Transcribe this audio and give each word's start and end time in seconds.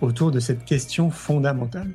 autour 0.00 0.30
de 0.30 0.40
cette 0.40 0.64
question 0.64 1.10
fondamentale. 1.10 1.90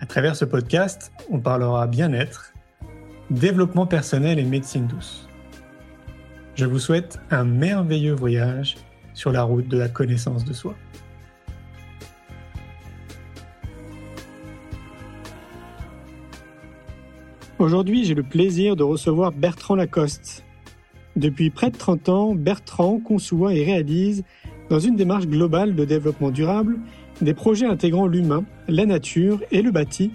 À 0.00 0.06
travers 0.06 0.36
ce 0.36 0.44
podcast, 0.44 1.12
on 1.30 1.40
parlera 1.40 1.86
bien-être, 1.86 2.52
développement 3.30 3.86
personnel 3.86 4.38
et 4.38 4.44
médecine 4.44 4.86
douce. 4.86 5.28
Je 6.54 6.66
vous 6.66 6.78
souhaite 6.78 7.18
un 7.30 7.44
merveilleux 7.44 8.14
voyage 8.14 8.76
sur 9.12 9.32
la 9.32 9.42
route 9.42 9.68
de 9.68 9.78
la 9.78 9.88
connaissance 9.88 10.44
de 10.44 10.52
soi. 10.52 10.74
Aujourd'hui, 17.58 18.04
j'ai 18.04 18.14
le 18.14 18.22
plaisir 18.22 18.76
de 18.76 18.82
recevoir 18.82 19.32
Bertrand 19.32 19.74
Lacoste. 19.74 20.44
Depuis 21.16 21.50
près 21.50 21.70
de 21.70 21.76
30 21.76 22.08
ans, 22.08 22.34
Bertrand 22.34 22.98
conçoit 22.98 23.54
et 23.54 23.64
réalise 23.64 24.24
dans 24.70 24.78
une 24.78 24.96
démarche 24.96 25.26
globale 25.26 25.74
de 25.74 25.84
développement 25.84 26.30
durable, 26.30 26.78
des 27.20 27.34
projets 27.34 27.66
intégrant 27.66 28.06
l'humain, 28.06 28.44
la 28.68 28.86
nature 28.86 29.42
et 29.50 29.62
le 29.62 29.70
bâti 29.70 30.10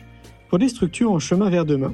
pour 0.50 0.60
des 0.60 0.70
structures 0.70 1.12
en 1.12 1.20
chemin 1.20 1.50
vers 1.50 1.66
demain. 1.66 1.94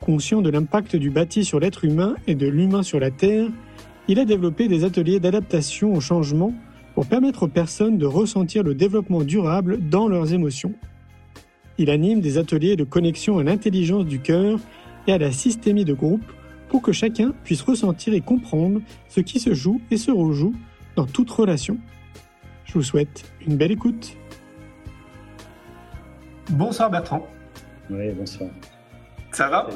Conscient 0.00 0.42
de 0.42 0.50
l'impact 0.50 0.96
du 0.96 1.10
bâti 1.10 1.44
sur 1.44 1.60
l'être 1.60 1.84
humain 1.84 2.14
et 2.26 2.34
de 2.34 2.46
l'humain 2.46 2.82
sur 2.82 3.00
la 3.00 3.10
Terre, 3.10 3.46
il 4.08 4.18
a 4.18 4.24
développé 4.24 4.68
des 4.68 4.84
ateliers 4.84 5.20
d'adaptation 5.20 5.94
au 5.94 6.00
changement 6.00 6.52
pour 6.94 7.06
permettre 7.06 7.44
aux 7.44 7.48
personnes 7.48 7.96
de 7.96 8.06
ressentir 8.06 8.62
le 8.62 8.74
développement 8.74 9.22
durable 9.22 9.78
dans 9.88 10.08
leurs 10.08 10.32
émotions. 10.32 10.74
Il 11.78 11.90
anime 11.90 12.20
des 12.20 12.38
ateliers 12.38 12.76
de 12.76 12.84
connexion 12.84 13.38
à 13.38 13.42
l'intelligence 13.42 14.04
du 14.04 14.20
cœur 14.20 14.60
et 15.06 15.12
à 15.12 15.18
la 15.18 15.32
systémie 15.32 15.84
de 15.84 15.94
groupe 15.94 16.24
pour 16.68 16.82
que 16.82 16.92
chacun 16.92 17.32
puisse 17.44 17.62
ressentir 17.62 18.14
et 18.14 18.20
comprendre 18.20 18.80
ce 19.08 19.20
qui 19.20 19.40
se 19.40 19.54
joue 19.54 19.80
et 19.90 19.96
se 19.96 20.10
rejoue 20.10 20.54
dans 20.96 21.06
toute 21.06 21.30
relation. 21.30 21.78
Je 22.64 22.74
vous 22.74 22.82
souhaite 22.82 23.30
une 23.46 23.56
belle 23.56 23.72
écoute. 23.72 24.16
Bonsoir 26.50 26.90
Bertrand. 26.90 27.26
Oui, 27.90 28.10
bonsoir. 28.12 28.50
Ça 29.32 29.48
va? 29.48 29.68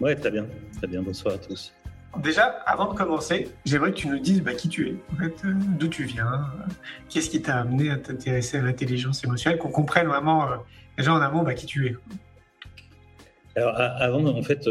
Oui, 0.00 0.14
très 0.16 0.30
bien. 0.30 0.46
Très 0.78 0.86
bien. 0.86 1.02
Bonsoir 1.02 1.34
à 1.34 1.38
tous. 1.38 1.72
Déjà, 2.18 2.44
avant 2.66 2.92
de 2.92 2.96
commencer, 2.96 3.48
j'aimerais 3.64 3.90
que 3.90 3.96
tu 3.96 4.08
nous 4.08 4.18
dises 4.18 4.42
bah, 4.42 4.54
qui 4.54 4.68
tu 4.68 4.88
es, 4.88 4.96
en 5.12 5.16
fait, 5.16 5.44
euh, 5.44 5.52
d'où 5.78 5.88
tu 5.88 6.04
viens, 6.04 6.32
euh, 6.32 6.72
qu'est-ce 7.10 7.28
qui 7.28 7.42
t'a 7.42 7.58
amené 7.58 7.90
à 7.90 7.96
t'intéresser 7.96 8.56
à 8.56 8.62
l'intelligence 8.62 9.22
émotionnelle, 9.22 9.58
qu'on 9.58 9.70
comprenne 9.70 10.06
vraiment 10.06 10.50
euh, 10.50 10.56
déjà 10.96 11.12
en 11.12 11.20
amont 11.20 11.42
bah, 11.42 11.52
qui 11.52 11.66
tu 11.66 11.86
es. 11.86 11.96
Alors, 13.54 13.74
avant, 13.76 14.24
en 14.24 14.42
fait, 14.42 14.66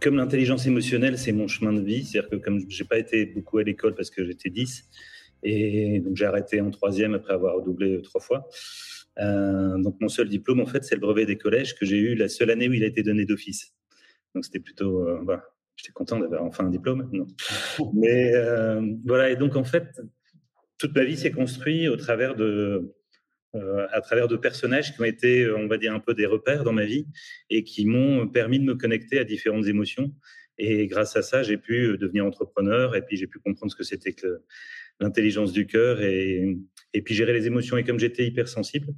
comme 0.00 0.16
l'intelligence 0.16 0.66
émotionnelle, 0.66 1.18
c'est 1.18 1.32
mon 1.32 1.46
chemin 1.46 1.72
de 1.72 1.80
vie, 1.80 2.04
c'est-à-dire 2.04 2.30
que 2.30 2.36
comme 2.36 2.60
j'ai 2.68 2.84
pas 2.84 2.98
été 2.98 3.26
beaucoup 3.26 3.58
à 3.58 3.62
l'école 3.62 3.94
parce 3.94 4.10
que 4.10 4.24
j'étais 4.24 4.50
10, 4.50 4.88
et 5.42 6.00
donc 6.00 6.16
j'ai 6.16 6.24
arrêté 6.24 6.60
en 6.60 6.70
troisième 6.70 7.14
après 7.14 7.34
avoir 7.34 7.56
redoublé 7.56 8.00
trois 8.02 8.20
fois. 8.20 8.48
Euh, 9.18 9.78
donc 9.78 9.96
mon 10.00 10.08
seul 10.08 10.28
diplôme, 10.28 10.60
en 10.60 10.66
fait, 10.66 10.84
c'est 10.84 10.94
le 10.94 11.00
brevet 11.00 11.26
des 11.26 11.36
collèges 11.36 11.74
que 11.74 11.84
j'ai 11.84 11.98
eu 11.98 12.14
la 12.14 12.28
seule 12.28 12.50
année 12.50 12.68
où 12.68 12.72
il 12.72 12.84
a 12.84 12.86
été 12.86 13.02
donné 13.02 13.24
d'office. 13.24 13.74
Donc 14.34 14.44
c'était 14.44 14.60
plutôt, 14.60 15.06
euh, 15.06 15.20
voilà, 15.22 15.44
j'étais 15.76 15.92
content 15.92 16.18
d'avoir 16.18 16.44
enfin 16.44 16.66
un 16.66 16.70
diplôme. 16.70 17.08
Non. 17.12 17.26
Mais 17.94 18.34
euh, 18.34 18.80
voilà, 19.04 19.30
et 19.30 19.36
donc 19.36 19.56
en 19.56 19.64
fait, 19.64 20.00
toute 20.78 20.94
ma 20.94 21.04
vie 21.04 21.16
s'est 21.16 21.32
construite 21.32 21.88
au 21.88 21.96
travers 21.96 22.34
de 22.34 22.94
euh, 23.56 23.88
à 23.90 24.00
travers 24.00 24.28
de 24.28 24.36
personnages 24.36 24.94
qui 24.94 25.00
ont 25.00 25.04
été, 25.04 25.50
on 25.50 25.66
va 25.66 25.76
dire, 25.76 25.92
un 25.92 25.98
peu 25.98 26.14
des 26.14 26.26
repères 26.26 26.62
dans 26.62 26.72
ma 26.72 26.84
vie 26.84 27.06
et 27.48 27.64
qui 27.64 27.84
m'ont 27.84 28.28
permis 28.28 28.60
de 28.60 28.64
me 28.64 28.76
connecter 28.76 29.18
à 29.18 29.24
différentes 29.24 29.66
émotions. 29.66 30.14
Et 30.56 30.86
grâce 30.86 31.16
à 31.16 31.22
ça, 31.22 31.42
j'ai 31.42 31.56
pu 31.56 31.86
euh, 31.86 31.96
devenir 31.96 32.24
entrepreneur 32.24 32.94
et 32.94 33.02
puis 33.02 33.16
j'ai 33.16 33.26
pu 33.26 33.40
comprendre 33.40 33.72
ce 33.72 33.76
que 33.76 33.82
c'était 33.82 34.12
que 34.12 34.42
l'intelligence 35.00 35.52
du 35.52 35.66
cœur 35.66 36.00
et, 36.00 36.58
puis 37.04 37.14
gérer 37.14 37.32
les 37.32 37.48
émotions. 37.48 37.76
Et 37.76 37.82
comme 37.82 37.98
j'étais 37.98 38.24
hypersensible, 38.24 38.88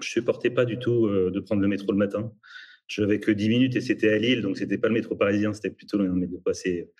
je 0.00 0.10
supportais 0.10 0.50
pas 0.50 0.64
du 0.64 0.78
tout 0.78 1.06
euh, 1.06 1.32
de 1.32 1.40
prendre 1.40 1.60
le 1.60 1.68
métro 1.68 1.90
le 1.90 1.98
matin. 1.98 2.32
Je 2.86 3.00
n'avais 3.02 3.18
que 3.18 3.32
10 3.32 3.48
minutes 3.48 3.74
et 3.74 3.80
c'était 3.80 4.10
à 4.10 4.18
Lille, 4.18 4.42
donc 4.42 4.58
c'était 4.58 4.78
pas 4.78 4.86
le 4.86 4.94
métro 4.94 5.16
parisien, 5.16 5.52
c'était 5.52 5.70
plutôt 5.70 5.98
un 5.98 6.14
métro 6.14 6.40
assez 6.46 6.92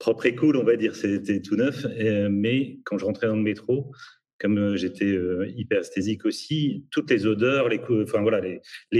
propre 0.00 0.26
et 0.26 0.34
cool, 0.34 0.56
on 0.56 0.64
va 0.64 0.74
dire, 0.74 0.96
c'était 0.96 1.40
tout 1.40 1.54
neuf. 1.54 1.86
mais 2.30 2.80
quand 2.82 2.98
je 2.98 3.04
rentrais 3.04 3.28
dans 3.28 3.36
le 3.36 3.42
métro, 3.42 3.92
comme 4.38 4.58
euh, 4.58 4.76
j'étais 4.76 5.04
euh, 5.04 5.52
hyperesthésique 5.56 6.24
aussi, 6.24 6.86
toutes 6.90 7.10
les 7.10 7.26
odeurs, 7.26 7.68
les, 7.68 7.78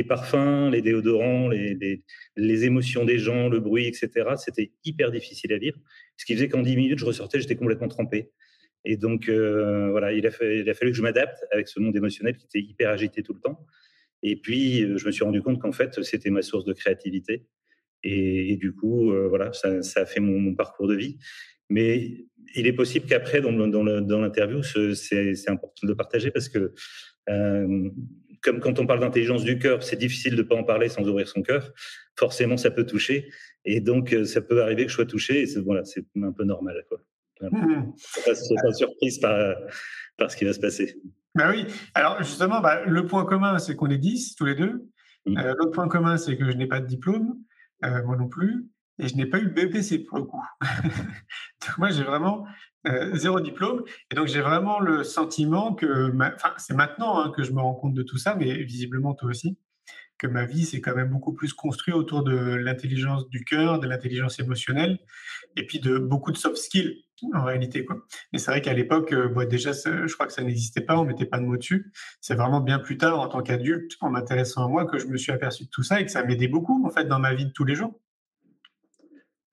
parfums, 0.04 0.71
les 0.71 0.82
déodorants, 0.82 1.49
les, 1.49 2.65
émotions 2.65 3.04
des 3.04 3.19
gens, 3.19 3.48
le 3.48 3.60
bruit, 3.60 3.87
etc. 3.87 4.31
C'était 4.37 4.72
hyper 4.84 5.12
difficile 5.12 5.53
à 5.53 5.59
vivre. 5.59 5.78
Ce 6.16 6.25
qui 6.25 6.34
faisait 6.34 6.48
qu'en 6.48 6.62
10 6.62 6.77
minutes, 6.77 6.98
je 6.98 7.04
ressortais, 7.04 7.41
j'étais 7.41 7.56
complètement 7.56 7.88
trempé. 7.88 8.31
Et 8.84 8.97
donc, 8.97 9.28
euh, 9.28 9.91
voilà, 9.91 10.12
il 10.12 10.27
a, 10.27 10.31
fallu, 10.31 10.65
que 10.65 10.93
je 10.93 11.03
m'adapte 11.03 11.38
avec 11.53 11.69
ce 11.69 11.78
monde 11.78 11.97
émotionnel 11.97 12.37
qui 12.37 12.47
était 12.47 12.66
hyper 12.66 12.91
agité 12.91 13.22
tout 13.22 13.34
le 13.34 13.41
temps. 13.41 13.65
Et 14.22 14.37
puis, 14.37 14.98
je 14.98 15.06
me 15.06 15.12
suis 15.12 15.22
rendu 15.22 15.41
compte 15.43 15.60
qu'en 15.60 15.72
fait, 15.72 16.03
c'était 16.03 16.31
ma 16.31 16.43
source 16.43 16.65
de 16.65 16.72
créativité. 16.72 17.47
Et, 18.03 18.56
du 18.56 18.72
coup, 18.72 19.12
voilà, 19.28 19.53
ça, 19.53 19.82
ça, 19.82 20.00
a 20.00 20.06
fait 20.06 20.21
mon, 20.21 20.38
mon, 20.38 20.54
parcours 20.54 20.88
de 20.88 20.94
vie. 20.94 21.19
Mais 21.69 22.27
il 22.54 22.66
est 22.66 22.72
possible 22.72 23.06
qu'après, 23.06 23.41
dans, 23.41 23.53
dans 23.53 24.20
l'interview, 24.20 24.62
c'est 24.62 25.48
important 25.48 25.81
de 25.82 25.88
le 25.88 25.97
partager 25.97 26.31
parce 26.31 26.48
que, 26.48 26.72
euh, 27.28 27.91
comme 28.42 28.60
quand 28.60 28.78
on 28.78 28.86
parle 28.86 29.00
d'intelligence 29.00 29.44
du 29.44 29.59
cœur, 29.59 29.82
c'est 29.82 29.97
difficile 29.97 30.36
de 30.36 30.42
ne 30.42 30.47
pas 30.47 30.56
en 30.56 30.64
parler 30.64 30.88
sans 30.88 31.06
ouvrir 31.09 31.28
son 31.28 31.42
cœur. 31.42 31.72
Forcément, 32.16 32.56
ça 32.56 32.70
peut 32.70 32.86
toucher. 32.86 33.31
Et 33.64 33.81
donc, 33.81 34.12
euh, 34.12 34.25
ça 34.25 34.41
peut 34.41 34.62
arriver 34.62 34.84
que 34.84 34.91
je 34.91 34.94
sois 34.94 35.06
touché. 35.06 35.42
Et 35.42 35.47
c'est 35.47 35.60
voilà, 35.60 35.82
un 36.22 36.32
peu 36.32 36.44
normal. 36.44 36.84
Quoi. 36.88 36.98
Mmh. 37.41 37.92
pas, 38.25 38.32
pas 38.62 38.72
surprise 38.72 39.19
par, 39.19 39.56
par 40.16 40.30
ce 40.30 40.36
qui 40.36 40.44
va 40.44 40.53
se 40.53 40.60
passer. 40.60 41.00
Bah 41.34 41.50
oui. 41.50 41.66
Alors, 41.94 42.19
justement, 42.22 42.60
bah, 42.60 42.84
le 42.84 43.06
point 43.06 43.25
commun, 43.25 43.59
c'est 43.59 43.76
qu'on 43.76 43.91
est 43.91 43.98
10 43.98 44.34
tous 44.36 44.44
les 44.44 44.54
deux. 44.54 44.88
Mmh. 45.26 45.38
Euh, 45.38 45.54
l'autre 45.59 45.72
point 45.72 45.88
commun, 45.88 46.16
c'est 46.16 46.36
que 46.36 46.50
je 46.50 46.56
n'ai 46.56 46.66
pas 46.66 46.80
de 46.80 46.86
diplôme, 46.86 47.38
moi 47.82 48.16
non 48.16 48.28
plus 48.28 48.66
et 48.98 49.09
je 49.09 49.16
n'ai 49.16 49.26
pas 49.26 49.38
eu 49.38 49.44
le 49.44 49.50
BPC 49.50 50.00
pour 50.04 50.19
le 50.19 50.25
coup. 50.25 50.42
donc 50.60 51.78
moi, 51.78 51.91
j'ai 51.91 52.03
vraiment 52.03 52.47
euh, 52.86 53.14
zéro 53.16 53.41
diplôme. 53.41 53.84
Et 54.10 54.14
donc, 54.14 54.28
j'ai 54.28 54.41
vraiment 54.41 54.81
le 54.81 55.04
sentiment 55.04 55.75
que, 55.75 56.12
enfin, 56.34 56.54
c'est 56.59 56.75
maintenant 56.75 57.19
hein, 57.19 57.32
que 57.34 57.42
je 57.42 57.53
me 57.53 57.60
rends 57.60 57.75
compte 57.75 57.94
de 57.94 58.03
tout 58.03 58.19
ça, 58.19 58.34
mais 58.34 58.62
visiblement 58.62 59.14
toi 59.14 59.31
aussi, 59.31 59.56
que 60.19 60.26
ma 60.26 60.44
vie 60.44 60.64
s'est 60.64 60.81
quand 60.81 60.94
même 60.94 61.10
beaucoup 61.10 61.32
plus 61.32 61.53
construite 61.53 61.94
autour 61.94 62.25
de 62.25 62.34
l'intelligence 62.34 63.28
du 63.28 63.44
cœur, 63.44 63.78
de 63.78 63.86
l'intelligence 63.86 64.38
émotionnelle, 64.41 64.98
et 65.56 65.66
puis 65.66 65.80
de 65.80 65.98
beaucoup 65.98 66.32
de 66.32 66.36
soft 66.36 66.56
skills 66.56 67.04
en 67.34 67.44
réalité. 67.44 67.84
Quoi. 67.84 68.04
Mais 68.32 68.38
c'est 68.38 68.50
vrai 68.50 68.62
qu'à 68.62 68.75
l'époque, 68.75 69.12
euh, 69.12 69.44
déjà, 69.47 69.72
je 69.72 70.12
crois 70.15 70.26
que 70.26 70.32
ça 70.32 70.42
n'existait 70.42 70.80
pas, 70.80 70.97
on 70.98 71.04
mettait 71.04 71.26
pas 71.26 71.38
de 71.38 71.44
mots 71.44 71.56
dessus. 71.56 71.92
C'est 72.20 72.34
vraiment 72.34 72.60
bien 72.60 72.78
plus 72.78 72.97
tard, 72.97 73.20
en 73.20 73.28
tant 73.28 73.42
qu'adulte, 73.42 73.92
en 74.00 74.10
m'intéressant 74.10 74.65
à 74.65 74.69
moi, 74.69 74.86
que 74.86 74.98
je 74.98 75.06
me 75.06 75.16
suis 75.16 75.32
aperçu 75.32 75.65
de 75.65 75.69
tout 75.69 75.82
ça 75.82 76.00
et 76.00 76.04
que 76.04 76.10
ça 76.10 76.25
m'aidait 76.25 76.48
beaucoup, 76.48 76.84
en 76.86 76.91
fait, 76.91 77.04
dans 77.04 77.19
ma 77.19 77.34
vie 77.34 77.47
de 77.47 77.53
tous 77.53 77.65
les 77.65 77.75
jours. 77.75 78.00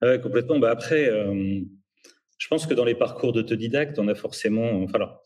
Oui, 0.02 0.20
complètement. 0.20 0.58
Bah 0.58 0.70
après, 0.70 1.08
euh, 1.08 1.60
je 2.38 2.48
pense 2.48 2.66
que 2.66 2.74
dans 2.74 2.84
les 2.84 2.94
parcours 2.94 3.32
d'autodidacte, 3.32 3.98
on 3.98 4.08
a 4.08 4.14
forcément. 4.14 4.86
Alors, 4.94 5.22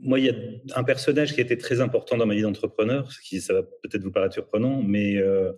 moi, 0.00 0.18
il 0.18 0.26
y 0.26 0.30
a 0.30 0.34
un 0.78 0.84
personnage 0.84 1.34
qui 1.34 1.40
été 1.40 1.56
très 1.56 1.80
important 1.80 2.16
dans 2.16 2.26
ma 2.26 2.34
vie 2.34 2.42
d'entrepreneur, 2.42 3.10
ce 3.12 3.20
qui 3.20 3.40
ça 3.40 3.54
va 3.54 3.62
peut-être 3.62 4.02
vous 4.02 4.10
paraître 4.10 4.34
surprenant, 4.34 4.82
mais 4.82 5.16
euh, 5.16 5.52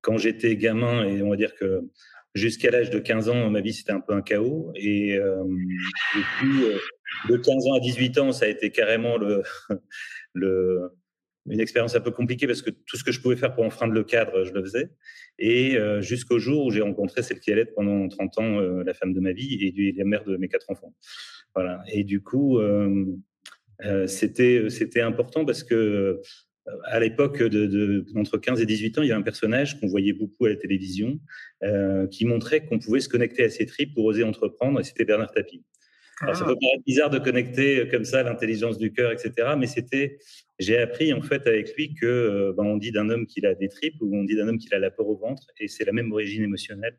quand 0.00 0.18
j'étais 0.18 0.56
gamin, 0.56 1.04
et 1.04 1.22
on 1.22 1.30
va 1.30 1.36
dire 1.36 1.54
que 1.54 1.82
jusqu'à 2.34 2.70
l'âge 2.70 2.90
de 2.90 2.98
15 2.98 3.28
ans, 3.28 3.50
ma 3.50 3.60
vie 3.60 3.72
c'était 3.72 3.92
un 3.92 4.00
peu 4.00 4.12
un 4.12 4.22
chaos, 4.22 4.72
et, 4.74 5.16
euh, 5.16 5.44
et 6.16 6.22
puis 6.38 6.48
de 7.28 7.36
15 7.36 7.66
ans 7.68 7.74
à 7.74 7.80
18 7.80 8.18
ans, 8.18 8.32
ça 8.32 8.46
a 8.46 8.48
été 8.48 8.70
carrément 8.70 9.18
le 9.18 9.42
une 11.46 11.60
expérience 11.60 11.94
un 11.94 12.00
peu 12.00 12.10
compliquée 12.10 12.46
parce 12.46 12.62
que 12.62 12.70
tout 12.70 12.96
ce 12.96 13.04
que 13.04 13.12
je 13.12 13.20
pouvais 13.20 13.36
faire 13.36 13.54
pour 13.54 13.64
enfreindre 13.64 13.92
le 13.92 14.04
cadre, 14.04 14.44
je 14.44 14.52
le 14.52 14.62
faisais. 14.62 14.90
Et 15.38 15.76
euh, 15.76 16.00
jusqu'au 16.02 16.38
jour 16.38 16.66
où 16.66 16.70
j'ai 16.70 16.82
rencontré 16.82 17.22
celle 17.22 17.40
qui 17.40 17.50
allait 17.50 17.62
être 17.62 17.74
pendant 17.74 18.08
30 18.08 18.38
ans 18.38 18.60
euh, 18.60 18.82
la 18.84 18.94
femme 18.94 19.14
de 19.14 19.20
ma 19.20 19.32
vie 19.32 19.54
et, 19.76 19.92
la 19.92 20.04
mère 20.04 20.24
de 20.24 20.36
mes 20.36 20.48
quatre 20.48 20.70
enfants. 20.70 20.94
Voilà. 21.54 21.82
Et 21.90 22.04
du 22.04 22.22
coup, 22.22 22.58
euh, 22.58 23.06
c'était 24.06 24.68
c'était 24.68 25.00
important 25.00 25.44
parce 25.44 25.64
que 25.64 26.20
à 26.84 27.00
l'époque 27.00 27.42
de, 27.42 28.04
entre 28.14 28.36
15 28.36 28.60
et 28.60 28.66
18 28.66 28.98
ans, 28.98 29.02
il 29.02 29.08
y 29.08 29.12
a 29.12 29.16
un 29.16 29.22
personnage 29.22 29.80
qu'on 29.80 29.88
voyait 29.88 30.12
beaucoup 30.12 30.44
à 30.44 30.50
la 30.50 30.56
télévision 30.56 31.18
qui 32.10 32.26
montrait 32.26 32.64
qu'on 32.66 32.78
pouvait 32.78 33.00
se 33.00 33.08
connecter 33.08 33.42
à 33.42 33.48
ses 33.48 33.66
tripes 33.66 33.94
pour 33.94 34.04
oser 34.04 34.22
entreprendre, 34.22 34.78
et 34.78 34.84
c'était 34.84 35.04
Bernard 35.04 35.32
Tapie. 35.32 35.64
Alors, 36.20 36.36
ça 36.36 36.44
peut 36.44 36.56
paraître 36.60 36.84
bizarre 36.86 37.08
de 37.08 37.18
connecter 37.18 37.88
comme 37.88 38.04
ça 38.04 38.22
l'intelligence 38.22 38.76
du 38.76 38.92
cœur, 38.92 39.10
etc. 39.10 39.32
Mais 39.58 39.66
c'était, 39.66 40.18
j'ai 40.58 40.76
appris 40.76 41.14
en 41.14 41.22
fait 41.22 41.46
avec 41.46 41.74
lui 41.76 41.94
que 41.94 42.52
ben, 42.56 42.64
on 42.64 42.76
dit 42.76 42.92
d'un 42.92 43.08
homme 43.08 43.26
qu'il 43.26 43.46
a 43.46 43.54
des 43.54 43.68
tripes 43.68 43.96
ou 44.02 44.14
on 44.14 44.24
dit 44.24 44.36
d'un 44.36 44.46
homme 44.48 44.58
qu'il 44.58 44.74
a 44.74 44.78
la 44.78 44.90
peur 44.90 45.08
au 45.08 45.16
ventre, 45.16 45.46
et 45.58 45.66
c'est 45.66 45.84
la 45.84 45.92
même 45.92 46.12
origine 46.12 46.42
émotionnelle. 46.42 46.98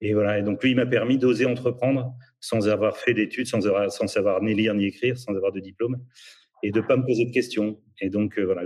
Et 0.00 0.12
voilà. 0.14 0.40
Et 0.40 0.42
donc 0.42 0.60
lui, 0.62 0.72
il 0.72 0.76
m'a 0.76 0.86
permis 0.86 1.18
d'oser 1.18 1.46
entreprendre 1.46 2.12
sans 2.40 2.68
avoir 2.68 2.96
fait 2.96 3.14
d'études, 3.14 3.46
sans, 3.46 3.64
avoir, 3.68 3.92
sans 3.92 4.08
savoir 4.08 4.42
ni 4.42 4.54
lire 4.54 4.74
ni 4.74 4.86
écrire, 4.86 5.16
sans 5.16 5.36
avoir 5.36 5.52
de 5.52 5.60
diplôme, 5.60 6.04
et 6.64 6.72
de 6.72 6.80
pas 6.80 6.96
me 6.96 7.06
poser 7.06 7.24
de 7.24 7.30
questions. 7.30 7.80
Et 8.00 8.10
donc 8.10 8.40
voilà, 8.40 8.64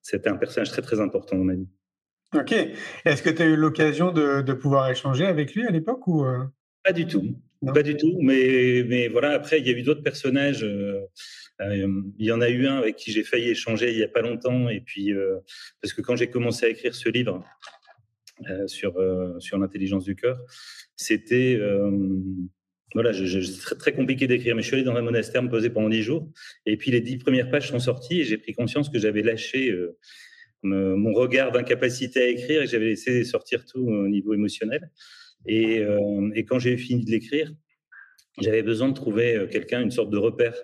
c'était 0.00 0.30
un 0.30 0.36
personnage 0.36 0.70
très 0.70 0.80
très 0.80 1.00
important 1.00 1.36
dans 1.36 1.44
ma 1.44 1.54
vie. 1.54 1.68
Ok. 2.34 2.52
Est-ce 3.04 3.22
que 3.22 3.30
tu 3.30 3.42
as 3.42 3.46
eu 3.46 3.56
l'occasion 3.56 4.10
de, 4.10 4.40
de, 4.40 4.52
pouvoir 4.54 4.88
échanger 4.90 5.26
avec 5.26 5.54
lui 5.54 5.66
à 5.66 5.70
l'époque 5.70 6.06
ou 6.08 6.24
Pas 6.82 6.92
du 6.92 7.06
tout. 7.06 7.36
Pas 7.64 7.82
du 7.82 7.96
tout, 7.96 8.18
mais, 8.20 8.84
mais 8.86 9.08
voilà, 9.08 9.30
après, 9.32 9.60
il 9.60 9.66
y 9.66 9.70
a 9.70 9.72
eu 9.72 9.82
d'autres 9.82 10.02
personnages. 10.02 10.62
Euh, 10.62 11.00
euh, 11.62 12.02
il 12.18 12.26
y 12.26 12.32
en 12.32 12.40
a 12.40 12.50
eu 12.50 12.66
un 12.66 12.76
avec 12.76 12.96
qui 12.96 13.12
j'ai 13.12 13.24
failli 13.24 13.48
échanger 13.48 13.90
il 13.90 13.96
n'y 13.96 14.02
a 14.02 14.08
pas 14.08 14.20
longtemps, 14.20 14.68
et 14.68 14.80
puis, 14.80 15.12
euh, 15.12 15.38
parce 15.80 15.94
que 15.94 16.02
quand 16.02 16.16
j'ai 16.16 16.28
commencé 16.28 16.66
à 16.66 16.68
écrire 16.68 16.94
ce 16.94 17.08
livre 17.08 17.44
sur, 18.66 19.02
sur 19.38 19.58
l'intelligence 19.58 20.04
du 20.04 20.14
cœur, 20.14 20.38
c'était. 20.96 21.58
voilà, 22.94 23.12
très, 23.12 23.76
très 23.76 23.92
compliqué 23.92 24.26
d'écrire, 24.26 24.54
mais 24.54 24.60
je 24.60 24.66
suis 24.66 24.76
allé 24.76 24.84
dans 24.84 24.94
un 24.94 25.02
monastère 25.02 25.42
me 25.42 25.48
poser 25.48 25.70
pendant 25.70 25.88
dix 25.88 26.02
jours, 26.02 26.30
et 26.66 26.76
puis 26.76 26.90
les 26.90 27.00
dix 27.00 27.16
premières 27.16 27.50
pages 27.50 27.68
sont 27.68 27.78
sorties, 27.78 28.20
et 28.20 28.24
j'ai 28.24 28.36
pris 28.36 28.52
conscience 28.52 28.90
que 28.90 28.98
j'avais 28.98 29.22
lâché 29.22 29.74
mon 30.62 31.14
regard 31.14 31.50
d'incapacité 31.50 32.20
à 32.20 32.28
écrire, 32.28 32.60
et 32.60 32.66
j'avais 32.66 32.88
laissé 32.88 33.24
sortir 33.24 33.64
tout 33.64 33.88
au 33.88 34.08
niveau 34.08 34.34
émotionnel. 34.34 34.90
Euh, 35.48 36.30
et, 36.34 36.44
quand 36.44 36.58
j'ai 36.58 36.76
fini 36.76 37.04
de 37.04 37.10
l'écrire, 37.10 37.52
j'avais 38.40 38.62
besoin 38.62 38.88
de 38.88 38.94
trouver 38.94 39.36
euh, 39.36 39.46
quelqu'un, 39.46 39.82
une 39.82 39.90
sorte 39.90 40.10
de 40.10 40.18
repère 40.18 40.54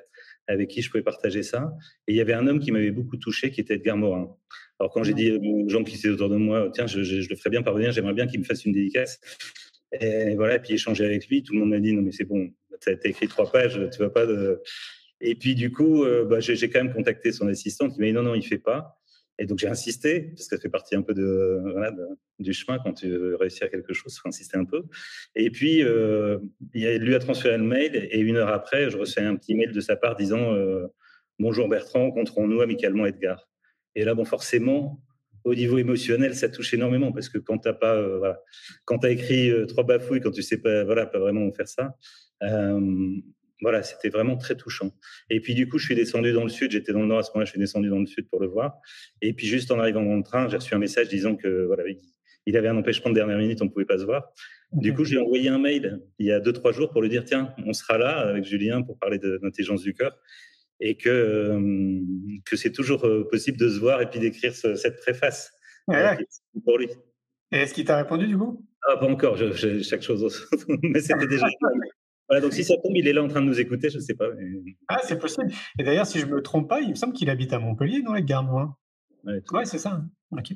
avec 0.48 0.68
qui 0.68 0.82
je 0.82 0.90
pouvais 0.90 1.02
partager 1.02 1.42
ça. 1.42 1.72
Et 2.08 2.12
il 2.12 2.16
y 2.16 2.20
avait 2.20 2.32
un 2.32 2.46
homme 2.46 2.58
qui 2.58 2.72
m'avait 2.72 2.90
beaucoup 2.90 3.16
touché, 3.16 3.50
qui 3.50 3.60
était 3.60 3.74
Edgar 3.74 3.96
Morin. 3.96 4.34
Alors 4.80 4.92
quand 4.92 5.04
j'ai 5.04 5.14
dit 5.14 5.30
aux 5.30 5.68
gens 5.68 5.84
qui 5.84 5.96
étaient 5.96 6.08
autour 6.08 6.28
de 6.28 6.36
moi, 6.36 6.68
tiens, 6.74 6.86
je, 6.86 6.98
le 6.98 7.36
ferais 7.36 7.50
bien 7.50 7.62
parvenir, 7.62 7.92
j'aimerais 7.92 8.14
bien 8.14 8.26
qu'il 8.26 8.40
me 8.40 8.44
fasse 8.44 8.64
une 8.64 8.72
dédicace. 8.72 9.20
Et 10.00 10.34
voilà, 10.34 10.58
puis 10.58 10.74
échanger 10.74 11.04
avec 11.04 11.28
lui, 11.28 11.42
tout 11.42 11.52
le 11.52 11.60
monde 11.60 11.70
m'a 11.70 11.78
dit, 11.78 11.92
non 11.92 12.02
mais 12.02 12.12
c'est 12.12 12.24
bon, 12.24 12.50
tu 12.80 12.90
as, 12.90 12.96
écrit 13.04 13.28
trois 13.28 13.50
pages, 13.50 13.78
tu 13.92 13.98
vas 13.98 14.10
pas 14.10 14.26
de... 14.26 14.60
Et 15.20 15.36
puis 15.36 15.54
du 15.54 15.70
coup, 15.70 16.02
euh, 16.02 16.24
bah, 16.24 16.40
j'ai 16.40 16.68
quand 16.68 16.82
même 16.82 16.92
contacté 16.92 17.30
son 17.30 17.46
assistant 17.46 17.88
qui 17.88 18.00
m'a 18.00 18.06
dit, 18.06 18.12
non, 18.12 18.22
non, 18.22 18.34
il 18.34 18.44
fait 18.44 18.58
pas. 18.58 18.98
Et 19.42 19.46
donc 19.46 19.58
j'ai 19.58 19.66
insisté, 19.66 20.20
parce 20.20 20.46
que 20.46 20.54
ça 20.54 20.62
fait 20.62 20.68
partie 20.68 20.94
un 20.94 21.02
peu 21.02 21.14
de, 21.14 21.60
du 22.38 22.52
chemin 22.52 22.78
quand 22.78 22.92
tu 22.92 23.08
veux 23.08 23.34
réussir 23.34 23.68
quelque 23.68 23.92
chose, 23.92 24.14
il 24.14 24.20
faut 24.20 24.28
insister 24.28 24.56
un 24.56 24.64
peu. 24.64 24.84
Et 25.34 25.50
puis, 25.50 25.82
euh, 25.82 26.38
lui 26.72 27.12
a 27.12 27.18
transféré 27.18 27.58
le 27.58 27.64
mail, 27.64 28.08
et 28.12 28.20
une 28.20 28.36
heure 28.36 28.50
après, 28.50 28.88
je 28.88 28.96
reçois 28.96 29.24
un 29.24 29.34
petit 29.34 29.56
mail 29.56 29.72
de 29.72 29.80
sa 29.80 29.96
part 29.96 30.14
disant 30.14 30.54
euh, 30.54 30.86
Bonjour 31.40 31.68
Bertrand, 31.68 32.04
rencontrons-nous 32.04 32.60
amicalement 32.60 33.04
Edgar. 33.04 33.48
Et 33.96 34.04
là, 34.04 34.14
bon, 34.14 34.24
forcément, 34.24 35.02
au 35.42 35.56
niveau 35.56 35.76
émotionnel, 35.76 36.36
ça 36.36 36.48
touche 36.48 36.72
énormément, 36.72 37.10
parce 37.10 37.28
que 37.28 37.38
quand 37.38 37.58
tu 37.58 37.68
as, 37.68 37.72
pas, 37.72 37.96
euh, 37.96 38.34
as 39.02 39.10
écrit 39.10 39.50
trois 39.66 39.82
bafouilles, 39.82 40.20
quand 40.20 40.30
tu 40.30 40.42
sais 40.42 40.58
pas, 40.58 40.84
voilà, 40.84 41.04
pas 41.06 41.18
vraiment 41.18 41.50
faire 41.50 41.66
ça, 41.66 41.96
voilà, 43.62 43.82
c'était 43.82 44.08
vraiment 44.10 44.36
très 44.36 44.56
touchant. 44.56 44.90
Et 45.30 45.40
puis 45.40 45.54
du 45.54 45.68
coup, 45.68 45.78
je 45.78 45.86
suis 45.86 45.94
descendu 45.94 46.32
dans 46.32 46.42
le 46.44 46.50
sud. 46.50 46.70
J'étais 46.72 46.92
dans 46.92 47.00
le 47.00 47.06
nord 47.06 47.18
à 47.18 47.22
ce 47.22 47.30
moment-là. 47.30 47.44
Je 47.46 47.50
suis 47.52 47.60
descendu 47.60 47.88
dans 47.88 47.98
le 47.98 48.06
sud 48.06 48.28
pour 48.28 48.40
le 48.40 48.48
voir. 48.48 48.74
Et 49.22 49.32
puis 49.32 49.46
juste 49.46 49.70
en 49.70 49.78
arrivant 49.78 50.02
dans 50.02 50.16
le 50.16 50.22
train, 50.22 50.48
j'ai 50.48 50.56
reçu 50.56 50.74
un 50.74 50.78
message 50.78 51.08
disant 51.08 51.36
que 51.36 51.64
voilà, 51.66 51.84
il 52.46 52.56
avait 52.56 52.68
un 52.68 52.76
empêchement 52.76 53.10
de 53.10 53.14
dernière 53.14 53.38
minute, 53.38 53.62
on 53.62 53.66
ne 53.66 53.70
pouvait 53.70 53.84
pas 53.84 53.98
se 53.98 54.04
voir. 54.04 54.32
Du 54.72 54.94
coup, 54.94 55.04
j'ai 55.04 55.18
envoyé 55.18 55.48
un 55.48 55.58
mail 55.58 56.00
il 56.18 56.26
y 56.26 56.32
a 56.32 56.40
deux 56.40 56.52
trois 56.52 56.72
jours 56.72 56.90
pour 56.90 57.02
lui 57.02 57.08
dire 57.08 57.24
tiens, 57.24 57.54
on 57.66 57.72
sera 57.72 57.98
là 57.98 58.18
avec 58.20 58.44
Julien 58.44 58.82
pour 58.82 58.98
parler 58.98 59.18
de 59.18 59.38
l'intelligence 59.42 59.82
du 59.82 59.94
cœur 59.94 60.18
et 60.80 60.96
que 60.96 61.08
euh, 61.08 62.00
que 62.44 62.56
c'est 62.56 62.72
toujours 62.72 63.06
euh, 63.06 63.28
possible 63.30 63.58
de 63.58 63.68
se 63.68 63.78
voir 63.78 64.02
et 64.02 64.10
puis 64.10 64.18
d'écrire 64.18 64.54
cette 64.54 64.96
préface 65.00 65.52
euh, 65.90 66.16
pour 66.64 66.78
lui. 66.78 66.88
Et 67.52 67.58
est-ce 67.58 67.74
qu'il 67.74 67.84
t'a 67.84 67.98
répondu 67.98 68.26
du 68.26 68.36
coup? 68.36 68.66
Ah, 68.88 68.96
Pas 68.96 69.06
encore. 69.06 69.36
chaque 69.36 70.02
chose, 70.02 70.48
mais 70.82 71.00
c'était 71.00 71.26
déjà. 71.26 71.46
Voilà, 72.32 72.40
donc 72.40 72.54
si 72.54 72.64
ça 72.64 72.76
tombe, 72.82 72.96
il 72.96 73.06
est 73.06 73.12
là 73.12 73.22
en 73.22 73.28
train 73.28 73.42
de 73.42 73.46
nous 73.46 73.60
écouter, 73.60 73.90
je 73.90 73.98
ne 73.98 74.02
sais 74.02 74.14
pas. 74.14 74.24
Ah, 74.88 75.00
c'est 75.04 75.18
possible. 75.18 75.52
Et 75.78 75.84
d'ailleurs, 75.84 76.06
si 76.06 76.18
je 76.18 76.24
ne 76.24 76.30
me 76.30 76.40
trompe 76.40 76.66
pas, 76.66 76.80
il 76.80 76.88
me 76.88 76.94
semble 76.94 77.12
qu'il 77.12 77.28
habite 77.28 77.52
à 77.52 77.58
Montpellier, 77.58 78.00
non, 78.00 78.14
Edgar 78.14 78.42
Morin 78.42 78.74
Ouais, 79.26 79.66
c'est 79.66 79.76
ça. 79.76 79.90
Hein. 79.90 80.10
Ok. 80.30 80.54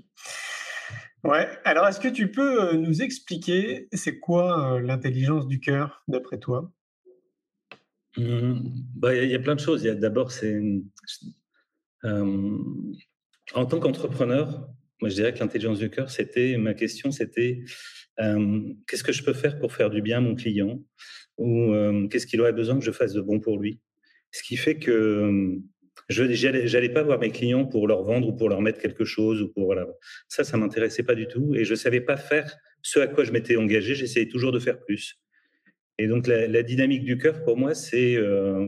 Ouais. 1.23 1.47
Alors, 1.67 1.87
est-ce 1.87 2.01
que 2.01 2.09
tu 2.09 2.31
peux 2.31 2.63
euh, 2.63 2.73
nous 2.79 3.03
expliquer 3.03 3.89
c'est 3.93 4.19
quoi 4.19 4.77
euh, 4.77 4.81
l'intelligence 4.81 5.47
du 5.47 5.61
cœur, 5.61 6.03
d'après 6.09 6.39
toi? 6.39 6.73
Mmh. 8.17 8.55
bah, 8.95 9.15
Il 9.15 9.31
y, 9.31 9.35
a 9.35 9.39
plein 9.39 9.55
de 9.55 9.61
choses. 9.61 9.83
D'abord, 9.83 10.33
c'est 10.33 10.59
euh, 12.05 12.59
en 13.53 13.67
tant 13.67 13.81
qu'entrepreneur, 13.81 14.67
moi, 15.03 15.11
je 15.11 15.15
dirais 15.15 15.35
que 15.35 15.41
l'intelligence 15.41 15.81
du 15.81 15.91
cœur, 15.91 16.09
c'était 16.09 16.57
ma 16.57 16.73
question, 16.73 17.11
c'était 17.11 17.65
qu'est-ce 18.17 19.05
que 19.05 19.13
je 19.13 19.23
peux 19.23 19.35
faire 19.35 19.59
pour 19.59 19.75
faire 19.75 19.91
du 19.91 20.01
bien 20.01 20.17
à 20.17 20.21
mon 20.23 20.35
client? 20.35 20.81
Ou 21.39 22.09
qu'est-ce 22.09 22.27
qu'il 22.27 22.41
aurait 22.41 22.53
besoin 22.53 22.79
que 22.79 22.85
je 22.85 22.93
fasse 22.93 23.13
de 23.13 23.21
bon 23.21 23.41
pour 23.41 23.59
lui? 23.59 23.81
Ce 24.33 24.43
qui 24.43 24.57
fait 24.57 24.77
que 24.77 25.59
je 26.09 26.73
n'allais 26.73 26.89
pas 26.89 27.03
voir 27.03 27.19
mes 27.19 27.31
clients 27.31 27.65
pour 27.65 27.89
leur 27.89 28.03
vendre 28.03 28.29
ou 28.29 28.33
pour 28.33 28.49
leur 28.49 28.61
mettre 28.61 28.79
quelque 28.79 29.05
chose 29.05 29.43
ou 29.43 29.49
pour 29.49 29.65
voilà. 29.65 29.87
Ça, 30.29 30.45
ça 30.45 30.57
m'intéressait 30.57 31.03
pas 31.03 31.15
du 31.15 31.27
tout 31.27 31.55
et 31.55 31.65
je 31.65 31.75
savais 31.75 32.01
pas 32.01 32.17
faire 32.17 32.57
ce 32.83 33.01
à 33.01 33.07
quoi 33.07 33.25
je 33.25 33.33
m'étais 33.33 33.57
engagé. 33.57 33.95
J'essayais 33.95 34.29
toujours 34.29 34.53
de 34.53 34.59
faire 34.59 34.79
plus. 34.81 35.19
Et 35.99 36.07
donc 36.07 36.27
la, 36.27 36.63
dynamique 36.63 37.05
du 37.05 37.19
cœur 37.19 37.43
pour 37.43 37.57
moi, 37.57 37.75
c'est 37.75 38.17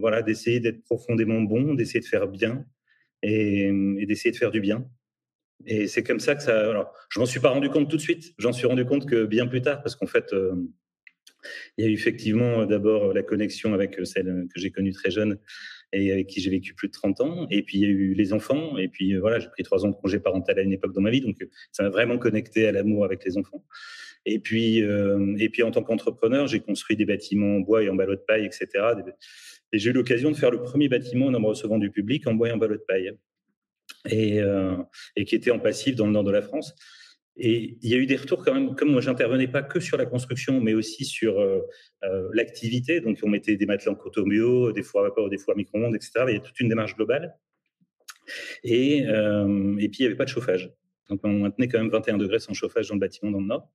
voilà 0.01 0.23
d'essayer 0.23 0.61
d'être 0.61 0.83
profondément 0.83 1.41
bon, 1.43 1.75
d'essayer 1.75 2.01
de 2.01 2.07
faire 2.07 2.27
bien 2.27 2.65
et, 3.23 3.71
d'essayer 4.07 4.33
de 4.33 4.37
faire 4.37 4.51
du 4.51 4.61
bien. 4.61 4.89
Et 5.67 5.87
c'est 5.87 6.03
comme 6.03 6.21
ça 6.21 6.35
que 6.35 6.43
ça. 6.43 6.71
Alors, 6.71 6.93
je 7.11 7.19
m'en 7.19 7.27
suis 7.27 7.41
pas 7.41 7.51
rendu 7.51 7.69
compte 7.69 7.91
tout 7.91 7.97
de 7.97 8.03
suite. 8.03 8.33
J'en 8.39 8.53
suis 8.53 8.67
rendu 8.67 8.85
compte 8.85 9.07
que 9.09 9.27
bien 9.27 9.47
plus 9.47 9.61
tard, 9.61 9.83
parce 9.83 9.97
qu'en 9.97 10.07
fait, 10.07 10.33
il 11.77 11.85
y 11.85 11.89
a 11.89 11.91
eu 11.91 11.95
effectivement 11.95 12.67
d'abord 12.67 13.13
la 13.13 13.23
connexion 13.23 13.75
avec 13.75 13.99
celle 14.05 14.47
que 14.53 14.61
j'ai 14.61 14.71
connue 14.71 14.93
très 14.93 15.11
jeune 15.11 15.39
et 15.93 16.13
avec 16.13 16.27
qui 16.27 16.41
j'ai 16.41 16.51
vécu 16.51 16.75
plus 16.75 16.89
de 16.89 16.93
30 16.93 17.21
ans. 17.21 17.47
Et 17.51 17.63
puis 17.63 17.79
il 17.79 17.81
y 17.83 17.87
a 17.87 17.89
eu 17.89 18.15
les 18.15 18.33
enfants. 18.33 18.79
Et 18.79 18.89
puis 18.89 19.17
voilà, 19.17 19.39
j'ai 19.39 19.49
pris 19.49 19.63
trois 19.63 19.85
ans 19.85 19.89
de 19.89 19.95
congé 19.95 20.21
parental 20.21 20.59
à 20.59 20.63
une 20.63 20.73
époque 20.73 20.93
dans 20.95 21.01
ma 21.01 21.11
vie, 21.11 21.21
donc 21.21 21.37
ça 21.73 21.83
m'a 21.83 21.91
vraiment 21.91 22.19
connecté 22.19 22.67
à 22.67 22.73
l'amour 22.73 23.05
avec 23.05 23.25
les 23.25 23.39
enfants. 23.39 23.65
Et 24.27 24.39
puis, 24.39 24.83
euh, 24.83 25.35
et 25.39 25.49
puis 25.49 25.63
en 25.63 25.71
tant 25.71 25.83
qu'entrepreneur, 25.83 26.47
j'ai 26.47 26.61
construit 26.61 26.97
des 26.97 27.07
bâtiments 27.07 27.57
en 27.57 27.61
bois 27.61 27.83
et 27.83 27.89
en 27.89 27.95
ballot 27.95 28.17
de 28.17 28.21
paille, 28.21 28.45
etc. 28.45 28.67
Et 29.73 29.79
j'ai 29.79 29.91
eu 29.91 29.93
l'occasion 29.93 30.31
de 30.31 30.37
faire 30.37 30.51
le 30.51 30.63
premier 30.63 30.89
bâtiment 30.89 31.27
en 31.27 31.41
me 31.41 31.47
recevant 31.47 31.79
du 31.79 31.91
public 31.91 32.27
en 32.27 32.35
bois 32.35 32.49
et 32.49 32.53
en 32.53 32.59
ballot 32.59 32.77
de 32.77 32.85
paille. 32.87 33.13
Euh, 34.13 34.77
et 35.17 35.25
qui 35.25 35.35
était 35.35 35.51
en 35.51 35.59
passif 35.59 35.97
dans 35.97 36.07
le 36.07 36.13
nord 36.13 36.25
de 36.25 36.31
la 36.31 36.43
France. 36.43 36.75
Et 37.41 37.79
il 37.83 37.91
y 37.91 37.95
a 37.95 37.99
eu 37.99 38.07
des 38.07 38.17
retours 38.17 38.45
quand 38.45 38.53
même, 38.53 38.75
comme 38.75 38.91
moi 38.91 39.01
j'intervenais 39.01 39.47
pas 39.47 39.63
que 39.63 39.79
sur 39.79 39.97
la 39.97 40.07
construction, 40.07 40.61
mais 40.61 40.75
aussi 40.75 41.05
sur 41.05 41.39
euh, 41.39 41.61
euh, 42.03 42.29
l'activité. 42.33 43.01
Donc 43.01 43.19
on 43.23 43.29
mettait 43.29 43.57
des 43.57 43.65
matelas 43.65 43.93
en 43.93 43.95
coton 43.95 44.23
bio, 44.23 44.73
des 44.73 44.83
fours 44.83 45.01
à 45.01 45.05
vapeur, 45.05 45.31
des 45.31 45.39
fours 45.39 45.55
à 45.55 45.57
micro-ondes, 45.57 45.95
etc. 45.95 46.25
Il 46.27 46.35
y 46.35 46.37
a 46.37 46.41
toute 46.41 46.59
une 46.59 46.69
démarche 46.69 46.97
globale. 46.97 47.37
Et, 48.65 49.07
euh, 49.07 49.77
et 49.79 49.89
puis 49.89 50.01
il 50.01 50.03
n'y 50.03 50.07
avait 50.07 50.17
pas 50.17 50.25
de 50.25 50.31
chauffage. 50.31 50.73
Donc 51.09 51.21
on 51.23 51.33
maintenait 51.33 51.69
quand 51.69 51.79
même 51.79 51.91
21 51.91 52.19
degrés 52.19 52.41
sans 52.41 52.55
chauffage 52.55 52.89
dans 52.89 52.95
le 52.95 53.01
bâtiment 53.01 53.31
dans 53.31 53.41
le 53.41 53.47
nord. 53.47 53.71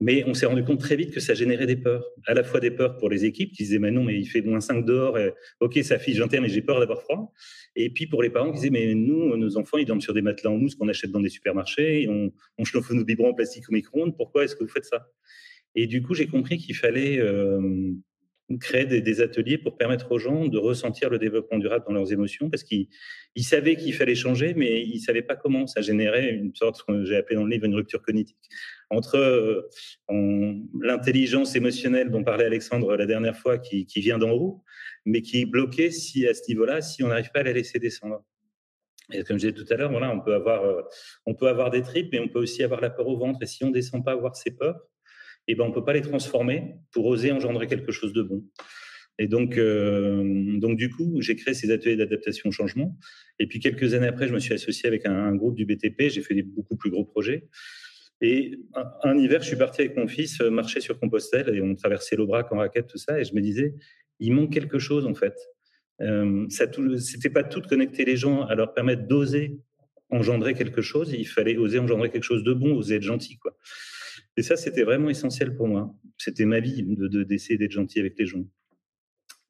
Mais 0.00 0.24
on 0.26 0.34
s'est 0.34 0.46
rendu 0.46 0.64
compte 0.64 0.80
très 0.80 0.96
vite 0.96 1.12
que 1.12 1.20
ça 1.20 1.34
générait 1.34 1.66
des 1.66 1.76
peurs. 1.76 2.04
À 2.26 2.34
la 2.34 2.42
fois 2.42 2.60
des 2.60 2.70
peurs 2.70 2.96
pour 2.96 3.08
les 3.08 3.24
équipes 3.24 3.52
qui 3.52 3.62
disaient, 3.62 3.78
mais 3.78 3.90
non, 3.90 4.02
mais 4.02 4.18
il 4.18 4.26
fait 4.26 4.42
moins 4.42 4.60
5 4.60 4.84
dehors, 4.84 5.18
et, 5.18 5.32
ok, 5.60 5.78
ça 5.82 5.98
fiche 5.98 6.20
terre, 6.28 6.42
mais 6.42 6.48
j'ai 6.48 6.62
peur 6.62 6.80
d'avoir 6.80 7.00
froid. 7.02 7.32
Et 7.76 7.90
puis 7.90 8.06
pour 8.06 8.22
les 8.22 8.30
parents 8.30 8.50
qui 8.50 8.56
disaient, 8.56 8.70
mais 8.70 8.94
nous, 8.94 9.36
nos 9.36 9.56
enfants, 9.56 9.78
ils 9.78 9.86
dorment 9.86 10.00
sur 10.00 10.14
des 10.14 10.22
matelas 10.22 10.50
en 10.50 10.58
mousse 10.58 10.74
qu'on 10.74 10.88
achète 10.88 11.10
dans 11.10 11.20
des 11.20 11.28
supermarchés, 11.28 12.08
on, 12.08 12.32
on 12.58 12.64
chauffe 12.64 12.90
nos 12.90 13.04
biberons 13.04 13.30
en 13.30 13.34
plastique 13.34 13.68
au 13.68 13.72
micro-ondes, 13.72 14.16
pourquoi 14.16 14.44
est-ce 14.44 14.56
que 14.56 14.64
vous 14.64 14.70
faites 14.70 14.84
ça? 14.84 15.06
Et 15.74 15.86
du 15.86 16.02
coup, 16.02 16.14
j'ai 16.14 16.26
compris 16.26 16.58
qu'il 16.58 16.76
fallait 16.76 17.18
euh, 17.18 17.92
créer 18.60 18.84
des, 18.84 19.20
ateliers 19.20 19.58
pour 19.58 19.76
permettre 19.76 20.12
aux 20.12 20.18
gens 20.18 20.46
de 20.46 20.58
ressentir 20.58 21.08
le 21.08 21.18
développement 21.18 21.58
durable 21.58 21.84
dans 21.88 21.94
leurs 21.94 22.12
émotions, 22.12 22.50
parce 22.50 22.62
qu'ils 22.62 22.88
savaient 23.36 23.76
qu'il 23.76 23.94
fallait 23.94 24.14
changer, 24.14 24.54
mais 24.54 24.82
ils 24.82 24.96
ne 24.96 25.00
savaient 25.00 25.22
pas 25.22 25.36
comment. 25.36 25.66
Ça 25.66 25.80
générait 25.80 26.30
une 26.30 26.54
sorte, 26.54 26.82
que 26.86 27.04
j'ai 27.04 27.16
appelé 27.16 27.36
dans 27.36 27.44
le 27.44 27.50
livre, 27.50 27.64
une 27.64 27.74
rupture 27.74 28.02
cognitive. 28.02 28.36
Entre 28.90 29.16
euh, 29.16 29.70
l'intelligence 30.80 31.56
émotionnelle 31.56 32.10
dont 32.10 32.22
parlait 32.22 32.44
Alexandre 32.44 32.96
la 32.96 33.06
dernière 33.06 33.36
fois, 33.36 33.58
qui, 33.58 33.86
vient 33.96 34.18
d'en 34.18 34.32
haut, 34.32 34.62
mais 35.06 35.22
qui 35.22 35.40
est 35.40 35.46
bloquée 35.46 35.90
si, 35.90 36.26
à 36.26 36.34
ce 36.34 36.42
niveau-là, 36.48 36.82
si 36.82 37.02
on 37.02 37.08
n'arrive 37.08 37.30
pas 37.32 37.40
à 37.40 37.44
la 37.44 37.52
laisser 37.52 37.78
descendre. 37.78 38.22
Et 39.12 39.22
comme 39.22 39.38
je 39.38 39.48
disais 39.48 39.64
tout 39.64 39.70
à 39.72 39.76
l'heure, 39.76 39.90
voilà, 39.90 40.10
on 40.10 40.20
peut 40.20 40.34
avoir, 40.34 40.64
euh, 40.64 40.82
on 41.26 41.34
peut 41.34 41.48
avoir 41.48 41.70
des 41.70 41.82
tripes, 41.82 42.08
mais 42.12 42.20
on 42.20 42.28
peut 42.28 42.40
aussi 42.40 42.62
avoir 42.62 42.80
la 42.80 42.90
peur 42.90 43.06
au 43.06 43.18
ventre. 43.18 43.38
Et 43.42 43.46
si 43.46 43.64
on 43.64 43.70
descend 43.70 44.04
pas 44.04 44.12
à 44.12 44.16
voir 44.16 44.36
ses 44.36 44.50
peurs, 44.50 44.80
eh 45.48 45.54
ben, 45.54 45.64
on 45.64 45.68
ne 45.68 45.74
peut 45.74 45.84
pas 45.84 45.92
les 45.92 46.02
transformer 46.02 46.74
pour 46.92 47.06
oser 47.06 47.32
engendrer 47.32 47.66
quelque 47.66 47.92
chose 47.92 48.12
de 48.12 48.22
bon. 48.22 48.44
Et 49.18 49.28
donc, 49.28 49.58
euh, 49.58 50.58
donc 50.58 50.76
du 50.76 50.90
coup, 50.90 51.20
j'ai 51.20 51.36
créé 51.36 51.54
ces 51.54 51.70
ateliers 51.70 51.96
d'adaptation 51.96 52.48
au 52.48 52.52
changement. 52.52 52.98
Et 53.38 53.46
puis, 53.46 53.60
quelques 53.60 53.94
années 53.94 54.08
après, 54.08 54.26
je 54.26 54.34
me 54.34 54.40
suis 54.40 54.54
associé 54.54 54.88
avec 54.88 55.06
un, 55.06 55.34
groupe 55.34 55.54
du 55.54 55.64
BTP. 55.66 56.08
J'ai 56.08 56.22
fait 56.22 56.34
des 56.34 56.42
beaucoup 56.42 56.76
plus 56.76 56.90
gros 56.90 57.04
projets. 57.04 57.48
Et 58.20 58.58
un, 59.02 59.18
hiver, 59.18 59.42
je 59.42 59.48
suis 59.48 59.56
parti 59.56 59.82
avec 59.82 59.96
mon 59.96 60.08
fils 60.08 60.40
euh, 60.40 60.50
marcher 60.50 60.80
sur 60.80 60.98
Compostelle 60.98 61.54
et 61.54 61.60
on 61.60 61.74
traversait 61.74 62.16
l'Aubrac 62.16 62.50
en 62.52 62.56
raquette, 62.56 62.86
tout 62.88 62.98
ça. 62.98 63.20
Et 63.20 63.24
je 63.24 63.34
me 63.34 63.40
disais, 63.40 63.74
il 64.18 64.32
manque 64.32 64.52
quelque 64.52 64.78
chose 64.78 65.06
en 65.06 65.14
fait. 65.14 65.36
Euh, 66.00 66.46
ça 66.48 66.66
c'était 66.98 67.30
pas 67.30 67.44
tout 67.44 67.60
de 67.60 67.66
connecter 67.66 68.04
les 68.04 68.16
gens 68.16 68.42
à 68.42 68.54
leur 68.54 68.72
permettre 68.72 69.06
d'oser 69.06 69.58
engendrer 70.10 70.54
quelque 70.54 70.80
chose. 70.80 71.12
Il 71.12 71.26
fallait 71.26 71.56
oser 71.56 71.78
engendrer 71.78 72.10
quelque 72.10 72.24
chose 72.24 72.44
de 72.44 72.52
bon, 72.52 72.74
oser 72.76 72.96
être 72.96 73.02
gentil, 73.02 73.36
quoi. 73.36 73.56
Et 74.36 74.42
ça, 74.42 74.56
c'était 74.56 74.82
vraiment 74.82 75.10
essentiel 75.10 75.54
pour 75.54 75.68
moi. 75.68 75.94
C'était 76.18 76.44
ma 76.44 76.60
vie 76.60 76.82
de 76.82 77.22
d'essayer 77.22 77.56
d'être 77.58 77.72
gentil 77.72 78.00
avec 78.00 78.18
les 78.18 78.26
gens. 78.26 78.44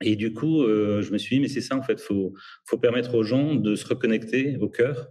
Et 0.02 0.16
du 0.16 0.32
coup, 0.32 0.62
euh, 0.62 1.02
je 1.02 1.12
me 1.12 1.18
suis 1.18 1.36
dit, 1.36 1.40
mais 1.40 1.48
c'est 1.48 1.60
ça 1.60 1.76
en 1.76 1.82
fait, 1.82 2.00
faut 2.00 2.34
faut 2.64 2.78
permettre 2.78 3.14
aux 3.14 3.22
gens 3.22 3.54
de 3.54 3.74
se 3.74 3.86
reconnecter 3.86 4.56
au 4.58 4.68
cœur. 4.68 5.10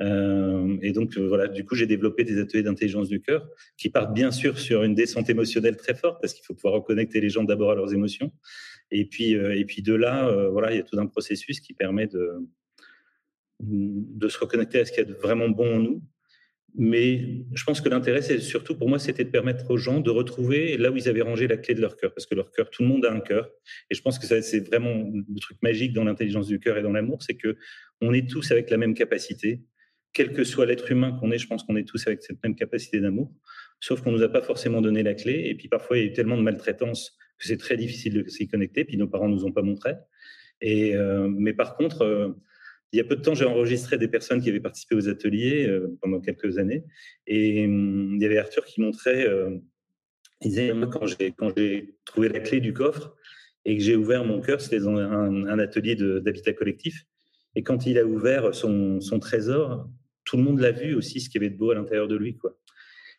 Euh, 0.00 0.78
et 0.80 0.92
donc 0.92 1.18
euh, 1.18 1.28
voilà, 1.28 1.46
du 1.48 1.64
coup, 1.66 1.74
j'ai 1.74 1.86
développé 1.86 2.24
des 2.24 2.38
ateliers 2.40 2.62
d'intelligence 2.62 3.08
du 3.08 3.20
cœur 3.20 3.46
qui 3.76 3.90
partent 3.90 4.14
bien 4.14 4.30
sûr 4.30 4.58
sur 4.58 4.82
une 4.82 4.94
descente 4.94 5.28
émotionnelle 5.28 5.76
très 5.76 5.94
forte 5.94 6.20
parce 6.22 6.32
qu'il 6.32 6.44
faut 6.44 6.54
pouvoir 6.54 6.74
reconnecter 6.74 7.20
les 7.20 7.28
gens 7.28 7.44
d'abord 7.44 7.72
à 7.72 7.74
leurs 7.74 7.92
émotions. 7.92 8.32
Et 8.90 9.04
puis 9.04 9.32
et 9.32 9.64
puis 9.66 9.82
de 9.82 9.94
là, 9.94 10.48
voilà, 10.50 10.72
il 10.72 10.76
y 10.78 10.80
a 10.80 10.84
tout 10.84 10.98
un 10.98 11.06
processus 11.06 11.60
qui 11.60 11.74
permet 11.74 12.06
de 12.06 12.48
de 13.60 14.28
se 14.28 14.38
reconnecter 14.38 14.80
à 14.80 14.84
ce 14.86 14.92
qu'il 14.92 15.04
y 15.04 15.06
a 15.06 15.08
de 15.08 15.14
vraiment 15.14 15.50
bon 15.50 15.76
en 15.76 15.78
nous. 15.80 16.02
Mais 16.76 17.44
je 17.52 17.64
pense 17.64 17.80
que 17.80 17.88
l'intérêt, 17.88 18.22
c'est 18.22 18.38
surtout 18.38 18.76
pour 18.76 18.88
moi, 18.88 18.98
c'était 18.98 19.24
de 19.24 19.30
permettre 19.30 19.70
aux 19.70 19.76
gens 19.76 20.00
de 20.00 20.10
retrouver 20.10 20.76
là 20.76 20.90
où 20.90 20.96
ils 20.96 21.08
avaient 21.08 21.22
rangé 21.22 21.48
la 21.48 21.56
clé 21.56 21.74
de 21.74 21.80
leur 21.80 21.96
cœur, 21.96 22.14
parce 22.14 22.26
que 22.26 22.34
leur 22.34 22.52
cœur, 22.52 22.70
tout 22.70 22.82
le 22.82 22.88
monde 22.88 23.04
a 23.04 23.12
un 23.12 23.20
cœur, 23.20 23.50
et 23.90 23.94
je 23.94 24.02
pense 24.02 24.18
que 24.18 24.26
c'est 24.40 24.60
vraiment 24.60 25.10
le 25.12 25.40
truc 25.40 25.58
magique 25.62 25.92
dans 25.92 26.04
l'intelligence 26.04 26.46
du 26.46 26.60
cœur 26.60 26.78
et 26.78 26.82
dans 26.82 26.92
l'amour, 26.92 27.22
c'est 27.22 27.34
que 27.34 27.56
on 28.00 28.12
est 28.12 28.28
tous 28.28 28.50
avec 28.52 28.70
la 28.70 28.76
même 28.76 28.94
capacité, 28.94 29.62
quel 30.12 30.32
que 30.32 30.44
soit 30.44 30.66
l'être 30.66 30.90
humain 30.90 31.16
qu'on 31.18 31.30
est, 31.30 31.38
je 31.38 31.46
pense 31.46 31.62
qu'on 31.64 31.76
est 31.76 31.88
tous 31.88 32.06
avec 32.06 32.22
cette 32.22 32.42
même 32.42 32.54
capacité 32.54 33.00
d'amour, 33.00 33.32
sauf 33.80 34.00
qu'on 34.02 34.12
nous 34.12 34.22
a 34.22 34.28
pas 34.28 34.42
forcément 34.42 34.80
donné 34.80 35.02
la 35.02 35.14
clé, 35.14 35.42
et 35.46 35.54
puis 35.54 35.68
parfois 35.68 35.98
il 35.98 36.04
y 36.04 36.08
a 36.08 36.10
eu 36.10 36.12
tellement 36.12 36.36
de 36.36 36.42
maltraitance 36.42 37.16
que 37.38 37.46
c'est 37.46 37.56
très 37.56 37.76
difficile 37.76 38.14
de 38.14 38.28
s'y 38.28 38.46
connecter, 38.48 38.84
puis 38.84 38.96
nos 38.96 39.08
parents 39.08 39.28
nous 39.28 39.44
ont 39.44 39.52
pas 39.52 39.62
montré. 39.62 39.94
Et 40.60 40.94
euh, 40.94 41.28
mais 41.28 41.54
par 41.54 41.76
contre, 41.76 42.02
euh, 42.02 42.28
il 42.92 42.96
y 42.96 43.00
a 43.00 43.04
peu 43.04 43.16
de 43.16 43.22
temps, 43.22 43.34
j'ai 43.34 43.44
enregistré 43.44 43.98
des 43.98 44.08
personnes 44.08 44.42
qui 44.42 44.48
avaient 44.48 44.60
participé 44.60 44.94
aux 44.96 45.08
ateliers 45.08 45.66
euh, 45.68 45.96
pendant 46.02 46.20
quelques 46.20 46.58
années. 46.58 46.84
Et 47.26 47.64
hum, 47.64 48.16
il 48.16 48.22
y 48.22 48.26
avait 48.26 48.38
Arthur 48.38 48.64
qui 48.64 48.80
montrait, 48.80 49.26
euh, 49.28 49.58
il 50.42 50.48
disait, 50.48 50.72
quand 50.90 51.06
j'ai, 51.06 51.32
quand 51.32 51.52
j'ai 51.56 51.94
trouvé 52.04 52.28
la 52.28 52.40
clé 52.40 52.60
du 52.60 52.72
coffre 52.72 53.14
et 53.64 53.76
que 53.76 53.82
j'ai 53.82 53.94
ouvert 53.94 54.24
mon 54.24 54.40
cœur, 54.40 54.60
c'était 54.60 54.84
un, 54.84 55.46
un 55.46 55.58
atelier 55.58 55.94
d'habitat 55.94 56.52
collectif. 56.52 57.04
Et 57.54 57.62
quand 57.62 57.86
il 57.86 57.98
a 57.98 58.04
ouvert 58.04 58.54
son, 58.54 59.00
son 59.00 59.18
trésor, 59.18 59.88
tout 60.24 60.36
le 60.36 60.42
monde 60.42 60.60
l'a 60.60 60.72
vu 60.72 60.94
aussi, 60.94 61.20
ce 61.20 61.28
qu'il 61.28 61.42
y 61.42 61.44
avait 61.44 61.52
de 61.52 61.58
beau 61.58 61.70
à 61.70 61.74
l'intérieur 61.74 62.08
de 62.08 62.16
lui. 62.16 62.36
Quoi. 62.36 62.58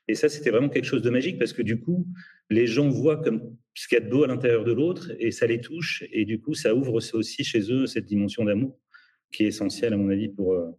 Et 0.07 0.15
ça, 0.15 0.29
c'était 0.29 0.49
vraiment 0.49 0.69
quelque 0.69 0.85
chose 0.85 1.01
de 1.01 1.09
magique 1.09 1.37
parce 1.37 1.53
que 1.53 1.61
du 1.61 1.79
coup, 1.79 2.07
les 2.49 2.67
gens 2.67 2.89
voient 2.89 3.21
comme 3.21 3.55
ce 3.73 3.87
qu'il 3.87 3.97
y 3.97 4.01
a 4.01 4.03
de 4.03 4.09
beau 4.09 4.23
à 4.23 4.27
l'intérieur 4.27 4.63
de 4.63 4.73
l'autre 4.73 5.11
et 5.19 5.31
ça 5.31 5.47
les 5.47 5.61
touche. 5.61 6.03
Et 6.11 6.25
du 6.25 6.39
coup, 6.41 6.53
ça 6.53 6.73
ouvre 6.75 6.93
aussi 7.13 7.43
chez 7.43 7.71
eux 7.71 7.85
cette 7.85 8.05
dimension 8.05 8.43
d'amour 8.43 8.77
qui 9.31 9.43
est 9.43 9.47
essentiel, 9.47 9.93
à 9.93 9.97
mon 9.97 10.09
avis, 10.09 10.29
pour 10.29 10.53
euh, 10.53 10.71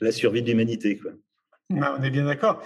la 0.00 0.12
survie 0.12 0.42
de 0.42 0.48
l'humanité. 0.48 1.00
Bah, 1.70 1.94
on 1.96 2.02
est 2.02 2.10
bien 2.10 2.24
d'accord. 2.24 2.60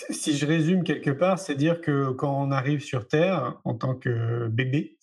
Si 0.00 0.36
je 0.36 0.44
résume 0.44 0.82
quelque 0.82 1.10
part, 1.10 1.38
c'est 1.38 1.54
dire 1.54 1.80
que 1.80 2.10
quand 2.10 2.36
on 2.42 2.50
arrive 2.50 2.80
sur 2.80 3.06
Terre 3.06 3.60
en 3.62 3.74
tant 3.74 3.94
que 3.94 4.48
bébé, 4.48 4.98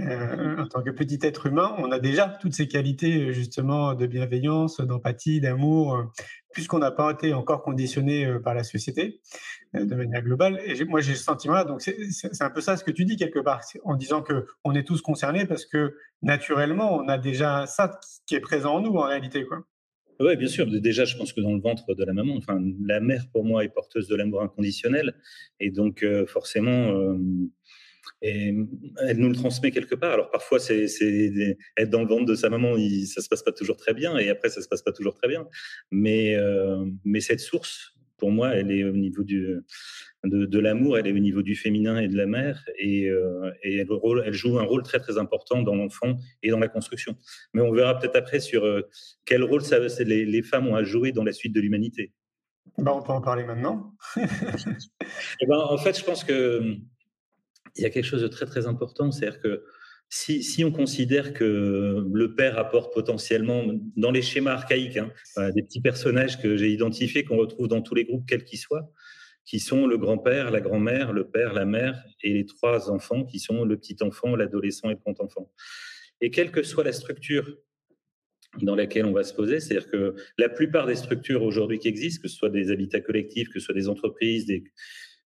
euh, 0.00 0.58
en 0.58 0.66
tant 0.66 0.82
que 0.82 0.90
petit 0.90 1.20
être 1.22 1.46
humain, 1.46 1.76
on 1.78 1.92
a 1.92 2.00
déjà 2.00 2.26
toutes 2.40 2.54
ces 2.54 2.66
qualités 2.66 3.32
justement 3.32 3.94
de 3.94 4.06
bienveillance, 4.08 4.80
d'empathie, 4.80 5.40
d'amour, 5.40 6.10
puisqu'on 6.52 6.80
n'a 6.80 6.90
pas 6.90 7.12
été 7.12 7.32
encore 7.32 7.62
conditionné 7.62 8.26
euh, 8.26 8.40
par 8.40 8.54
la 8.54 8.64
société 8.64 9.20
de 9.74 9.94
manière 9.94 10.22
globale. 10.22 10.58
Et 10.64 10.84
moi, 10.84 11.00
j'ai 11.00 11.14
ce 11.14 11.22
sentiment-là. 11.22 11.62
Donc, 11.62 11.80
c'est 11.80 12.42
un 12.42 12.50
peu 12.50 12.60
ça 12.60 12.76
ce 12.76 12.82
que 12.82 12.90
tu 12.90 13.04
dis 13.04 13.16
quelque 13.16 13.38
part, 13.38 13.60
en 13.84 13.94
disant 13.94 14.20
que 14.20 14.46
on 14.64 14.74
est 14.74 14.84
tous 14.84 15.00
concernés 15.00 15.46
parce 15.46 15.64
que 15.64 15.94
naturellement, 16.22 16.92
on 16.92 17.06
a 17.06 17.18
déjà 17.18 17.66
ça 17.66 18.00
qui 18.26 18.34
est 18.34 18.40
présent 18.40 18.74
en 18.74 18.80
nous 18.80 18.96
en 18.96 19.02
réalité, 19.02 19.44
quoi. 19.44 19.62
Oui, 20.20 20.36
bien 20.36 20.48
sûr. 20.48 20.66
Déjà, 20.66 21.04
je 21.04 21.16
pense 21.16 21.32
que 21.32 21.40
dans 21.40 21.54
le 21.54 21.60
ventre 21.60 21.94
de 21.94 22.04
la 22.04 22.12
maman, 22.12 22.34
enfin, 22.36 22.60
la 22.84 23.00
mère 23.00 23.28
pour 23.32 23.44
moi 23.44 23.64
est 23.64 23.68
porteuse 23.68 24.08
de 24.08 24.16
l'amour 24.16 24.42
inconditionnel, 24.42 25.14
et 25.60 25.70
donc 25.70 26.02
euh, 26.02 26.26
forcément, 26.26 26.90
euh, 26.90 27.16
elle 28.22 29.16
nous 29.16 29.28
le 29.28 29.34
transmet 29.34 29.70
quelque 29.70 29.94
part. 29.94 30.12
Alors 30.12 30.30
parfois, 30.30 30.58
c'est 30.58 30.86
être 31.76 31.90
dans 31.90 32.02
le 32.02 32.08
ventre 32.08 32.24
de 32.26 32.34
sa 32.34 32.50
maman, 32.50 32.76
il, 32.76 33.06
ça 33.06 33.22
se 33.22 33.28
passe 33.28 33.42
pas 33.44 33.52
toujours 33.52 33.76
très 33.76 33.94
bien, 33.94 34.18
et 34.18 34.28
après, 34.28 34.48
ça 34.48 34.60
se 34.60 34.68
passe 34.68 34.82
pas 34.82 34.92
toujours 34.92 35.14
très 35.14 35.28
bien. 35.28 35.46
Mais 35.92 36.34
euh, 36.34 36.84
mais 37.04 37.20
cette 37.20 37.40
source, 37.40 37.94
pour 38.18 38.30
moi, 38.30 38.54
elle 38.54 38.70
est 38.70 38.84
au 38.84 38.92
niveau 38.92 39.22
du 39.22 39.56
de, 40.24 40.46
de 40.46 40.58
l'amour, 40.58 40.98
elle 40.98 41.06
est 41.06 41.12
au 41.12 41.18
niveau 41.18 41.42
du 41.42 41.54
féminin 41.54 41.98
et 41.98 42.08
de 42.08 42.16
la 42.16 42.26
mère, 42.26 42.64
et, 42.76 43.08
euh, 43.08 43.50
et 43.62 43.78
elle, 43.78 43.88
elle, 44.24 44.32
joue 44.32 44.58
un 44.58 44.64
rôle 44.64 44.82
très 44.82 44.98
très 44.98 45.16
important 45.16 45.62
dans 45.62 45.74
l'enfant 45.74 46.16
et 46.42 46.50
dans 46.50 46.58
la 46.58 46.68
construction. 46.68 47.16
Mais 47.54 47.62
on 47.62 47.72
verra 47.72 47.98
peut-être 47.98 48.16
après 48.16 48.40
sur 48.40 48.64
euh, 48.64 48.82
quel 49.24 49.44
rôle 49.44 49.62
ça, 49.62 49.78
les, 49.78 50.24
les, 50.24 50.42
femmes 50.42 50.66
ont 50.66 50.74
à 50.74 50.82
jouer 50.82 51.12
dans 51.12 51.24
la 51.24 51.32
suite 51.32 51.54
de 51.54 51.60
l'humanité. 51.60 52.12
Ben, 52.78 52.92
on 52.92 53.02
peut 53.02 53.12
en 53.12 53.20
parler 53.20 53.44
maintenant. 53.44 53.94
et 54.16 54.22
eh 55.40 55.46
ben, 55.46 55.58
en 55.58 55.78
fait, 55.78 55.98
je 55.98 56.04
pense 56.04 56.24
que 56.24 56.76
il 57.76 57.82
y 57.82 57.86
a 57.86 57.90
quelque 57.90 58.04
chose 58.04 58.22
de 58.22 58.28
très 58.28 58.46
très 58.46 58.66
important, 58.66 59.12
c'est-à-dire 59.12 59.40
que 59.40 59.64
si, 60.10 60.64
on 60.64 60.72
considère 60.72 61.34
que 61.34 62.06
le 62.10 62.34
père 62.34 62.58
apporte 62.58 62.94
potentiellement, 62.94 63.64
dans 63.96 64.10
les 64.10 64.22
schémas 64.22 64.52
archaïques, 64.52 64.96
hein, 64.96 65.12
des 65.54 65.62
petits 65.62 65.80
personnages 65.80 66.40
que 66.40 66.56
j'ai 66.56 66.70
identifiés, 66.70 67.24
qu'on 67.24 67.36
retrouve 67.36 67.68
dans 67.68 67.82
tous 67.82 67.94
les 67.94 68.04
groupes, 68.04 68.24
quels 68.26 68.44
qu'ils 68.44 68.58
soient, 68.58 68.90
qui 69.44 69.60
sont 69.60 69.86
le 69.86 69.98
grand-père, 69.98 70.50
la 70.50 70.60
grand-mère, 70.60 71.12
le 71.12 71.28
père, 71.28 71.52
la 71.52 71.64
mère 71.64 72.02
et 72.22 72.32
les 72.32 72.46
trois 72.46 72.90
enfants 72.90 73.24
qui 73.24 73.38
sont 73.38 73.64
le 73.64 73.76
petit 73.76 73.96
enfant, 74.00 74.34
l'adolescent 74.34 74.88
et 74.90 74.94
le 74.94 75.00
grand 75.00 75.20
enfant. 75.20 75.50
Et 76.20 76.30
quelle 76.30 76.50
que 76.50 76.62
soit 76.62 76.84
la 76.84 76.92
structure 76.92 77.56
dans 78.62 78.74
laquelle 78.74 79.04
on 79.04 79.12
va 79.12 79.24
se 79.24 79.34
poser, 79.34 79.60
c'est-à-dire 79.60 79.90
que 79.90 80.14
la 80.38 80.48
plupart 80.48 80.86
des 80.86 80.94
structures 80.94 81.42
aujourd'hui 81.42 81.78
qui 81.78 81.88
existent, 81.88 82.22
que 82.22 82.28
ce 82.28 82.36
soit 82.36 82.48
des 82.48 82.70
habitats 82.70 83.00
collectifs, 83.00 83.48
que 83.48 83.60
ce 83.60 83.66
soit 83.66 83.74
des 83.74 83.88
entreprises, 83.88 84.46
des, 84.46 84.64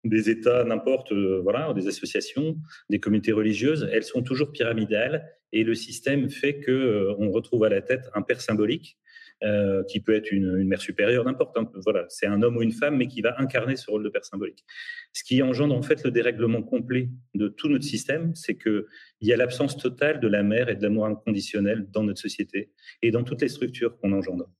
des 0.04 0.30
États, 0.30 0.64
n'importe, 0.64 1.12
euh, 1.12 1.40
voilà, 1.42 1.72
des 1.74 1.88
associations, 1.88 2.56
des 2.90 3.00
communautés 3.00 3.32
religieuses, 3.32 3.88
elles 3.92 4.04
sont 4.04 4.22
toujours 4.22 4.52
pyramidales 4.52 5.28
et 5.52 5.64
le 5.64 5.74
système 5.74 6.30
fait 6.30 6.60
que 6.60 6.70
euh, 6.70 7.14
on 7.18 7.30
retrouve 7.30 7.64
à 7.64 7.68
la 7.68 7.80
tête 7.80 8.08
un 8.14 8.22
père 8.22 8.40
symbolique 8.40 8.98
euh, 9.44 9.84
qui 9.84 10.00
peut 10.00 10.14
être 10.14 10.32
une, 10.32 10.64
mère 10.64 10.80
supérieure, 10.80 11.24
n'importe. 11.24 11.56
Hein, 11.56 11.70
voilà, 11.84 12.06
c'est 12.08 12.26
un 12.26 12.42
homme 12.42 12.56
ou 12.56 12.62
une 12.62 12.72
femme, 12.72 12.96
mais 12.96 13.06
qui 13.06 13.20
va 13.22 13.36
incarner 13.38 13.76
ce 13.76 13.88
rôle 13.90 14.02
de 14.02 14.08
père 14.08 14.24
symbolique. 14.24 14.64
Ce 15.12 15.22
qui 15.22 15.42
engendre 15.42 15.76
en 15.76 15.82
fait 15.82 16.02
le 16.04 16.10
dérèglement 16.10 16.62
complet 16.62 17.08
de 17.34 17.48
tout 17.48 17.68
notre 17.68 17.84
système, 17.84 18.34
c'est 18.34 18.56
que 18.56 18.88
il 19.20 19.28
y 19.28 19.32
a 19.32 19.36
l'absence 19.36 19.76
totale 19.76 20.20
de 20.20 20.28
la 20.28 20.42
mère 20.42 20.68
et 20.68 20.74
de 20.74 20.82
l'amour 20.82 21.06
inconditionnel 21.06 21.86
dans 21.90 22.02
notre 22.02 22.20
société 22.20 22.72
et 23.00 23.10
dans 23.10 23.22
toutes 23.22 23.42
les 23.42 23.48
structures 23.48 23.96
qu'on 23.98 24.12
engendre. 24.12 24.50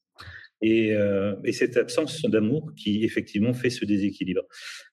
Et, 0.60 0.94
euh, 0.94 1.36
et, 1.44 1.52
cette 1.52 1.76
absence 1.76 2.22
d'amour 2.22 2.72
qui 2.76 3.04
effectivement 3.04 3.54
fait 3.54 3.70
ce 3.70 3.84
déséquilibre. 3.84 4.42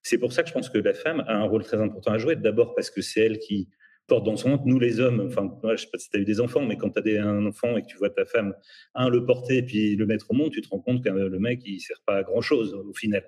C'est 0.04 0.20
pour 0.20 0.32
ça 0.32 0.44
que 0.44 0.50
je 0.50 0.54
pense 0.54 0.70
que 0.70 0.78
la 0.78 0.94
femme 0.94 1.24
a 1.28 1.36
un 1.36 1.44
rôle 1.44 1.64
très 1.64 1.78
important 1.78 2.12
à 2.12 2.18
jouer. 2.20 2.36
D'abord 2.36 2.76
parce 2.76 2.92
que 2.92 3.02
c'est 3.02 3.22
elle 3.22 3.40
qui 3.40 3.70
porte 4.08 4.26
dans 4.26 4.38
son 4.38 4.52
ventre. 4.52 4.64
Nous 4.66 4.80
les 4.80 5.00
hommes, 5.00 5.22
enfin, 5.28 5.58
je 5.64 5.76
sais 5.78 5.90
pas 5.92 5.98
si 5.98 6.10
tu 6.10 6.18
as 6.18 6.20
eu 6.20 6.26
des 6.26 6.40
enfants, 6.40 6.66
mais 6.66 6.78
quand 6.78 6.92
tu 6.92 7.18
as 7.18 7.26
un 7.26 7.46
enfant 7.46 7.76
et 7.78 7.82
que 7.82 7.88
tu 7.88 7.98
vois 7.98 8.10
ta 8.10 8.26
femme, 8.26 8.54
un, 8.94 9.10
le 9.10 9.26
porter 9.26 9.64
puis 9.64 9.96
le 9.96 10.06
mettre 10.06 10.28
au 10.30 10.34
monde, 10.34 10.52
tu 10.52 10.62
te 10.62 10.70
rends 10.70 10.80
compte 10.80 11.04
que 11.04 11.10
le 11.10 11.40
mec, 11.40 11.62
il 11.66 11.80
sert 11.80 12.02
pas 12.06 12.18
à 12.18 12.24
grand 12.24 12.42
chose 12.42 12.74
au 12.74 12.94
final. 12.94 13.24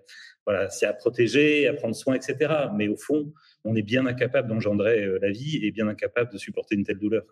Voilà, 0.45 0.69
c'est 0.69 0.85
à 0.85 0.93
protéger, 0.93 1.67
à 1.67 1.73
prendre 1.73 1.95
soin, 1.95 2.15
etc. 2.15 2.53
Mais 2.75 2.87
au 2.87 2.95
fond, 2.95 3.33
on 3.63 3.75
est 3.75 3.81
bien 3.81 4.05
incapable 4.05 4.47
d'engendrer 4.47 5.03
euh, 5.03 5.19
la 5.21 5.31
vie 5.31 5.59
et 5.63 5.71
bien 5.71 5.87
incapable 5.87 6.31
de 6.31 6.37
supporter 6.37 6.75
une 6.75 6.83
telle 6.83 6.99
douleur. 6.99 7.23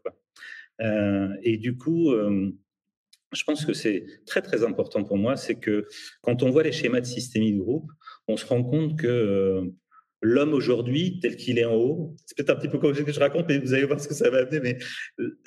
Euh, 0.82 1.30
et 1.42 1.58
du 1.58 1.78
coup, 1.78 2.12
euh, 2.12 2.52
je 3.32 3.44
pense 3.44 3.66
que 3.66 3.74
c'est 3.74 4.06
très 4.26 4.42
très 4.42 4.64
important 4.64 5.04
pour 5.04 5.18
moi, 5.18 5.36
c'est 5.36 5.56
que 5.56 5.88
quand 6.22 6.44
on 6.44 6.50
voit 6.50 6.64
les 6.64 6.72
schémas 6.72 7.02
de 7.02 7.06
systémie 7.06 7.52
du 7.52 7.60
groupe, 7.60 7.92
on 8.28 8.38
se 8.38 8.46
rend 8.46 8.64
compte 8.64 8.98
que 9.00 9.08
euh, 9.08 9.62
l'homme 10.22 10.54
aujourd'hui, 10.54 11.20
tel 11.22 11.36
qu'il 11.36 11.60
est 11.60 11.66
en 11.66 11.76
haut, 11.76 12.16
c'est 12.26 12.38
peut-être 12.38 12.52
un 12.52 12.56
petit 12.56 12.70
peu 12.70 12.80
comme 12.80 12.94
que 12.94 13.12
je 13.12 13.20
raconte, 13.20 13.48
mais 13.48 13.60
vous 13.60 13.74
allez 13.74 13.86
voir 13.86 14.00
ce 14.00 14.08
que 14.08 14.14
ça 14.14 14.30
va 14.30 14.40
amener, 14.40 14.60
mais 14.60 14.78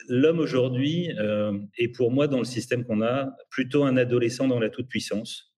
l'homme 0.09 0.39
aujourd'hui 0.39 1.13
euh, 1.19 1.59
est 1.77 1.89
pour 1.89 2.11
moi 2.11 2.29
dans 2.29 2.39
le 2.39 2.45
système 2.45 2.85
qu'on 2.85 3.03
a 3.03 3.35
plutôt 3.51 3.85
un 3.85 3.97
adolescent 3.97 4.47
dans 4.47 4.61
la 4.61 4.71
toute-puissance 4.71 5.55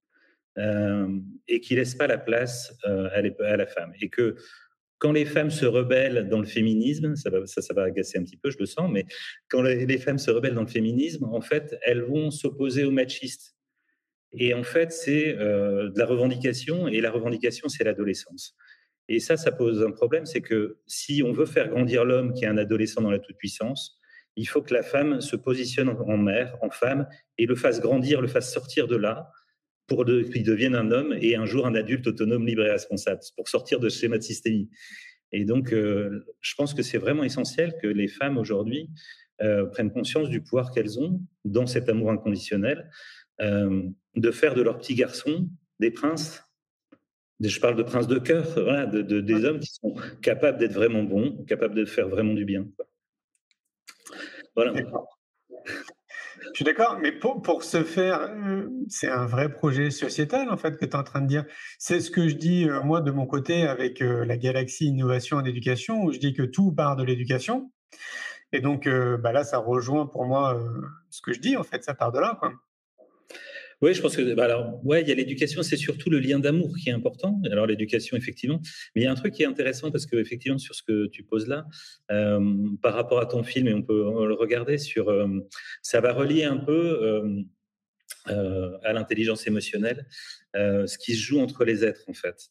euh, 0.58 1.08
et 1.48 1.60
qui 1.60 1.74
laisse 1.74 1.94
pas 1.94 2.06
la 2.06 2.18
place 2.18 2.74
à, 2.84 2.90
à, 2.90 3.56
la 3.56 3.66
femme. 3.66 3.92
Et 4.00 4.08
que 4.08 4.36
quand 5.00 5.12
les 5.12 5.24
femmes 5.24 5.50
se 5.50 5.66
rebellent 5.66 6.28
dans 6.28 6.38
le 6.38 6.46
féminisme, 6.46 7.16
ça 7.16 7.30
va, 7.30 7.82
agacer 7.82 8.18
un 8.18 8.22
petit 8.22 8.36
peu, 8.36 8.50
je 8.50 8.58
le 8.58 8.66
sens, 8.66 8.88
mais 8.92 9.06
quand 9.48 9.62
les, 9.62 9.86
les 9.86 9.98
femmes 9.98 10.18
se 10.18 10.30
rebellent 10.30 10.54
dans 10.54 10.62
le 10.62 10.68
féminisme, 10.68 11.24
en 11.24 11.40
fait, 11.40 11.76
elles 11.82 12.02
vont 12.02 12.30
s'opposer 12.30 12.84
aux 12.84 12.90
machistes. 12.90 13.56
Et 14.32 14.54
en 14.54 14.62
fait, 14.62 14.92
c'est 14.92 15.36
euh, 15.38 15.90
de 15.90 15.98
la 15.98 16.06
revendication, 16.06 16.86
et 16.86 17.00
la 17.00 17.10
revendication, 17.10 17.68
c'est 17.68 17.82
l'adolescence. 17.82 18.54
Et 19.08 19.20
ça, 19.20 19.36
ça 19.36 19.50
pose 19.50 19.82
un 19.82 19.90
problème, 19.90 20.26
c'est 20.26 20.42
que 20.42 20.78
si 20.86 21.22
on 21.24 21.32
veut 21.32 21.46
faire 21.46 21.68
grandir 21.68 22.04
l'homme 22.04 22.34
qui 22.34 22.44
est 22.44 22.48
un 22.48 22.58
adolescent 22.58 23.00
dans 23.00 23.10
la 23.10 23.18
toute-puissance, 23.18 23.98
il 24.36 24.46
faut 24.46 24.62
que 24.62 24.74
la 24.74 24.82
femme 24.82 25.20
se 25.20 25.34
positionne 25.34 25.88
en 25.88 26.16
mère, 26.18 26.56
en 26.60 26.70
femme, 26.70 27.08
et 27.38 27.46
le 27.46 27.56
fasse 27.56 27.80
grandir, 27.80 28.20
le 28.20 28.28
fasse 28.28 28.52
sortir 28.52 28.86
de 28.86 28.96
là, 28.96 29.32
pour 29.90 30.04
qu'il 30.04 30.44
devienne 30.44 30.76
un 30.76 30.92
homme 30.92 31.16
et 31.20 31.34
un 31.34 31.46
jour 31.46 31.66
un 31.66 31.74
adulte 31.74 32.06
autonome, 32.06 32.46
libre 32.46 32.64
et 32.64 32.70
responsable, 32.70 33.20
pour 33.36 33.48
sortir 33.48 33.80
de 33.80 33.88
ce 33.88 33.98
schéma 33.98 34.18
de 34.18 34.22
systémie. 34.22 34.70
Et 35.32 35.44
donc, 35.44 35.72
euh, 35.72 36.24
je 36.40 36.54
pense 36.54 36.74
que 36.74 36.82
c'est 36.82 36.98
vraiment 36.98 37.24
essentiel 37.24 37.74
que 37.82 37.88
les 37.88 38.06
femmes 38.06 38.38
aujourd'hui 38.38 38.88
euh, 39.42 39.66
prennent 39.66 39.90
conscience 39.90 40.28
du 40.28 40.42
pouvoir 40.42 40.70
qu'elles 40.70 41.00
ont 41.00 41.20
dans 41.44 41.66
cet 41.66 41.88
amour 41.88 42.12
inconditionnel, 42.12 42.88
euh, 43.40 43.82
de 44.14 44.30
faire 44.30 44.54
de 44.54 44.62
leurs 44.62 44.78
petits 44.78 44.94
garçons 44.94 45.48
des 45.80 45.90
princes. 45.90 46.44
Je 47.40 47.58
parle 47.58 47.74
de 47.74 47.82
princes 47.82 48.06
de 48.06 48.20
cœur, 48.20 48.46
voilà, 48.54 48.86
de, 48.86 49.20
des 49.20 49.44
hommes 49.44 49.58
qui 49.58 49.72
sont 49.72 49.96
capables 50.22 50.58
d'être 50.58 50.74
vraiment 50.74 51.02
bons, 51.02 51.44
capables 51.46 51.74
de 51.74 51.84
faire 51.84 52.08
vraiment 52.08 52.34
du 52.34 52.44
bien. 52.44 52.64
Voilà. 54.54 54.72
Je 56.52 56.58
suis 56.58 56.64
d'accord, 56.64 56.98
mais 57.00 57.12
pour, 57.12 57.42
pour 57.42 57.62
ce 57.62 57.84
faire, 57.84 58.20
euh, 58.22 58.68
c'est 58.88 59.08
un 59.08 59.26
vrai 59.26 59.50
projet 59.50 59.90
sociétal, 59.90 60.50
en 60.50 60.56
fait, 60.56 60.76
que 60.78 60.84
tu 60.84 60.90
es 60.90 60.96
en 60.96 61.04
train 61.04 61.20
de 61.20 61.26
dire. 61.26 61.44
C'est 61.78 62.00
ce 62.00 62.10
que 62.10 62.28
je 62.28 62.34
dis, 62.34 62.68
euh, 62.68 62.82
moi, 62.82 63.00
de 63.00 63.10
mon 63.10 63.26
côté, 63.26 63.62
avec 63.62 64.02
euh, 64.02 64.24
la 64.24 64.36
galaxie 64.36 64.86
Innovation 64.86 65.36
en 65.36 65.44
éducation, 65.44 66.02
où 66.02 66.12
je 66.12 66.18
dis 66.18 66.32
que 66.32 66.42
tout 66.42 66.72
part 66.72 66.96
de 66.96 67.04
l'éducation. 67.04 67.70
Et 68.52 68.60
donc, 68.60 68.88
bah 68.88 69.30
là, 69.30 69.44
ça 69.44 69.58
rejoint 69.58 70.06
pour 70.06 70.24
moi 70.24 70.60
ce 71.08 71.22
que 71.22 71.32
je 71.32 71.38
dis, 71.38 71.56
en 71.56 71.62
fait, 71.62 71.84
ça 71.84 71.94
part 71.94 72.10
de 72.10 72.18
là, 72.18 72.36
quoi. 72.40 72.52
Oui, 73.82 73.94
je 73.94 74.02
pense 74.02 74.14
que 74.14 74.34
bah 74.34 74.44
alors 74.44 74.78
ouais, 74.84 75.00
il 75.00 75.08
y 75.08 75.12
a 75.12 75.14
l'éducation, 75.14 75.62
c'est 75.62 75.78
surtout 75.78 76.10
le 76.10 76.18
lien 76.18 76.38
d'amour 76.38 76.76
qui 76.76 76.90
est 76.90 76.92
important. 76.92 77.40
Alors 77.50 77.66
l'éducation 77.66 78.14
effectivement, 78.14 78.60
mais 78.94 79.02
il 79.02 79.04
y 79.04 79.06
a 79.06 79.10
un 79.10 79.14
truc 79.14 79.32
qui 79.32 79.42
est 79.42 79.46
intéressant 79.46 79.90
parce 79.90 80.04
que 80.04 80.16
effectivement 80.16 80.58
sur 80.58 80.74
ce 80.74 80.82
que 80.82 81.06
tu 81.06 81.22
poses 81.22 81.48
là, 81.48 81.66
euh, 82.10 82.40
par 82.82 82.92
rapport 82.92 83.20
à 83.20 83.26
ton 83.26 83.42
film 83.42 83.68
et 83.68 83.72
on 83.72 83.82
peut 83.82 84.26
le 84.26 84.34
regarder 84.34 84.76
sur, 84.76 85.08
euh, 85.08 85.28
ça 85.80 86.02
va 86.02 86.12
relier 86.12 86.44
un 86.44 86.58
peu 86.58 87.42
euh, 88.28 88.78
à 88.82 88.92
l'intelligence 88.92 89.46
émotionnelle, 89.46 90.06
ce 90.54 90.98
qui 90.98 91.14
se 91.14 91.22
joue 91.22 91.40
entre 91.40 91.64
les 91.64 91.82
êtres 91.82 92.04
en 92.06 92.12
fait. 92.12 92.50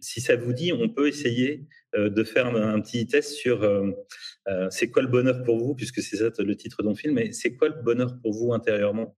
si 0.00 0.20
ça 0.20 0.36
vous 0.36 0.52
dit, 0.52 0.72
on 0.72 0.88
peut 0.88 1.08
essayer 1.08 1.66
de 1.96 2.24
faire 2.24 2.46
un, 2.46 2.80
petit 2.80 3.06
test 3.08 3.32
sur 3.32 3.68
c'est 4.70 4.90
quoi 4.90 5.02
le 5.02 5.08
bonheur 5.08 5.42
pour 5.42 5.58
vous, 5.58 5.74
puisque 5.74 6.00
c'est 6.00 6.38
le 6.38 6.56
titre 6.56 6.82
de 6.82 6.88
ton 6.88 6.94
film, 6.94 7.14
mais 7.14 7.32
c'est 7.32 7.56
quoi 7.56 7.68
le 7.68 7.82
bonheur 7.82 8.16
pour 8.22 8.32
vous 8.32 8.52
intérieurement? 8.52 9.16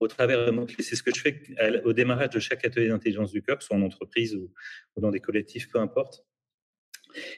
Au 0.00 0.08
travers 0.08 0.46
de 0.46 0.50
mots-clés. 0.50 0.82
C'est 0.82 0.96
ce 0.96 1.02
que 1.02 1.14
je 1.14 1.20
fais 1.20 1.42
au 1.84 1.92
démarrage 1.92 2.30
de 2.30 2.40
chaque 2.40 2.64
atelier 2.64 2.88
d'intelligence 2.88 3.30
du 3.30 3.42
cœur, 3.42 3.62
soit 3.62 3.76
en 3.76 3.82
entreprise 3.82 4.34
ou, 4.34 4.50
dans 4.96 5.10
des 5.10 5.20
collectifs, 5.20 5.68
peu 5.70 5.78
importe. 5.78 6.24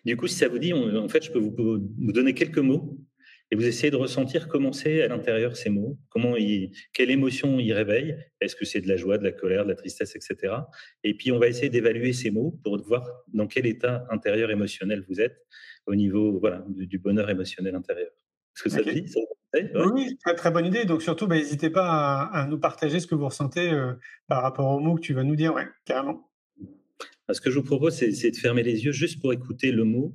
Du 0.04 0.16
coup, 0.16 0.28
si 0.28 0.36
ça 0.36 0.48
vous 0.48 0.58
dit, 0.58 0.72
en 0.72 1.08
fait, 1.08 1.24
je 1.24 1.32
peux 1.32 1.38
vous, 1.38 1.54
vous, 1.58 2.12
donner 2.12 2.34
quelques 2.34 2.58
mots 2.58 2.98
et 3.50 3.56
vous 3.56 3.66
essayez 3.66 3.90
de 3.90 3.96
ressentir 3.96 4.48
comment 4.48 4.72
c'est 4.72 5.02
à 5.02 5.08
l'intérieur 5.08 5.56
ces 5.56 5.70
mots, 5.70 5.98
comment 6.08 6.34
quelle 6.92 7.10
émotion 7.10 7.58
ils 7.58 7.72
réveillent. 7.72 8.16
Est-ce 8.40 8.54
que 8.54 8.64
c'est 8.64 8.80
de 8.80 8.88
la 8.88 8.96
joie, 8.96 9.18
de 9.18 9.24
la 9.24 9.32
colère, 9.32 9.64
de 9.64 9.70
la 9.70 9.74
tristesse, 9.74 10.14
etc. 10.14 10.54
Et 11.04 11.14
puis, 11.14 11.32
on 11.32 11.38
va 11.38 11.48
essayer 11.48 11.68
d'évaluer 11.68 12.12
ces 12.12 12.30
mots 12.30 12.58
pour 12.62 12.80
voir 12.82 13.24
dans 13.32 13.46
quel 13.46 13.66
état 13.66 14.06
intérieur 14.10 14.50
émotionnel 14.50 15.04
vous 15.08 15.20
êtes 15.20 15.38
au 15.86 15.94
niveau 15.94 16.38
voilà, 16.38 16.64
du 16.68 16.98
bonheur 16.98 17.28
émotionnel 17.28 17.74
intérieur. 17.74 18.12
Est-ce 18.54 18.62
que 18.62 18.70
ça 18.70 18.82
dit 18.82 19.06
Oui, 19.54 20.16
très, 20.24 20.34
très 20.34 20.50
bonne 20.50 20.66
idée. 20.66 20.84
Donc 20.84 21.02
surtout, 21.02 21.26
bah, 21.26 21.36
n'hésitez 21.36 21.70
pas 21.70 22.22
à, 22.32 22.46
nous 22.46 22.58
partager 22.58 23.00
ce 23.00 23.06
que 23.06 23.14
vous 23.14 23.26
ressentez 23.26 23.70
euh, 23.70 23.92
par 24.26 24.42
rapport 24.42 24.68
aux 24.68 24.80
mots 24.80 24.94
que 24.94 25.00
tu 25.00 25.14
vas 25.14 25.24
nous 25.24 25.36
dire, 25.36 25.54
ouais, 25.54 25.68
carrément. 25.84 26.30
Ce 27.30 27.40
que 27.40 27.50
je 27.50 27.58
vous 27.58 27.64
propose, 27.64 27.94
c'est 27.94 28.30
de 28.30 28.36
fermer 28.36 28.62
les 28.62 28.84
yeux 28.84 28.92
juste 28.92 29.20
pour 29.20 29.32
écouter 29.32 29.72
le 29.72 29.84
mot 29.84 30.14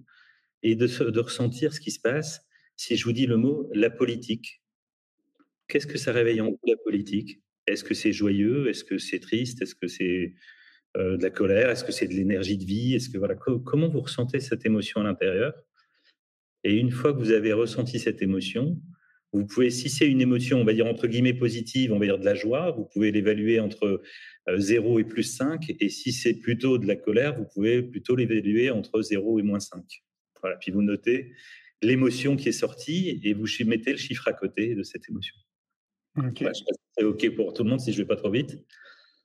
et 0.63 0.75
de, 0.75 0.87
de 1.09 1.19
ressentir 1.19 1.73
ce 1.73 1.79
qui 1.79 1.91
se 1.91 1.99
passe. 1.99 2.41
Si 2.75 2.95
je 2.95 3.05
vous 3.05 3.13
dis 3.13 3.25
le 3.25 3.37
mot 3.37 3.69
la 3.73 3.89
politique, 3.89 4.61
qu'est-ce 5.67 5.87
que 5.87 5.97
ça 5.97 6.11
réveille 6.11 6.41
en 6.41 6.51
vous 6.51 6.59
la 6.67 6.77
politique? 6.77 7.41
Est-ce 7.65 7.83
que 7.83 7.93
c'est 7.93 8.13
joyeux? 8.13 8.69
Est-ce 8.69 8.83
que 8.83 8.97
c'est 8.97 9.19
triste? 9.19 9.61
Est-ce 9.61 9.75
que 9.75 9.87
c'est 9.87 10.35
euh, 10.95 11.17
de 11.17 11.23
la 11.23 11.29
colère? 11.29 11.69
Est-ce 11.69 11.83
que 11.83 11.91
c'est 11.91 12.07
de 12.07 12.13
l'énergie 12.13 12.57
de 12.57 12.65
vie? 12.65 12.95
Est-ce 12.95 13.09
que 13.09 13.17
voilà 13.17 13.35
comment 13.35 13.89
vous 13.89 14.01
ressentez 14.01 14.39
cette 14.39 14.65
émotion 14.65 15.01
à 15.01 15.03
l'intérieur? 15.03 15.53
Et 16.63 16.75
une 16.75 16.91
fois 16.91 17.13
que 17.13 17.19
vous 17.19 17.31
avez 17.31 17.53
ressenti 17.53 17.99
cette 17.99 18.21
émotion, 18.21 18.79
vous 19.33 19.45
pouvez, 19.45 19.69
si 19.69 19.89
c'est 19.89 20.07
une 20.07 20.21
émotion, 20.21 20.61
on 20.61 20.63
va 20.63 20.73
dire 20.73 20.87
entre 20.87 21.07
guillemets 21.07 21.33
positive, 21.33 21.91
on 21.91 21.99
va 21.99 22.05
dire 22.05 22.19
de 22.19 22.25
la 22.25 22.35
joie, 22.35 22.71
vous 22.71 22.85
pouvez 22.85 23.11
l'évaluer 23.11 23.59
entre 23.59 24.01
0 24.55 24.95
euh, 24.95 24.99
et 24.99 25.03
plus 25.03 25.23
5. 25.23 25.75
Et 25.79 25.89
si 25.89 26.11
c'est 26.11 26.33
plutôt 26.33 26.77
de 26.77 26.87
la 26.87 26.95
colère, 26.95 27.35
vous 27.35 27.45
pouvez 27.53 27.81
plutôt 27.83 28.15
l'évaluer 28.15 28.69
entre 28.71 29.01
0 29.01 29.39
et 29.39 29.43
moins 29.43 29.59
5. 29.59 29.83
Voilà. 30.41 30.55
Puis 30.57 30.71
vous 30.71 30.81
notez 30.81 31.33
l'émotion 31.81 32.35
qui 32.35 32.49
est 32.49 32.53
sortie 32.53 33.19
et 33.23 33.33
vous 33.33 33.45
mettez 33.65 33.91
le 33.91 33.97
chiffre 33.97 34.27
à 34.27 34.33
côté 34.33 34.75
de 34.75 34.83
cette 34.83 35.07
émotion. 35.09 35.35
Ok. 36.17 36.43
c'est 36.97 37.03
OK 37.03 37.29
pour 37.35 37.53
tout 37.53 37.63
le 37.63 37.69
monde 37.69 37.79
si 37.79 37.91
je 37.91 37.97
ne 37.97 38.03
vais 38.03 38.07
pas 38.07 38.15
trop 38.15 38.31
vite. 38.31 38.57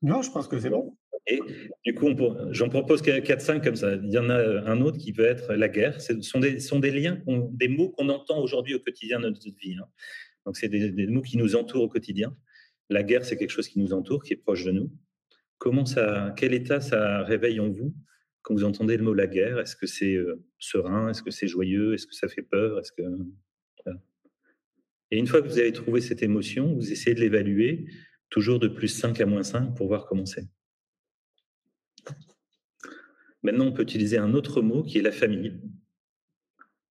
Non, 0.02 0.20
je 0.20 0.30
pense 0.30 0.48
que 0.48 0.58
c'est 0.58 0.68
bon. 0.68 0.96
Et 1.26 1.40
du 1.84 1.94
coup, 1.94 2.08
j'en 2.50 2.68
propose 2.68 3.00
4-5 3.02 3.62
comme 3.62 3.76
ça. 3.76 3.94
Il 3.94 4.10
y 4.10 4.18
en 4.18 4.28
a 4.28 4.38
un 4.68 4.80
autre 4.80 4.98
qui 4.98 5.12
peut 5.12 5.24
être 5.24 5.54
la 5.54 5.68
guerre. 5.68 6.00
Ce 6.00 6.20
sont 6.20 6.40
des, 6.40 6.56
des 6.56 6.90
liens, 6.90 7.22
des 7.52 7.68
mots 7.68 7.90
qu'on 7.90 8.08
entend 8.08 8.42
aujourd'hui 8.42 8.74
au 8.74 8.80
quotidien 8.80 9.20
de 9.20 9.28
notre 9.28 9.40
vie. 9.60 9.76
Hein. 9.80 9.86
Donc, 10.44 10.56
c'est 10.56 10.68
des, 10.68 11.06
mots 11.06 11.22
qui 11.22 11.36
nous 11.36 11.54
entourent 11.54 11.84
au 11.84 11.88
quotidien. 11.88 12.36
La 12.90 13.04
guerre, 13.04 13.24
c'est 13.24 13.36
quelque 13.36 13.50
chose 13.50 13.68
qui 13.68 13.78
nous 13.78 13.92
entoure, 13.92 14.24
qui 14.24 14.32
est 14.32 14.36
proche 14.36 14.64
de 14.64 14.72
nous. 14.72 14.90
Quel 16.36 16.54
état 16.54 16.80
ça 16.80 17.22
réveille 17.22 17.60
en 17.60 17.70
vous 17.70 17.94
quand 18.42 18.54
vous 18.54 18.64
entendez 18.64 18.96
le 18.96 19.04
mot 19.04 19.14
la 19.14 19.28
guerre? 19.28 19.60
Est-ce 19.60 19.76
que 19.76 19.86
c'est 19.86 20.14
euh, 20.14 20.44
serein? 20.58 21.08
Est-ce 21.08 21.22
que 21.22 21.30
c'est 21.30 21.46
joyeux? 21.46 21.94
Est-ce 21.94 22.08
que 22.08 22.14
ça 22.14 22.26
fait 22.26 22.42
peur? 22.42 22.80
Est-ce 22.80 22.90
que 22.90 23.02
Et 25.12 25.18
une 25.18 25.28
fois 25.28 25.40
que 25.40 25.46
vous 25.46 25.60
avez 25.60 25.72
trouvé 25.72 26.00
cette 26.00 26.24
émotion, 26.24 26.74
vous 26.74 26.90
essayez 26.90 27.14
de 27.14 27.20
l'évaluer, 27.20 27.86
toujours 28.28 28.58
de 28.58 28.66
plus 28.66 28.88
5 28.88 29.20
à 29.20 29.26
moins 29.26 29.44
5 29.44 29.76
pour 29.76 29.86
voir 29.86 30.06
comment 30.06 30.26
c'est. 30.26 30.48
Maintenant, 33.42 33.66
on 33.66 33.72
peut 33.72 33.82
utiliser 33.82 34.18
un 34.18 34.34
autre 34.34 34.62
mot 34.62 34.82
qui 34.82 34.98
est 34.98 35.02
la 35.02 35.12
famille. 35.12 35.60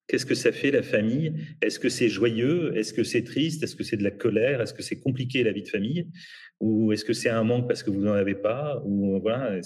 Qu'est-ce 0.08 0.26
que 0.26 0.36
ça 0.36 0.52
fait 0.52 0.72
la 0.72 0.84
famille? 0.84 1.34
Est-ce 1.62 1.80
que 1.80 1.88
c'est 1.88 2.10
joyeux? 2.10 2.76
Est-ce 2.76 2.94
que 2.94 3.04
c'est 3.04 3.24
triste? 3.24 3.64
Est-ce 3.64 3.78
que 3.78 3.84
c'est 3.84 3.96
de 3.96 4.04
la 4.04 4.12
colère? 4.12 4.60
Est-ce 4.60 4.74
que 4.74 4.84
c'est 4.84 5.00
compliqué 5.00 5.44
la 5.44 5.54
vie 5.54 5.64
de 5.64 5.70
famille? 5.70 6.12
Ou 6.60 6.92
est-ce 6.92 7.06
que 7.06 7.14
c'est 7.14 7.30
un 7.30 7.44
manque 7.46 7.68
parce 7.68 7.82
que 7.82 7.90
vous 7.90 8.02
n'en 8.02 8.14
avez 8.14 8.36
pas? 8.36 8.82
Ou 8.86 9.20
voilà, 9.22 9.60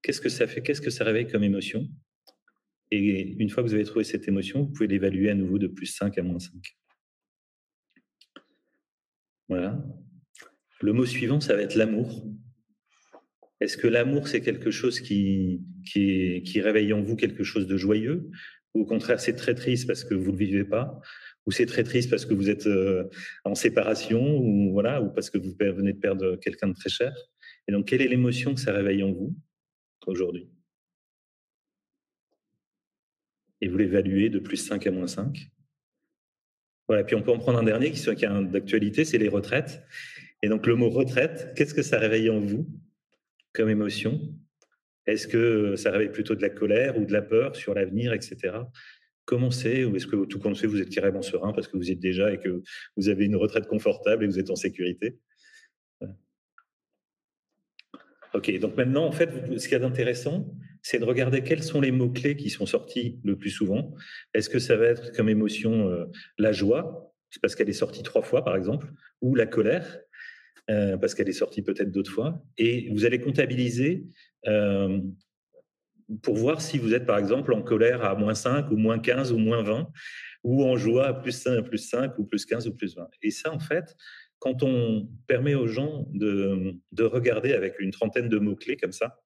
qu'est-ce 0.00 0.22
que 0.22 0.30
ça 0.30 0.46
fait? 0.46 0.62
Qu'est-ce 0.62 0.80
que 0.80 0.88
ça 0.88 1.04
réveille 1.04 1.28
comme 1.28 1.44
émotion? 1.44 1.86
Et 2.90 3.34
une 3.38 3.50
fois 3.50 3.62
que 3.62 3.68
vous 3.68 3.74
avez 3.74 3.84
trouvé 3.84 4.04
cette 4.04 4.28
émotion, 4.28 4.62
vous 4.62 4.72
pouvez 4.72 4.86
l'évaluer 4.86 5.28
à 5.28 5.34
nouveau 5.34 5.58
de 5.58 5.66
plus 5.66 5.86
5 5.86 6.16
à 6.16 6.22
moins 6.22 6.38
5. 6.38 6.52
Voilà. 9.48 9.84
Le 10.80 10.92
mot 10.92 11.04
suivant, 11.04 11.40
ça 11.40 11.54
va 11.54 11.62
être 11.62 11.74
l'amour. 11.74 12.26
Est-ce 13.60 13.76
que 13.76 13.86
l'amour, 13.86 14.28
c'est 14.28 14.40
quelque 14.40 14.70
chose 14.70 15.00
qui, 15.00 15.62
réveille 16.56 16.92
en 16.92 17.02
vous 17.02 17.16
quelque 17.16 17.44
chose 17.44 17.66
de 17.66 17.76
joyeux? 17.76 18.28
Ou 18.74 18.82
au 18.82 18.84
contraire, 18.84 19.20
c'est 19.20 19.34
très 19.34 19.54
triste 19.54 19.86
parce 19.86 20.04
que 20.04 20.14
vous 20.14 20.32
ne 20.32 20.38
le 20.38 20.44
vivez 20.44 20.64
pas? 20.64 21.00
Ou 21.46 21.52
c'est 21.52 21.66
très 21.66 21.84
triste 21.84 22.10
parce 22.10 22.26
que 22.26 22.34
vous 22.34 22.50
êtes 22.50 22.66
euh, 22.66 23.04
en 23.44 23.54
séparation? 23.54 24.38
Ou, 24.38 24.72
voilà, 24.72 25.00
ou 25.00 25.10
parce 25.10 25.30
que 25.30 25.38
vous 25.38 25.54
venez 25.58 25.92
de 25.94 25.98
perdre 25.98 26.36
quelqu'un 26.36 26.68
de 26.68 26.74
très 26.74 26.90
cher? 26.90 27.14
Et 27.68 27.72
donc, 27.72 27.86
quelle 27.86 28.02
est 28.02 28.08
l'émotion 28.08 28.54
que 28.54 28.60
ça 28.60 28.72
réveille 28.72 29.02
en 29.02 29.12
vous 29.12 29.34
aujourd'hui? 30.06 30.50
Et 33.62 33.68
vous 33.68 33.78
l'évaluez 33.78 34.28
de 34.28 34.38
plus 34.38 34.58
5 34.58 34.86
à 34.86 34.90
moins 34.90 35.06
5 35.06 35.50
voilà, 36.88 37.02
puis 37.02 37.16
on 37.16 37.22
peut 37.22 37.32
en 37.32 37.38
prendre 37.38 37.58
un 37.58 37.64
dernier 37.64 37.90
qui, 37.90 38.00
qui 38.00 38.24
est 38.24 38.44
d'actualité, 38.44 39.04
c'est 39.04 39.18
les 39.18 39.28
retraites. 39.28 39.82
Et 40.42 40.48
donc 40.48 40.66
le 40.66 40.76
mot 40.76 40.88
retraite, 40.88 41.52
qu'est-ce 41.56 41.74
que 41.74 41.82
ça 41.82 41.98
réveille 41.98 42.30
en 42.30 42.40
vous? 42.40 42.66
Comme 43.56 43.70
émotion? 43.70 44.20
Est-ce 45.06 45.26
que 45.26 45.76
ça 45.76 45.90
réveille 45.90 46.10
plutôt 46.10 46.34
de 46.34 46.42
la 46.42 46.50
colère 46.50 46.98
ou 46.98 47.04
de 47.04 47.12
la 47.12 47.22
peur 47.22 47.56
sur 47.56 47.74
l'avenir, 47.74 48.12
etc. 48.12 48.58
Comment 49.24 49.50
c'est 49.50 49.84
Ou 49.84 49.96
est-ce 49.96 50.06
que 50.06 50.24
tout 50.26 50.38
compte 50.38 50.56
fait, 50.58 50.66
vous 50.66 50.80
êtes 50.80 50.90
carrément 50.90 51.22
serein 51.22 51.52
parce 51.52 51.68
que 51.68 51.76
vous 51.76 51.90
êtes 51.90 51.98
déjà 51.98 52.32
et 52.32 52.38
que 52.38 52.62
vous 52.96 53.08
avez 53.08 53.24
une 53.24 53.36
retraite 53.36 53.66
confortable 53.66 54.24
et 54.24 54.26
vous 54.26 54.38
êtes 54.38 54.50
en 54.50 54.56
sécurité? 54.56 55.16
Ok, 58.34 58.58
donc 58.58 58.76
maintenant, 58.76 59.06
en 59.06 59.12
fait, 59.12 59.30
ce 59.56 59.64
qu'il 59.64 59.72
y 59.72 59.76
a 59.76 59.78
d'intéressant, 59.78 60.52
c'est 60.82 60.98
de 60.98 61.04
regarder 61.04 61.42
quels 61.42 61.62
sont 61.62 61.80
les 61.80 61.90
mots-clés 61.90 62.36
qui 62.36 62.50
sont 62.50 62.66
sortis 62.66 63.18
le 63.24 63.36
plus 63.36 63.50
souvent. 63.50 63.94
Est-ce 64.34 64.50
que 64.50 64.58
ça 64.58 64.76
va 64.76 64.86
être 64.86 65.12
comme 65.12 65.30
émotion 65.30 65.88
euh, 65.88 66.04
la 66.36 66.52
joie, 66.52 67.14
parce 67.40 67.54
qu'elle 67.54 67.70
est 67.70 67.72
sortie 67.72 68.02
trois 68.02 68.22
fois, 68.22 68.44
par 68.44 68.54
exemple, 68.54 68.88
ou 69.22 69.34
la 69.34 69.46
colère, 69.46 70.00
euh, 70.70 70.96
parce 70.96 71.14
qu'elle 71.14 71.28
est 71.28 71.32
sortie 71.32 71.62
peut-être 71.62 71.90
d'autres 71.90 72.10
fois. 72.10 72.42
Et 72.58 72.88
vous 72.92 73.04
allez 73.04 73.20
comptabiliser 73.20 74.04
euh, 74.46 75.00
pour 76.22 76.36
voir 76.36 76.60
si 76.60 76.78
vous 76.78 76.94
êtes, 76.94 77.06
par 77.06 77.18
exemple, 77.18 77.52
en 77.52 77.62
colère 77.62 78.04
à 78.04 78.14
moins 78.14 78.34
5 78.34 78.70
ou 78.70 78.76
moins 78.76 78.98
15 78.98 79.32
ou 79.32 79.38
moins 79.38 79.62
20, 79.62 79.88
ou 80.44 80.64
en 80.64 80.76
joie 80.76 81.08
à 81.08 81.14
plus 81.14 81.32
5, 81.32 81.62
plus 81.62 81.78
5 81.78 82.18
ou 82.18 82.24
plus 82.24 82.44
15 82.46 82.68
ou 82.68 82.74
plus 82.74 82.96
20. 82.96 83.08
Et 83.22 83.30
ça, 83.30 83.52
en 83.52 83.58
fait, 83.58 83.96
quand 84.38 84.62
on 84.62 85.08
permet 85.26 85.54
aux 85.54 85.66
gens 85.66 86.06
de, 86.12 86.74
de 86.92 87.04
regarder 87.04 87.52
avec 87.52 87.80
une 87.80 87.90
trentaine 87.90 88.28
de 88.28 88.38
mots-clés 88.38 88.76
comme 88.76 88.92
ça, 88.92 89.18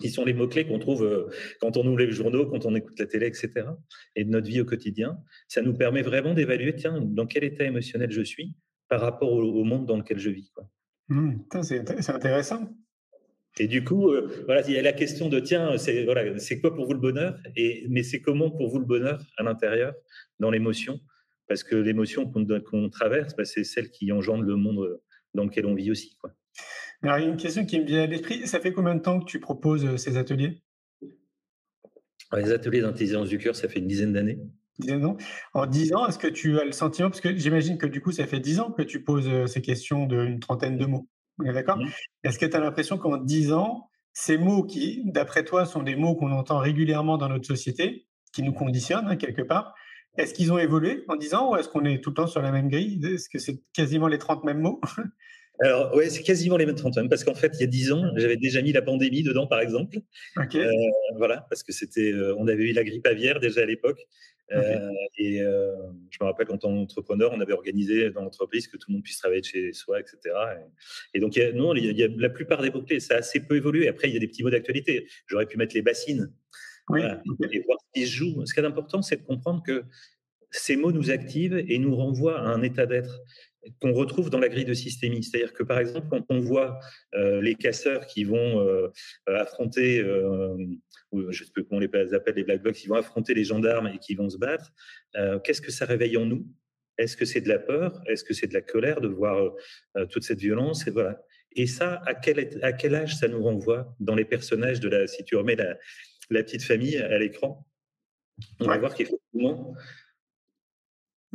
qui 0.00 0.10
sont 0.10 0.24
les 0.24 0.34
mots-clés 0.34 0.66
qu'on 0.66 0.78
trouve 0.78 1.04
euh, 1.04 1.30
quand 1.60 1.76
on 1.76 1.86
ouvre 1.86 1.98
les 1.98 2.10
journaux, 2.10 2.46
quand 2.46 2.66
on 2.66 2.74
écoute 2.74 2.98
la 2.98 3.06
télé, 3.06 3.26
etc., 3.26 3.66
et 4.14 4.24
de 4.24 4.30
notre 4.30 4.46
vie 4.46 4.60
au 4.60 4.64
quotidien, 4.64 5.18
ça 5.48 5.62
nous 5.62 5.74
permet 5.74 6.02
vraiment 6.02 6.34
d'évaluer, 6.34 6.74
tiens, 6.76 7.00
dans 7.00 7.26
quel 7.26 7.44
état 7.44 7.64
émotionnel 7.64 8.10
je 8.10 8.22
suis, 8.22 8.54
par 8.88 9.00
rapport 9.00 9.32
au, 9.32 9.64
monde 9.64 9.86
dans 9.86 9.96
lequel 9.96 10.18
je 10.18 10.30
vis. 10.30 10.52
Mmh, 11.08 11.34
c'est 11.62 12.10
intéressant. 12.10 12.68
Et 13.58 13.68
du 13.68 13.84
coup, 13.84 14.10
euh, 14.10 14.44
voilà, 14.44 14.62
il 14.66 14.74
y 14.74 14.78
a 14.78 14.82
la 14.82 14.92
question 14.92 15.28
de 15.28 15.40
tiens, 15.40 15.78
c'est 15.78 16.04
voilà, 16.04 16.38
c'est 16.38 16.60
quoi 16.60 16.74
pour 16.74 16.84
vous 16.86 16.92
le 16.92 17.00
bonheur? 17.00 17.38
Et 17.56 17.86
mais 17.88 18.02
c'est 18.02 18.20
comment 18.20 18.50
pour 18.50 18.68
vous 18.68 18.78
le 18.78 18.84
bonheur 18.84 19.22
à 19.38 19.42
l'intérieur, 19.42 19.94
dans 20.40 20.50
l'émotion? 20.50 21.00
Parce 21.48 21.62
que 21.62 21.76
l'émotion 21.76 22.30
qu'on 22.30 22.90
traverse, 22.90 23.34
bah, 23.34 23.44
c'est 23.44 23.64
celle 23.64 23.90
qui 23.90 24.12
engendre 24.12 24.42
le 24.42 24.56
monde 24.56 25.00
dans 25.32 25.44
lequel 25.44 25.66
on 25.66 25.74
vit 25.74 25.90
aussi, 25.90 26.16
quoi. 26.16 26.34
Alors, 27.02 27.18
il 27.18 27.24
y 27.24 27.26
a 27.26 27.30
une 27.30 27.36
question 27.36 27.64
qui 27.66 27.78
me 27.78 27.84
vient 27.84 28.02
à 28.02 28.06
l'esprit. 28.06 28.46
Ça 28.46 28.60
fait 28.60 28.72
combien 28.72 28.94
de 28.94 29.00
temps 29.00 29.20
que 29.20 29.26
tu 29.26 29.38
proposes 29.38 29.84
euh, 29.84 29.96
ces 29.96 30.16
ateliers? 30.16 30.62
Les 32.32 32.50
ateliers 32.50 32.80
d'intelligence 32.80 33.28
du 33.28 33.38
cœur, 33.38 33.54
ça 33.54 33.68
fait 33.68 33.78
une 33.78 33.86
dizaine 33.86 34.12
d'années. 34.12 34.40
En 35.54 35.66
dix 35.66 35.94
ans, 35.94 36.06
est-ce 36.06 36.18
que 36.18 36.26
tu 36.26 36.58
as 36.60 36.64
le 36.64 36.72
sentiment, 36.72 37.08
parce 37.08 37.20
que 37.20 37.36
j'imagine 37.36 37.78
que 37.78 37.86
du 37.86 38.00
coup, 38.00 38.12
ça 38.12 38.26
fait 38.26 38.40
dix 38.40 38.60
ans 38.60 38.70
que 38.70 38.82
tu 38.82 39.02
poses 39.02 39.28
euh, 39.28 39.46
ces 39.46 39.62
questions 39.62 40.06
d'une 40.06 40.40
trentaine 40.40 40.76
de 40.76 40.86
mots. 40.86 41.08
D'accord? 41.38 41.78
Est-ce 42.24 42.38
que 42.38 42.46
tu 42.46 42.56
as 42.56 42.60
l'impression 42.60 42.98
qu'en 42.98 43.16
dix 43.18 43.52
ans, 43.52 43.90
ces 44.12 44.38
mots 44.38 44.64
qui, 44.64 45.02
d'après 45.04 45.44
toi, 45.44 45.66
sont 45.66 45.82
des 45.82 45.96
mots 45.96 46.14
qu'on 46.14 46.32
entend 46.32 46.58
régulièrement 46.58 47.18
dans 47.18 47.28
notre 47.28 47.46
société, 47.46 48.06
qui 48.32 48.42
nous 48.42 48.52
conditionnent 48.52 49.08
hein, 49.08 49.16
quelque 49.16 49.42
part, 49.42 49.74
est-ce 50.16 50.32
qu'ils 50.32 50.52
ont 50.52 50.58
évolué 50.58 51.04
en 51.08 51.16
dix 51.16 51.34
ans 51.34 51.50
ou 51.50 51.56
est-ce 51.56 51.68
qu'on 51.68 51.84
est 51.84 52.02
tout 52.02 52.10
le 52.10 52.14
temps 52.14 52.26
sur 52.26 52.40
la 52.40 52.50
même 52.50 52.68
grille? 52.68 53.04
Est-ce 53.04 53.28
que 53.28 53.38
c'est 53.38 53.62
quasiment 53.74 54.08
les 54.08 54.18
30 54.18 54.44
mêmes 54.44 54.60
mots? 54.60 54.80
Alors, 55.60 55.94
ouais, 55.94 56.10
c'est 56.10 56.22
quasiment 56.22 56.56
les 56.56 56.66
mêmes 56.66 56.76
30 56.76 56.96
même, 56.96 57.08
parce 57.08 57.24
qu'en 57.24 57.34
fait, 57.34 57.52
il 57.54 57.60
y 57.60 57.64
a 57.64 57.66
10 57.66 57.92
ans, 57.92 58.12
j'avais 58.16 58.36
déjà 58.36 58.60
mis 58.60 58.72
la 58.72 58.82
pandémie 58.82 59.22
dedans, 59.22 59.46
par 59.46 59.60
exemple. 59.60 59.98
Euh, 60.36 60.70
voilà, 61.16 61.46
parce 61.48 61.62
que 61.62 61.72
c'était, 61.72 62.12
euh, 62.12 62.34
on 62.38 62.46
avait 62.46 62.64
eu 62.64 62.72
la 62.72 62.84
grippe 62.84 63.06
aviaire 63.06 63.40
déjà 63.40 63.62
à 63.62 63.64
l'époque. 63.64 64.00
Euh, 64.52 64.90
et 65.18 65.38
je 65.38 66.18
me 66.20 66.24
rappelle, 66.24 66.50
en 66.50 66.58
tant 66.58 66.68
qu'entrepreneur, 66.68 67.32
on 67.34 67.40
avait 67.40 67.52
organisé 67.52 68.10
dans 68.10 68.22
l'entreprise 68.22 68.68
que 68.68 68.76
tout 68.76 68.90
le 68.90 68.94
monde 68.94 69.02
puisse 69.02 69.18
travailler 69.18 69.40
de 69.40 69.46
chez 69.46 69.72
soi, 69.72 69.98
etc. 70.00 70.34
Et, 71.14 71.20
donc, 71.20 71.36
non, 71.54 71.74
il 71.74 71.96
y, 71.96 72.04
a, 72.04 72.08
la 72.08 72.30
plupart 72.30 72.62
des 72.62 72.70
mots-clés, 72.70 73.00
ça 73.00 73.14
a 73.14 73.18
assez 73.18 73.40
peu 73.40 73.56
évolué. 73.56 73.88
Après, 73.88 74.08
il 74.08 74.14
y 74.14 74.16
a 74.16 74.20
des 74.20 74.28
petits 74.28 74.42
mots 74.42 74.50
d'actualité. 74.50 75.08
J'aurais 75.26 75.46
pu 75.46 75.56
mettre 75.56 75.74
les 75.74 75.82
bassines. 75.82 76.30
et 76.94 77.60
voir 77.66 77.78
ce 77.80 78.00
qui 78.00 78.06
se 78.06 78.12
joue. 78.12 78.46
Ce 78.46 78.54
qui 78.54 78.60
est 78.60 78.64
important, 78.64 79.02
c'est 79.02 79.16
de 79.16 79.26
comprendre 79.26 79.62
que 79.66 79.84
ces 80.50 80.76
mots 80.76 80.92
nous 80.92 81.10
activent 81.10 81.64
et 81.68 81.78
nous 81.78 81.94
renvoient 81.94 82.40
à 82.40 82.48
un 82.48 82.62
état 82.62 82.86
d'être 82.86 83.20
qu'on 83.80 83.92
retrouve 83.92 84.30
dans 84.30 84.38
la 84.38 84.48
grille 84.48 84.64
de 84.64 84.74
systémie. 84.74 85.22
C'est-à-dire 85.22 85.52
que, 85.52 85.62
par 85.62 85.78
exemple, 85.78 86.06
quand 86.08 86.24
on 86.28 86.40
voit 86.40 86.78
euh, 87.14 87.40
les 87.40 87.54
casseurs 87.54 88.06
qui 88.06 88.24
vont 88.24 88.60
euh, 88.60 88.88
affronter, 89.26 90.00
euh, 90.00 90.56
je 91.12 91.26
ne 91.26 91.32
sais 91.32 91.44
pas 91.54 91.62
comment 91.62 91.78
on 91.78 91.80
les 91.80 92.14
appelle, 92.14 92.34
les 92.34 92.44
black 92.44 92.62
blocs, 92.62 92.74
qui 92.74 92.86
vont 92.86 92.96
affronter 92.96 93.34
les 93.34 93.44
gendarmes 93.44 93.88
et 93.88 93.98
qui 93.98 94.14
vont 94.14 94.28
se 94.28 94.38
battre, 94.38 94.72
qu'est-ce 95.44 95.60
que 95.60 95.72
ça 95.72 95.84
réveille 95.84 96.16
en 96.16 96.26
nous? 96.26 96.46
Est-ce 96.98 97.16
que 97.16 97.24
c'est 97.24 97.40
de 97.40 97.48
la 97.48 97.58
peur? 97.58 98.00
Est-ce 98.06 98.24
que 98.24 98.34
c'est 98.34 98.46
de 98.46 98.54
la 98.54 98.62
colère 98.62 99.00
de 99.00 99.08
voir 99.08 99.52
toute 100.10 100.24
cette 100.24 100.40
violence? 100.40 100.86
Et, 100.86 100.90
voilà. 100.90 101.22
et 101.54 101.66
ça, 101.66 102.02
à 102.06 102.14
quel, 102.14 102.58
à 102.62 102.72
quel 102.72 102.94
âge 102.94 103.16
ça 103.16 103.28
nous 103.28 103.42
renvoie 103.42 103.94
dans 104.00 104.14
les 104.14 104.24
personnages 104.24 104.80
de 104.80 104.88
la... 104.88 105.06
Si 105.06 105.24
tu 105.24 105.36
remets 105.36 105.56
la, 105.56 105.76
la 106.30 106.42
petite 106.42 106.62
famille 106.62 106.96
à 106.98 107.18
l'écran, 107.18 107.66
on 108.60 108.66
va 108.66 108.76
voir 108.78 108.94
qu'effectivement, 108.94 109.74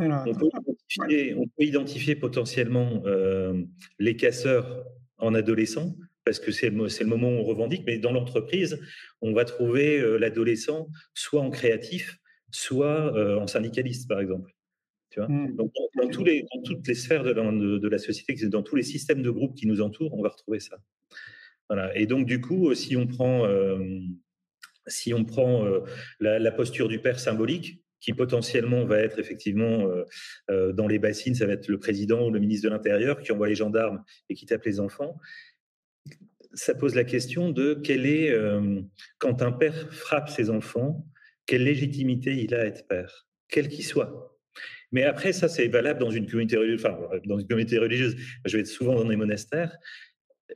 on 0.10 1.48
peut, 1.48 1.64
identifier, 1.64 2.16
potentiellement 2.16 3.04
euh, 3.06 3.62
les 4.00 4.16
casseurs 4.16 4.86
en 5.18 5.34
adolescent, 5.34 5.96
parce 6.26 6.40
que 6.40 6.52
c'est 6.52 6.70
le, 6.70 6.88
le, 6.88 7.06
moment 7.06 7.30
où 7.30 7.40
on 7.40 7.44
revendique, 7.44 7.84
mais 7.86 7.98
dans 7.98 8.12
l'entreprise, 8.12 8.80
on 9.22 9.34
va 9.34 9.46
trouver 9.46 10.00
euh, 10.00 10.18
l'adolescent 10.18 10.88
soit 11.14 11.42
en 11.42 11.50
créatif, 11.50 12.20
soit 12.52 13.16
euh, 13.16 13.40
en 13.40 13.48
syndicaliste, 13.48 14.08
par 14.08 14.20
exemple. 14.20 14.52
Tu 15.10 15.20
vois? 15.20 15.30
Mmh. 15.30 15.56
Donc, 15.56 15.72
dans, 15.96 16.10
tous 16.10 16.24
les, 16.24 16.46
dans, 16.54 16.62
toutes 16.64 16.88
les 16.88 16.96
sphères 16.96 17.24
de 17.24 17.32
la, 17.32 17.52
de, 17.52 17.88
la, 17.88 17.98
société, 17.98 18.48
dans 18.48 18.64
tous 18.64 18.76
les 18.76 18.84
systèmes 18.84 19.22
de 19.22 19.30
groupe 19.30 19.56
qui 19.56 19.68
nous 19.68 19.82
entourent, 19.82 20.14
on 20.14 20.22
va 20.22 20.30
retrouver 20.30 20.60
ça. 20.60 20.78
Voilà. 21.70 21.96
Et 21.98 22.06
donc, 22.06 22.26
du 22.26 22.40
coup, 22.40 22.74
si 22.76 22.96
on 22.96 23.08
prend, 23.08 23.46
si 24.88 25.14
on 25.14 25.26
prend 25.26 25.66
la, 26.20 26.40
la, 26.40 26.52
posture 26.52 26.88
du 26.88 27.00
père 27.00 27.20
symbolique, 27.20 27.82
qui 28.02 28.14
potentiellement 28.14 28.84
va 28.84 29.00
être 29.00 29.20
effectivement 29.20 29.88
euh, 29.88 30.04
euh, 30.50 30.74
dans 30.74 30.88
les 30.88 31.00
bassines, 31.00 31.36
ça 31.36 31.46
va 31.46 31.54
être 31.54 31.68
le 31.68 31.80
président 31.80 32.28
ou 32.28 32.32
le 32.32 32.40
ministre 32.40 32.68
de 32.68 32.74
l'Intérieur 32.74 33.22
qui 33.22 33.32
envoie 33.32 33.48
les 33.48 33.56
gendarmes 33.56 34.04
et 34.30 34.36
qui 34.36 34.46
tape 34.46 34.66
les 34.66 34.80
enfants. 34.80 35.18
Ça 36.54 36.76
pose 36.76 36.96
la 36.96 37.06
question 37.06 37.50
de 37.52 37.76
quelle 37.76 38.06
est, 38.06 38.32
euh, 38.32 38.82
quand 39.20 39.42
un 39.42 39.52
père 39.52 39.94
frappe 39.94 40.30
ses 40.30 40.50
enfants, 40.50 41.06
quelle 41.46 41.64
légitimité 41.64 42.36
il 42.36 42.54
a 42.54 42.62
à 42.62 42.66
être 42.66 42.88
père, 42.88 43.28
quel 43.48 43.70
qu'il 43.70 43.86
soit. 43.86 44.40
Mais 44.92 45.04
après, 45.04 45.32
ça, 45.32 45.48
c'est 45.48 45.68
valable 45.70 46.00
dans 46.00 46.12
une 46.12 46.28
communauté 46.30 46.58
religieuse. 46.58 46.84
Dans 47.26 47.40
une 47.40 47.48
communauté 47.48 47.78
religieuse, 47.78 48.18
je 48.46 48.58
vais 48.58 48.62
être 48.62 48.68
souvent 48.68 48.96
dans 48.96 49.06
des 49.06 49.16
monastères. 49.16 49.78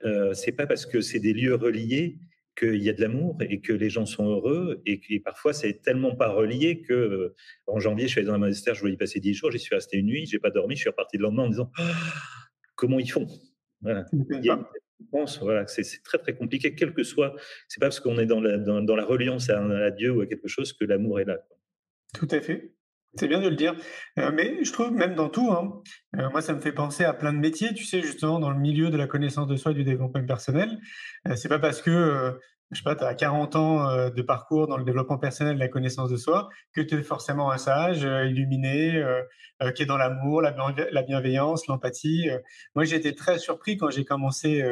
Euh, 0.03 0.33
c'est 0.33 0.51
pas 0.51 0.67
parce 0.67 0.85
que 0.85 0.99
c'est 0.99 1.19
des 1.19 1.31
lieux 1.31 1.55
reliés 1.55 2.17
qu'il 2.55 2.81
y 2.81 2.89
a 2.89 2.93
de 2.93 3.01
l'amour 3.01 3.37
et 3.41 3.59
que 3.61 3.73
les 3.73 3.89
gens 3.89 4.05
sont 4.05 4.27
heureux 4.27 4.81
et, 4.85 4.99
que 4.99 5.21
parfois 5.23 5.53
c'est 5.53 5.81
tellement 5.81 6.15
pas 6.15 6.29
relié 6.29 6.81
que 6.81 6.93
euh, 6.93 7.35
en 7.67 7.79
janvier 7.79 8.07
je 8.07 8.11
suis 8.11 8.19
allé 8.19 8.27
dans 8.27 8.35
un 8.35 8.39
monastère, 8.39 8.75
je 8.75 8.81
voulais 8.81 8.93
y 8.93 8.97
passer 8.97 9.19
dix 9.19 9.33
jours, 9.33 9.51
j'y 9.51 9.59
suis 9.59 9.75
resté 9.75 9.97
une 9.97 10.07
nuit, 10.07 10.25
j'ai 10.25 10.39
pas 10.39 10.51
dormi, 10.51 10.75
je 10.75 10.81
suis 10.81 10.89
reparti 10.89 11.17
le 11.17 11.23
lendemain 11.23 11.43
en 11.43 11.49
disant 11.49 11.71
«Ah, 11.77 11.91
comment 12.75 12.99
ils 12.99 13.11
font? 13.11 13.27
Voilà. 13.81 14.05
Voilà, 15.41 15.67
c'est 15.67 16.03
très 16.03 16.17
très 16.17 16.35
compliqué, 16.35 16.75
quel 16.75 16.93
que 16.93 17.03
soit. 17.03 17.35
C'est 17.67 17.79
pas 17.79 17.87
parce 17.87 17.99
qu'on 17.99 18.17
est 18.17 18.25
dans 18.25 18.41
la, 18.41 18.57
dans, 18.57 18.95
la 18.95 19.05
reliance 19.05 19.49
à, 19.49 19.91
Dieu 19.91 20.11
ou 20.11 20.21
à 20.21 20.25
quelque 20.25 20.47
chose 20.47 20.73
que 20.73 20.85
l'amour 20.85 21.19
est 21.19 21.25
là. 21.25 21.39
Tout 22.13 22.27
à 22.31 22.41
fait. 22.41 22.74
C'est 23.17 23.27
bien 23.27 23.39
de 23.39 23.47
le 23.47 23.55
dire. 23.55 23.75
Euh, 24.19 24.31
mais 24.33 24.63
je 24.63 24.71
trouve 24.73 24.91
même 24.91 25.15
dans 25.15 25.29
tout, 25.29 25.51
hein, 25.51 25.81
euh, 26.17 26.29
moi 26.31 26.41
ça 26.41 26.53
me 26.53 26.59
fait 26.59 26.73
penser 26.73 27.05
à 27.05 27.13
plein 27.13 27.31
de 27.31 27.37
métiers, 27.37 27.73
tu 27.73 27.85
sais, 27.85 28.01
justement 28.01 28.39
dans 28.39 28.49
le 28.49 28.59
milieu 28.59 28.89
de 28.89 28.97
la 28.97 29.07
connaissance 29.07 29.47
de 29.47 29.55
soi 29.55 29.71
et 29.71 29.75
du 29.75 29.83
développement 29.83 30.25
personnel. 30.25 30.77
Euh, 31.27 31.35
c'est 31.35 31.47
pas 31.47 31.59
parce 31.59 31.81
que, 31.81 32.37
je 32.71 32.77
sais 32.77 32.83
pas, 32.83 32.95
tu 32.95 33.03
as 33.05 33.13
40 33.13 33.55
ans 33.55 34.09
de 34.09 34.21
parcours 34.21 34.67
dans 34.67 34.77
le 34.77 34.83
développement 34.83 35.17
personnel, 35.17 35.57
la 35.57 35.69
connaissance 35.69 36.09
de 36.09 36.17
soi, 36.17 36.49
que 36.73 36.81
tu 36.81 36.95
es 36.95 37.03
forcément 37.03 37.51
un 37.51 37.57
sage, 37.57 38.01
illuminé, 38.01 39.03
qui 39.75 39.83
est 39.83 39.85
dans 39.85 39.97
l'amour, 39.97 40.41
la, 40.41 40.55
la, 40.91 41.01
bienveillance, 41.03 41.67
l'empathie. 41.67 42.27
moi 42.73 42.83
j'ai 42.83 42.95
été 42.95 43.13
très 43.13 43.37
surpris 43.37 43.77
quand 43.77 43.91
j'ai 43.91 44.03
commencé 44.03 44.63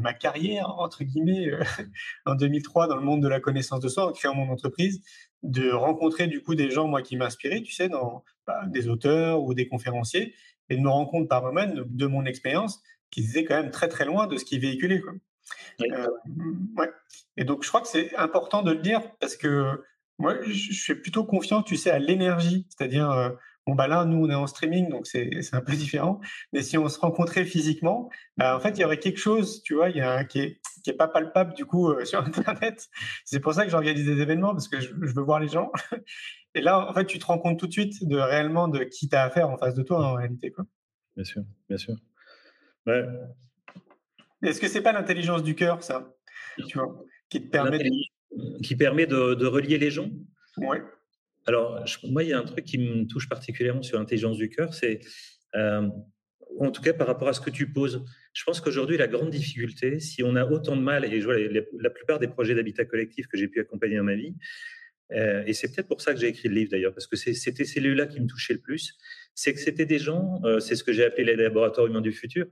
ma 0.00 0.14
carrière, 0.14 0.78
entre 0.78 1.04
guillemets, 1.04 1.50
en 2.26 2.34
2003 2.34 2.88
dans 2.88 2.96
le 2.96 3.02
monde 3.02 3.22
de 3.22 3.28
la 3.28 3.40
connaissance 3.40 3.80
de 3.80 3.88
soi, 3.88 4.06
en 4.06 4.12
créant 4.12 4.34
mon 4.34 4.50
entreprise, 4.50 5.02
de 5.42 5.70
rencontrer 5.70 6.26
du 6.26 6.42
coup 6.42 6.54
des 6.54 6.70
gens 6.70 6.88
moi 6.88 7.02
qui 7.02 7.16
m'inspiraient, 7.16 7.62
tu 7.62 7.72
sais, 7.72 7.88
dans 7.88 8.24
bah, 8.46 8.64
des 8.66 8.88
auteurs 8.88 9.42
ou 9.42 9.54
des 9.54 9.68
conférenciers, 9.68 10.34
et 10.68 10.76
de 10.76 10.80
me 10.80 10.88
rendre 10.88 11.10
compte 11.10 11.28
par 11.28 11.42
moi-même 11.42 11.84
de, 11.86 12.06
mon 12.06 12.24
expérience 12.24 12.82
qu'ils 13.10 13.30
étaient 13.30 13.44
quand 13.44 13.62
même 13.62 13.70
très 13.70 13.88
très 13.88 14.04
loin 14.04 14.26
de 14.26 14.36
ce 14.36 14.44
qui 14.44 14.58
véhiculait. 14.58 15.00
Quoi. 15.00 15.14
Euh, 15.80 16.08
ouais. 16.76 16.90
Et 17.36 17.44
donc 17.44 17.62
je 17.62 17.68
crois 17.68 17.80
que 17.80 17.88
c'est 17.88 18.14
important 18.16 18.62
de 18.62 18.72
le 18.72 18.80
dire 18.80 19.00
parce 19.18 19.36
que 19.36 19.82
moi 20.18 20.34
je 20.44 20.72
suis 20.72 20.94
plutôt 20.96 21.24
confiant, 21.24 21.62
tu 21.62 21.76
sais, 21.76 21.90
à 21.90 21.98
l'énergie, 21.98 22.66
c'est-à-dire 22.68 23.10
euh, 23.10 23.30
Bon, 23.68 23.74
bah 23.74 23.86
là, 23.86 24.06
nous, 24.06 24.24
on 24.24 24.30
est 24.30 24.34
en 24.34 24.46
streaming, 24.46 24.88
donc 24.88 25.06
c'est 25.06 25.30
un 25.52 25.60
peu 25.60 25.74
différent. 25.74 26.22
Mais 26.54 26.62
si 26.62 26.78
on 26.78 26.88
se 26.88 26.98
rencontrait 26.98 27.44
physiquement, 27.44 28.08
bah, 28.38 28.56
en 28.56 28.60
fait, 28.60 28.70
il 28.70 28.80
y 28.80 28.84
aurait 28.86 28.98
quelque 28.98 29.18
chose, 29.18 29.62
tu 29.62 29.74
vois, 29.74 29.90
il 29.90 29.96
y 29.98 30.00
a, 30.00 30.24
qui, 30.24 30.40
est, 30.40 30.60
qui 30.82 30.88
est 30.88 30.94
pas 30.94 31.06
palpable, 31.06 31.52
du 31.52 31.66
coup, 31.66 31.90
euh, 31.90 32.02
sur 32.06 32.24
Internet. 32.24 32.88
C'est 33.26 33.40
pour 33.40 33.52
ça 33.52 33.66
que 33.66 33.70
j'organise 33.70 34.06
des 34.06 34.22
événements, 34.22 34.52
parce 34.52 34.68
que 34.68 34.80
je, 34.80 34.94
veux 34.94 35.22
voir 35.22 35.38
les 35.38 35.48
gens. 35.48 35.70
Et 36.54 36.62
là, 36.62 36.88
en 36.88 36.94
fait, 36.94 37.04
tu 37.04 37.18
te 37.18 37.26
rends 37.26 37.36
compte 37.36 37.58
tout 37.58 37.66
de 37.66 37.72
suite 37.72 38.08
de 38.08 38.16
réellement 38.16 38.68
de 38.68 38.84
qui 38.84 39.06
tu 39.06 39.14
as 39.14 39.24
affaire 39.24 39.50
en 39.50 39.58
face 39.58 39.74
de 39.74 39.82
toi, 39.82 40.02
en 40.02 40.14
réalité. 40.14 40.50
Quoi. 40.50 40.64
Bien 41.14 41.24
sûr, 41.24 41.42
bien 41.68 41.76
sûr. 41.76 41.94
Ouais. 42.86 43.04
Est-ce 44.44 44.62
que 44.62 44.68
c'est 44.68 44.80
pas 44.80 44.92
l'intelligence 44.92 45.42
du 45.42 45.54
cœur, 45.54 45.82
ça? 45.82 46.16
Tu 46.66 46.78
vois, 46.78 47.04
qui 47.28 47.42
te 47.42 47.50
permet 47.50 47.76
de... 47.76 47.90
Qui 48.62 48.76
permet 48.76 49.04
de, 49.04 49.34
de 49.34 49.46
relier 49.46 49.76
les 49.76 49.90
gens? 49.90 50.08
Ouais. 50.56 50.80
Alors, 51.48 51.82
moi, 52.04 52.24
il 52.24 52.28
y 52.28 52.34
a 52.34 52.38
un 52.38 52.44
truc 52.44 52.66
qui 52.66 52.76
me 52.76 53.06
touche 53.06 53.26
particulièrement 53.26 53.82
sur 53.82 53.98
l'intelligence 53.98 54.36
du 54.36 54.50
cœur, 54.50 54.74
c'est, 54.74 55.00
euh, 55.54 55.88
en 56.60 56.70
tout 56.70 56.82
cas 56.82 56.92
par 56.92 57.06
rapport 57.06 57.26
à 57.28 57.32
ce 57.32 57.40
que 57.40 57.48
tu 57.48 57.72
poses, 57.72 58.04
je 58.34 58.44
pense 58.44 58.60
qu'aujourd'hui, 58.60 58.98
la 58.98 59.08
grande 59.08 59.30
difficulté, 59.30 59.98
si 59.98 60.22
on 60.22 60.36
a 60.36 60.44
autant 60.44 60.76
de 60.76 60.82
mal, 60.82 61.06
et 61.06 61.20
je 61.22 61.24
vois 61.24 61.38
la 61.38 61.90
plupart 61.90 62.18
des 62.18 62.28
projets 62.28 62.54
d'habitat 62.54 62.84
collectif 62.84 63.28
que 63.28 63.38
j'ai 63.38 63.48
pu 63.48 63.60
accompagner 63.60 63.96
dans 63.96 64.04
ma 64.04 64.14
vie, 64.14 64.34
euh, 65.12 65.42
et 65.46 65.54
c'est 65.54 65.74
peut-être 65.74 65.88
pour 65.88 66.02
ça 66.02 66.12
que 66.12 66.20
j'ai 66.20 66.28
écrit 66.28 66.50
le 66.50 66.54
livre 66.54 66.70
d'ailleurs, 66.70 66.92
parce 66.92 67.06
que 67.06 67.16
c'était 67.16 67.64
celui-là 67.64 68.06
qui 68.08 68.20
me 68.20 68.26
touchait 68.26 68.52
le 68.52 68.60
plus, 68.60 68.98
c'est 69.38 69.54
que 69.54 69.60
c'était 69.60 69.86
des 69.86 70.00
gens, 70.00 70.40
euh, 70.42 70.58
c'est 70.58 70.74
ce 70.74 70.82
que 70.82 70.92
j'ai 70.92 71.04
appelé 71.04 71.22
les 71.22 71.36
laboratoires 71.36 71.86
humains 71.86 72.00
du 72.00 72.10
futur, 72.10 72.46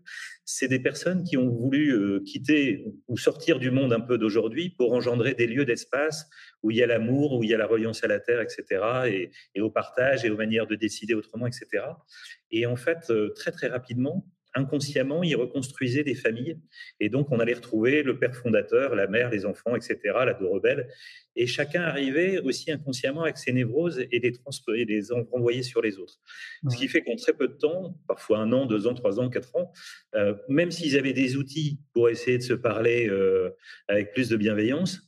c'est 0.44 0.68
des 0.68 0.78
personnes 0.78 1.24
qui 1.24 1.36
ont 1.36 1.48
voulu 1.48 1.90
euh, 1.90 2.20
quitter 2.24 2.84
ou 3.08 3.18
sortir 3.18 3.58
du 3.58 3.72
monde 3.72 3.92
un 3.92 3.98
peu 3.98 4.18
d'aujourd'hui 4.18 4.70
pour 4.70 4.92
engendrer 4.92 5.34
des 5.34 5.48
lieux 5.48 5.64
d'espace 5.64 6.28
où 6.62 6.70
il 6.70 6.76
y 6.76 6.84
a 6.84 6.86
l'amour, 6.86 7.32
où 7.32 7.42
il 7.42 7.50
y 7.50 7.54
a 7.54 7.58
la 7.58 7.66
reliance 7.66 8.04
à 8.04 8.06
la 8.06 8.20
terre, 8.20 8.40
etc., 8.40 9.30
et, 9.56 9.60
au 9.60 9.68
partage 9.68 10.24
et 10.24 10.30
aux 10.30 10.36
manières 10.36 10.68
de 10.68 10.76
décider 10.76 11.14
autrement, 11.14 11.48
etc. 11.48 11.82
Et 12.52 12.66
en 12.66 12.76
fait, 12.76 13.12
très 13.34 13.50
très 13.50 13.66
rapidement, 13.66 14.24
inconsciemment, 14.56 15.22
ils 15.22 15.36
reconstruisaient 15.36 16.02
des 16.02 16.14
familles. 16.14 16.58
Et 16.98 17.08
donc, 17.08 17.30
on 17.30 17.38
allait 17.38 17.54
retrouver 17.54 18.02
le 18.02 18.18
père 18.18 18.34
fondateur, 18.34 18.94
la 18.94 19.06
mère, 19.06 19.30
les 19.30 19.44
enfants, 19.44 19.76
etc., 19.76 19.98
la 20.04 20.34
deux 20.34 20.46
rebelles. 20.46 20.88
Et 21.36 21.46
chacun 21.46 21.82
arrivait 21.82 22.38
aussi 22.38 22.72
inconsciemment 22.72 23.22
avec 23.22 23.36
ses 23.36 23.52
névroses 23.52 24.00
et 24.10 24.18
les, 24.18 24.32
et 24.74 24.84
les 24.84 25.02
renvoyer 25.30 25.62
sur 25.62 25.82
les 25.82 25.98
autres. 25.98 26.18
Ce 26.68 26.76
qui 26.76 26.88
fait 26.88 27.02
qu'en 27.02 27.16
très 27.16 27.34
peu 27.34 27.48
de 27.48 27.54
temps, 27.54 27.96
parfois 28.08 28.38
un 28.38 28.52
an, 28.52 28.66
deux 28.66 28.86
ans, 28.86 28.94
trois 28.94 29.20
ans, 29.20 29.28
quatre 29.28 29.54
ans, 29.54 29.70
euh, 30.14 30.34
même 30.48 30.70
s'ils 30.70 30.96
avaient 30.96 31.12
des 31.12 31.36
outils 31.36 31.78
pour 31.92 32.08
essayer 32.08 32.38
de 32.38 32.42
se 32.42 32.54
parler 32.54 33.08
euh, 33.08 33.50
avec 33.86 34.12
plus 34.12 34.30
de 34.30 34.36
bienveillance, 34.36 35.06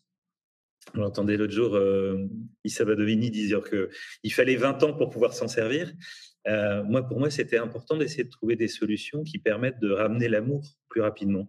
on 0.95 1.03
entendait 1.03 1.37
l'autre 1.37 1.53
jour 1.53 1.75
euh, 1.77 2.27
Issa 2.65 2.85
Badovini 2.85 3.31
dire 3.31 3.63
qu'il 3.69 4.33
fallait 4.33 4.57
20 4.57 4.83
ans 4.83 4.95
pour 4.95 5.11
pouvoir 5.11 5.35
s'en 5.35 5.49
servir. 5.49 5.93
Euh, 6.46 6.83
moi, 6.85 7.03
pour 7.03 7.18
moi, 7.18 7.31
c'était 7.31 7.59
important 7.59 7.96
d'essayer 7.96 8.24
de 8.24 8.31
trouver 8.31 8.57
des 8.57 8.68
solutions 8.68 9.22
qui 9.24 9.38
permettent 9.38 9.81
de 9.81 9.90
ramener 9.90 10.29
l'amour 10.29 10.62
plus 10.88 11.01
rapidement. 11.01 11.48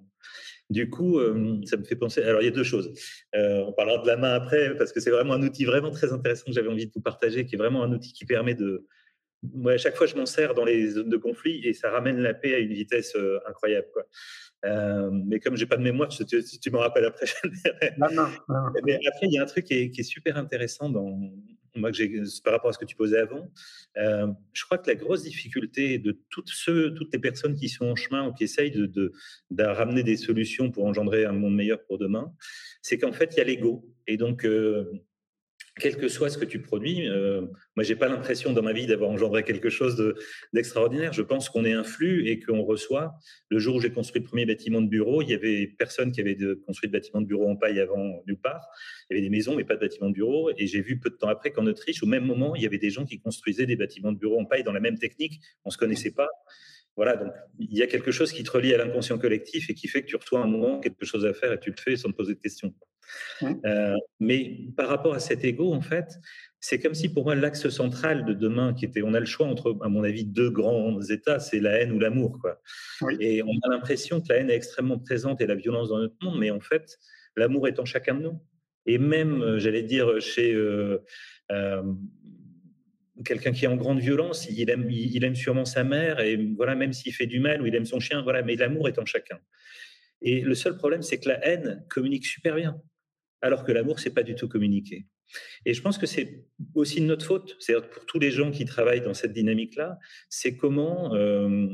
Du 0.69 0.89
coup, 0.89 1.19
euh, 1.19 1.62
ça 1.65 1.78
me 1.78 1.84
fait 1.84 1.95
penser. 1.95 2.21
Alors, 2.21 2.41
il 2.41 2.45
y 2.45 2.47
a 2.47 2.52
deux 2.52 2.63
choses. 2.63 2.93
Euh, 3.36 3.63
on 3.65 3.73
parlera 3.73 4.02
de 4.02 4.08
la 4.08 4.17
main 4.17 4.34
après, 4.34 4.75
parce 4.78 4.91
que 4.91 4.99
c'est 4.99 5.10
vraiment 5.10 5.34
un 5.34 5.41
outil 5.41 5.65
vraiment 5.65 5.91
très 5.91 6.13
intéressant 6.13 6.45
que 6.45 6.54
j'avais 6.54 6.67
envie 6.67 6.86
de 6.86 6.91
vous 6.93 7.02
partager, 7.02 7.45
qui 7.45 7.56
est 7.56 7.58
vraiment 7.58 7.84
un 7.84 7.91
outil 7.91 8.13
qui 8.13 8.25
permet 8.25 8.56
de. 8.56 8.86
Moi, 9.41 9.73
à 9.73 9.78
chaque 9.78 9.95
fois, 9.95 10.06
je 10.06 10.15
m'en 10.15 10.25
sers 10.25 10.54
dans 10.54 10.65
les 10.65 10.89
zones 10.89 11.10
de 11.10 11.17
conflit 11.17 11.65
et 11.65 11.73
ça 11.73 11.89
ramène 11.89 12.19
la 12.19 12.34
paix 12.34 12.54
à 12.56 12.60
une 12.60 12.73
vitesse 12.73 13.15
incroyable. 13.47 13.88
Quoi. 13.93 14.06
Euh, 14.65 15.10
mais 15.12 15.39
comme 15.39 15.56
j'ai 15.56 15.65
pas 15.65 15.78
de 15.78 15.82
mémoire, 15.82 16.12
si 16.12 16.25
tu, 16.25 16.43
tu 16.43 16.71
me 16.71 16.78
rappelles 16.78 17.06
après, 17.06 17.25
non, 17.97 18.08
non, 18.12 18.28
Mais 18.84 18.99
après, 19.08 19.28
il 19.28 19.34
y 19.34 19.39
a 19.39 19.43
un 19.43 19.45
truc 19.45 19.65
qui 19.65 19.73
est, 19.73 19.89
qui 19.89 20.02
est 20.02 20.04
super 20.04 20.38
intéressant 20.38 20.89
dans 20.89 21.17
moi 21.80 21.92
par 22.44 22.54
rapport 22.54 22.70
à 22.70 22.74
ce 22.74 22.78
que 22.78 22.86
tu 22.86 22.96
posais 22.96 23.20
avant. 23.20 23.52
Euh, 23.98 24.28
je 24.54 24.63
crois 24.65 24.78
que 24.78 24.89
la 24.89 24.96
grosse 24.96 25.24
difficulté 25.24 25.98
de 25.98 26.18
toutes 26.30 26.52
les 27.13 27.20
personnes 27.20 27.56
qui 27.56 27.70
sont 27.70 27.86
en 27.86 27.96
chemin 27.96 28.28
ou 28.28 28.34
qui 28.34 28.44
essayent 28.44 28.72
de 28.72 29.13
ramener 29.60 30.04
des 30.04 30.18
solutions 30.18 30.72
pour 30.72 30.86
engendrer 30.86 31.26
un 31.26 31.34
monde 31.34 31.56
meilleur 31.56 31.84
pour 31.86 31.98
demain, 31.98 32.34
c'est 32.82 32.98
qu'en 32.98 33.12
fait, 33.12 33.34
il 33.34 33.38
y 33.38 33.42
a 33.42 33.46
l'ego. 33.46 33.86
Et 34.08 34.18
donc, 34.18 34.46
euh, 34.46 34.92
quel 35.80 35.98
que 35.98 36.08
soit 36.08 36.30
ce 36.30 36.38
que 36.38 36.46
tu 36.46 36.62
produis, 36.62 37.08
euh, 37.08 37.42
moi, 37.76 37.84
j'ai 37.84 37.96
pas 37.96 38.08
l'impression 38.08 38.54
dans 38.54 38.62
ma 38.62 38.74
vie 38.74 38.86
d'avoir 38.86 39.10
engendré 39.10 39.44
quelque 39.44 39.70
chose 39.70 40.13
d'extraordinaire. 40.54 41.13
je 41.13 41.22
pense 41.22 41.50
qu'on 41.50 41.65
est 41.65 41.74
un 41.74 41.84
flux 41.84 42.28
et 42.28 42.39
qu'on 42.39 42.62
reçoit. 42.62 43.13
Le 43.50 43.60
jour 43.60 43.78
où 43.78 43.82
j'ai 43.82 43.92
construit 43.92 44.22
le 44.22 44.28
premier 44.28 44.46
bâtiment 44.46 44.82
de 44.82 44.88
bureau, 44.88 45.22
il 45.22 45.30
y 45.30 45.34
avait 45.34 45.68
personne 45.68 46.12
qui 46.12 46.22
avait 46.22 46.38
construit 46.65 46.89
de 46.89 46.94
bâtiment 46.94 47.22
de 47.22 47.28
bureau 47.28 47.50
en 47.50 47.56
paille 47.56 47.80
avant 47.80 48.22
nulle 48.28 48.39
part. 48.39 48.68
Il 49.10 49.15
y 49.15 49.18
avait 49.18 49.28
des 49.28 49.36
maisons, 49.36 49.56
mais 49.56 49.63
pas 49.63 49.76
de 49.76 49.82
bâtiment 49.82 50.10
de 50.10 50.13
bureau. 50.13 50.52
Et 50.58 50.68
j'ai 50.68 50.82
vu 50.82 51.00
peu 51.00 51.10
de 51.10 51.15
temps 51.15 51.30
après 51.30 51.52
qu'en 51.52 51.65
Autriche, 51.65 52.04
au 52.04 52.08
même 52.08 52.26
moment, 52.26 52.56
il 52.56 52.62
y 52.62 52.65
avait 52.65 52.78
des 52.78 52.89
gens 52.89 53.06
qui 53.06 53.20
construisaient 53.20 53.65
des 53.65 53.76
bâtiments 53.76 54.12
de 54.12 54.18
bureau 54.18 54.39
en 54.39 54.46
paille 54.46 54.63
dans 54.63 54.74
la 54.74 54.82
même 54.82 54.98
technique. 54.98 55.39
On 55.65 55.70
se 55.70 55.78
connaissait 55.78 56.12
pas. 56.12 56.30
Voilà, 56.96 57.15
donc 57.15 57.32
il 57.60 57.78
y 57.78 57.82
a 57.82 57.88
quelque 57.88 58.12
chose 58.12 58.34
qui 58.34 58.44
te 58.44 58.52
relie 58.52 58.74
à 58.74 58.78
l'inconscient 58.78 59.18
collectif 59.18 59.70
et 59.70 59.74
qui 59.74 59.88
fait 59.88 60.02
que 60.02 60.08
tu 60.08 60.18
reçois 60.18 60.42
un 60.42 60.48
moment 60.48 60.82
quelque 60.82 61.06
chose 61.06 61.26
à 61.26 61.34
faire 61.34 61.54
et 61.54 61.60
tu 61.60 61.70
le 61.70 61.78
fais 61.78 61.96
sans 61.96 62.10
te 62.10 62.15
poser 62.15 62.34
de 62.34 62.39
questions. 62.39 62.74
Euh, 63.43 63.95
mais 64.19 64.60
par 64.76 64.89
rapport 64.89 65.13
à 65.13 65.19
cet 65.19 65.43
ego, 65.43 65.74
en 65.74 65.82
fait, 65.82 66.19
c'est 66.60 66.80
comme 66.80 66.93
si 66.93 67.10
pour 67.10 67.24
moi 67.24 67.36
l'axe 67.36 67.69
central 67.69 68.26
de 68.26 68.34
demain, 68.34 68.74
qui 68.74 68.86
était, 68.86 69.02
on 69.02 69.13
a 69.13 69.19
le 69.19 69.26
choix 69.26 69.48
entre, 69.48 69.78
à 69.82 69.89
mon 69.89 70.04
avis, 70.04 70.26
deux 70.26 70.50
grands 70.50 71.02
états, 71.02 71.39
c'est 71.39 71.60
la 71.60 71.80
haine 71.80 71.91
ou 71.91 72.00
l'amour, 72.00 72.39
quoi. 72.41 72.62
Et 73.19 73.41
on 73.43 73.58
a 73.63 73.69
l'impression 73.69 74.22
que 74.22 74.28
la 74.30 74.38
haine 74.38 74.50
est 74.50 74.56
extrêmement 74.56 75.00
présente 75.00 75.41
et 75.41 75.48
la 75.48 75.56
violence 75.56 75.89
dans 75.89 76.00
notre 76.00 76.15
monde, 76.22 76.39
mais 76.39 76.52
en 76.52 76.60
fait, 76.60 76.98
l'amour 77.36 77.67
est 77.67 77.80
en 77.80 77.86
chacun 77.86 78.15
de 78.15 78.24
nous. 78.24 78.39
Et 78.86 78.98
même, 78.98 79.41
euh, 79.41 79.60
j'allais 79.60 79.84
dire, 79.84 80.19
chez 80.19 80.54
euh, 80.54 80.98
quelqu'un 83.24 83.52
qui 83.52 83.65
est 83.65 83.67
en 83.67 83.76
grande 83.76 84.00
violence, 84.00 84.48
il 84.50 84.69
aime, 84.69 84.89
il 84.89 85.24
aime 85.24 85.36
sûrement 85.36 85.65
sa 85.65 85.84
mère, 85.84 86.19
et 86.19 86.38
voilà, 86.56 86.76
même 86.76 86.93
s'il 86.93 87.13
fait 87.13 87.26
du 87.28 87.39
mal 87.39 87.62
ou 87.62 87.65
il 87.65 87.76
aime 87.76 87.86
son 87.86 88.00
chien, 88.00 88.22
voilà, 88.22 88.41
mais 88.43 88.56
l'amour 88.56 88.88
est 88.88 89.00
en 89.00 89.06
chacun. 89.06 89.39
Et 90.22 90.41
le 90.41 90.56
seul 90.56 90.76
problème, 90.78 91.02
c'est 91.02 91.19
que 91.19 91.30
la 91.30 91.45
haine 91.45 91.86
communique 91.89 92.26
super 92.26 92.56
bien, 92.56 92.82
alors 93.41 93.63
que 93.63 93.71
l'amour, 93.71 93.99
c'est 93.99 94.13
pas 94.13 94.23
du 94.23 94.36
tout 94.36 94.47
communiqué. 94.47 95.06
Et 95.65 95.73
je 95.73 95.82
pense 95.82 95.97
que 95.97 96.06
c'est 96.06 96.45
aussi 96.73 97.02
de 97.02 97.06
notre 97.06 97.25
faute, 97.25 97.56
c'est 97.60 97.73
pour 97.73 98.06
tous 98.06 98.19
les 98.19 98.32
gens 98.32 98.52
qui 98.52 98.65
travaillent 98.65 99.02
dans 99.02 99.13
cette 99.13 99.34
dynamique-là, 99.34 99.99
c'est 100.30 100.56
comment 100.58 101.15
euh, 101.15 101.67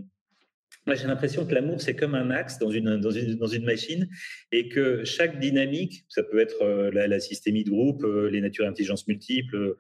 moi, 0.85 0.95
j'ai 0.95 1.07
l'impression 1.07 1.47
que 1.47 1.53
l'amour, 1.53 1.81
c'est 1.81 1.95
comme 1.95 2.13
un 2.13 2.29
axe 2.29 2.59
dans 2.59 2.69
une, 2.69 2.97
dans, 2.97 3.09
une, 3.09 3.35
dans 3.35 3.47
une 3.47 3.65
machine 3.65 4.07
et 4.51 4.69
que 4.69 5.03
chaque 5.03 5.39
dynamique, 5.39 6.05
ça 6.09 6.21
peut 6.21 6.39
être 6.39 6.61
euh, 6.61 6.91
la, 6.91 7.07
la, 7.07 7.19
systémie 7.19 7.63
de 7.63 7.71
groupe, 7.71 8.03
euh, 8.03 8.29
les 8.29 8.39
natures 8.39 8.67
intelligence 8.67 9.07
multiples, 9.07 9.77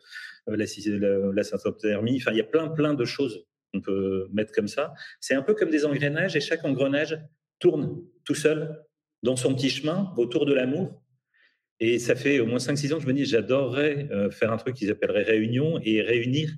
la, 0.47 0.55
la, 0.55 1.31
la 1.31 1.41
enfin, 1.53 2.31
il 2.31 2.37
y 2.37 2.41
a 2.41 2.43
plein, 2.43 2.69
plein 2.69 2.95
de 2.95 3.05
choses 3.05 3.45
qu'on 3.71 3.81
peut 3.81 4.27
mettre 4.33 4.51
comme 4.51 4.67
ça. 4.67 4.93
C'est 5.19 5.35
un 5.35 5.43
peu 5.43 5.53
comme 5.53 5.69
des 5.69 5.85
engrenages 5.85 6.35
et 6.35 6.41
chaque 6.41 6.65
engrenage 6.65 7.19
tourne 7.59 8.01
tout 8.23 8.35
seul 8.35 8.83
dans 9.21 9.35
son 9.35 9.53
petit 9.53 9.69
chemin 9.69 10.13
autour 10.17 10.45
de 10.45 10.53
l'amour. 10.53 11.01
Et 11.79 11.99
ça 11.99 12.15
fait 12.15 12.39
au 12.39 12.45
moins 12.45 12.59
5-6 12.59 12.93
ans 12.93 12.97
que 12.97 13.03
je 13.03 13.07
me 13.07 13.13
dis, 13.13 13.25
j'adorerais 13.25 14.07
faire 14.31 14.51
un 14.51 14.57
truc 14.57 14.75
qu'ils 14.75 14.91
appelleraient 14.91 15.23
réunion 15.23 15.79
et 15.83 16.01
réunir 16.01 16.49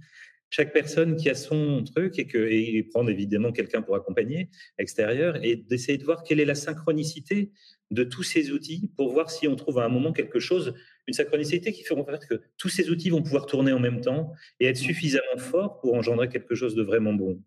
chaque 0.50 0.72
personne 0.72 1.16
qui 1.16 1.30
a 1.30 1.36
son 1.36 1.84
truc 1.84 2.20
et, 2.20 2.28
que, 2.28 2.38
et 2.38 2.84
prendre 2.84 3.10
évidemment 3.10 3.52
quelqu'un 3.52 3.82
pour 3.82 3.96
accompagner 3.96 4.50
extérieur 4.78 5.44
et 5.44 5.56
d'essayer 5.56 5.98
de 5.98 6.04
voir 6.04 6.24
quelle 6.24 6.40
est 6.40 6.46
la 6.46 6.56
synchronicité 6.56 7.52
de 7.92 8.04
tous 8.04 8.24
ces 8.24 8.52
outils 8.52 8.90
pour 8.96 9.12
voir 9.12 9.30
si 9.30 9.48
on 9.48 9.56
trouve 9.56 9.80
à 9.80 9.86
un 9.86 9.90
moment 9.90 10.14
quelque 10.14 10.40
chose, 10.40 10.74
une 11.08 11.14
synchronicité 11.14 11.72
qui 11.72 11.84
fera 11.84 12.18
que 12.18 12.42
tous 12.58 12.70
ces 12.70 12.90
outils 12.90 13.10
vont 13.10 13.22
pouvoir 13.22 13.46
tourner 13.46 13.72
en 13.72 13.80
même 13.80 14.02
temps 14.02 14.34
et 14.60 14.68
être 14.68 14.78
suffisamment 14.78 15.38
forts 15.38 15.80
pour 15.80 15.94
engendrer 15.96 16.30
quelque 16.30 16.56
chose 16.56 16.76
de 16.76 16.84
vraiment 16.84 17.14
bon. 17.14 17.42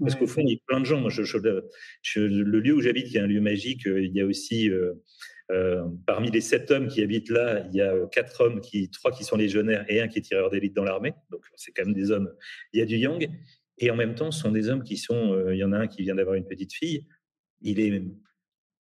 Parce 0.00 0.14
qu'au 0.14 0.26
fond, 0.26 0.42
il 0.42 0.50
y 0.50 0.54
a 0.54 0.58
plein 0.66 0.80
de 0.80 0.84
gens. 0.84 1.00
Moi, 1.00 1.10
je, 1.10 1.22
je, 1.22 2.20
le 2.20 2.60
lieu 2.60 2.74
où 2.74 2.82
j'habite, 2.82 3.06
qui 3.08 3.16
est 3.16 3.20
un 3.20 3.26
lieu 3.26 3.40
magique, 3.40 3.86
euh, 3.86 4.04
il 4.04 4.14
y 4.14 4.20
a 4.20 4.26
aussi 4.26 4.68
euh, 4.70 4.92
euh, 5.52 5.84
parmi 6.06 6.30
les 6.30 6.40
sept 6.40 6.70
hommes 6.70 6.88
qui 6.88 7.02
habitent 7.02 7.30
là, 7.30 7.64
il 7.68 7.76
y 7.76 7.80
a 7.80 7.92
euh, 7.92 8.06
quatre 8.06 8.40
hommes, 8.40 8.60
qui, 8.60 8.90
trois 8.90 9.12
qui 9.12 9.22
sont 9.22 9.36
légionnaires 9.36 9.84
et 9.88 10.00
un 10.00 10.08
qui 10.08 10.18
est 10.18 10.22
tireur 10.22 10.50
d'élite 10.50 10.74
dans 10.74 10.84
l'armée. 10.84 11.14
Donc 11.30 11.44
c'est 11.54 11.72
quand 11.72 11.84
même 11.84 11.94
des 11.94 12.10
hommes. 12.10 12.32
Il 12.72 12.80
y 12.80 12.82
a 12.82 12.86
du 12.86 12.96
yang. 12.96 13.30
Et 13.78 13.90
en 13.90 13.96
même 13.96 14.14
temps, 14.14 14.30
ce 14.30 14.40
sont 14.40 14.50
des 14.50 14.68
hommes 14.68 14.82
qui 14.82 14.96
sont. 14.96 15.32
Euh, 15.34 15.54
il 15.54 15.58
y 15.58 15.64
en 15.64 15.72
a 15.72 15.78
un 15.78 15.86
qui 15.86 16.02
vient 16.02 16.14
d'avoir 16.14 16.34
une 16.34 16.46
petite 16.46 16.72
fille. 16.72 17.06
Il 17.62 17.78
est 17.78 18.02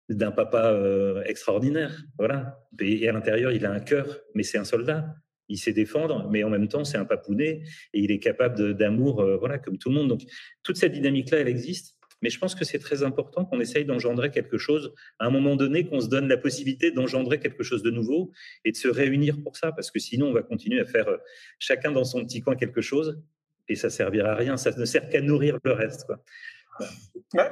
d'un 0.08 0.30
papa 0.32 0.78
extraordinaire. 1.24 2.02
Voilà. 2.18 2.58
Et, 2.80 3.08
à 3.08 3.12
l'intérieur, 3.12 3.52
il 3.52 3.64
a 3.64 3.72
un 3.72 3.80
cœur, 3.80 4.20
mais 4.34 4.42
c'est 4.42 4.58
un 4.58 4.64
soldat. 4.64 5.14
Il 5.48 5.58
sait 5.58 5.72
défendre, 5.72 6.28
mais 6.30 6.42
en 6.44 6.50
même 6.50 6.68
temps, 6.68 6.84
c'est 6.84 6.98
un 6.98 7.04
papounet 7.04 7.62
et 7.92 8.00
il 8.00 8.10
est 8.10 8.18
capable 8.18 8.74
d'amour, 8.74 9.24
voilà, 9.38 9.58
comme 9.58 9.78
tout 9.78 9.90
le 9.90 9.94
monde. 9.94 10.08
Donc, 10.08 10.22
toute 10.62 10.76
cette 10.76 10.92
dynamique-là, 10.92 11.38
elle 11.38 11.48
existe. 11.48 11.96
Mais 12.24 12.30
je 12.30 12.38
pense 12.38 12.54
que 12.54 12.64
c'est 12.64 12.78
très 12.78 13.02
important 13.02 13.44
qu'on 13.44 13.60
essaye 13.60 13.84
d'engendrer 13.84 14.30
quelque 14.30 14.56
chose 14.56 14.94
à 15.18 15.26
un 15.26 15.30
moment 15.30 15.56
donné, 15.56 15.84
qu'on 15.84 16.00
se 16.00 16.08
donne 16.08 16.26
la 16.26 16.38
possibilité 16.38 16.90
d'engendrer 16.90 17.38
quelque 17.38 17.62
chose 17.62 17.82
de 17.82 17.90
nouveau 17.90 18.32
et 18.64 18.72
de 18.72 18.76
se 18.78 18.88
réunir 18.88 19.36
pour 19.42 19.58
ça, 19.58 19.72
parce 19.72 19.90
que 19.90 19.98
sinon 19.98 20.28
on 20.28 20.32
va 20.32 20.42
continuer 20.42 20.80
à 20.80 20.86
faire 20.86 21.06
euh, 21.06 21.18
chacun 21.58 21.92
dans 21.92 22.04
son 22.04 22.24
petit 22.24 22.40
coin 22.40 22.56
quelque 22.56 22.80
chose 22.80 23.20
et 23.68 23.74
ça 23.74 23.90
servira 23.90 24.30
à 24.30 24.36
rien. 24.36 24.56
Ça 24.56 24.70
ne 24.74 24.86
sert 24.86 25.06
qu'à 25.10 25.20
nourrir 25.20 25.58
le 25.64 25.72
reste. 25.72 26.06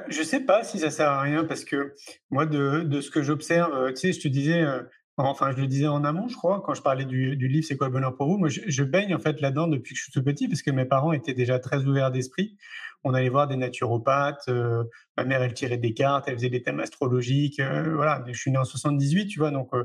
Je 0.09 0.23
sais 0.23 0.39
pas 0.39 0.63
si 0.63 0.79
ça 0.79 0.89
sert 0.89 1.07
à 1.07 1.21
rien 1.21 1.43
parce 1.43 1.65
que 1.65 1.93
moi, 2.31 2.47
de, 2.47 2.81
de 2.81 2.99
ce 2.99 3.11
que 3.11 3.21
j'observe, 3.21 3.75
euh, 3.75 3.89
tu 3.89 3.97
sais, 3.97 4.13
je 4.13 4.21
te 4.21 4.27
disais, 4.27 4.63
euh, 4.63 4.81
Enfin, 5.17 5.51
je 5.51 5.61
le 5.61 5.67
disais 5.67 5.87
en 5.87 6.03
amont, 6.03 6.27
je 6.27 6.35
crois, 6.35 6.61
quand 6.65 6.73
je 6.73 6.81
parlais 6.81 7.05
du, 7.05 7.35
livre 7.35 7.65
C'est 7.67 7.77
quoi 7.77 7.87
le 7.87 7.93
bonheur 7.93 8.15
pour 8.15 8.27
vous 8.27 8.37
Moi, 8.37 8.49
je, 8.49 8.83
baigne 8.83 9.13
en 9.13 9.19
fait 9.19 9.41
là-dedans 9.41 9.67
depuis 9.67 9.93
que 9.93 9.99
je 9.99 10.03
suis 10.05 10.11
tout 10.11 10.23
petit, 10.23 10.47
parce 10.47 10.63
que 10.63 10.71
mes 10.71 10.85
parents 10.85 11.13
étaient 11.13 11.35
déjà 11.35 11.59
très 11.59 11.85
ouverts 11.85 12.09
d'esprit. 12.09 12.57
On 13.03 13.13
allait 13.13 13.29
voir 13.29 13.47
des 13.47 13.57
naturopathes. 13.57 14.47
Euh, 14.47 14.85
ma 15.17 15.25
mère, 15.25 15.43
elle 15.43 15.53
tirait 15.53 15.77
des 15.77 15.93
cartes, 15.93 16.25
elle 16.27 16.35
faisait 16.35 16.49
des 16.49 16.63
thèmes 16.63 16.79
astrologiques. 16.79 17.59
Euh, 17.59 17.93
voilà, 17.95 18.23
je 18.25 18.39
suis 18.39 18.49
né 18.49 18.57
en 18.57 18.63
78, 18.63 19.27
tu 19.27 19.39
vois. 19.39 19.51
Donc, 19.51 19.69
euh, 19.73 19.83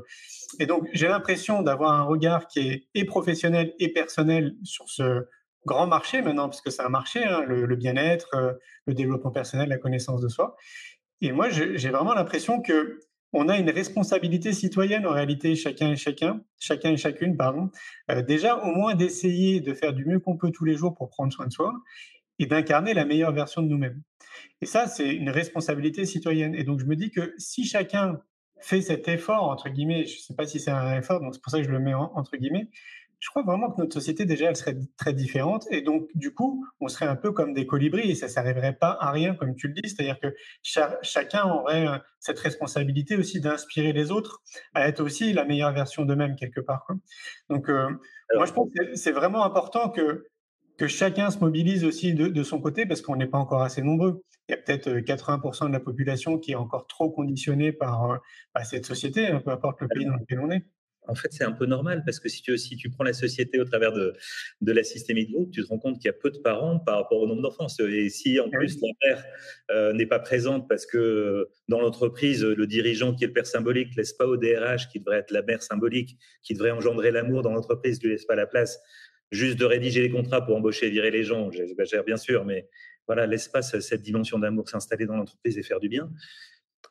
et 0.59 0.65
donc, 0.65 0.87
j'ai 0.93 1.07
l'impression 1.07 1.61
d'avoir 1.61 1.91
un 1.91 2.03
regard 2.03 2.47
qui 2.47 2.59
est 2.61 2.87
et 2.95 3.05
professionnel 3.05 3.73
et 3.77 3.89
personnel 3.89 4.55
sur 4.63 4.89
ce 4.89 5.27
grand 5.65 5.85
marché 5.85 6.23
maintenant, 6.23 6.49
parce 6.49 6.61
que 6.61 6.71
c'est 6.71 6.81
un 6.81 6.89
marché, 6.89 7.23
hein, 7.23 7.43
le 7.45 7.75
bien-être, 7.75 8.57
le 8.87 8.93
développement 8.93 9.29
personnel, 9.29 9.69
la 9.69 9.77
connaissance 9.77 10.21
de 10.21 10.29
soi. 10.29 10.55
Et 11.21 11.31
moi, 11.33 11.49
j'ai 11.49 11.89
vraiment 11.89 12.13
l'impression 12.13 12.61
que 12.61 12.99
on 13.33 13.47
a 13.47 13.57
une 13.57 13.69
responsabilité 13.69 14.53
citoyenne 14.53 15.05
en 15.05 15.11
réalité, 15.11 15.55
chacun 15.55 15.91
et 15.91 15.95
chacun, 15.95 16.41
chacun 16.59 16.91
et 16.91 16.97
chacune, 16.97 17.37
pardon. 17.37 17.69
Euh, 18.09 18.21
déjà, 18.21 18.57
au 18.57 18.73
moins 18.73 18.95
d'essayer 18.95 19.61
de 19.61 19.73
faire 19.73 19.93
du 19.93 20.05
mieux 20.05 20.19
qu'on 20.19 20.37
peut 20.37 20.51
tous 20.51 20.65
les 20.65 20.75
jours 20.75 20.95
pour 20.95 21.09
prendre 21.09 21.31
soin 21.31 21.47
de 21.47 21.51
soi 21.51 21.73
et 22.39 22.45
d'incarner 22.45 22.93
la 22.93 23.05
meilleure 23.05 23.31
version 23.31 23.61
de 23.61 23.67
nous-mêmes. 23.67 24.01
Et 24.61 24.65
ça, 24.65 24.87
c'est 24.87 25.13
une 25.13 25.29
responsabilité 25.29 26.05
citoyenne. 26.05 26.55
Et 26.55 26.63
donc, 26.63 26.79
je 26.79 26.85
me 26.85 26.95
dis 26.95 27.11
que 27.11 27.33
si 27.37 27.65
chacun 27.65 28.19
fait 28.59 28.81
cet 28.81 29.07
effort, 29.07 29.43
entre 29.49 29.69
guillemets, 29.69 30.05
je 30.05 30.15
ne 30.15 30.21
sais 30.21 30.35
pas 30.35 30.45
si 30.45 30.59
c'est 30.59 30.71
un 30.71 30.97
effort, 30.97 31.21
donc 31.21 31.33
c'est 31.33 31.41
pour 31.41 31.51
ça 31.51 31.59
que 31.59 31.63
je 31.63 31.71
le 31.71 31.79
mets 31.79 31.93
entre 31.93 32.35
guillemets, 32.35 32.69
je 33.19 33.29
crois 33.29 33.43
vraiment 33.43 33.69
que 33.69 33.81
notre 33.81 33.93
société, 33.93 34.25
déjà, 34.25 34.49
elle 34.49 34.55
serait 34.55 34.77
très 34.97 35.13
différente. 35.13 35.67
Et 35.71 35.81
donc, 35.81 36.07
du 36.15 36.33
coup, 36.33 36.65
on 36.79 36.87
serait 36.87 37.05
un 37.05 37.17
peu 37.17 37.31
comme 37.33 37.53
des 37.53 37.65
colibris 37.65 38.09
et 38.09 38.15
ça 38.15 38.27
ne 38.27 38.31
s'arriverait 38.31 38.73
pas 38.73 38.97
à 38.99 39.11
rien, 39.11 39.35
comme 39.35 39.55
tu 39.55 39.67
le 39.67 39.73
dis. 39.73 39.89
C'est-à-dire 39.89 40.19
que 40.19 40.33
chacun 40.61 41.45
aurait 41.45 41.87
euh, 41.87 41.97
cette 42.19 42.39
responsabilité 42.39 43.17
aussi 43.17 43.41
d'inspirer 43.41 43.91
les 43.91 44.11
autres 44.11 44.41
à 44.73 44.87
être 44.87 45.01
aussi 45.01 45.33
la 45.33 45.43
meilleure 45.43 45.73
version 45.73 46.05
d'eux-mêmes, 46.05 46.37
quelque 46.37 46.61
part. 46.61 46.87
Donc, 47.49 47.69
euh, 47.69 47.89
moi, 48.35 48.45
je 48.45 48.53
pense 48.53 48.69
que 48.73 48.95
c'est 48.95 49.11
vraiment 49.11 49.43
important 49.43 49.89
que 49.89 50.25
que 50.77 50.87
chacun 50.87 51.29
se 51.29 51.39
mobilise 51.39 51.83
aussi 51.83 52.13
de, 52.13 52.43
son 52.43 52.61
côté 52.61 52.85
parce 52.85 53.01
qu'on 53.01 53.17
n'est 53.17 53.27
pas 53.27 53.37
encore 53.37 53.63
assez 53.63 53.81
nombreux. 53.81 54.23
Il 54.47 54.53
y 54.53 54.55
a 54.55 54.57
peut-être 54.57 54.89
80% 54.89 55.67
de 55.67 55.73
la 55.73 55.81
population 55.81 56.39
qui 56.39 56.53
est 56.53 56.55
encore 56.55 56.87
trop 56.87 57.09
conditionnée 57.09 57.73
par, 57.73 58.21
cette 58.63 58.85
société, 58.85 59.27
hein, 59.27 59.41
peu 59.43 59.51
importe 59.51 59.81
le 59.81 59.89
pays 59.89 60.05
dans 60.05 60.15
lequel 60.15 60.39
on 60.39 60.49
est 60.49 60.63
en 61.09 61.15
fait, 61.15 61.29
c'est 61.31 61.43
un 61.43 61.51
peu 61.51 61.65
normal 61.65 62.03
parce 62.05 62.19
que 62.19 62.29
si 62.29 62.41
tu, 62.41 62.57
si 62.57 62.77
tu 62.77 62.89
prends 62.89 63.03
la 63.03 63.13
société 63.13 63.59
au 63.59 63.65
travers 63.65 63.91
de, 63.91 64.13
de 64.61 64.71
la 64.71 64.83
systémie 64.83 65.25
de 65.25 65.31
groupe, 65.31 65.51
tu 65.51 65.63
te 65.63 65.67
rends 65.67 65.79
compte 65.79 65.95
qu'il 65.97 66.05
y 66.05 66.09
a 66.09 66.13
peu 66.13 66.31
de 66.31 66.37
parents 66.37 66.79
par 66.79 66.97
rapport 66.97 67.19
au 67.19 67.27
nombre 67.27 67.41
d'enfants. 67.41 67.67
Et 67.79 68.09
si 68.09 68.39
en 68.39 68.49
plus 68.49 68.79
la 68.81 68.89
mère 69.03 69.25
euh, 69.71 69.93
n'est 69.93 70.05
pas 70.05 70.19
présente 70.19 70.69
parce 70.69 70.85
que 70.85 71.49
dans 71.67 71.81
l'entreprise, 71.81 72.43
le 72.43 72.67
dirigeant 72.67 73.13
qui 73.13 73.23
est 73.23 73.27
le 73.27 73.33
père 73.33 73.47
symbolique 73.47 73.95
laisse 73.95 74.13
pas 74.13 74.27
au 74.27 74.37
DRH, 74.37 74.89
qui 74.89 74.99
devrait 74.99 75.17
être 75.17 75.31
la 75.31 75.41
mère 75.41 75.63
symbolique, 75.63 76.17
qui 76.43 76.53
devrait 76.53 76.71
engendrer 76.71 77.11
l'amour 77.11 77.41
dans 77.41 77.51
l'entreprise, 77.51 78.01
lui 78.01 78.11
laisse 78.11 78.25
pas 78.25 78.35
la 78.35 78.47
place, 78.47 78.79
juste 79.31 79.57
de 79.57 79.65
rédiger 79.65 80.01
les 80.01 80.09
contrats 80.09 80.45
pour 80.45 80.55
embaucher 80.55 80.87
et 80.87 80.89
virer 80.89 81.11
les 81.11 81.23
gens, 81.23 81.51
j'exagère 81.51 82.03
bien 82.03 82.17
sûr, 82.17 82.45
mais 82.45 82.67
voilà, 83.07 83.25
laisse 83.25 83.47
pas 83.47 83.61
cette 83.61 84.01
dimension 84.01 84.37
d'amour 84.37 84.69
s'installer 84.69 85.05
dans 85.05 85.15
l'entreprise 85.15 85.57
et 85.57 85.63
faire 85.63 85.79
du 85.79 85.89
bien 85.89 86.11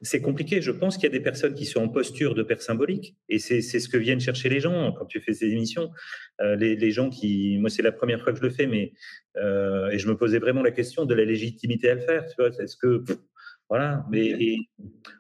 c'est 0.02 0.20
compliqué. 0.20 0.62
Je 0.62 0.70
pense 0.70 0.96
qu'il 0.96 1.04
y 1.04 1.06
a 1.06 1.11
des 1.11 1.20
personnes 1.20 1.54
qui 1.54 1.64
sont 1.64 1.80
en 1.80 1.88
posture 1.88 2.34
de 2.34 2.42
père 2.42 2.62
symbolique, 2.62 3.16
et 3.28 3.38
c'est 3.38 3.61
ce 3.61 3.88
que 3.88 3.96
viennent 3.96 4.20
chercher 4.20 4.48
les 4.48 4.61
gens 4.61 4.92
quand 4.92 5.06
tu 5.06 5.20
fais 5.20 5.32
ces 5.32 5.46
émissions. 5.46 5.90
Euh, 6.40 6.56
les, 6.56 6.90
gens 6.90 7.11
qui, 7.11 7.58
moi, 7.58 7.70
c'est 7.70 7.82
la 7.82 7.92
première 7.92 8.22
fois 8.22 8.32
que 8.32 8.38
je 8.38 8.44
le 8.44 8.50
fais, 8.50 8.66
mais 8.66 8.92
euh, 9.37 9.88
et 9.90 9.98
je 9.98 10.08
me 10.08 10.16
posais 10.16 10.38
vraiment 10.38 10.62
la 10.62 10.70
question 10.70 11.04
de 11.04 11.14
la 11.14 11.24
légitimité 11.24 11.90
à 11.90 11.94
le 11.94 12.00
faire. 12.00 12.26
Tu 12.26 12.34
vois, 12.38 12.48
est-ce 12.48 12.76
que 12.76 13.04
voilà, 13.68 14.06
mais 14.11 14.56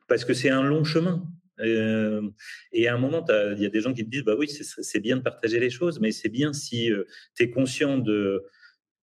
parce 0.06 0.24
que 0.24 0.34
c'est 0.34 0.50
un 0.50 0.62
long 0.62 0.84
chemin. 0.84 1.22
Euh, 1.60 2.22
et 2.72 2.86
à 2.86 2.94
un 2.94 2.98
moment, 2.98 3.24
il 3.28 3.62
y 3.62 3.66
a 3.66 3.68
des 3.68 3.80
gens 3.80 3.92
qui 3.92 4.04
te 4.04 4.10
disent, 4.10 4.24
bah 4.24 4.36
oui, 4.38 4.48
c'est 4.48 5.00
bien 5.00 5.16
de 5.16 5.22
partager 5.22 5.58
les 5.58 5.70
choses, 5.70 6.00
mais 6.00 6.12
c'est 6.12 6.28
bien 6.28 6.52
si 6.52 6.90
tu 7.36 7.42
es 7.42 7.50
conscient 7.50 7.98
de 7.98 8.44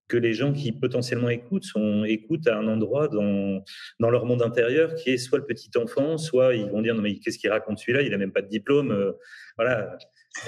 que 0.07 0.17
les 0.17 0.33
gens 0.33 0.53
qui 0.53 0.71
potentiellement 0.71 1.29
écoutent 1.29 1.63
sont, 1.63 2.03
écoutent 2.03 2.47
à 2.47 2.57
un 2.57 2.67
endroit 2.67 3.07
dans, 3.07 3.63
dans 3.99 4.09
leur 4.09 4.25
monde 4.25 4.41
intérieur 4.41 4.93
qui 4.95 5.11
est 5.11 5.17
soit 5.17 5.39
le 5.39 5.45
petit 5.45 5.71
enfant, 5.77 6.17
soit 6.17 6.53
ils 6.55 6.69
vont 6.69 6.81
dire 6.81 6.95
non 6.95 7.01
mais 7.01 7.15
qu'est-ce 7.15 7.39
qu'il 7.39 7.49
raconte 7.49 7.79
celui-là, 7.79 8.01
il 8.01 8.11
n'a 8.11 8.17
même 8.17 8.31
pas 8.31 8.41
de 8.41 8.47
diplôme, 8.47 8.91
euh, 8.91 9.13
voilà. 9.57 9.97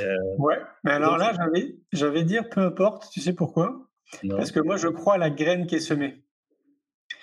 Euh, 0.01 0.15
ouais, 0.37 0.57
mais 0.83 0.91
alors 0.91 1.17
là 1.17 1.33
j'avais, 1.35 1.75
j'avais 1.91 2.23
dire 2.23 2.49
peu 2.49 2.61
importe, 2.61 3.09
tu 3.11 3.21
sais 3.21 3.33
pourquoi? 3.33 3.89
Parce 4.29 4.51
que 4.51 4.59
moi 4.59 4.77
je 4.77 4.87
crois 4.87 5.15
à 5.15 5.17
la 5.17 5.29
graine 5.29 5.65
qui 5.65 5.75
est 5.75 5.79
semée. 5.79 6.23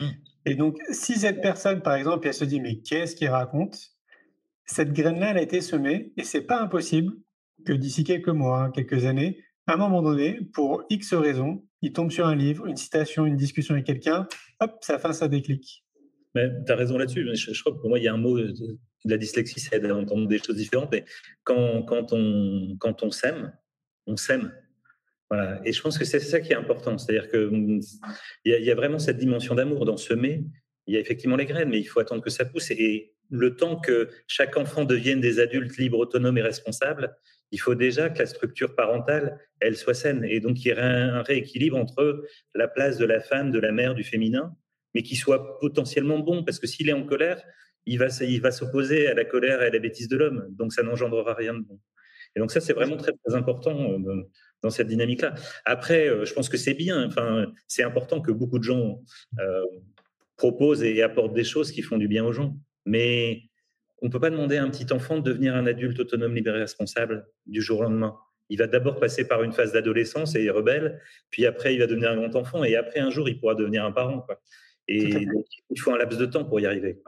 Hum. 0.00 0.10
Et 0.46 0.54
donc 0.56 0.78
si 0.90 1.18
cette 1.18 1.40
personne 1.40 1.82
par 1.82 1.94
exemple 1.94 2.26
elle 2.26 2.34
se 2.34 2.44
dit 2.44 2.60
mais 2.60 2.80
qu'est-ce 2.80 3.14
qu'il 3.14 3.28
raconte? 3.28 3.78
Cette 4.66 4.92
graine-là 4.92 5.30
elle 5.30 5.38
a 5.38 5.42
été 5.42 5.60
semée 5.60 6.12
et 6.16 6.24
c'est 6.24 6.42
pas 6.42 6.60
impossible 6.60 7.12
que 7.64 7.72
d'ici 7.72 8.02
quelques 8.04 8.28
mois, 8.28 8.70
quelques 8.74 9.04
années, 9.04 9.42
à 9.66 9.74
un 9.74 9.76
moment 9.76 10.02
donné, 10.02 10.40
pour 10.52 10.84
X 10.90 11.14
raisons, 11.14 11.64
il 11.84 11.92
tombe 11.92 12.10
sur 12.10 12.26
un 12.26 12.34
livre, 12.34 12.66
une 12.66 12.76
citation, 12.76 13.26
une 13.26 13.36
discussion 13.36 13.74
avec 13.74 13.86
quelqu'un, 13.86 14.26
hop, 14.60 14.78
ça 14.80 14.98
fait 14.98 15.12
ça 15.12 15.28
déclic. 15.28 15.84
Mais 16.34 16.50
tu 16.66 16.72
as 16.72 16.76
raison 16.76 16.98
là-dessus. 16.98 17.28
Je, 17.34 17.60
crois 17.60 17.72
que 17.72 17.78
pour 17.78 17.90
moi, 17.90 17.98
il 17.98 18.04
y 18.04 18.08
a 18.08 18.14
un 18.14 18.18
mot 18.18 18.38
de 18.38 18.78
la 19.04 19.18
dyslexie, 19.18 19.60
ça 19.60 19.76
aide 19.76 19.84
à 19.84 19.94
entendre 19.94 20.26
des 20.26 20.38
choses 20.38 20.56
différentes. 20.56 20.90
Mais 20.90 21.04
quand, 21.44 21.82
quand 21.82 22.12
on, 22.12 22.76
quand 22.78 23.02
on 23.02 23.10
s'aime, 23.10 23.52
on 24.06 24.16
s'aime. 24.16 24.52
Voilà. 25.30 25.60
Et 25.64 25.72
je 25.72 25.80
pense 25.80 25.98
que 25.98 26.04
c'est 26.04 26.20
ça 26.20 26.40
qui 26.40 26.52
est 26.52 26.56
important. 26.56 26.98
C'est-à-dire 26.98 27.30
qu'il 27.30 27.80
y, 28.46 28.52
a, 28.52 28.58
y 28.58 28.70
a 28.70 28.74
vraiment 28.74 28.98
cette 28.98 29.18
dimension 29.18 29.54
d'amour 29.54 29.84
dans 29.84 29.96
semer. 29.96 30.44
Il 30.86 30.94
y 30.94 30.96
a 30.96 31.00
effectivement 31.00 31.36
les 31.36 31.46
graines, 31.46 31.68
mais 31.68 31.78
il 31.78 31.84
faut 31.84 32.00
attendre 32.00 32.22
que 32.22 32.30
ça 32.30 32.44
pousse. 32.44 32.70
Et 32.70 33.14
le 33.30 33.56
temps 33.56 33.76
que 33.76 34.08
chaque 34.26 34.56
enfant 34.56 34.84
devienne 34.84 35.20
des 35.20 35.38
adultes 35.38 35.76
libres, 35.76 35.98
autonomes 35.98 36.38
et 36.38 36.42
responsables, 36.42 37.16
il 37.54 37.58
faut 37.58 37.76
déjà 37.76 38.10
que 38.10 38.18
la 38.18 38.26
structure 38.26 38.74
parentale, 38.74 39.38
elle 39.60 39.76
soit 39.76 39.94
saine. 39.94 40.24
Et 40.24 40.40
donc, 40.40 40.64
il 40.64 40.68
y 40.68 40.70
ait 40.72 40.78
un 40.78 41.22
rééquilibre 41.22 41.76
entre 41.76 42.24
la 42.52 42.66
place 42.66 42.98
de 42.98 43.04
la 43.04 43.20
femme, 43.20 43.52
de 43.52 43.60
la 43.60 43.70
mère, 43.70 43.94
du 43.94 44.02
féminin, 44.02 44.56
mais 44.92 45.04
qui 45.04 45.14
soit 45.14 45.60
potentiellement 45.60 46.18
bon. 46.18 46.42
Parce 46.42 46.58
que 46.58 46.66
s'il 46.66 46.88
est 46.88 46.92
en 46.92 47.04
colère, 47.04 47.40
il 47.86 48.00
va, 48.00 48.08
il 48.22 48.40
va 48.40 48.50
s'opposer 48.50 49.06
à 49.06 49.14
la 49.14 49.24
colère 49.24 49.62
et 49.62 49.66
à 49.66 49.70
la 49.70 49.78
bêtise 49.78 50.08
de 50.08 50.16
l'homme. 50.16 50.48
Donc, 50.50 50.72
ça 50.72 50.82
n'engendrera 50.82 51.32
rien 51.32 51.54
de 51.54 51.60
bon. 51.60 51.78
Et 52.34 52.40
donc, 52.40 52.50
ça, 52.50 52.60
c'est 52.60 52.72
vraiment 52.72 52.96
très, 52.96 53.12
important 53.34 53.92
euh, 53.92 54.28
dans 54.62 54.70
cette 54.70 54.88
dynamique-là. 54.88 55.34
Après, 55.64 56.08
euh, 56.08 56.24
je 56.24 56.34
pense 56.34 56.48
que 56.48 56.56
c'est 56.56 56.74
bien. 56.74 57.06
Enfin, 57.06 57.52
c'est 57.68 57.84
important 57.84 58.20
que 58.20 58.32
beaucoup 58.32 58.58
de 58.58 58.64
gens 58.64 59.00
euh, 59.38 59.64
proposent 60.36 60.82
et 60.82 61.02
apportent 61.04 61.34
des 61.34 61.44
choses 61.44 61.70
qui 61.70 61.82
font 61.82 61.98
du 61.98 62.08
bien 62.08 62.24
aux 62.24 62.32
gens. 62.32 62.56
Mais 62.84 63.44
on 64.04 64.08
ne 64.08 64.12
peut 64.12 64.20
pas 64.20 64.28
demander 64.28 64.58
à 64.58 64.62
un 64.62 64.68
petit 64.68 64.92
enfant 64.92 65.16
de 65.16 65.22
devenir 65.22 65.56
un 65.56 65.66
adulte 65.66 65.98
autonome, 65.98 66.34
libéré, 66.34 66.58
responsable 66.58 67.26
du 67.46 67.62
jour 67.62 67.80
au 67.80 67.84
lendemain. 67.84 68.18
Il 68.50 68.58
va 68.58 68.66
d'abord 68.66 69.00
passer 69.00 69.26
par 69.26 69.42
une 69.42 69.52
phase 69.52 69.72
d'adolescence 69.72 70.34
et 70.34 70.50
rebelle, 70.50 71.00
puis 71.30 71.46
après 71.46 71.74
il 71.74 71.78
va 71.78 71.86
devenir 71.86 72.10
un 72.10 72.16
grand 72.16 72.36
enfant, 72.36 72.64
et 72.64 72.76
après 72.76 73.00
un 73.00 73.08
jour 73.08 73.26
il 73.30 73.40
pourra 73.40 73.54
devenir 73.54 73.82
un 73.82 73.92
parent. 73.92 74.26
Et 74.88 75.26
il 75.70 75.80
faut 75.80 75.90
un 75.90 75.96
laps 75.96 76.18
de 76.18 76.26
temps 76.26 76.44
pour 76.44 76.60
y 76.60 76.66
arriver. 76.66 77.00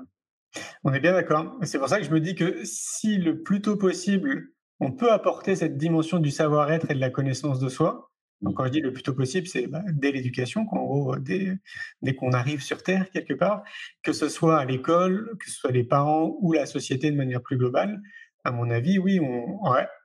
On 0.85 0.95
est 0.95 1.01
bien 1.01 1.13
d'accord. 1.13 1.59
C'est 1.65 1.79
pour 1.79 1.89
ça 1.89 1.99
que 1.99 2.07
je 2.07 2.11
me 2.11 2.19
dis 2.19 2.35
que 2.35 2.65
si 2.65 3.19
le 3.19 3.43
plus 3.43 3.61
tôt 3.61 3.77
possible, 3.77 4.49
on 4.81 4.91
peut 4.91 5.13
apporter 5.13 5.55
cette 5.55 5.77
dimension 5.77 6.19
du 6.19 6.31
savoir-être 6.31 6.91
et 6.91 6.95
de 6.95 7.01
la 7.01 7.11
connaissance 7.11 7.61
de 7.61 7.69
soi, 7.69 8.11
donc, 8.43 8.57
quand 8.57 8.67
je 8.67 8.71
dis 8.71 8.81
le 8.81 8.93
plus 8.93 9.03
tôt 9.03 9.15
possible, 9.15 9.47
c'est 9.47 9.67
bah, 9.67 9.83
dès 9.93 10.13
l'éducation, 10.13 10.65
gros, 10.65 11.17
dès, 11.17 11.57
dès 12.03 12.15
qu'on 12.15 12.33
arrive 12.33 12.63
sur 12.63 12.83
Terre 12.83 13.11
quelque 13.11 13.33
part, 13.33 13.65
que 14.03 14.13
ce 14.13 14.29
soit 14.29 14.59
à 14.59 14.65
l'école, 14.65 15.37
que 15.41 15.51
ce 15.51 15.57
soit 15.57 15.73
les 15.73 15.85
parents 15.85 16.37
ou 16.41 16.53
la 16.53 16.67
société 16.67 17.11
de 17.11 17.17
manière 17.17 17.43
plus 17.43 17.57
globale. 17.57 18.01
À 18.45 18.53
mon 18.53 18.71
avis, 18.71 18.99
oui, 18.99 19.21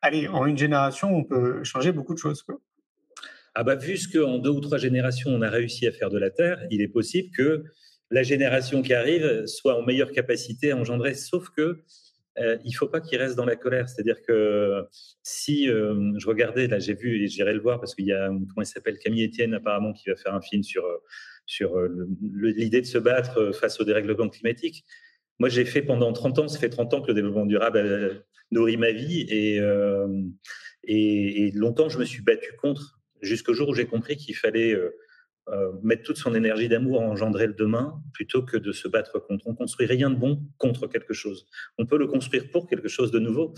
allez, 0.01 0.27
en 0.29 0.45
une 0.45 0.57
génération, 0.57 1.13
on 1.13 1.23
peut 1.23 1.63
changer 1.63 1.91
beaucoup 1.91 2.13
de 2.13 2.19
choses. 2.19 2.43
Ah 3.53 3.63
bah, 3.63 3.75
vu 3.75 3.97
ce 3.97 4.07
qu'en 4.07 4.37
deux 4.39 4.49
ou 4.49 4.61
trois 4.61 4.77
générations, 4.77 5.29
on 5.29 5.41
a 5.41 5.49
réussi 5.49 5.85
à 5.85 5.91
faire 5.91 6.09
de 6.09 6.17
la 6.17 6.29
Terre, 6.31 6.65
il 6.71 6.81
est 6.81 6.87
possible 6.87 7.29
que 7.35 7.65
la 8.09 8.23
génération 8.23 8.81
qui 8.81 8.93
arrive 8.93 9.45
soit 9.45 9.77
en 9.77 9.85
meilleure 9.85 10.11
capacité 10.11 10.71
à 10.71 10.77
engendrer, 10.77 11.15
sauf 11.15 11.49
que 11.49 11.83
euh, 12.37 12.57
il 12.63 12.71
faut 12.71 12.87
pas 12.87 13.01
qu'il 13.01 13.17
reste 13.17 13.35
dans 13.35 13.45
la 13.45 13.55
colère. 13.55 13.89
C'est-à-dire 13.89 14.21
que 14.21 14.85
si 15.23 15.69
euh, 15.69 16.13
je 16.17 16.27
regardais, 16.27 16.67
là 16.67 16.79
j'ai 16.79 16.93
vu 16.93 17.21
et 17.21 17.27
j'irai 17.27 17.53
le 17.53 17.59
voir 17.59 17.79
parce 17.79 17.95
qu'il 17.95 18.05
y 18.05 18.13
a, 18.13 18.27
comment 18.27 18.61
il 18.61 18.65
s'appelle, 18.65 18.97
Camille 18.99 19.25
Etienne 19.25 19.53
apparemment 19.53 19.93
qui 19.93 20.09
va 20.09 20.15
faire 20.15 20.33
un 20.33 20.41
film 20.41 20.63
sur, 20.63 20.83
sur 21.45 21.77
euh, 21.77 22.07
l'idée 22.33 22.81
de 22.81 22.85
se 22.85 22.97
battre 22.97 23.51
face 23.53 23.79
au 23.79 23.83
dérèglement 23.83 24.29
climatique. 24.29 24.85
Moi 25.39 25.49
j'ai 25.49 25.65
fait 25.65 25.81
pendant 25.81 26.13
30 26.13 26.39
ans, 26.39 26.47
ça 26.47 26.59
fait 26.59 26.69
30 26.69 26.93
ans 26.93 27.01
que 27.01 27.07
le 27.07 27.15
développement 27.15 27.45
durable 27.45 28.23
nourrit 28.51 28.77
ma 28.77 28.91
vie 28.91 29.21
et, 29.21 29.57
et, 30.83 31.47
et, 31.47 31.51
longtemps 31.51 31.89
je 31.89 31.97
me 31.97 32.05
suis 32.05 32.21
battu 32.21 32.53
contre 32.57 32.99
jusqu'au 33.21 33.53
jour 33.53 33.69
où 33.69 33.73
j'ai 33.73 33.85
compris 33.85 34.17
qu'il 34.17 34.35
fallait 34.35 34.77
euh, 35.49 35.71
mettre 35.81 36.03
toute 36.03 36.17
son 36.17 36.35
énergie 36.35 36.69
d'amour 36.69 37.01
à 37.01 37.05
engendrer 37.05 37.47
le 37.47 37.53
demain 37.53 37.99
plutôt 38.13 38.43
que 38.43 38.57
de 38.57 38.71
se 38.71 38.87
battre 38.87 39.19
contre. 39.19 39.47
On 39.47 39.55
construit 39.55 39.87
rien 39.87 40.11
de 40.11 40.15
bon 40.15 40.43
contre 40.57 40.87
quelque 40.87 41.13
chose. 41.13 41.47
On 41.79 41.87
peut 41.87 41.97
le 41.97 42.05
construire 42.05 42.51
pour 42.51 42.67
quelque 42.67 42.87
chose 42.87 43.11
de 43.11 43.17
nouveau. 43.19 43.53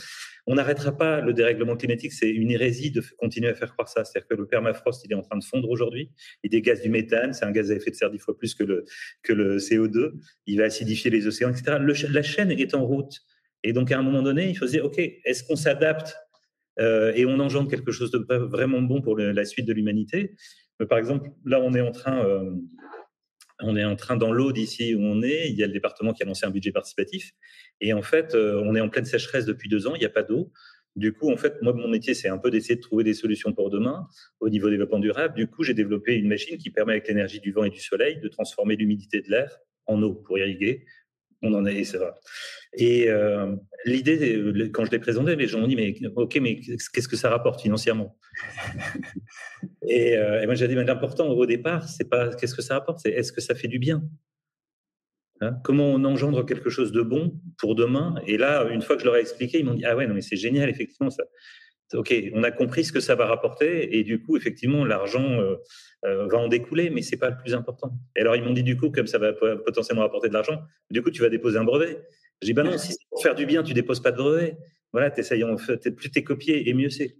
On 0.47 0.55
n'arrêtera 0.55 0.97
pas 0.97 1.19
le 1.19 1.33
dérèglement 1.33 1.75
climatique. 1.75 2.13
C'est 2.13 2.29
une 2.29 2.51
hérésie 2.51 2.91
de 2.91 3.03
continuer 3.17 3.49
à 3.49 3.53
faire 3.53 3.73
croire 3.73 3.89
ça. 3.89 4.05
C'est-à-dire 4.05 4.27
que 4.29 4.35
le 4.35 4.47
permafrost, 4.47 5.03
il 5.05 5.11
est 5.11 5.15
en 5.15 5.21
train 5.21 5.37
de 5.37 5.43
fondre 5.43 5.69
aujourd'hui. 5.69 6.09
Il 6.43 6.49
dégage 6.49 6.81
du 6.81 6.89
méthane. 6.89 7.33
C'est 7.33 7.45
un 7.45 7.51
gaz 7.51 7.69
à 7.69 7.75
effet 7.75 7.91
de 7.91 7.95
serre 7.95 8.11
dix 8.11 8.19
fois 8.19 8.37
plus 8.37 8.55
que 8.55 8.63
le, 8.63 8.85
que 9.21 9.33
le 9.33 9.57
CO2. 9.57 10.13
Il 10.45 10.59
va 10.59 10.63
acidifier 10.63 11.11
les 11.11 11.27
océans, 11.27 11.49
etc. 11.49 11.77
la 12.09 12.23
chaîne 12.23 12.51
est 12.51 12.75
en 12.75 12.85
route. 12.85 13.19
Et 13.63 13.73
donc, 13.73 13.91
à 13.91 13.99
un 13.99 14.03
moment 14.03 14.21
donné, 14.21 14.49
il 14.49 14.57
faut 14.57 14.67
se 14.67 14.71
dire, 14.71 14.85
OK, 14.85 14.99
est-ce 14.99 15.43
qu'on 15.43 15.55
s'adapte 15.55 16.15
euh, 16.79 17.13
et 17.15 17.25
on 17.25 17.39
engendre 17.39 17.69
quelque 17.69 17.91
chose 17.91 18.11
de 18.11 18.19
vraiment 18.35 18.81
bon 18.81 19.01
pour 19.01 19.17
la 19.17 19.45
suite 19.45 19.65
de 19.65 19.73
l'humanité? 19.73 20.35
Par 20.85 20.97
exemple, 20.97 21.29
là, 21.45 21.59
on 21.61 21.73
est 21.73 21.81
en 21.81 21.91
train, 21.91 22.25
euh, 22.25 22.51
on 23.61 23.75
est 23.75 23.83
en 23.85 23.95
train 23.95 24.17
dans 24.17 24.31
l'eau 24.31 24.51
d'ici 24.51 24.95
où 24.95 25.01
on 25.01 25.21
est. 25.21 25.49
Il 25.49 25.55
y 25.55 25.63
a 25.63 25.67
le 25.67 25.73
département 25.73 26.13
qui 26.13 26.23
a 26.23 26.25
lancé 26.25 26.45
un 26.45 26.51
budget 26.51 26.71
participatif. 26.71 27.31
Et 27.81 27.93
en 27.93 28.01
fait, 28.01 28.35
euh, 28.35 28.61
on 28.65 28.75
est 28.75 28.81
en 28.81 28.89
pleine 28.89 29.05
sécheresse 29.05 29.45
depuis 29.45 29.69
deux 29.69 29.87
ans. 29.87 29.95
Il 29.95 29.99
n'y 29.99 30.05
a 30.05 30.09
pas 30.09 30.23
d'eau. 30.23 30.51
Du 30.95 31.11
coup, 31.11 31.31
en 31.31 31.37
fait, 31.37 31.59
moi, 31.61 31.73
mon 31.73 31.87
métier, 31.87 32.13
c'est 32.13 32.29
un 32.29 32.37
peu 32.37 32.51
d'essayer 32.51 32.75
de 32.75 32.81
trouver 32.81 33.03
des 33.03 33.15
solutions 33.15 33.51
pour 33.51 33.71
demain 33.71 34.07
au 34.39 34.49
niveau 34.49 34.69
développement 34.69 34.99
durable. 34.99 35.35
Du 35.35 35.47
coup, 35.47 35.63
j'ai 35.63 35.73
développé 35.73 36.15
une 36.15 36.27
machine 36.27 36.57
qui 36.57 36.69
permet, 36.69 36.93
avec 36.93 37.07
l'énergie 37.07 37.39
du 37.39 37.51
vent 37.51 37.63
et 37.63 37.71
du 37.71 37.79
soleil, 37.79 38.19
de 38.19 38.27
transformer 38.27 38.75
l'humidité 38.75 39.21
de 39.21 39.29
l'air 39.29 39.57
en 39.87 40.01
eau 40.03 40.13
pour 40.13 40.37
irriguer 40.37 40.85
on 41.43 41.53
en 41.53 41.65
est, 41.65 41.83
c'est 41.83 41.97
vrai. 41.97 42.11
Et 42.75 43.09
euh, 43.09 43.55
l'idée, 43.85 44.71
quand 44.73 44.85
je 44.85 44.91
l'ai 44.91 44.99
présenté, 44.99 45.35
les 45.35 45.47
gens 45.47 45.59
m'ont 45.59 45.67
dit 45.67 45.75
mais 45.75 45.93
ok, 46.15 46.39
mais 46.41 46.59
qu'est-ce 46.59 47.07
que 47.07 47.15
ça 47.15 47.29
rapporte 47.29 47.61
financièrement? 47.61 48.17
Euh, 49.83 50.41
et, 50.41 50.45
moi 50.45 50.55
j'ai 50.55 50.67
dit 50.67 50.75
mais 50.75 50.85
l'important 50.85 51.27
au 51.27 51.45
départ, 51.45 51.87
c'est 51.87 52.09
pas 52.09 52.33
qu'est-ce 52.35 52.55
que 52.55 52.61
ça 52.61 52.75
rapporte, 52.75 52.99
c'est 52.99 53.11
est-ce 53.11 53.31
que 53.31 53.41
ça 53.41 53.53
fait 53.53 53.67
du 53.67 53.79
bien? 53.79 54.01
Hein? 55.41 55.57
Comment 55.63 55.87
on 55.91 56.03
engendre 56.05 56.45
quelque 56.45 56.69
chose 56.69 56.91
de 56.91 57.01
bon 57.01 57.39
pour 57.57 57.75
demain? 57.75 58.15
Et 58.25 58.37
là, 58.37 58.67
une 58.69 58.81
fois 58.81 58.95
que 58.95 59.01
je 59.01 59.05
leur 59.05 59.17
ai 59.17 59.19
expliqué, 59.19 59.59
ils 59.59 59.65
m'ont 59.65 59.73
dit 59.73 59.85
ah 59.85 59.95
ouais 59.95 60.07
non 60.07 60.15
mais 60.15 60.21
c'est 60.21 60.37
génial 60.37 60.69
effectivement 60.69 61.09
ça. 61.09 61.23
Ok, 61.93 62.13
on 62.33 62.43
a 62.43 62.51
compris 62.51 62.85
ce 62.85 62.91
que 62.91 62.99
ça 62.99 63.15
va 63.15 63.27
rapporter 63.27 63.97
et 63.97 64.03
du 64.03 64.21
coup, 64.21 64.35
effectivement, 64.35 64.83
l'argent 64.83 65.39
euh, 65.39 65.57
euh, 66.05 66.27
va 66.27 66.39
en 66.39 66.47
découler, 66.47 66.89
mais 66.89 67.01
c'est 67.01 67.17
pas 67.17 67.29
le 67.29 67.37
plus 67.37 67.53
important. 67.53 67.93
Et 68.15 68.21
alors, 68.21 68.35
ils 68.35 68.43
m'ont 68.43 68.53
dit 68.53 68.63
du 68.63 68.77
coup, 68.77 68.89
comme 68.89 69.05
ça 69.05 69.19
va 69.19 69.33
potentiellement 69.33 70.01
rapporter 70.01 70.27
de 70.27 70.33
l'argent, 70.33 70.61
du 70.89 71.03
coup, 71.03 71.11
tu 71.11 71.21
vas 71.21 71.29
déposer 71.29 71.57
un 71.57 71.63
brevet. 71.63 72.01
J'ai 72.41 72.47
dit, 72.47 72.53
bah 72.53 72.63
non, 72.63 72.77
si 72.77 72.93
c'est 72.93 73.07
pour 73.09 73.21
faire 73.21 73.35
du 73.35 73.45
bien, 73.45 73.61
tu 73.63 73.73
déposes 73.73 74.01
pas 74.01 74.11
de 74.11 74.17
brevet. 74.17 74.57
Voilà, 74.91 75.11
fait 75.11 75.91
plus 75.91 76.11
t'es 76.11 76.23
copié 76.23 76.69
et 76.69 76.73
mieux 76.73 76.89
c'est. 76.89 77.17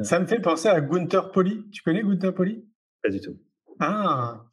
Ça 0.00 0.20
me 0.20 0.26
fait 0.26 0.40
penser 0.40 0.68
à 0.68 0.80
Gunther 0.80 1.30
Poli. 1.30 1.64
Tu 1.72 1.82
connais 1.82 2.02
Gunther 2.02 2.34
Poli? 2.34 2.64
Pas 3.02 3.10
du 3.10 3.20
tout. 3.20 3.38
Ah. 3.80 4.44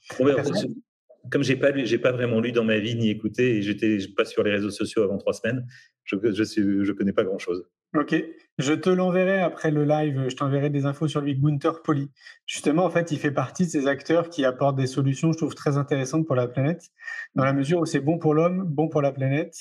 comme 1.31 1.43
j'ai 1.43 1.55
pas 1.55 1.75
j'ai 1.83 1.97
pas 1.97 2.11
vraiment 2.11 2.39
lu 2.39 2.51
dans 2.51 2.63
ma 2.63 2.77
vie 2.77 2.95
ni 2.95 3.09
écouté 3.09 3.57
et 3.57 3.61
j'étais 3.63 3.97
pas 4.15 4.25
sur 4.25 4.43
les 4.43 4.51
réseaux 4.51 4.69
sociaux 4.69 5.01
avant 5.01 5.17
trois 5.17 5.33
semaines, 5.33 5.65
je 6.03 6.15
je, 6.21 6.83
je 6.83 6.91
connais 6.91 7.13
pas 7.13 7.23
grand 7.23 7.39
chose. 7.39 7.67
Ok, 7.95 8.13
je 8.57 8.73
te 8.73 8.89
l'enverrai 8.89 9.39
après 9.39 9.71
le 9.71 9.85
live. 9.85 10.27
Je 10.27 10.35
t'enverrai 10.35 10.69
des 10.69 10.85
infos 10.85 11.07
sur 11.07 11.21
lui, 11.21 11.35
Gunther 11.35 11.81
Poli. 11.81 12.11
Justement, 12.45 12.83
en 12.83 12.89
fait, 12.89 13.11
il 13.11 13.19
fait 13.19 13.31
partie 13.31 13.65
de 13.65 13.69
ces 13.69 13.87
acteurs 13.87 14.29
qui 14.29 14.43
apportent 14.43 14.75
des 14.75 14.87
solutions, 14.87 15.31
je 15.31 15.37
trouve, 15.37 15.55
très 15.55 15.77
intéressantes 15.77 16.25
pour 16.25 16.35
la 16.35 16.47
planète, 16.47 16.89
dans 17.35 17.45
la 17.45 17.53
mesure 17.53 17.79
où 17.79 17.85
c'est 17.85 18.01
bon 18.01 18.17
pour 18.17 18.33
l'homme, 18.33 18.63
bon 18.65 18.89
pour 18.89 19.01
la 19.01 19.13
planète, 19.13 19.55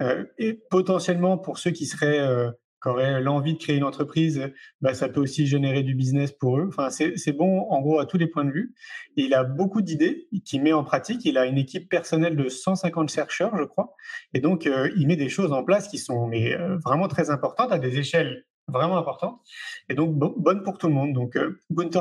euh, 0.00 0.24
et 0.38 0.54
potentiellement 0.54 1.36
pour 1.36 1.58
ceux 1.58 1.72
qui 1.72 1.84
seraient 1.84 2.20
euh, 2.20 2.50
qui 2.84 2.90
auraient 2.90 3.20
l'envie 3.20 3.54
de 3.54 3.58
créer 3.58 3.76
une 3.76 3.84
entreprise, 3.84 4.52
bah, 4.82 4.92
ça 4.92 5.08
peut 5.08 5.20
aussi 5.20 5.46
générer 5.46 5.82
du 5.82 5.94
business 5.94 6.32
pour 6.32 6.58
eux. 6.58 6.66
Enfin, 6.68 6.90
c'est 6.90 7.32
bon 7.32 7.66
en 7.70 7.80
gros 7.80 7.98
à 7.98 8.06
tous 8.06 8.18
les 8.18 8.26
points 8.26 8.44
de 8.44 8.50
vue. 8.50 8.74
il 9.16 9.32
a 9.34 9.42
beaucoup 9.42 9.80
d'idées 9.80 10.28
qu'il 10.44 10.62
met 10.62 10.72
en 10.72 10.84
pratique. 10.84 11.24
Il 11.24 11.38
a 11.38 11.46
une 11.46 11.58
équipe 11.58 11.88
personnelle 11.88 12.36
de 12.36 12.48
150 12.48 13.08
chercheurs, 13.08 13.56
je 13.56 13.64
crois. 13.64 13.94
Et 14.34 14.40
donc, 14.40 14.66
euh, 14.66 14.90
il 14.96 15.06
met 15.06 15.16
des 15.16 15.30
choses 15.30 15.52
en 15.52 15.64
place 15.64 15.88
qui 15.88 15.98
sont 15.98 16.30
euh, 16.30 16.76
vraiment 16.84 17.08
très 17.08 17.30
importantes 17.30 17.72
à 17.72 17.78
des 17.78 17.98
échelles 17.98 18.44
vraiment 18.68 18.98
importantes. 18.98 19.40
Et 19.88 19.94
donc, 19.94 20.14
bonne 20.14 20.62
pour 20.62 20.78
tout 20.78 20.88
le 20.88 20.94
monde. 20.94 21.12
Donc, 21.12 21.36
euh, 21.36 21.58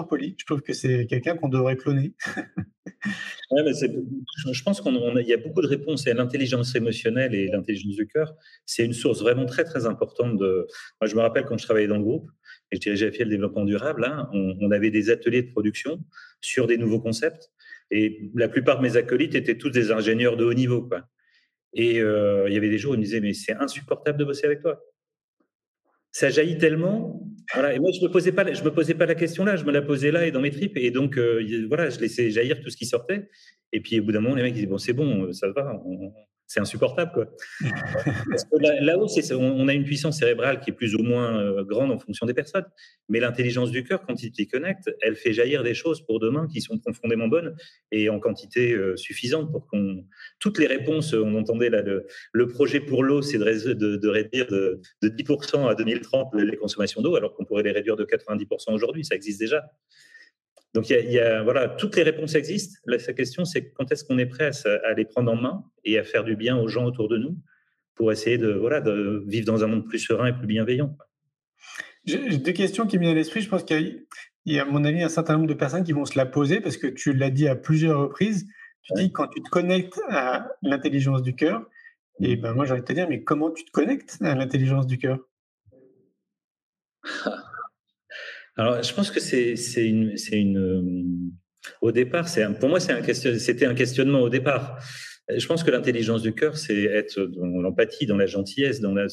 Poli, 0.10 0.36
je 0.38 0.46
trouve 0.46 0.62
que 0.62 0.74
c'est 0.74 1.06
quelqu'un 1.08 1.36
qu'on 1.36 1.50
devrait 1.50 1.76
cloner. 1.76 2.14
je 3.52 4.64
pense 4.64 4.82
qu'il 4.82 5.28
y 5.28 5.34
a 5.34 5.38
beaucoup 5.38 5.62
de 5.62 5.68
réponses 5.68 6.08
et 6.08 6.14
l'intelligence 6.14 6.76
émotionnelle 6.76 7.36
et 7.36 7.48
l'intelligence 7.48 7.96
du 7.96 8.08
cœur, 8.08 8.34
c'est 8.66 8.86
une 8.86 8.94
source 8.94 9.22
vraiment 9.22 9.46
très 9.46 9.64
très 9.64 9.86
importante. 9.86 10.40
Moi, 10.40 10.66
je 11.04 11.16
me 11.16 11.22
rappelle 11.22 11.46
quand 11.46 11.58
je 11.58 11.66
travaillais 11.66 11.88
dans 11.88 11.98
le 11.98 12.04
groupe 12.04 12.30
et 12.72 12.78
je 12.78 12.82
dirigeais 12.82 13.12
la 13.12 13.26
le 13.26 13.30
développement 13.30 13.66
durable, 13.66 14.06
hein, 14.06 14.30
on, 14.34 14.72
avait 14.72 14.92
des 14.92 15.10
ateliers 15.10 15.44
de 15.44 15.52
production 15.52 16.04
sur 16.42 16.68
des 16.68 16.78
nouveaux 16.78 17.02
concepts 17.02 17.52
et 17.92 18.32
la 18.34 18.48
plupart 18.48 18.78
de 18.78 18.84
mes 18.84 18.98
acolytes 18.98 19.36
étaient 19.36 19.58
tous 19.58 19.70
des 19.70 19.92
ingénieurs 19.92 20.38
de 20.38 20.46
haut 20.46 20.54
niveau. 20.54 20.90
Et 21.74 22.00
euh, 22.00 22.48
il 22.48 22.54
y 22.54 22.58
avait 22.58 22.70
des 22.70 22.78
jours 22.78 22.92
où 22.92 22.96
ils 22.96 23.00
me 23.00 23.04
disaient 23.04 23.20
mais 23.20 23.34
c'est 23.34 23.54
insupportable 23.54 24.18
de 24.18 24.26
bosser 24.26 24.46
avec 24.46 24.62
toi 24.62 24.80
ça 26.14 26.30
jaillit 26.30 26.58
tellement. 26.58 27.20
Voilà. 27.54 27.74
Et 27.74 27.80
moi, 27.80 27.92
je 27.92 28.02
me 28.02 28.10
posais 28.10 28.32
pas, 28.32 28.46
me 28.46 28.70
posais 28.70 28.94
pas 28.94 29.06
la 29.06 29.16
question 29.16 29.44
là, 29.44 29.58
je 29.58 29.66
me 29.66 29.72
la 29.72 29.82
posais 29.82 30.12
là 30.12 30.26
et 30.26 30.32
dans 30.32 30.40
mes 30.40 30.52
tripes. 30.52 30.78
Et 30.78 30.92
donc, 30.92 31.18
euh, 31.18 31.66
voilà, 31.68 31.90
je 31.90 32.00
laissais 32.00 32.30
jaillir 32.30 32.62
tout 32.62 32.70
ce 32.70 32.78
qui 32.78 32.86
sortait. 32.86 33.30
Et 33.74 33.82
puis, 33.82 34.00
au 34.00 34.04
bout 34.04 34.14
d'un 34.14 34.22
moment, 34.22 34.36
les 34.36 34.44
mecs 34.44 34.54
disaient 34.54 34.68
bon, 34.68 34.78
c'est 34.78 34.94
bon, 34.94 35.34
ça 35.34 35.50
va, 35.52 35.82
c'est 36.54 36.60
insupportable. 36.60 37.12
Quoi. 37.14 37.26
Parce 38.30 38.44
que 38.44 38.58
là-haut, 38.60 39.08
on, 39.40 39.68
a 39.68 39.74
une 39.74 39.86
puissance 39.86 40.20
cérébrale 40.20 40.60
qui 40.60 40.70
est 40.70 40.74
plus 40.74 40.94
ou 40.94 41.02
moins 41.02 41.40
euh, 41.40 41.64
grande 41.64 41.92
en 41.92 41.98
fonction 41.98 42.28
des 42.28 42.36
personnes. 42.36 42.66
Mais 43.10 43.20
l'intelligence 43.20 43.72
du 43.72 43.84
cœur, 43.84 44.06
quand 44.06 44.22
il 44.22 44.32
t'y 44.32 44.48
connecte, 44.48 44.92
elle 45.02 45.16
fait 45.16 45.34
jaillir 45.34 45.64
des 45.64 45.74
choses 45.74 46.06
pour 46.06 46.20
demain 46.20 46.48
qui 46.48 46.62
sont 46.62 46.78
profondément 46.78 47.28
bonnes 47.28 47.56
et 47.92 48.08
en 48.10 48.20
quantité 48.20 48.74
euh, 48.74 48.96
suffisante 48.96 49.52
pour 49.52 49.66
qu'on. 49.66 50.06
Toutes 50.40 50.60
les 50.60 50.68
réponses, 50.68 51.14
on 51.14 51.34
entendait 51.36 51.70
là, 51.70 51.82
le, 51.82 52.48
projet 52.48 52.80
pour 52.80 53.04
l'eau, 53.04 53.24
c'est 53.24 53.40
de, 53.40 53.96
de, 53.96 54.08
réduire 54.08 54.46
de, 54.48 54.80
de 55.02 55.10
10% 55.10 55.68
à 55.68 55.74
2030 55.74 56.36
les 56.36 56.58
consommations 56.58 57.02
d'eau, 57.02 57.16
alors 57.16 57.34
qu'on 57.34 57.46
pourrait 57.46 57.64
les 57.64 57.72
réduire 57.72 57.96
de 57.96 58.04
90% 58.04 58.74
aujourd'hui. 58.74 59.04
Ça 59.04 59.16
existe 59.16 59.40
déjà. 59.40 59.64
Donc, 60.74 60.90
il 60.90 61.12
y, 61.12 61.20
a, 61.20 61.44
voilà, 61.44 61.70
toutes 61.70 61.96
les 61.96 62.04
réponses 62.04 62.34
existent. 62.34 62.80
La 62.86 62.98
question, 62.98 63.46
c'est 63.46 63.72
quand 63.72 63.92
est-ce 63.92 64.04
qu'on 64.04 64.18
est 64.18 64.26
prêt 64.26 64.50
à, 64.66 64.94
les 64.94 65.06
prendre 65.06 65.32
en 65.32 65.36
main 65.36 65.64
et 65.86 66.00
à 66.00 66.04
faire 66.04 66.24
du 66.24 66.36
bien 66.36 66.58
aux 66.58 66.68
gens 66.68 66.86
autour 66.86 67.08
de 67.10 67.18
nous 67.18 67.38
pour 67.94 68.12
essayer 68.12 68.40
de, 68.40 68.52
voilà, 68.54 68.82
de 68.82 69.24
vivre 69.28 69.46
dans 69.46 69.64
un 69.64 69.68
monde 69.68 69.88
plus 69.88 70.00
serein 70.00 70.28
et 70.28 70.34
plus 70.34 70.48
bienveillant. 70.48 70.98
J'ai 72.06 72.38
deux 72.38 72.52
questions 72.52 72.88
qui 72.88 72.98
me 72.98 73.04
viennent 73.04 73.14
à 73.14 73.16
l'esprit. 73.16 73.42
Je 73.42 73.50
pense 73.50 73.64
qu'il 73.64 74.06
y, 74.48 74.60
a, 74.60 74.64
à 74.64 74.66
mon 74.66 74.84
avis, 74.84 75.04
un 75.04 75.10
certain 75.10 75.34
nombre 75.36 75.48
de 75.48 75.54
personnes 75.54 75.84
qui 75.84 75.92
vont 75.92 76.06
se 76.06 76.18
la 76.18 76.26
poser 76.26 76.60
parce 76.60 76.78
que 76.78 76.88
tu 76.88 77.14
l'as 77.14 77.30
dit 77.30 77.48
à 77.48 77.56
plusieurs 77.56 78.00
reprises. 78.00 78.48
Tu 78.82 78.94
dis 78.96 79.12
quand 79.12 79.28
tu 79.28 79.44
te 79.44 79.50
connectes 79.50 80.02
à 80.10 80.50
l'intelligence 80.64 81.22
du 81.22 81.36
cœur, 81.36 81.70
et 82.20 82.36
ben 82.36 82.54
moi, 82.54 82.66
j'ai 82.66 82.74
envie 82.74 82.82
de 82.82 82.88
te 82.88 82.94
dire, 82.94 83.08
mais 83.08 83.24
comment 83.24 83.52
tu 83.52 83.64
te 83.64 83.72
connectes 83.72 84.18
à 84.22 84.36
l'intelligence 84.36 84.88
du 84.88 84.98
cœur? 84.98 85.20
Alors, 88.56 88.84
je 88.84 88.94
pense 88.94 89.12
que 89.12 89.20
c'est 89.20 89.56
une, 89.78 90.18
c'est 90.18 90.40
une. 90.40 90.58
Euh, 90.58 91.72
au 91.82 91.92
départ, 91.92 92.28
c'est 92.28 92.46
pour 92.60 92.70
moi, 92.70 92.80
c'est 92.80 92.92
un 92.92 93.02
question, 93.02 93.32
c'était 93.40 93.66
un 93.66 93.74
questionnement 93.74 94.22
au 94.22 94.30
départ. 94.30 94.80
Je 95.34 95.46
pense 95.48 95.64
que 95.64 95.72
l'intelligence 95.72 96.22
du 96.22 96.34
cœur, 96.34 96.58
c'est 96.58 96.84
être 96.84 97.22
dans 97.22 97.62
l'empathie, 97.62 98.06
dans 98.06 98.18
la 98.18 98.26
gentillesse, 98.26 98.82
dans 98.82 98.94
la. 98.94 99.08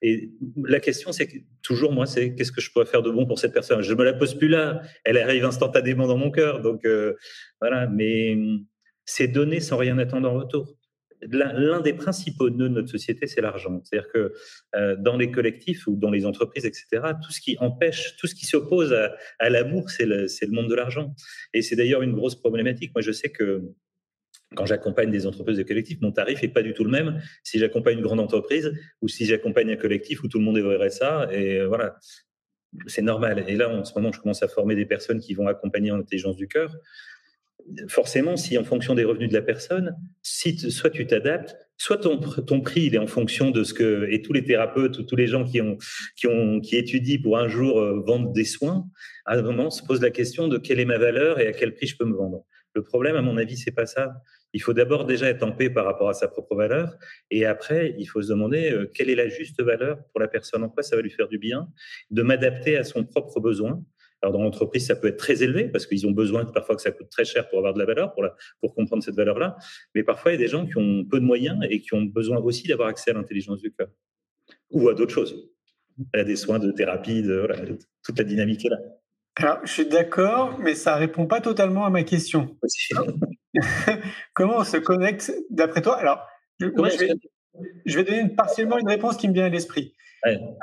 Et 0.00 0.30
la 0.64 0.80
question, 0.80 1.12
c'est 1.12 1.28
toujours 1.62 1.92
moi, 1.92 2.06
c'est 2.06 2.34
qu'est-ce 2.34 2.52
que 2.52 2.62
je 2.62 2.70
pourrais 2.72 2.86
faire 2.86 3.02
de 3.02 3.10
bon 3.10 3.26
pour 3.26 3.38
cette 3.38 3.52
personne? 3.52 3.82
Je 3.82 3.94
me 3.94 4.02
la 4.02 4.14
pose 4.14 4.34
plus 4.34 4.48
là. 4.48 4.80
Elle 5.04 5.18
arrive 5.18 5.44
instantanément 5.44 6.06
dans 6.06 6.16
mon 6.16 6.30
cœur, 6.30 6.62
donc 6.62 6.84
euh, 6.86 7.14
voilà. 7.60 7.86
Mais 7.88 8.36
c'est 9.04 9.28
donner 9.28 9.60
sans 9.60 9.76
rien 9.76 9.98
attendre 9.98 10.30
en 10.30 10.34
retour 10.34 10.79
l'un 11.22 11.80
des 11.80 11.92
principaux 11.92 12.50
nœuds 12.50 12.68
de 12.68 12.74
notre 12.74 12.88
société, 12.88 13.26
c'est 13.26 13.40
l'argent. 13.40 13.80
C'est-à-dire 13.84 14.10
que 14.12 14.32
euh, 14.74 14.96
dans 14.96 15.16
les 15.16 15.30
collectifs 15.30 15.86
ou 15.86 15.96
dans 15.96 16.10
les 16.10 16.26
entreprises, 16.26 16.64
etc., 16.64 16.86
tout 17.22 17.32
ce 17.32 17.40
qui 17.40 17.56
empêche, 17.58 18.16
tout 18.16 18.26
ce 18.26 18.34
qui 18.34 18.46
s'oppose 18.46 18.94
à, 19.38 19.50
l'amour, 19.50 19.90
c'est 19.90 20.06
le, 20.06 20.26
monde 20.50 20.68
de 20.68 20.74
l'argent. 20.74 21.14
Et 21.54 21.62
c'est 21.62 21.76
d'ailleurs 21.76 22.02
une 22.02 22.14
grosse 22.14 22.36
problématique. 22.36 22.92
Moi, 22.94 23.02
je 23.02 23.12
sais 23.12 23.30
que 23.30 23.62
quand 24.56 24.66
j'accompagne 24.66 25.10
des 25.10 25.26
entreprises 25.26 25.58
de 25.58 25.62
collectifs, 25.62 26.00
mon 26.00 26.10
tarif 26.10 26.42
n'est 26.42 26.48
pas 26.48 26.62
du 26.62 26.74
tout 26.74 26.82
le 26.82 26.90
même 26.90 27.22
si 27.44 27.58
j'accompagne 27.58 27.98
une 27.98 28.02
grande 28.02 28.18
entreprise 28.18 28.72
ou 29.00 29.06
si 29.06 29.24
j'accompagne 29.24 29.70
un 29.70 29.76
collectif 29.76 30.24
où 30.24 30.28
tout 30.28 30.38
le 30.38 30.44
monde 30.44 30.58
est 30.58 30.90
ça. 30.90 31.28
Et 31.32 31.64
voilà, 31.64 31.96
c'est 32.86 33.02
normal. 33.02 33.44
Et 33.46 33.54
là, 33.54 33.70
en 33.70 33.84
ce 33.84 33.94
moment, 33.94 34.10
je 34.12 34.20
commence 34.20 34.42
à 34.42 34.48
former 34.48 34.74
des 34.74 34.86
personnes 34.86 35.20
qui 35.20 35.34
vont 35.34 35.46
accompagner 35.46 35.92
en 35.92 36.00
intelligence 36.00 36.36
du 36.36 36.48
cœur 36.48 36.74
forcément, 37.88 38.36
si 38.36 38.58
en 38.58 38.64
fonction 38.64 38.94
des 38.94 39.04
revenus 39.04 39.28
de 39.28 39.34
la 39.34 39.42
personne, 39.42 39.96
si 40.22 40.58
soit 40.70 40.90
tu 40.90 41.06
t'adaptes, 41.06 41.56
soit 41.76 41.96
ton, 41.96 42.60
prix 42.60 42.82
il 42.82 42.94
est 42.94 42.98
en 42.98 43.06
fonction 43.06 43.50
de 43.50 43.64
ce 43.64 43.72
que 43.72 44.06
et 44.10 44.20
tous 44.20 44.32
les 44.32 44.44
thérapeutes 44.44 44.98
ou 44.98 45.02
tous 45.02 45.16
les 45.16 45.26
gens 45.26 45.44
qui 45.44 45.62
ont 45.62 45.78
qui 46.14 46.26
ont 46.26 46.60
qui 46.60 46.76
étudient 46.76 47.20
pour 47.22 47.38
un 47.38 47.48
jour 47.48 47.80
euh, 47.80 48.02
vendre 48.06 48.32
des 48.32 48.44
soins, 48.44 48.86
à 49.24 49.36
un 49.36 49.42
moment 49.42 49.70
se 49.70 49.82
pose 49.82 50.02
la 50.02 50.10
question 50.10 50.48
de 50.48 50.58
quelle 50.58 50.80
est 50.80 50.84
ma 50.84 50.98
valeur 50.98 51.40
et 51.40 51.46
à 51.46 51.52
quel 51.52 51.74
prix 51.74 51.86
je 51.86 51.96
peux 51.96 52.04
me 52.04 52.14
vendre. 52.14 52.44
Le 52.74 52.82
problème, 52.82 53.16
à 53.16 53.22
mon 53.22 53.36
avis, 53.36 53.56
c'est 53.56 53.72
pas 53.72 53.86
ça. 53.86 54.12
Il 54.52 54.62
faut 54.62 54.72
d'abord 54.72 55.04
déjà 55.04 55.28
être 55.28 55.42
en 55.42 55.52
paix 55.52 55.70
par 55.70 55.84
rapport 55.84 56.08
à 56.08 56.14
sa 56.14 56.28
propre 56.28 56.54
valeur, 56.54 56.96
et 57.30 57.44
après, 57.44 57.94
il 57.98 58.06
faut 58.06 58.22
se 58.22 58.28
demander 58.28 58.70
euh, 58.72 58.90
quelle 58.92 59.10
est 59.10 59.14
la 59.14 59.28
juste 59.28 59.60
valeur 59.62 59.98
pour 60.12 60.20
la 60.20 60.28
personne, 60.28 60.62
en 60.62 60.68
quoi 60.68 60.82
ça 60.82 60.96
va 60.96 61.02
lui 61.02 61.10
faire 61.10 61.28
du 61.28 61.38
bien, 61.38 61.68
de 62.10 62.22
m'adapter 62.22 62.76
à 62.76 62.84
son 62.84 63.04
propre 63.04 63.40
besoin 63.40 63.82
alors 64.22 64.32
dans 64.34 64.42
l'entreprise, 64.42 64.86
ça 64.86 64.96
peut 64.96 65.08
être 65.08 65.16
très 65.16 65.42
élevé 65.42 65.68
parce 65.68 65.86
qu'ils 65.86 66.06
ont 66.06 66.10
besoin 66.10 66.44
parfois 66.44 66.76
que 66.76 66.82
ça 66.82 66.90
coûte 66.90 67.08
très 67.10 67.24
cher 67.24 67.48
pour 67.48 67.58
avoir 67.58 67.72
de 67.72 67.78
la 67.78 67.86
valeur, 67.86 68.12
pour, 68.12 68.22
la, 68.22 68.34
pour 68.60 68.74
comprendre 68.74 69.02
cette 69.02 69.14
valeur-là. 69.14 69.56
Mais 69.94 70.02
parfois, 70.02 70.32
il 70.32 70.34
y 70.34 70.38
a 70.38 70.44
des 70.44 70.50
gens 70.50 70.66
qui 70.66 70.76
ont 70.76 71.04
peu 71.04 71.20
de 71.20 71.24
moyens 71.24 71.58
et 71.68 71.80
qui 71.80 71.94
ont 71.94 72.02
besoin 72.02 72.38
aussi 72.38 72.68
d'avoir 72.68 72.88
accès 72.88 73.10
à 73.10 73.14
l'intelligence 73.14 73.60
du 73.62 73.72
cœur 73.72 73.88
ou 74.70 74.88
à 74.88 74.94
d'autres 74.94 75.14
choses, 75.14 75.50
à 76.14 76.24
des 76.24 76.36
soins 76.36 76.58
de 76.58 76.70
thérapie, 76.70 77.22
de, 77.22 77.38
voilà, 77.38 77.56
toute 78.04 78.18
la 78.18 78.24
dynamique 78.24 78.64
est 78.66 78.70
là. 78.70 78.78
Alors, 79.36 79.58
je 79.64 79.72
suis 79.72 79.86
d'accord, 79.86 80.58
mais 80.58 80.74
ça 80.74 80.96
répond 80.96 81.26
pas 81.26 81.40
totalement 81.40 81.86
à 81.86 81.90
ma 81.90 82.02
question. 82.02 82.56
Comment 84.34 84.58
on 84.58 84.64
se 84.64 84.76
connecte 84.76 85.32
d'après 85.48 85.80
toi? 85.80 85.96
Alors, 85.96 86.26
moi, 86.76 86.90
je 86.90 86.98
vais, 86.98 87.12
je 87.86 87.96
vais 87.96 88.04
donner 88.04 88.28
partiellement 88.28 88.76
une 88.76 88.88
réponse 88.88 89.16
qui 89.16 89.28
me 89.28 89.32
vient 89.32 89.46
à 89.46 89.48
l'esprit. 89.48 89.94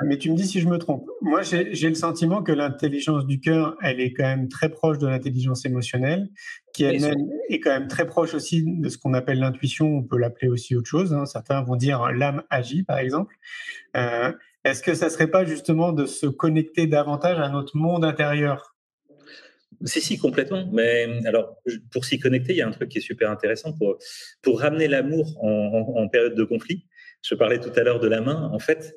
Mais 0.04 0.18
tu 0.18 0.30
me 0.30 0.36
dis 0.36 0.46
si 0.46 0.60
je 0.60 0.68
me 0.68 0.78
trompe. 0.78 1.06
Moi, 1.20 1.42
j'ai 1.42 1.88
le 1.88 1.94
sentiment 1.94 2.42
que 2.42 2.52
l'intelligence 2.52 3.26
du 3.26 3.40
cœur, 3.40 3.76
elle 3.82 4.00
est 4.00 4.12
quand 4.12 4.24
même 4.24 4.48
très 4.48 4.68
proche 4.68 4.98
de 4.98 5.06
l'intelligence 5.06 5.64
émotionnelle, 5.64 6.28
qui 6.72 6.84
elle-même 6.84 7.28
est 7.48 7.60
quand 7.60 7.70
même 7.70 7.88
très 7.88 8.06
proche 8.06 8.34
aussi 8.34 8.62
de 8.64 8.88
ce 8.88 8.98
qu'on 8.98 9.14
appelle 9.14 9.40
l'intuition. 9.40 9.86
On 9.86 10.02
peut 10.02 10.18
l'appeler 10.18 10.48
aussi 10.48 10.76
autre 10.76 10.88
chose. 10.88 11.12
Hein. 11.12 11.26
Certains 11.26 11.62
vont 11.62 11.76
dire 11.76 12.12
l'âme 12.12 12.42
agit, 12.50 12.84
par 12.84 12.98
exemple. 12.98 13.34
Euh, 13.96 14.32
est-ce 14.64 14.82
que 14.82 14.94
ça 14.94 15.10
serait 15.10 15.30
pas 15.30 15.44
justement 15.44 15.92
de 15.92 16.06
se 16.06 16.26
connecter 16.26 16.86
davantage 16.86 17.38
à 17.38 17.48
notre 17.48 17.76
monde 17.76 18.04
intérieur? 18.04 18.76
Si, 19.84 20.00
si, 20.00 20.18
complètement. 20.18 20.68
Mais 20.72 21.06
alors, 21.26 21.56
pour 21.92 22.04
s'y 22.04 22.18
connecter, 22.18 22.52
il 22.52 22.56
y 22.58 22.62
a 22.62 22.68
un 22.68 22.72
truc 22.72 22.88
qui 22.88 22.98
est 22.98 23.02
super 23.02 23.30
intéressant 23.30 23.72
pour, 23.72 23.98
pour 24.42 24.60
ramener 24.60 24.88
l'amour 24.88 25.36
en, 25.42 26.02
en, 26.02 26.08
période 26.08 26.34
de 26.34 26.44
conflit. 26.44 26.86
Je 27.22 27.34
parlais 27.34 27.60
tout 27.60 27.72
à 27.76 27.82
l'heure 27.82 28.00
de 28.00 28.08
la 28.08 28.20
main. 28.20 28.50
En 28.52 28.58
fait, 28.58 28.96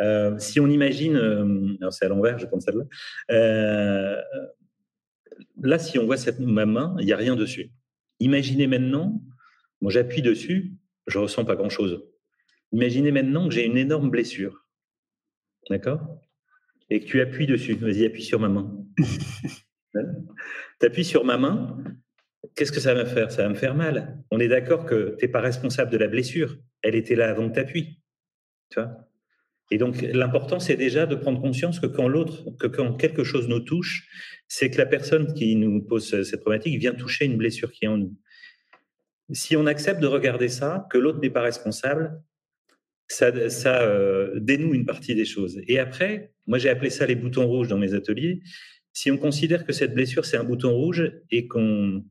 euh, 0.00 0.38
si 0.38 0.60
on 0.60 0.66
imagine, 0.66 1.16
euh, 1.16 1.90
c'est 1.90 2.06
à 2.06 2.08
l'envers, 2.08 2.38
je 2.38 2.46
pense 2.46 2.64
celle-là. 2.64 2.84
Euh, 3.30 4.20
là, 5.62 5.78
si 5.78 5.98
on 5.98 6.06
voit 6.06 6.16
cette, 6.16 6.40
ma 6.40 6.66
main, 6.66 6.96
il 6.98 7.06
n'y 7.06 7.12
a 7.12 7.16
rien 7.16 7.36
dessus. 7.36 7.70
Imaginez 8.18 8.66
maintenant, 8.66 9.22
j'appuie 9.88 10.22
dessus, 10.22 10.72
je 11.06 11.18
ressens 11.18 11.44
pas 11.44 11.56
grand-chose. 11.56 12.04
Imaginez 12.72 13.10
maintenant 13.10 13.48
que 13.48 13.54
j'ai 13.54 13.64
une 13.64 13.76
énorme 13.76 14.10
blessure, 14.10 14.66
d'accord? 15.68 16.20
Et 16.88 17.00
que 17.00 17.06
tu 17.06 17.20
appuies 17.20 17.46
dessus. 17.46 17.74
Vas-y, 17.74 18.04
appuie 18.04 18.22
sur 18.22 18.40
ma 18.40 18.48
main. 18.48 18.72
tu 19.94 20.86
appuies 20.86 21.04
sur 21.04 21.24
ma 21.24 21.36
main, 21.36 21.78
qu'est-ce 22.54 22.72
que 22.72 22.80
ça 22.80 22.94
va 22.94 23.04
me 23.04 23.08
faire? 23.08 23.30
Ça 23.32 23.42
va 23.42 23.48
me 23.48 23.54
faire 23.54 23.74
mal. 23.74 24.18
On 24.30 24.38
est 24.38 24.48
d'accord 24.48 24.86
que 24.86 25.16
tu 25.18 25.24
n'es 25.24 25.30
pas 25.30 25.40
responsable 25.40 25.90
de 25.90 25.98
la 25.98 26.08
blessure. 26.08 26.56
Elle 26.82 26.94
était 26.94 27.16
là 27.16 27.30
avant 27.30 27.48
que 27.48 27.54
tu 27.54 27.60
appuies. 27.60 28.00
Tu 28.70 28.80
vois? 28.80 29.09
Et 29.70 29.78
donc, 29.78 30.02
l'important, 30.02 30.58
c'est 30.58 30.76
déjà 30.76 31.06
de 31.06 31.14
prendre 31.14 31.40
conscience 31.40 31.78
que 31.78 31.86
quand 31.86 32.08
l'autre, 32.08 32.44
que 32.58 32.66
quand 32.66 32.94
quelque 32.94 33.22
chose 33.22 33.48
nous 33.48 33.60
touche, 33.60 34.08
c'est 34.48 34.68
que 34.70 34.78
la 34.78 34.86
personne 34.86 35.32
qui 35.32 35.54
nous 35.54 35.80
pose 35.80 36.22
cette 36.22 36.40
problématique 36.40 36.78
vient 36.78 36.92
toucher 36.92 37.24
une 37.24 37.36
blessure 37.36 37.70
qui 37.70 37.84
est 37.84 37.88
en 37.88 37.98
nous. 37.98 38.14
Si 39.32 39.56
on 39.56 39.66
accepte 39.66 40.00
de 40.00 40.08
regarder 40.08 40.48
ça, 40.48 40.88
que 40.90 40.98
l'autre 40.98 41.20
n'est 41.20 41.30
pas 41.30 41.42
responsable, 41.42 42.20
ça, 43.06 43.82
euh, 43.82 44.38
dénoue 44.40 44.74
une 44.74 44.86
partie 44.86 45.14
des 45.14 45.24
choses. 45.24 45.60
Et 45.66 45.78
après, 45.78 46.32
moi 46.46 46.58
j'ai 46.58 46.68
appelé 46.68 46.90
ça 46.90 47.06
les 47.06 47.16
boutons 47.16 47.46
rouges 47.46 47.68
dans 47.68 47.78
mes 47.78 47.94
ateliers. 47.94 48.40
Si 48.92 49.10
on 49.10 49.18
considère 49.18 49.64
que 49.64 49.72
cette 49.72 49.94
blessure 49.94 50.24
c'est 50.24 50.36
un 50.36 50.44
bouton 50.44 50.72
rouge 50.72 51.12
et 51.30 51.48
qu'on 51.48 52.04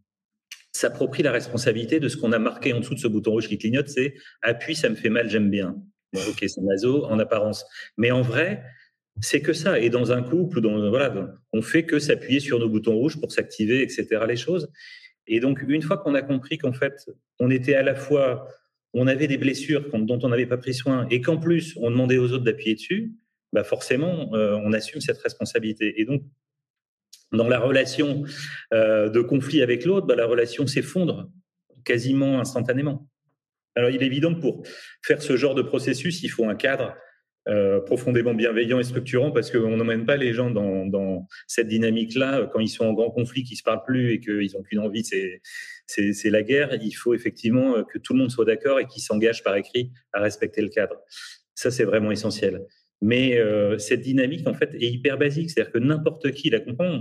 s'approprie 0.72 1.24
la 1.24 1.32
responsabilité 1.32 2.00
de 2.00 2.08
ce 2.10 2.18
qu'on 2.18 2.32
a 2.32 2.40
marqué 2.40 2.74
en 2.74 2.80
dessous 2.80 2.96
de 2.96 3.00
ce 3.00 3.08
bouton 3.08 3.32
rouge 3.32 3.48
qui 3.48 3.58
clignote, 3.58 3.88
c'est 3.88 4.14
appuie, 4.42 4.76
ça 4.76 4.90
me 4.90 4.96
fait 4.96 5.10
mal, 5.10 5.30
j'aime 5.30 5.50
bien. 5.50 5.76
Ok, 6.14 6.46
c'est 6.48 6.62
naso 6.62 7.06
en 7.06 7.20
apparence. 7.20 7.66
Mais 7.98 8.12
en 8.12 8.22
vrai, 8.22 8.64
c'est 9.22 9.42
que 9.42 9.54
ça. 9.54 9.80
Et 9.80 9.90
dans 9.90 10.12
un 10.12 10.24
couple, 10.24 10.62
dans, 10.62 10.90
voilà, 10.90 11.36
on 11.54 11.62
fait 11.62 11.84
que 11.84 12.00
s'appuyer 12.00 12.40
sur 12.40 12.60
nos 12.60 12.70
boutons 12.70 12.96
rouges 12.96 13.20
pour 13.20 13.32
s'activer, 13.32 13.82
etc. 13.82 14.08
Les 14.28 14.38
choses. 14.38 14.72
Et 15.28 15.40
donc, 15.40 15.64
une 15.68 15.82
fois 15.82 15.98
qu'on 15.98 16.16
a 16.16 16.22
compris 16.22 16.58
qu'en 16.58 16.74
fait, 16.74 17.06
on 17.40 17.52
était 17.52 17.76
à 17.76 17.84
la 17.84 17.96
fois, 17.96 18.48
on 18.94 19.08
avait 19.08 19.28
des 19.28 19.38
blessures 19.38 19.90
dont 19.94 20.20
on 20.24 20.30
n'avait 20.30 20.48
pas 20.48 20.58
pris 20.58 20.74
soin, 20.74 21.08
et 21.10 21.22
qu'en 21.22 21.38
plus, 21.38 21.78
on 21.78 21.92
demandait 21.92 22.18
aux 22.18 22.32
autres 22.32 22.44
d'appuyer 22.44 22.76
dessus, 22.76 23.14
bah 23.54 23.64
forcément, 23.64 24.34
euh, 24.34 24.56
on 24.64 24.74
assume 24.74 25.02
cette 25.02 25.20
responsabilité. 25.20 26.00
Et 26.02 26.06
donc, 26.06 26.24
dans 27.32 27.48
la 27.48 27.60
relation 27.60 28.24
euh, 28.74 29.10
de 29.10 29.22
conflit 29.22 29.62
avec 29.62 29.86
l'autre, 29.86 30.08
bah, 30.08 30.16
la 30.16 30.26
relation 30.26 30.66
s'effondre 30.66 31.30
quasiment 31.84 32.40
instantanément. 32.40 33.08
Alors, 33.80 33.90
il 33.90 34.04
est 34.04 34.06
évident 34.06 34.36
que 34.36 34.42
pour 34.42 34.64
faire 35.02 35.22
ce 35.22 35.38
genre 35.38 35.56
de 35.56 35.62
processus, 35.62 36.22
il 36.24 36.30
faut 36.30 36.46
un 36.46 36.56
cadre 36.56 36.96
euh, 37.48 37.80
profondément 37.80 38.34
bienveillant 38.34 38.80
et 38.80 38.84
structurant 38.84 39.32
parce 39.32 39.50
qu'on 39.50 39.78
n'emmène 39.78 40.06
pas 40.06 40.18
les 40.18 40.34
gens 40.34 40.52
dans, 40.52 41.28
cette 41.48 41.68
dynamique-là 41.68 42.50
quand 42.52 42.60
ils 42.60 42.68
sont 42.68 42.86
en 42.86 42.94
grand 42.94 43.10
conflit, 43.10 43.44
qu'ils 43.44 43.58
se 43.58 43.64
parlent 43.64 43.84
plus 43.86 44.12
et 44.14 44.20
qu'ils 44.20 44.52
n'ont 44.54 44.64
qu'une 44.64 44.80
envie, 44.80 45.04
c'est 45.04 46.30
la 46.30 46.44
guerre. 46.44 46.78
Il 46.82 46.92
faut 46.92 47.14
effectivement 47.14 47.84
que 47.84 47.98
tout 47.98 48.14
le 48.14 48.20
monde 48.20 48.32
soit 48.32 48.46
d'accord 48.46 48.80
et 48.80 48.86
qu'ils 48.86 49.02
s'engagent 49.02 49.44
par 49.44 49.56
écrit 49.56 49.92
à 50.14 50.22
respecter 50.22 50.62
le 50.62 50.70
cadre. 50.70 50.96
Ça, 51.56 51.72
c'est 51.72 51.86
vraiment 51.86 52.12
essentiel. 52.12 52.62
Mais 53.02 53.38
euh, 53.38 53.78
cette 53.78 54.02
dynamique, 54.02 54.48
en 54.48 54.54
fait, 54.54 54.76
est 54.76 54.90
hyper 54.90 55.18
basique. 55.18 55.50
C'est-à-dire 55.50 55.72
que 55.72 55.80
n'importe 55.80 56.32
qui 56.32 56.50
la 56.50 56.60
comprend. 56.60 57.00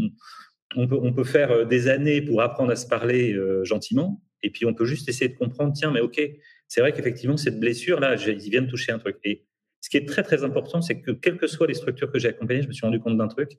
On, 0.77 1.13
peut, 1.13 1.25
faire 1.25 1.51
euh, 1.51 1.65
des 1.65 1.89
années 1.89 2.21
pour 2.21 2.43
apprendre 2.43 2.71
à 2.71 2.77
se 2.77 2.87
parler 2.87 3.33
euh, 3.33 3.65
gentiment, 3.65 4.23
et 4.43 4.51
puis 4.51 4.67
on 4.67 4.75
peut 4.75 4.85
juste 4.85 5.09
essayer 5.09 5.31
de 5.31 5.37
comprendre, 5.37 5.73
tiens, 5.73 5.91
mais 5.91 6.01
ok, 6.01 6.21
c'est 6.69 6.81
vrai 6.81 6.93
qu'effectivement, 6.93 7.37
cette 7.37 7.59
blessure-là, 7.59 8.17
il 8.17 8.51
vient 8.51 8.63
de 8.63 8.71
toucher 8.71 8.93
un 8.93 8.99
truc. 8.99 9.17
Et 9.25 9.47
ce 9.81 9.89
qui 9.89 9.97
est 9.97 10.07
très, 10.07 10.23
très 10.23 10.45
important, 10.45 10.81
c'est 10.81 11.01
que 11.01 11.11
quelles 11.11 11.39
que 11.39 11.47
soient 11.47 11.67
les 11.67 11.75
structures 11.75 12.13
que 12.13 12.19
j'ai 12.19 12.29
accompagnées, 12.29 12.63
je 12.63 12.69
me 12.69 12.73
suis 12.73 12.85
rendu 12.85 13.01
compte 13.01 13.17
d'un 13.17 13.29
truc, 13.29 13.59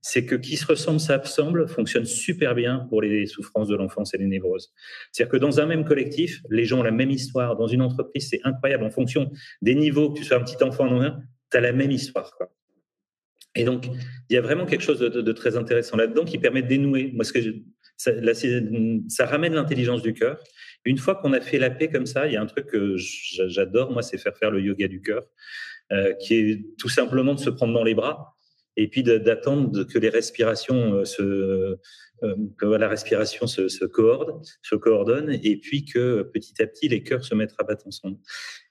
c'est 0.00 0.24
que 0.24 0.36
qui 0.36 0.56
se 0.56 0.66
ressemble 0.66 1.00
s'assemble 1.00 1.68
fonctionne 1.68 2.04
super 2.04 2.54
bien 2.54 2.86
pour 2.88 3.02
les 3.02 3.26
souffrances 3.26 3.68
de 3.68 3.74
l'enfance 3.74 4.14
et 4.14 4.18
les 4.18 4.26
névroses. 4.26 4.72
C'est-à-dire 5.10 5.32
que 5.32 5.36
dans 5.36 5.58
un 5.58 5.66
même 5.66 5.84
collectif, 5.84 6.42
les 6.48 6.64
gens 6.64 6.80
ont 6.80 6.84
la 6.84 6.92
même 6.92 7.10
histoire. 7.10 7.56
Dans 7.56 7.66
une 7.66 7.82
entreprise, 7.82 8.28
c'est 8.28 8.40
incroyable. 8.44 8.84
En 8.84 8.90
fonction 8.90 9.30
des 9.62 9.74
niveaux, 9.74 10.12
que 10.12 10.18
tu 10.18 10.24
sois 10.24 10.36
un 10.36 10.44
petit 10.44 10.62
enfant 10.62 10.88
ou 10.88 11.00
un, 11.00 11.18
tu 11.50 11.56
as 11.56 11.60
la 11.60 11.72
même 11.72 11.90
histoire. 11.90 12.32
Et 13.56 13.64
donc, 13.64 13.86
il 14.28 14.34
y 14.34 14.36
a 14.36 14.40
vraiment 14.40 14.66
quelque 14.66 14.82
chose 14.82 15.00
de, 15.00 15.32
très 15.32 15.56
intéressant 15.56 15.96
là-dedans 15.96 16.24
qui 16.24 16.38
permet 16.38 16.62
de 16.62 16.68
dénouer. 16.68 17.10
Moi, 17.14 17.24
ce 17.24 17.32
que 17.32 17.40
ça, 17.96 18.12
ça, 19.08 19.26
ramène 19.26 19.54
l'intelligence 19.54 20.02
du 20.02 20.12
cœur. 20.12 20.38
Une 20.86 20.98
fois 20.98 21.16
qu'on 21.16 21.32
a 21.32 21.40
fait 21.40 21.58
la 21.58 21.68
paix 21.68 21.88
comme 21.88 22.06
ça, 22.06 22.26
il 22.26 22.32
y 22.32 22.36
a 22.36 22.40
un 22.40 22.46
truc 22.46 22.66
que 22.66 22.96
j'adore, 22.96 23.90
moi, 23.90 24.02
c'est 24.02 24.18
faire 24.18 24.36
faire 24.36 24.50
le 24.50 24.60
yoga 24.60 24.88
du 24.88 25.02
cœur, 25.02 25.24
euh, 25.92 26.14
qui 26.14 26.34
est 26.34 26.64
tout 26.78 26.88
simplement 26.88 27.34
de 27.34 27.40
se 27.40 27.50
prendre 27.50 27.74
dans 27.74 27.84
les 27.84 27.94
bras 27.94 28.36
et 28.76 28.88
puis 28.88 29.02
d'attendre 29.02 29.84
que 29.84 29.98
les 29.98 30.10
respirations 30.10 30.94
euh, 30.94 31.04
se, 31.04 31.78
euh, 32.22 32.36
que 32.58 32.66
la 32.66 32.88
respiration 32.88 33.46
se, 33.46 33.68
se, 33.68 33.86
se 33.86 34.74
coordonne, 34.76 35.38
et 35.42 35.56
puis 35.56 35.84
que 35.84 36.22
petit 36.22 36.62
à 36.62 36.66
petit 36.66 36.88
les 36.88 37.02
cœurs 37.02 37.24
se 37.24 37.34
mettent 37.34 37.54
à 37.58 37.64
battre 37.64 37.86
ensemble. 37.86 38.18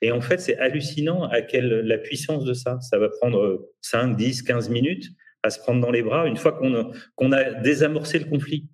Et 0.02 0.12
en 0.12 0.22
fait, 0.22 0.40
c'est 0.40 0.58
hallucinant 0.58 1.24
à 1.24 1.42
quelle 1.42 1.82
la 1.82 1.98
puissance 1.98 2.46
de 2.46 2.54
ça. 2.54 2.80
Ça 2.82 2.98
va 2.98 3.10
prendre 3.10 3.68
5, 3.82 4.16
10, 4.16 4.44
15 4.44 4.70
minutes 4.70 5.10
à 5.44 5.50
se 5.50 5.60
prendre 5.60 5.82
dans 5.82 5.92
les 5.92 6.02
bras 6.02 6.28
une 6.28 6.38
fois 6.38 6.54
qu'on 6.54 7.32
a 7.32 7.54
désamorcé 7.62 8.20
le 8.20 8.26
conflit. 8.26 8.68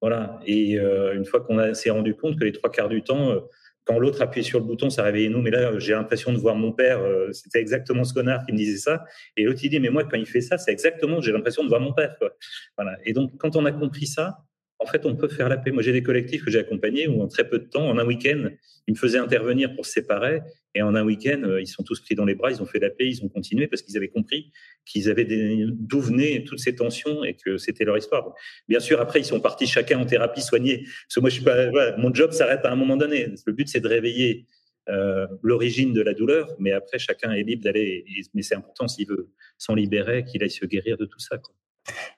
Voilà. 0.00 0.40
Et 0.46 0.78
euh, 0.78 1.14
une 1.14 1.24
fois 1.24 1.40
qu'on 1.40 1.74
s'est 1.74 1.90
rendu 1.90 2.14
compte 2.14 2.38
que 2.38 2.44
les 2.44 2.52
trois 2.52 2.70
quarts 2.70 2.88
du 2.88 3.02
temps, 3.02 3.42
quand 3.84 3.98
l'autre 3.98 4.22
appuyait 4.22 4.46
sur 4.46 4.60
le 4.60 4.64
bouton, 4.64 4.90
ça 4.90 5.02
réveillait 5.02 5.28
nous. 5.28 5.42
Mais 5.42 5.50
là, 5.50 5.78
j'ai 5.78 5.94
l'impression 5.94 6.32
de 6.32 6.38
voir 6.38 6.54
mon 6.54 6.72
père. 6.72 7.00
Euh, 7.00 7.32
c'était 7.32 7.60
exactement 7.60 8.04
ce 8.04 8.14
connard 8.14 8.44
qui 8.46 8.52
me 8.52 8.56
disait 8.56 8.78
ça. 8.78 9.04
Et 9.36 9.44
l'autre, 9.44 9.60
il 9.62 9.70
dit, 9.70 9.80
mais 9.80 9.90
moi, 9.90 10.04
quand 10.04 10.16
il 10.16 10.26
fait 10.26 10.40
ça, 10.40 10.58
c'est 10.58 10.70
exactement, 10.70 11.20
j'ai 11.20 11.32
l'impression 11.32 11.64
de 11.64 11.68
voir 11.68 11.80
mon 11.80 11.92
père. 11.92 12.16
Quoi. 12.18 12.30
Voilà. 12.76 12.96
Et 13.04 13.12
donc, 13.12 13.32
quand 13.38 13.56
on 13.56 13.64
a 13.64 13.72
compris 13.72 14.06
ça, 14.06 14.38
en 14.80 14.86
fait, 14.86 15.04
on 15.04 15.14
peut 15.14 15.28
faire 15.28 15.48
la 15.48 15.58
paix. 15.58 15.70
Moi, 15.70 15.82
j'ai 15.82 15.92
des 15.92 16.02
collectifs 16.02 16.42
que 16.42 16.50
j'ai 16.50 16.58
accompagnés 16.58 17.06
où, 17.06 17.20
en 17.20 17.28
très 17.28 17.46
peu 17.46 17.58
de 17.58 17.64
temps, 17.64 17.86
en 17.86 17.98
un 17.98 18.06
week-end, 18.06 18.48
ils 18.86 18.94
me 18.94 18.98
faisaient 18.98 19.18
intervenir 19.18 19.74
pour 19.74 19.84
se 19.84 19.92
séparer. 19.92 20.40
Et 20.74 20.80
en 20.80 20.94
un 20.94 21.04
week-end, 21.04 21.42
euh, 21.44 21.60
ils 21.60 21.66
sont 21.66 21.82
tous 21.82 22.00
pris 22.00 22.14
dans 22.14 22.24
les 22.24 22.34
bras, 22.34 22.50
ils 22.50 22.62
ont 22.62 22.66
fait 22.66 22.78
la 22.78 22.88
paix, 22.88 23.06
ils 23.06 23.22
ont 23.22 23.28
continué 23.28 23.66
parce 23.66 23.82
qu'ils 23.82 23.96
avaient 23.96 24.08
compris 24.08 24.52
qu'ils 24.86 25.10
avaient 25.10 25.26
d'où 25.26 26.00
venaient 26.00 26.44
toutes 26.44 26.60
ces 26.60 26.74
tensions 26.74 27.24
et 27.24 27.34
que 27.34 27.58
c'était 27.58 27.84
leur 27.84 27.98
histoire. 27.98 28.34
Bien 28.68 28.80
sûr, 28.80 29.00
après, 29.00 29.20
ils 29.20 29.24
sont 29.24 29.40
partis 29.40 29.66
chacun 29.66 29.98
en 29.98 30.06
thérapie 30.06 30.40
soignée. 30.40 30.84
Parce 30.84 31.14
que 31.16 31.20
moi, 31.20 31.28
je 31.28 31.34
suis 31.34 31.44
pas, 31.44 31.96
mon 31.98 32.12
job 32.14 32.32
s'arrête 32.32 32.64
à 32.64 32.72
un 32.72 32.76
moment 32.76 32.96
donné. 32.96 33.34
Le 33.46 33.52
but, 33.52 33.68
c'est 33.68 33.80
de 33.80 33.88
réveiller 33.88 34.46
euh, 34.88 35.26
l'origine 35.42 35.92
de 35.92 36.00
la 36.00 36.14
douleur, 36.14 36.54
mais 36.58 36.72
après, 36.72 36.98
chacun 36.98 37.32
est 37.32 37.42
libre 37.42 37.62
d'aller. 37.62 38.04
Mais 38.32 38.42
c'est 38.42 38.56
important 38.56 38.88
s'il 38.88 39.06
veut 39.08 39.28
s'en 39.58 39.74
libérer, 39.74 40.24
qu'il 40.24 40.42
aille 40.42 40.50
se 40.50 40.64
guérir 40.64 40.96
de 40.96 41.04
tout 41.04 41.20
ça. 41.20 41.36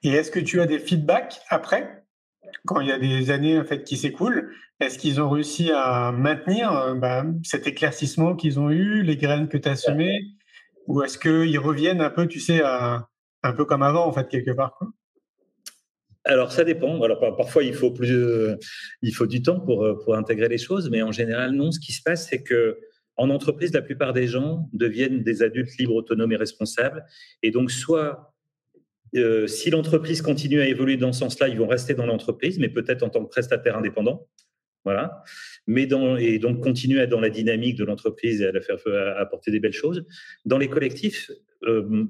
Et 0.03 0.11
est-ce 0.11 0.31
que 0.31 0.41
tu 0.41 0.61
as 0.61 0.67
des 0.67 0.79
feedbacks 0.79 1.41
après? 1.49 2.02
Quand 2.67 2.81
il 2.81 2.89
y 2.89 2.93
a 2.93 2.99
des 2.99 3.31
années 3.31 3.59
en 3.59 3.65
fait 3.65 3.85
qui 3.85 3.97
s'écoulent, 3.97 4.53
est-ce 4.81 4.99
qu'ils 4.99 5.21
ont 5.21 5.31
réussi 5.31 5.71
à 5.73 6.13
maintenir 6.13 6.73
euh, 6.73 6.95
bah, 6.95 7.25
cet 7.45 7.67
éclaircissement 7.67 8.35
qu'ils 8.35 8.59
ont 8.59 8.71
eu, 8.71 9.03
les 9.03 9.17
graines 9.17 9.49
que 9.49 9.57
tu 9.57 9.69
as 9.69 9.77
semées, 9.77 10.25
ou 10.87 11.03
est-ce 11.03 11.19
qu'ils 11.19 11.59
reviennent 11.59 12.01
un 12.01 12.11
peu, 12.11 12.27
tu 12.27 12.41
sais, 12.41 12.63
un 12.63 13.53
peu 13.53 13.65
comme 13.65 13.83
avant 13.83 14.07
en 14.07 14.13
fait 14.13 14.29
quelque 14.29 14.51
part 14.51 14.79
Alors 16.25 16.53
ça 16.53 16.65
dépend. 16.65 17.01
Alors 17.03 17.21
parfois 17.37 17.63
il 17.63 17.75
faut 17.75 17.91
plus, 17.91 18.17
euh, 18.17 18.57
il 19.03 19.15
faut 19.15 19.27
du 19.27 19.43
temps 19.43 19.61
pour 19.61 19.85
euh, 19.85 19.99
pour 20.05 20.17
intégrer 20.17 20.49
les 20.49 20.59
choses, 20.59 20.91
mais 20.91 21.03
en 21.03 21.13
général 21.13 21.53
non. 21.53 21.71
Ce 21.71 21.81
qui 21.81 21.93
se 21.93 22.03
passe, 22.03 22.29
c'est 22.29 22.43
que 22.43 22.79
en 23.17 23.31
entreprise, 23.31 23.73
la 23.73 23.83
plupart 23.83 24.13
des 24.13 24.27
gens 24.27 24.69
deviennent 24.73 25.23
des 25.23 25.43
adultes 25.43 25.77
libres, 25.79 25.95
autonomes 25.95 26.33
et 26.33 26.37
responsables, 26.37 27.05
et 27.43 27.51
donc 27.51 27.71
soit 27.71 28.32
euh, 29.15 29.47
si 29.47 29.71
l'entreprise 29.71 30.23
continue 30.23 30.61
à 30.61 30.67
évoluer 30.67 30.97
dans 30.97 31.13
ce 31.13 31.21
sens-là, 31.21 31.49
ils 31.49 31.59
vont 31.59 31.67
rester 31.67 31.95
dans 31.95 32.07
l'entreprise, 32.07 32.59
mais 32.59 32.69
peut-être 32.69 33.03
en 33.03 33.11
tant 33.11 33.25
que 33.25 33.31
prestataire 33.31 33.77
indépendant. 33.77 34.29
Voilà. 34.85 35.23
Mais 35.67 35.89
et 36.19 36.39
donc 36.39 36.61
continuer 36.61 37.01
à 37.01 37.07
dans 37.07 37.21
la 37.21 37.31
dynamique 37.31 37.77
de 37.77 37.85
l'entreprise 37.85 38.43
et 38.43 38.47
à 38.47 38.53
la 38.53 38.61
faire 38.61 38.79
apporter 39.17 39.51
des 39.51 39.61
belles 39.61 39.73
choses. 39.73 40.05
Dans 40.45 40.59
les 40.59 40.69
collectifs, 40.69 41.31
euh, 41.65 42.05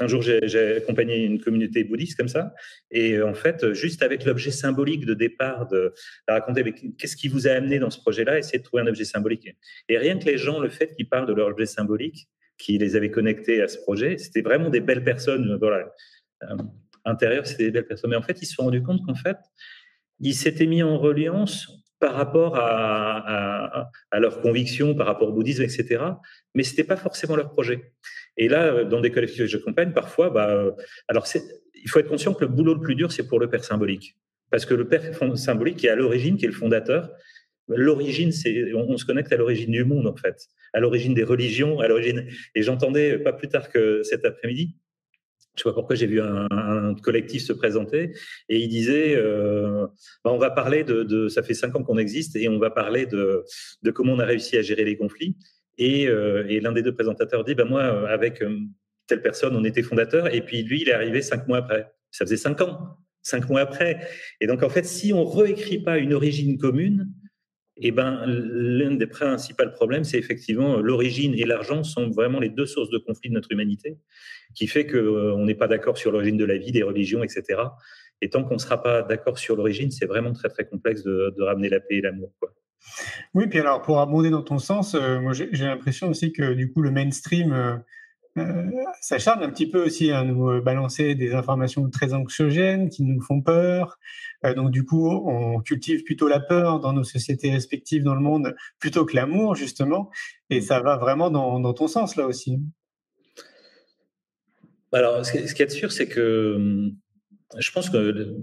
un 0.00 0.06
jour 0.08 0.22
j'ai 0.22 0.76
accompagné 0.76 1.24
une 1.24 1.40
communauté 1.40 1.84
bouddhiste 1.84 2.16
comme 2.16 2.28
ça, 2.28 2.54
et 2.90 3.20
en 3.20 3.34
fait, 3.34 3.72
juste 3.72 4.02
avec 4.02 4.24
l'objet 4.24 4.50
symbolique 4.50 5.04
de 5.04 5.14
départ, 5.14 5.68
de, 5.68 5.92
raconter 6.28 6.74
qu'est-ce 6.98 7.16
qui 7.16 7.28
vous 7.28 7.48
a 7.48 7.52
amené 7.52 7.78
dans 7.78 7.90
ce 7.90 7.98
projet-là, 8.00 8.38
essayer 8.38 8.58
de 8.58 8.64
trouver 8.64 8.82
un 8.82 8.86
objet 8.86 9.04
symbolique. 9.04 9.48
Et 9.88 9.98
rien 9.98 10.18
que 10.18 10.24
les 10.24 10.38
gens, 10.38 10.60
le 10.60 10.68
fait 10.68 10.94
qu'ils 10.94 11.08
parlent 11.08 11.26
de 11.26 11.34
leur 11.34 11.48
objet 11.48 11.66
symbolique, 11.66 12.28
qui 12.58 12.78
les 12.78 12.96
avait 12.96 13.10
connectés 13.10 13.60
à 13.60 13.68
ce 13.68 13.78
projet, 13.78 14.16
c'était 14.16 14.40
vraiment 14.40 14.70
des 14.70 14.80
belles 14.80 15.04
personnes. 15.04 15.58
Voilà 15.60 15.92
euh, 16.42 16.56
intérieur, 17.04 17.46
c'était 17.46 17.64
des 17.64 17.70
belles 17.70 17.86
personnes. 17.86 18.10
Mais 18.10 18.16
en 18.16 18.22
fait, 18.22 18.40
ils 18.42 18.46
se 18.46 18.54
sont 18.54 18.64
rendus 18.64 18.82
compte 18.82 19.04
qu'en 19.04 19.14
fait, 19.14 19.36
ils 20.20 20.34
s'étaient 20.34 20.66
mis 20.66 20.82
en 20.82 20.98
reliance 20.98 21.68
par 21.98 22.14
rapport 22.14 22.56
à, 22.56 23.90
leurs 24.18 24.40
convictions, 24.40 24.94
par 24.94 25.06
rapport 25.06 25.28
au 25.28 25.32
bouddhisme, 25.32 25.62
etc. 25.62 26.04
Mais 26.54 26.62
c'était 26.62 26.84
pas 26.84 26.96
forcément 26.96 27.36
leur 27.36 27.50
projet. 27.50 27.92
Et 28.36 28.48
là, 28.48 28.84
dans 28.84 29.00
des 29.00 29.10
collectifs 29.10 29.38
que 29.38 29.46
j'accompagne, 29.46 29.92
parfois, 29.92 30.30
bah, 30.30 30.50
euh, 30.50 30.72
alors 31.08 31.26
il 31.74 31.88
faut 31.88 31.98
être 31.98 32.08
conscient 32.08 32.34
que 32.34 32.44
le 32.44 32.50
boulot 32.50 32.74
le 32.74 32.80
plus 32.80 32.94
dur, 32.94 33.12
c'est 33.12 33.26
pour 33.26 33.40
le 33.40 33.48
père 33.48 33.64
symbolique. 33.64 34.16
Parce 34.50 34.66
que 34.66 34.74
le 34.74 34.86
père 34.86 35.02
symbolique, 35.36 35.78
qui 35.78 35.86
est 35.86 35.90
à 35.90 35.96
l'origine, 35.96 36.36
qui 36.36 36.44
est 36.44 36.48
le 36.48 36.54
fondateur, 36.54 37.10
l'origine, 37.68 38.30
c'est, 38.30 38.74
on, 38.74 38.90
on, 38.90 38.96
se 38.96 39.04
connecte 39.04 39.32
à 39.32 39.36
l'origine 39.36 39.70
du 39.70 39.84
monde, 39.84 40.06
en 40.06 40.16
fait, 40.16 40.36
à 40.72 40.80
l'origine 40.80 41.14
des 41.14 41.24
religions, 41.24 41.80
à 41.80 41.88
l'origine. 41.88 42.26
Et 42.54 42.62
j'entendais 42.62 43.18
pas 43.18 43.32
plus 43.32 43.48
tard 43.48 43.70
que 43.70 44.02
cet 44.02 44.24
après-midi, 44.24 44.76
je 45.56 45.62
sais 45.62 45.68
pas 45.68 45.72
pourquoi 45.72 45.96
j'ai 45.96 46.06
vu 46.06 46.20
un, 46.20 46.94
collectif 47.02 47.42
se 47.42 47.52
présenter 47.52 48.12
et 48.48 48.58
il 48.58 48.68
disait 48.68 49.14
euh, 49.16 49.86
bah, 50.24 50.32
on 50.32 50.38
va 50.38 50.50
parler 50.50 50.84
de, 50.84 51.28
ça 51.28 51.42
fait 51.42 51.54
cinq 51.54 51.74
ans 51.76 51.82
qu'on 51.82 51.98
existe 51.98 52.36
et 52.36 52.48
on 52.48 52.58
va 52.58 52.70
parler 52.70 53.06
de, 53.06 53.44
de 53.82 53.90
comment 53.90 54.12
on 54.12 54.18
a 54.18 54.26
réussi 54.26 54.56
à 54.56 54.62
gérer 54.62 54.84
les 54.84 54.96
conflits. 54.96 55.36
Et, 55.78 56.08
euh, 56.08 56.46
et 56.48 56.60
l'un 56.60 56.72
des 56.72 56.82
deux 56.82 56.94
présentateurs 56.94 57.44
dit 57.44 57.54
bah 57.54 57.64
moi 57.64 58.08
avec 58.08 58.42
euh, 58.42 58.58
telle 59.06 59.22
personne 59.22 59.54
on 59.56 59.64
était 59.64 59.82
fondateur 59.82 60.32
et 60.34 60.40
puis 60.40 60.62
lui 60.62 60.82
il 60.82 60.88
est 60.88 60.94
arrivé 60.94 61.22
cinq 61.22 61.46
mois 61.48 61.58
après. 61.58 61.90
Ça 62.10 62.24
faisait 62.24 62.36
cinq 62.36 62.60
ans. 62.60 62.96
Cinq 63.22 63.48
mois 63.48 63.60
après. 63.60 64.06
Et 64.40 64.46
donc 64.46 64.62
en 64.62 64.68
fait 64.68 64.84
si 64.84 65.12
on 65.12 65.24
réécrit 65.24 65.78
pas 65.78 65.98
une 65.98 66.12
origine 66.12 66.58
commune 66.58 67.08
eh 67.78 67.90
ben, 67.90 68.24
l'un 68.26 68.92
des 68.92 69.06
principaux 69.06 69.68
problèmes, 69.70 70.04
c'est 70.04 70.18
effectivement 70.18 70.78
l'origine 70.78 71.34
et 71.34 71.44
l'argent 71.44 71.84
sont 71.84 72.10
vraiment 72.10 72.40
les 72.40 72.48
deux 72.48 72.64
sources 72.64 72.88
de 72.88 72.98
conflit 72.98 73.28
de 73.28 73.34
notre 73.34 73.52
humanité, 73.52 73.98
qui 74.54 74.66
fait 74.66 74.86
qu'on 74.86 75.44
n'est 75.44 75.54
pas 75.54 75.68
d'accord 75.68 75.98
sur 75.98 76.10
l'origine 76.10 76.38
de 76.38 76.44
la 76.44 76.56
vie, 76.56 76.72
des 76.72 76.82
religions, 76.82 77.22
etc. 77.22 77.60
Et 78.22 78.30
tant 78.30 78.44
qu'on 78.44 78.54
ne 78.54 78.60
sera 78.60 78.82
pas 78.82 79.02
d'accord 79.02 79.38
sur 79.38 79.56
l'origine, 79.56 79.90
c'est 79.90 80.06
vraiment 80.06 80.32
très 80.32 80.48
très 80.48 80.66
complexe 80.66 81.02
de, 81.02 81.34
ramener 81.42 81.68
la 81.68 81.80
paix 81.80 81.96
et 81.96 82.00
l'amour. 82.00 82.32
Oui, 83.34 83.46
puis 83.46 83.58
alors 83.58 83.82
pour 83.82 84.00
abonder 84.00 84.30
dans 84.30 84.42
ton 84.42 84.58
sens, 84.58 84.94
moi 84.94 85.34
j'ai 85.34 85.50
l'impression 85.52 86.08
aussi 86.08 86.32
que 86.32 86.54
du 86.54 86.72
coup 86.72 86.80
le 86.80 86.90
mainstream 86.90 87.82
euh, 88.38 88.70
s'acharne 89.00 89.42
un 89.42 89.50
petit 89.50 89.68
peu 89.68 89.84
aussi 89.84 90.10
à 90.10 90.22
nous 90.22 90.50
euh, 90.50 90.60
balancer 90.60 91.14
des 91.14 91.34
informations 91.34 91.88
très 91.88 92.12
anxiogènes 92.12 92.90
qui 92.90 93.02
nous 93.02 93.20
font 93.20 93.40
peur. 93.40 93.98
Euh, 94.44 94.54
donc 94.54 94.70
du 94.70 94.84
coup, 94.84 95.08
on 95.08 95.60
cultive 95.60 96.02
plutôt 96.04 96.28
la 96.28 96.40
peur 96.40 96.80
dans 96.80 96.92
nos 96.92 97.04
sociétés 97.04 97.50
respectives 97.50 98.02
dans 98.02 98.14
le 98.14 98.20
monde 98.20 98.54
plutôt 98.78 99.06
que 99.06 99.16
l'amour 99.16 99.54
justement. 99.54 100.10
Et 100.50 100.60
ça 100.60 100.80
va 100.80 100.96
vraiment 100.96 101.30
dans, 101.30 101.60
dans 101.60 101.72
ton 101.72 101.88
sens 101.88 102.16
là 102.16 102.26
aussi. 102.26 102.60
Alors, 104.92 105.26
ce 105.26 105.32
qu'il 105.32 105.58
y 105.58 105.62
a 105.62 105.66
de 105.66 105.70
sûr, 105.70 105.92
c'est 105.92 106.08
que 106.08 106.54
hum, 106.56 106.96
je 107.58 107.70
pense 107.70 107.90
que 107.90 108.36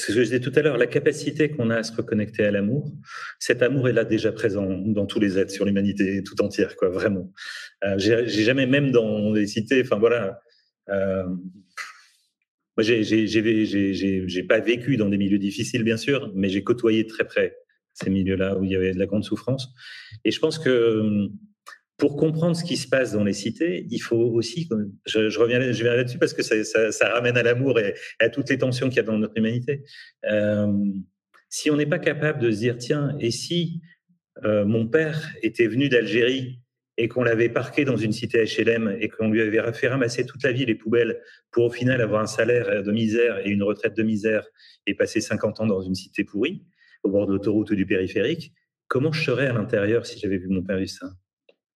ce 0.00 0.06
que 0.06 0.12
je 0.12 0.20
disais 0.22 0.40
tout 0.40 0.52
à 0.54 0.62
l'heure, 0.62 0.78
la 0.78 0.86
capacité 0.86 1.50
qu'on 1.50 1.70
a 1.70 1.76
à 1.76 1.82
se 1.82 1.92
reconnecter 1.92 2.44
à 2.44 2.50
l'amour, 2.50 2.92
cet 3.38 3.62
amour 3.62 3.88
est 3.88 3.92
là 3.92 4.04
déjà 4.04 4.32
présent 4.32 4.66
dans 4.68 5.06
tous 5.06 5.20
les 5.20 5.38
êtres 5.38 5.52
sur 5.52 5.64
l'humanité 5.64 6.22
tout 6.22 6.40
entière, 6.42 6.76
quoi, 6.76 6.88
vraiment. 6.88 7.32
Euh, 7.84 7.94
j'ai 7.98 8.26
jamais, 8.28 8.66
même 8.66 8.90
dans 8.90 9.32
des 9.32 9.46
cités, 9.46 9.82
enfin 9.82 9.98
voilà. 9.98 10.40
Euh, 10.88 11.24
moi, 12.76 12.84
j'ai 12.84 14.42
pas 14.48 14.60
vécu 14.60 14.96
dans 14.96 15.08
des 15.08 15.18
milieux 15.18 15.38
difficiles, 15.38 15.84
bien 15.84 15.96
sûr, 15.96 16.32
mais 16.34 16.48
j'ai 16.48 16.64
côtoyé 16.64 17.06
très 17.06 17.24
près 17.24 17.56
ces 17.92 18.08
milieux-là 18.10 18.56
où 18.56 18.64
il 18.64 18.70
y 18.70 18.76
avait 18.76 18.92
de 18.92 18.98
la 18.98 19.06
grande 19.06 19.24
souffrance. 19.24 19.68
Et 20.24 20.30
je 20.30 20.38
pense 20.38 20.58
que 20.58 21.28
pour 22.00 22.16
comprendre 22.16 22.56
ce 22.56 22.64
qui 22.64 22.78
se 22.78 22.88
passe 22.88 23.12
dans 23.12 23.22
les 23.22 23.34
cités, 23.34 23.86
il 23.90 23.98
faut 23.98 24.16
aussi, 24.16 24.66
je, 25.06 25.38
reviens, 25.38 25.58
là-dessus 25.58 26.18
parce 26.18 26.32
que 26.32 26.42
ça, 26.42 27.08
ramène 27.10 27.36
à 27.36 27.42
l'amour 27.42 27.78
et 27.78 27.94
à 28.18 28.30
toutes 28.30 28.48
les 28.48 28.56
tensions 28.56 28.88
qu'il 28.88 28.96
y 28.96 29.00
a 29.00 29.04
dans 29.04 29.18
notre 29.18 29.36
humanité. 29.36 29.84
Euh, 30.24 30.72
si 31.50 31.70
on 31.70 31.76
n'est 31.76 31.86
pas 31.86 31.98
capable 31.98 32.40
de 32.40 32.50
se 32.50 32.58
dire, 32.58 32.78
tiens, 32.78 33.14
et 33.20 33.30
si 33.30 33.82
euh, 34.44 34.64
mon 34.64 34.86
père 34.88 35.30
était 35.42 35.66
venu 35.66 35.90
d'Algérie 35.90 36.62
et 36.96 37.06
qu'on 37.06 37.22
l'avait 37.22 37.50
parqué 37.50 37.84
dans 37.84 37.98
une 37.98 38.12
cité 38.12 38.44
HLM 38.44 38.96
et 38.98 39.08
qu'on 39.10 39.30
lui 39.30 39.42
avait 39.42 39.72
fait 39.74 39.88
ramasser 39.88 40.24
toute 40.24 40.42
la 40.42 40.52
vie 40.52 40.64
les 40.64 40.74
poubelles 40.74 41.20
pour 41.50 41.66
au 41.66 41.70
final 41.70 42.00
avoir 42.00 42.22
un 42.22 42.26
salaire 42.26 42.82
de 42.82 42.92
misère 42.92 43.46
et 43.46 43.50
une 43.50 43.62
retraite 43.62 43.96
de 43.96 44.02
misère 44.02 44.46
et 44.86 44.94
passer 44.94 45.20
50 45.20 45.60
ans 45.60 45.66
dans 45.66 45.82
une 45.82 45.94
cité 45.94 46.24
pourrie, 46.24 46.64
au 47.02 47.10
bord 47.10 47.26
de 47.26 47.32
l'autoroute 47.32 47.70
ou 47.70 47.74
du 47.74 47.84
périphérique, 47.84 48.54
comment 48.88 49.12
je 49.12 49.22
serais 49.22 49.48
à 49.48 49.52
l'intérieur 49.52 50.06
si 50.06 50.18
j'avais 50.18 50.38
vu 50.38 50.48
mon 50.48 50.62
père 50.62 50.78
vivre 50.78 50.90
ça 50.90 51.10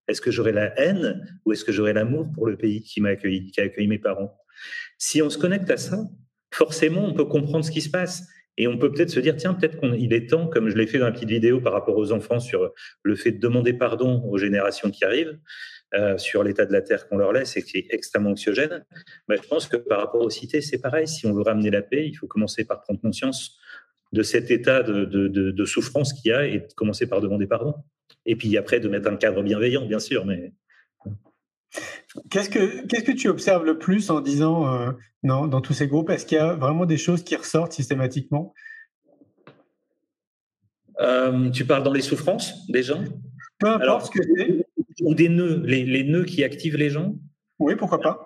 est-ce 0.07 0.21
que 0.21 0.31
j'aurai 0.31 0.51
la 0.51 0.77
haine 0.79 1.39
ou 1.45 1.53
est-ce 1.53 1.63
que 1.63 1.71
j'aurai 1.71 1.93
l'amour 1.93 2.31
pour 2.33 2.47
le 2.47 2.57
pays 2.57 2.81
qui 2.81 3.01
m'a 3.01 3.09
accueilli, 3.09 3.51
qui 3.51 3.61
a 3.61 3.65
accueilli 3.65 3.87
mes 3.87 3.99
parents? 3.99 4.37
Si 4.97 5.21
on 5.21 5.29
se 5.29 5.37
connecte 5.37 5.69
à 5.69 5.77
ça, 5.77 6.03
forcément, 6.53 7.05
on 7.05 7.13
peut 7.13 7.25
comprendre 7.25 7.65
ce 7.65 7.71
qui 7.71 7.81
se 7.81 7.89
passe. 7.89 8.27
Et 8.55 8.67
on 8.67 8.77
peut 8.77 8.91
peut-être 8.91 9.09
se 9.09 9.19
dire, 9.19 9.35
tiens, 9.35 9.55
peut-être 9.55 9.79
qu'il 9.79 10.13
est 10.13 10.29
temps, 10.29 10.47
comme 10.47 10.69
je 10.69 10.77
l'ai 10.77 10.85
fait 10.85 10.99
dans 10.99 11.07
la 11.07 11.11
petite 11.11 11.29
vidéo 11.29 11.59
par 11.59 11.73
rapport 11.73 11.97
aux 11.97 12.11
enfants 12.11 12.39
sur 12.39 12.71
le 13.01 13.15
fait 13.15 13.31
de 13.31 13.39
demander 13.39 13.73
pardon 13.73 14.21
aux 14.25 14.37
générations 14.37 14.91
qui 14.91 15.03
arrivent, 15.03 15.39
euh, 15.95 16.17
sur 16.17 16.43
l'état 16.43 16.65
de 16.65 16.71
la 16.71 16.81
Terre 16.81 17.07
qu'on 17.07 17.17
leur 17.17 17.33
laisse 17.33 17.57
et 17.57 17.63
qui 17.63 17.77
est 17.77 17.87
extrêmement 17.89 18.31
anxiogène. 18.31 18.85
Mais 19.27 19.37
je 19.37 19.47
pense 19.47 19.67
que 19.67 19.77
par 19.77 19.99
rapport 19.99 20.21
aux 20.21 20.29
cités, 20.29 20.61
c'est 20.61 20.79
pareil. 20.79 21.07
Si 21.07 21.25
on 21.25 21.33
veut 21.33 21.41
ramener 21.41 21.71
la 21.71 21.81
paix, 21.81 22.07
il 22.07 22.13
faut 22.13 22.27
commencer 22.27 22.63
par 22.65 22.81
prendre 22.81 23.01
conscience 23.01 23.57
de 24.11 24.21
cet 24.21 24.51
état 24.51 24.83
de 24.83 25.65
souffrance 25.65 26.13
qu'il 26.13 26.29
y 26.29 26.33
a 26.33 26.45
et 26.45 26.67
commencer 26.75 27.07
par 27.07 27.21
demander 27.21 27.47
pardon. 27.47 27.73
Et 28.25 28.35
puis 28.35 28.57
après, 28.57 28.79
de 28.79 28.89
mettre 28.89 29.09
un 29.09 29.15
cadre 29.15 29.43
bienveillant, 29.43 29.85
bien 29.85 29.99
sûr. 29.99 30.25
Mais... 30.25 30.53
Qu'est-ce 32.29 32.49
que, 32.49 32.85
qu'est-ce 32.85 33.03
que 33.03 33.11
tu 33.11 33.27
observes 33.27 33.65
le 33.65 33.77
plus 33.77 34.09
en 34.09 34.21
disant 34.21 34.73
euh, 34.73 34.91
non, 35.23 35.47
dans 35.47 35.61
tous 35.61 35.73
ces 35.73 35.87
groupes 35.87 36.09
Est-ce 36.09 36.25
qu'il 36.25 36.37
y 36.37 36.41
a 36.41 36.53
vraiment 36.53 36.85
des 36.85 36.97
choses 36.97 37.23
qui 37.23 37.35
ressortent 37.35 37.73
systématiquement? 37.73 38.53
Euh, 41.01 41.49
Tu 41.49 41.65
parles 41.65 41.83
dans 41.83 41.93
les 41.93 42.01
souffrances 42.01 42.67
des 42.69 42.83
gens 42.83 43.03
Peu 43.59 43.67
importe 43.67 44.05
ce 44.07 44.11
que 44.11 44.23
c'est. 44.35 44.65
Ou 45.01 45.15
des 45.15 45.27
nœuds, 45.27 45.63
les, 45.65 45.83
les, 45.85 46.03
nœuds 46.03 46.25
qui 46.25 46.43
activent 46.43 46.77
les 46.77 46.91
gens? 46.91 47.15
Oui, 47.57 47.75
pourquoi 47.75 47.99
pas. 47.99 48.23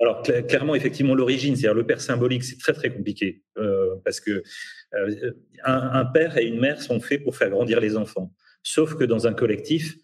Alors, 0.00 0.22
clairement, 0.22 0.74
effectivement, 0.74 1.14
l'origine, 1.14 1.56
c'est-à-dire 1.56 1.74
le 1.74 1.86
père 1.86 2.00
symbolique, 2.02 2.44
c'est 2.44 2.58
très, 2.58 2.74
très 2.74 2.92
compliqué. 2.92 3.42
Euh, 3.56 3.96
parce 4.04 4.20
que 4.20 4.42
un, 5.64 5.90
un, 5.92 6.04
père 6.04 6.36
et 6.36 6.44
une 6.44 6.60
mère 6.60 6.82
sont 6.82 7.00
faits 7.00 7.24
pour 7.24 7.36
faire 7.36 7.48
grandir 7.48 7.80
les 7.80 7.96
enfants. 7.96 8.30
Sauf 8.66 8.96
que 8.96 9.04
dans 9.04 9.28
un 9.28 9.32
collectif, 9.32 9.94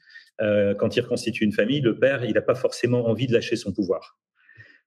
euh, 0.40 0.72
quand 0.76 0.96
il 0.96 1.00
reconstitue 1.00 1.42
une 1.42 1.52
famille, 1.52 1.80
le 1.80 1.98
père, 1.98 2.24
il 2.24 2.34
n'a 2.34 2.42
pas 2.42 2.54
forcément 2.54 3.08
envie 3.08 3.26
de 3.26 3.32
lâcher 3.32 3.56
son 3.56 3.72
pouvoir. 3.72 4.20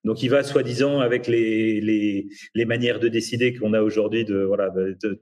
Donc 0.06 0.24
il 0.24 0.30
va 0.30 0.44
soi-disant 0.44 1.02
avec 1.02 1.28
les, 1.28 1.82
les, 1.82 2.66
manières 2.66 3.02
de 3.02 3.10
décider 3.10 3.54
qu'on 3.54 3.74
a 3.74 3.82
aujourd'hui, 3.82 4.24
de, 4.24 4.44
voilà, 4.44 4.72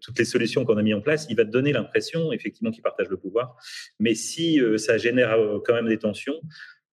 toutes 0.02 0.20
les 0.20 0.26
solutions 0.26 0.66
qu'on 0.66 0.78
a 0.78 0.84
mis 0.84 0.94
en 0.94 1.02
place, 1.02 1.26
il 1.32 1.36
va 1.36 1.46
donner 1.46 1.74
l'impression 1.74 2.32
effectivement 2.32 2.70
qu'il 2.70 2.84
partage 2.84 3.10
le 3.10 3.18
pouvoir. 3.18 3.58
Mais 4.00 4.14
si 4.14 4.62
euh, 4.62 4.78
ça 4.78 5.00
génère 5.00 5.32
euh, 5.32 5.58
quand 5.66 5.74
même 5.74 5.88
des 5.88 5.98
tensions, 5.98 6.40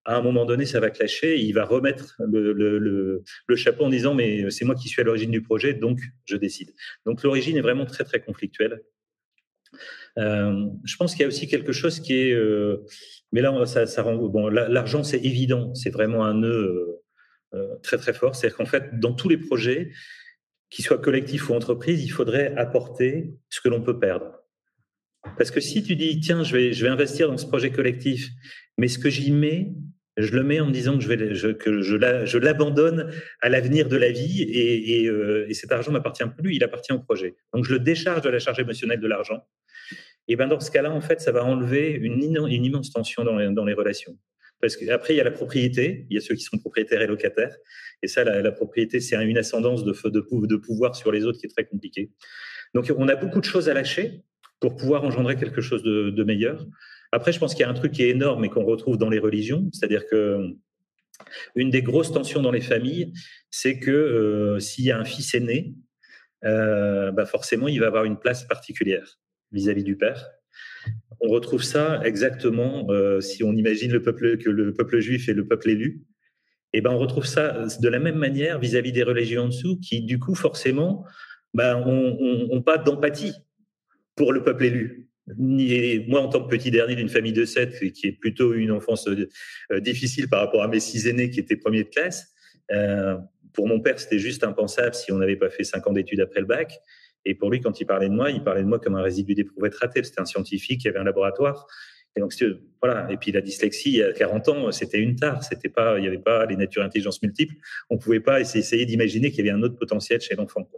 à 0.07 0.17
un 0.17 0.23
moment 0.23 0.47
donné, 0.47 0.65
ça 0.65 0.81
va 0.81 0.89
clasher. 0.89 1.39
il 1.39 1.53
va 1.53 1.67
remettre 1.67 2.17
le, 2.27 2.55
le, 2.55 3.23
le 3.47 3.57
chapeau 3.57 3.85
en 3.85 3.91
disant 3.91 4.15
mais 4.15 4.51
c'est 4.51 4.65
moi 4.65 4.75
qui 4.75 4.89
suis 4.89 5.03
à 5.03 5.05
l'origine 5.05 5.31
du 5.31 5.43
projet, 5.43 5.75
donc 5.75 6.01
je 6.25 6.37
décide. 6.37 6.73
Donc 7.05 7.23
l'origine 7.23 7.59
est 7.59 7.61
vraiment 7.69 7.85
très 7.85 8.05
très 8.05 8.21
conflictuelle. 8.21 8.81
Euh, 10.19 10.67
je 10.85 10.97
pense 10.97 11.13
qu'il 11.13 11.23
y 11.23 11.25
a 11.25 11.29
aussi 11.29 11.49
quelque 11.49 11.73
chose 11.73 12.01
qui 12.01 12.15
est, 12.15 12.33
euh, 12.33 12.85
mais 13.33 13.41
là, 13.41 13.65
ça, 13.67 14.03
rend 14.03 14.17
bon. 14.17 14.49
L'argent, 14.49 15.03
c'est 15.03 15.19
évident, 15.19 15.75
c'est 15.75 15.91
vraiment 15.91 16.25
un 16.25 16.35
nœud 16.35 17.01
euh, 17.55 17.77
très 17.83 17.97
très 17.97 18.13
fort. 18.13 18.35
C'est-à-dire 18.35 18.57
qu'en 18.57 18.67
fait, 18.67 18.99
dans 18.99 19.13
tous 19.13 19.29
les 19.29 19.39
projets, 19.39 19.91
qu'ils 20.69 20.85
soient 20.85 20.99
collectifs 20.99 21.49
ou 21.49 21.55
entreprises, 21.55 22.03
il 22.05 22.11
faudrait 22.11 22.55
apporter 22.57 23.35
ce 23.49 23.61
que 23.61 23.69
l'on 23.69 23.83
peut 23.83 23.99
perdre. 23.99 24.33
Parce 25.37 25.51
que 25.51 25.61
si 25.61 25.83
tu 25.83 25.97
dis, 25.97 26.19
tiens, 26.21 26.43
je 26.45 26.57
vais, 26.57 26.73
je 26.73 26.85
vais 26.85 26.91
investir 26.91 27.29
dans 27.29 27.37
ce 27.37 27.47
projet 27.47 27.71
collectif, 27.71 28.29
mais 28.79 28.89
ce 28.89 28.99
que 28.99 29.11
j'y 29.11 29.33
mets, 29.33 29.73
je 30.17 30.35
le 30.35 30.43
mets 30.43 30.61
en 30.61 30.67
me 30.67 30.73
disant 30.73 30.97
que 30.97 31.03
je, 31.03 31.09
vais, 31.09 31.35
je, 31.35 31.49
que 31.49 31.83
je, 31.83 32.39
l'abandonne 32.39 33.13
à 33.41 33.49
l'avenir 33.49 33.89
de 33.89 33.97
la 33.97 34.11
vie 34.11 34.43
et, 34.43 35.03
et, 35.03 35.11
et 35.49 35.55
cet 35.55 35.73
argent 35.73 35.93
m'appartient 35.93 36.25
plus, 36.39 36.55
il 36.55 36.65
appartient 36.65 36.93
au 36.93 37.01
projet. 37.01 37.37
Donc 37.53 37.65
je 37.65 37.73
le 37.73 37.81
décharge 37.81 38.23
de 38.23 38.29
la 38.29 38.39
charge 38.39 38.59
émotionnelle 38.61 39.01
de 39.01 39.07
l'argent 39.07 39.45
et 40.29 40.37
ben 40.37 40.47
dans 40.47 40.61
ce 40.61 40.71
cas-là, 40.71 40.93
en 40.93 41.01
fait, 41.01 41.21
ça 41.21 41.33
va 41.33 41.45
enlever 41.45 41.91
une, 41.91 42.23
immense 42.23 42.91
tension 42.93 43.25
dans 43.25 43.65
les, 43.65 43.75
relations. 43.75 44.17
Parce 44.61 44.77
qu'après, 44.77 45.15
il 45.15 45.17
y 45.17 45.21
a 45.21 45.25
la 45.25 45.31
propriété, 45.31 46.07
il 46.11 46.15
y 46.15 46.19
a 46.19 46.21
ceux 46.21 46.35
qui 46.35 46.43
sont 46.43 46.59
propriétaires 46.59 47.01
et 47.01 47.07
locataires. 47.07 47.57
Et 48.03 48.09
ça, 48.09 48.25
la, 48.25 48.53
propriété, 48.53 49.01
c'est 49.01 49.17
une 49.17 49.39
ascendance 49.39 49.85
de, 49.85 50.57
pouvoir 50.57 50.95
sur 50.95 51.11
les 51.11 51.25
autres 51.25 51.39
qui 51.39 51.47
est 51.47 51.51
très 51.51 51.65
compliquée. 51.65 52.11
Donc, 52.75 52.93
on 52.97 53.09
a 53.09 53.17
beaucoup 53.17 53.41
de 53.41 53.45
choses 53.45 53.69
à 53.69 53.75
lâcher 53.75 54.23
pour 54.61 54.77
pouvoir 54.77 55.05
engendrer 55.05 55.37
quelque 55.37 55.61
chose 55.61 55.83
de, 55.83 56.11
de 56.11 56.25
meilleur. 56.25 56.67
Après, 57.13 57.33
je 57.33 57.39
pense 57.39 57.55
qu'il 57.55 57.63
y 57.63 57.65
a 57.65 57.71
un 57.71 57.75
truc 57.75 57.93
qui 57.93 58.03
est 58.03 58.11
énorme 58.11 58.45
et 58.45 58.51
qu'on 58.51 58.65
retrouve 58.65 58.99
dans 58.99 59.11
les 59.11 59.19
religions, 59.19 59.69
c'est-à-dire 59.73 60.07
que 60.07 60.55
une 61.55 61.71
des 61.71 61.83
grosses 61.83 62.13
tensions 62.13 62.41
dans 62.41 62.53
les 62.53 62.61
familles, 62.61 63.13
c'est 63.51 63.79
que 63.79 63.91
euh, 63.91 64.61
s'il 64.61 64.85
y 64.85 64.91
a 64.91 64.99
un 64.99 65.05
fils 65.05 65.35
aîné, 65.35 65.75
euh, 66.45 67.11
bah 67.13 67.27
forcément, 67.27 67.69
il 67.69 67.81
va 67.81 67.89
avoir 67.89 68.05
une 68.05 68.19
place 68.19 68.45
particulière 68.45 69.19
vis-à-vis 69.53 69.85
du 69.85 69.97
Père. 69.97 70.31
On 71.21 71.29
retrouve 71.29 71.63
ça 71.63 72.01
exactement 72.05 72.91
euh, 72.91 73.21
si 73.21 73.45
on 73.45 73.53
imagine 73.53 73.93
le 73.93 74.03
peuple 74.03 74.39
que 74.39 74.49
le 74.49 74.73
peuple 74.73 75.01
juif 75.01 75.29
est 75.29 75.35
le 75.35 75.47
peuple 75.47 75.71
élu. 75.71 76.03
Et 76.73 76.79
eh 76.79 76.81
ben 76.83 76.91
on 76.93 76.99
retrouve 76.99 77.27
ça 77.27 77.67
de 77.81 77.89
la 77.89 77.99
même 77.99 78.15
manière 78.15 78.61
vis-à-vis 78.61 78.93
des 78.93 79.03
religions 79.03 79.43
en 79.43 79.49
dessous, 79.49 79.81
qui 79.81 80.03
du 80.03 80.21
coup 80.21 80.37
forcément, 80.37 81.05
ben 81.53 81.83
on, 81.85 82.49
on, 82.51 82.63
pas 82.63 82.79
d'empathie 82.79 83.35
pour 84.15 84.33
le 84.33 84.45
peuple 84.45 84.67
élu. 84.67 85.09
Moi, 85.37 86.21
en 86.21 86.29
tant 86.29 86.43
que 86.45 86.49
petit 86.49 86.71
dernier 86.71 86.95
d'une 86.95 87.09
famille 87.09 87.33
de 87.33 87.45
sept, 87.45 87.79
qui 87.93 88.07
est 88.07 88.13
plutôt 88.13 88.55
une 88.55 88.71
enfance 88.71 89.09
euh, 89.09 89.81
difficile 89.81 90.29
par 90.29 90.41
rapport 90.41 90.63
à 90.63 90.69
mes 90.69 90.81
six 90.81 91.07
aînés 91.09 91.31
qui 91.31 91.41
étaient 91.41 91.57
premiers 91.57 91.85
de 91.85 91.89
classe, 91.89 92.33
euh, 92.73 93.17
pour 93.53 93.67
mon 93.67 93.81
père, 93.81 93.99
c'était 93.99 94.19
juste 94.19 94.45
impensable 94.45 94.95
si 94.95 95.13
on 95.13 95.19
n'avait 95.19 95.37
pas 95.37 95.51
fait 95.51 95.65
cinq 95.65 95.87
ans 95.87 95.93
d'études 95.93 96.21
après 96.21 96.41
le 96.41 96.47
bac. 96.47 96.81
Et 97.25 97.35
pour 97.35 97.51
lui, 97.51 97.61
quand 97.61 97.81
il 97.81 97.87
parlait 97.87 98.09
de 98.09 98.15
moi, 98.15 98.31
il 98.31 98.43
parlait 98.43 98.63
de 98.63 98.67
moi 98.67 98.79
comme 98.79 98.97
un 98.97 99.03
résidu 99.03 99.35
d'éprouvettes 99.35 99.75
ratées. 99.75 100.03
C'était 100.03 100.21
un 100.21 100.25
scientifique 100.25 100.81
qui 100.81 100.89
avait 100.89 100.99
un 100.99 101.05
laboratoire. 101.05 101.67
Et 102.17 102.21
donc, 102.21 102.35
voilà. 102.83 103.11
Et 103.11 103.17
puis 103.17 103.33
la 103.33 103.41
dyslexie, 103.41 103.91
il 103.91 103.97
y 103.97 104.03
a 104.03 104.13
40 104.13 104.49
ans, 104.49 104.73
c'était 104.73 104.99
une 104.99 105.17
tare. 105.17 105.45
C'était 105.45 105.69
pas, 105.69 105.99
il 105.99 106.03
n'y 106.03 106.09
avait 106.09 106.19
pas 106.19 106.47
les 106.47 106.57
natures 106.57 106.83
intelligence 106.83 107.23
multiples. 107.23 107.55
On 107.89 107.99
pouvait 107.99 108.21
pas 108.21 108.41
essayer 108.41 108.87
d'imaginer 108.87 109.31
qu'il 109.31 109.45
y 109.45 109.49
avait 109.49 109.57
un 109.57 109.63
autre 109.63 109.77
potentiel 109.77 110.21
chez 110.21 110.35
l'enfant. 110.35 110.69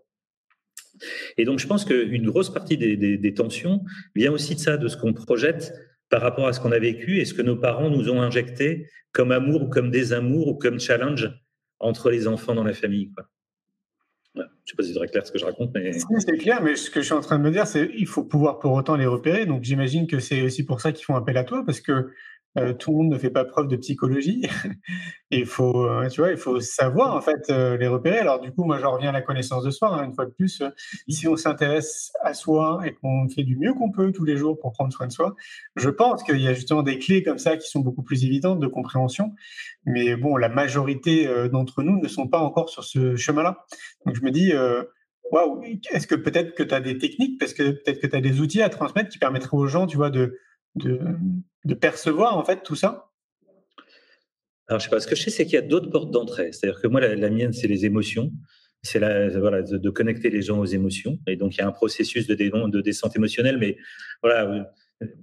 Et 1.36 1.44
donc, 1.44 1.58
je 1.58 1.66
pense 1.66 1.84
qu'une 1.84 2.26
grosse 2.26 2.52
partie 2.52 2.76
des, 2.76 3.34
tensions 3.34 3.82
vient 4.14 4.32
aussi 4.32 4.54
de 4.54 4.60
ça, 4.60 4.76
de 4.76 4.88
ce 4.88 4.96
qu'on 4.96 5.12
projette 5.12 5.72
par 6.10 6.20
rapport 6.20 6.46
à 6.46 6.52
ce 6.52 6.60
qu'on 6.60 6.72
a 6.72 6.78
vécu 6.78 7.18
et 7.18 7.24
ce 7.24 7.34
que 7.34 7.42
nos 7.42 7.56
parents 7.56 7.90
nous 7.90 8.10
ont 8.10 8.20
injecté 8.20 8.88
comme 9.12 9.32
amour 9.32 9.62
ou 9.62 9.68
comme 9.68 9.90
désamour 9.90 10.48
ou 10.48 10.54
comme 10.54 10.78
challenge 10.78 11.30
entre 11.78 12.10
les 12.10 12.28
enfants 12.28 12.54
dans 12.54 12.64
la 12.64 12.74
famille. 12.74 13.10
Je 14.34 14.40
ne 14.40 14.46
sais 14.64 14.76
pas 14.76 14.82
si 14.82 14.92
c'est 14.92 14.98
très 14.98 15.08
clair 15.08 15.26
ce 15.26 15.32
que 15.32 15.38
je 15.38 15.44
raconte, 15.44 15.70
mais. 15.74 15.92
c'est 15.92 16.38
clair, 16.38 16.62
mais 16.62 16.76
ce 16.76 16.90
que 16.90 17.00
je 17.00 17.06
suis 17.06 17.14
en 17.14 17.20
train 17.20 17.38
de 17.38 17.44
me 17.44 17.50
dire, 17.50 17.66
c'est 17.66 17.88
qu'il 17.88 18.06
faut 18.06 18.24
pouvoir 18.24 18.58
pour 18.58 18.72
autant 18.72 18.96
les 18.96 19.06
repérer. 19.06 19.44
Donc 19.46 19.62
j'imagine 19.62 20.06
que 20.06 20.20
c'est 20.20 20.42
aussi 20.42 20.64
pour 20.64 20.80
ça 20.80 20.92
qu'ils 20.92 21.04
font 21.04 21.16
appel 21.16 21.36
à 21.36 21.44
toi, 21.44 21.64
parce 21.64 21.80
que 21.80 22.10
euh, 22.58 22.74
tout 22.74 22.90
le 22.90 22.96
monde 22.98 23.12
ne 23.12 23.18
fait 23.18 23.30
pas 23.30 23.44
preuve 23.44 23.68
de 23.68 23.76
psychologie. 23.76 24.46
il 25.30 25.46
faut, 25.46 25.86
euh, 25.86 26.08
tu 26.08 26.20
vois, 26.20 26.30
il 26.30 26.36
faut 26.36 26.60
savoir 26.60 27.16
en 27.16 27.20
fait 27.22 27.48
euh, 27.48 27.78
les 27.78 27.86
repérer. 27.86 28.18
Alors 28.18 28.40
du 28.40 28.52
coup, 28.52 28.64
moi, 28.64 28.78
j'en 28.78 28.92
reviens 28.92 29.08
à 29.08 29.12
la 29.12 29.22
connaissance 29.22 29.64
de 29.64 29.70
soi. 29.70 29.88
Hein, 29.88 30.04
une 30.04 30.14
fois 30.14 30.26
de 30.26 30.32
plus, 30.32 30.62
si 31.08 31.28
on 31.28 31.36
s'intéresse 31.36 32.12
à 32.22 32.34
soi 32.34 32.80
et 32.84 32.92
qu'on 32.92 33.28
fait 33.28 33.42
du 33.42 33.56
mieux 33.56 33.72
qu'on 33.72 33.90
peut 33.90 34.12
tous 34.12 34.24
les 34.24 34.36
jours 34.36 34.58
pour 34.58 34.72
prendre 34.72 34.92
soin 34.92 35.06
de 35.06 35.12
soi, 35.12 35.34
je 35.76 35.88
pense 35.88 36.22
qu'il 36.22 36.40
y 36.40 36.48
a 36.48 36.52
justement 36.52 36.82
des 36.82 36.98
clés 36.98 37.22
comme 37.22 37.38
ça 37.38 37.56
qui 37.56 37.68
sont 37.68 37.80
beaucoup 37.80 38.02
plus 38.02 38.24
évidentes 38.24 38.60
de 38.60 38.66
compréhension. 38.66 39.32
Mais 39.86 40.16
bon, 40.16 40.36
la 40.36 40.50
majorité 40.50 41.26
d'entre 41.50 41.82
nous 41.82 41.98
ne 42.00 42.08
sont 42.08 42.28
pas 42.28 42.38
encore 42.38 42.68
sur 42.68 42.84
ce 42.84 43.16
chemin-là. 43.16 43.64
Donc 44.04 44.14
je 44.14 44.22
me 44.22 44.30
dis. 44.30 44.52
Waouh, 45.30 45.62
est-ce 45.90 46.06
que 46.06 46.14
peut-être 46.14 46.54
que 46.54 46.62
tu 46.62 46.74
as 46.74 46.80
des 46.80 46.98
techniques, 46.98 47.40
parce 47.40 47.54
que 47.54 47.70
peut-être 47.70 48.02
que 48.02 48.06
tu 48.06 48.14
as 48.14 48.20
des 48.20 48.42
outils 48.42 48.60
à 48.60 48.68
transmettre 48.68 49.08
qui 49.08 49.16
permettraient 49.16 49.56
aux 49.56 49.66
gens, 49.66 49.86
tu 49.86 49.96
vois, 49.96 50.10
de, 50.10 50.38
de, 50.74 51.74
percevoir 51.74 52.36
en 52.36 52.44
fait 52.44 52.62
tout 52.62 52.76
ça? 52.76 53.10
Alors 54.68 54.80
je 54.80 54.84
sais 54.84 54.90
pas, 54.90 55.00
ce 55.00 55.06
que 55.06 55.16
je 55.16 55.22
sais 55.22 55.30
c'est 55.30 55.44
qu'il 55.44 55.54
y 55.54 55.58
a 55.58 55.62
d'autres 55.62 55.90
portes 55.90 56.10
d'entrée. 56.10 56.52
C'est-à-dire 56.52 56.80
que 56.80 56.86
moi 56.88 57.00
la, 57.00 57.30
mienne 57.30 57.52
c'est 57.52 57.68
les 57.68 57.84
émotions, 57.84 58.32
c'est 58.82 58.98
voilà 59.38 59.62
de, 59.62 59.90
connecter 59.90 60.30
les 60.30 60.42
gens 60.42 60.58
aux 60.58 60.66
émotions. 60.66 61.18
Et 61.26 61.36
donc 61.36 61.56
il 61.56 61.58
y 61.58 61.62
a 61.62 61.66
un 61.66 61.72
processus 61.72 62.26
de, 62.26 62.34
de 62.34 62.80
descente 62.80 63.16
émotionnelle, 63.16 63.58
mais 63.58 63.76
voilà 64.22 64.72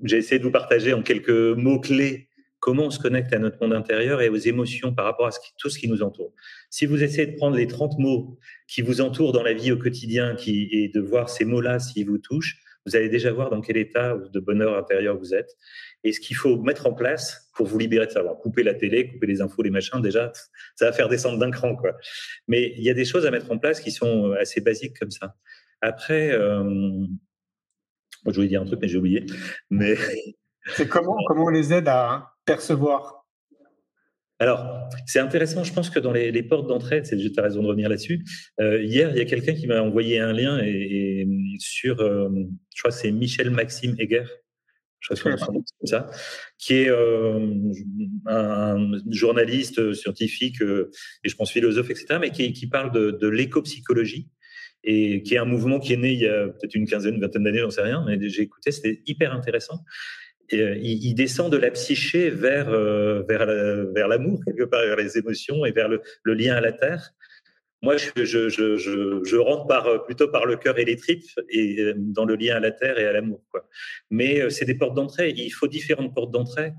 j'ai 0.04 0.18
essayé 0.18 0.40
de 0.40 0.44
vous 0.44 0.52
partager 0.52 0.94
en 0.94 1.02
quelques 1.02 1.30
mots 1.30 1.80
clés 1.80 2.30
comment 2.60 2.86
on 2.86 2.92
se 2.92 3.00
connecte 3.00 3.34
à 3.34 3.40
notre 3.40 3.58
monde 3.62 3.74
intérieur 3.74 4.22
et 4.22 4.30
aux 4.30 4.36
émotions 4.36 4.94
par 4.94 5.06
rapport 5.06 5.28
à 5.28 5.32
tout 5.58 5.70
ce 5.70 5.80
qui 5.80 5.88
nous 5.88 6.04
entoure. 6.04 6.34
Si 6.70 6.86
vous 6.86 7.02
essayez 7.02 7.28
de 7.28 7.36
prendre 7.36 7.56
les 7.56 7.68
30 7.68 7.98
mots 8.00 8.38
qui 8.68 8.82
vous 8.82 9.02
entourent 9.02 9.32
dans 9.32 9.44
la 9.44 9.54
vie 9.54 9.72
au 9.72 9.78
quotidien 9.78 10.36
qui, 10.36 10.68
et 10.72 10.90
de 10.90 11.00
voir 11.00 11.30
ces 11.30 11.46
mots-là 11.46 11.80
s'ils 11.80 12.06
vous 12.06 12.18
touchent, 12.18 12.62
vous 12.90 12.96
allez 12.96 13.10
déjà 13.10 13.32
voir 13.32 13.50
dans 13.50 13.62
quel 13.62 13.78
état 13.78 14.18
de 14.18 14.40
bonheur 14.40 14.76
intérieur 14.76 15.18
vous 15.18 15.36
êtes 15.36 15.56
et 16.04 16.12
ce 16.12 16.20
qu'il 16.20 16.36
faut 16.36 16.58
mettre 16.58 16.88
en 16.88 16.94
place 16.94 17.50
pour 17.54 17.68
vous 17.68 17.78
libérer 17.78 18.08
de 18.08 18.12
ça. 18.12 18.24
couper 18.42 18.64
la 18.64 18.74
télé, 18.74 19.08
couper 19.08 19.28
les 19.28 19.42
infos, 19.42 19.62
les 19.62 19.70
machins, 19.70 20.02
déjà, 20.02 20.32
ça 20.76 20.86
va 20.86 20.94
faire 20.94 21.10
descendre 21.10 21.38
d'un 21.38 21.52
cran, 21.52 21.76
quoi. 21.76 21.96
Mais 22.48 22.74
il 22.78 22.84
y 22.84 22.90
a 22.90 22.94
des 22.94 23.06
choses 23.06 23.26
à 23.26 23.32
mettre 23.32 23.52
en 23.52 23.58
place 23.58 23.80
qui 23.80 23.92
sont 23.92 24.32
euh, 24.32 24.40
assez 24.40 24.62
basiques 24.62 24.98
comme 24.98 25.12
ça. 25.12 25.36
Après, 25.82 26.32
euh, 26.32 27.06
je 28.26 28.32
voulais 28.32 28.48
dire 28.48 28.62
un 28.62 28.66
truc, 28.66 28.80
mais 28.82 28.88
j'ai 28.88 28.98
oublié. 28.98 29.26
Mais 29.70 29.96
c'est 30.76 30.88
comment, 30.88 31.18
comment 31.28 31.46
on 31.46 31.50
les 31.50 31.74
aide 31.74 31.88
à 31.88 32.34
percevoir 32.46 33.19
alors, 34.40 34.90
c'est 35.06 35.20
intéressant, 35.20 35.66
je 35.66 35.74
pense 35.74 35.90
que 35.90 36.00
dans 36.00 36.14
les, 36.14 36.44
portes 36.44 36.68
d'entrée, 36.68 37.02
c'est 37.04 37.20
juste 37.20 37.40
raison 37.40 37.62
de 37.62 37.68
revenir 37.68 37.90
là-dessus. 37.90 38.24
Euh, 38.62 38.82
hier, 38.82 39.12
il 39.12 39.18
y 39.18 39.22
a 39.22 39.26
quelqu'un 39.26 39.54
qui 39.54 39.68
m'a 39.68 39.82
envoyé 39.82 40.20
un 40.20 40.32
lien 40.32 40.62
et, 40.64 41.28
sur, 41.60 42.00
euh, 42.00 42.30
je 42.74 42.82
crois 42.82 42.92
que 42.92 42.98
c'est 42.98 43.12
Michel 43.12 43.50
Maxime 43.50 43.96
Heger, 44.00 44.30
je 45.02 45.14
crois 45.14 45.34
que 45.34 45.40
c'est 45.82 45.88
ça, 45.88 46.10
qui 46.58 46.76
est 46.76 46.90
euh, 46.90 47.54
un 48.26 48.92
journaliste 49.10 49.94
scientifique 49.94 50.62
et 50.62 51.30
je 51.30 51.36
pense 51.36 51.52
philosophe, 51.52 51.90
etc., 51.90 52.18
mais 52.22 52.32
qui, 52.32 52.54
qui 52.54 52.68
parle 52.68 52.94
de, 52.94 53.12
de 53.12 53.28
l'éco-psychologie 53.28 54.30
et 54.86 55.22
qui 55.24 55.36
est 55.36 55.38
un 55.38 55.46
mouvement 55.46 55.80
qui 55.80 55.92
est 55.92 55.98
né 55.98 56.14
il 56.14 56.20
y 56.20 56.28
a 56.28 56.48
peut-être 56.48 56.76
une 56.76 56.88
quinzaine, 56.88 57.16
une 57.16 57.22
vingtaine 57.22 57.44
d'années, 57.44 57.60
j'en 57.60 57.70
sais 57.70 57.82
rien, 57.82 58.06
mais 58.08 58.18
j'ai 58.30 58.44
écouté, 58.44 58.72
c'était 58.72 59.02
hyper 59.06 59.34
intéressant. 59.34 59.84
Euh, 60.54 60.76
il, 60.82 61.14
descend 61.14 61.52
de 61.52 61.58
la 61.58 61.72
psyché 61.72 62.30
vers 62.30 62.70
euh, 62.70 63.22
vers 63.28 63.46
vers 63.94 64.08
l'amour 64.08 64.42
quelque 64.46 64.64
part, 64.64 64.82
vers 64.82 64.96
les 64.96 65.18
émotions 65.18 65.66
et 65.66 65.72
vers 65.72 65.88
le, 65.90 66.02
lien 66.34 66.56
à 66.56 66.62
la 66.62 66.72
terre. 66.72 67.12
Moi, 67.82 67.96
je, 67.98 69.38
rentre 69.38 69.68
par 69.68 70.04
plutôt 70.06 70.28
par 70.28 70.46
le 70.46 70.58
cœur 70.58 70.78
et 70.80 70.86
les 70.86 70.98
tripes 70.98 71.24
et 71.50 71.80
euh, 71.80 71.94
dans 71.96 72.26
le 72.26 72.36
lien 72.36 72.58
à 72.58 72.60
la 72.60 72.72
terre 72.72 72.98
et 73.00 73.06
à 73.06 73.14
l'amour. 73.14 73.44
Mais 74.10 74.50
c'est 74.50 74.66
des 74.66 74.76
portes 74.76 74.96
d'entrée. 74.96 75.34
Il 75.36 75.52
faut 75.52 75.68
différentes 75.68 76.14
portes 76.14 76.32
d'entrée 76.32 76.74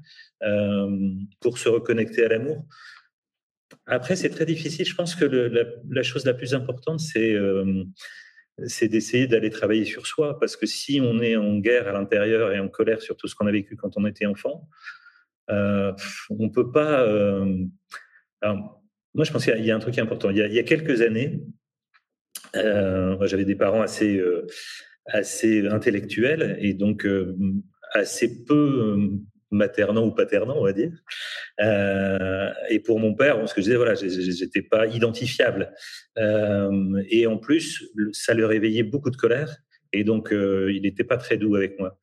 pour 1.41 1.59
se 1.59 1.69
reconnecter 1.69 2.25
à 2.25 2.29
l'amour. 2.29 2.65
Après, 3.87 4.17
c'est 4.17 4.31
très 4.31 4.47
difficile. 4.47 4.87
Je 4.87 4.95
pense 4.95 5.15
que 5.15 5.25
la, 5.25 6.03
chose 6.03 6.25
la 6.25 6.35
plus 6.35 6.55
importante, 6.55 7.01
c'est 7.01 7.37
c'est 8.67 8.89
d'essayer 8.89 9.27
d'aller 9.27 9.51
travailler 9.51 9.85
sur 9.85 10.07
soi. 10.07 10.39
Parce 10.39 10.57
que 10.57 10.67
si 10.67 11.01
on 11.01 11.21
est 11.21 11.37
en 11.37 11.59
guerre 11.59 11.89
à 11.89 11.93
l'intérieur 11.93 12.53
et 12.53 12.59
en 12.59 12.69
colère 12.69 13.03
sur 13.03 13.17
tout 13.17 13.29
ce 13.29 13.35
qu'on 13.35 13.47
a 13.47 13.53
vécu 13.53 13.77
quand 13.77 13.97
on 13.97 14.07
était 14.07 14.27
enfant, 14.27 14.69
euh, 15.51 15.93
on 16.31 16.45
ne 16.45 16.49
peut 16.49 16.71
pas. 16.71 17.03
Euh, 17.03 17.45
moi, 18.43 19.25
je 19.25 19.33
pense 19.33 19.45
qu'il 19.45 19.65
y, 19.65 19.71
a 19.71 19.77
un 19.77 19.81
truc 19.81 19.99
important. 19.99 20.31
Il 20.31 20.37
y 20.37 20.59
a, 20.59 20.63
quelques 20.63 21.03
années, 21.03 21.43
euh, 22.57 23.27
j'avais 23.27 23.45
des 23.45 23.57
parents 23.57 23.83
assez, 23.83 24.23
assez 25.07 25.67
intellectuels 25.67 26.57
et 26.61 26.75
donc 26.75 27.07
assez 27.93 28.45
peu 28.45 29.11
maternant 29.51 30.07
ou 30.07 30.13
paternant, 30.13 30.57
on 30.57 30.65
va 30.65 30.73
dire. 30.73 30.93
Euh, 31.61 32.51
et 32.69 32.81
pour 32.81 33.01
mon 33.01 33.15
père, 33.15 33.49
ce 33.49 33.55
que 33.55 33.61
je 33.61 33.67
disais, 33.67 33.77
voilà, 33.77 33.95
j'étais 33.95 34.63
pas 34.63 34.87
identifiable. 34.87 35.73
Euh, 36.19 37.03
et 37.09 37.27
en 37.27 37.37
plus, 37.37 37.91
ça 38.13 38.35
le 38.35 38.47
réveillait 38.47 38.83
beaucoup 38.83 39.11
de 39.11 39.17
colère. 39.17 39.57
Et 39.93 40.05
donc, 40.05 40.33
euh, 40.33 40.73
il 40.73 40.83
n'était 40.83 41.05
pas 41.05 41.17
très 41.17 41.37
doux 41.37 41.57
avec 41.57 41.79
moi. 41.79 41.99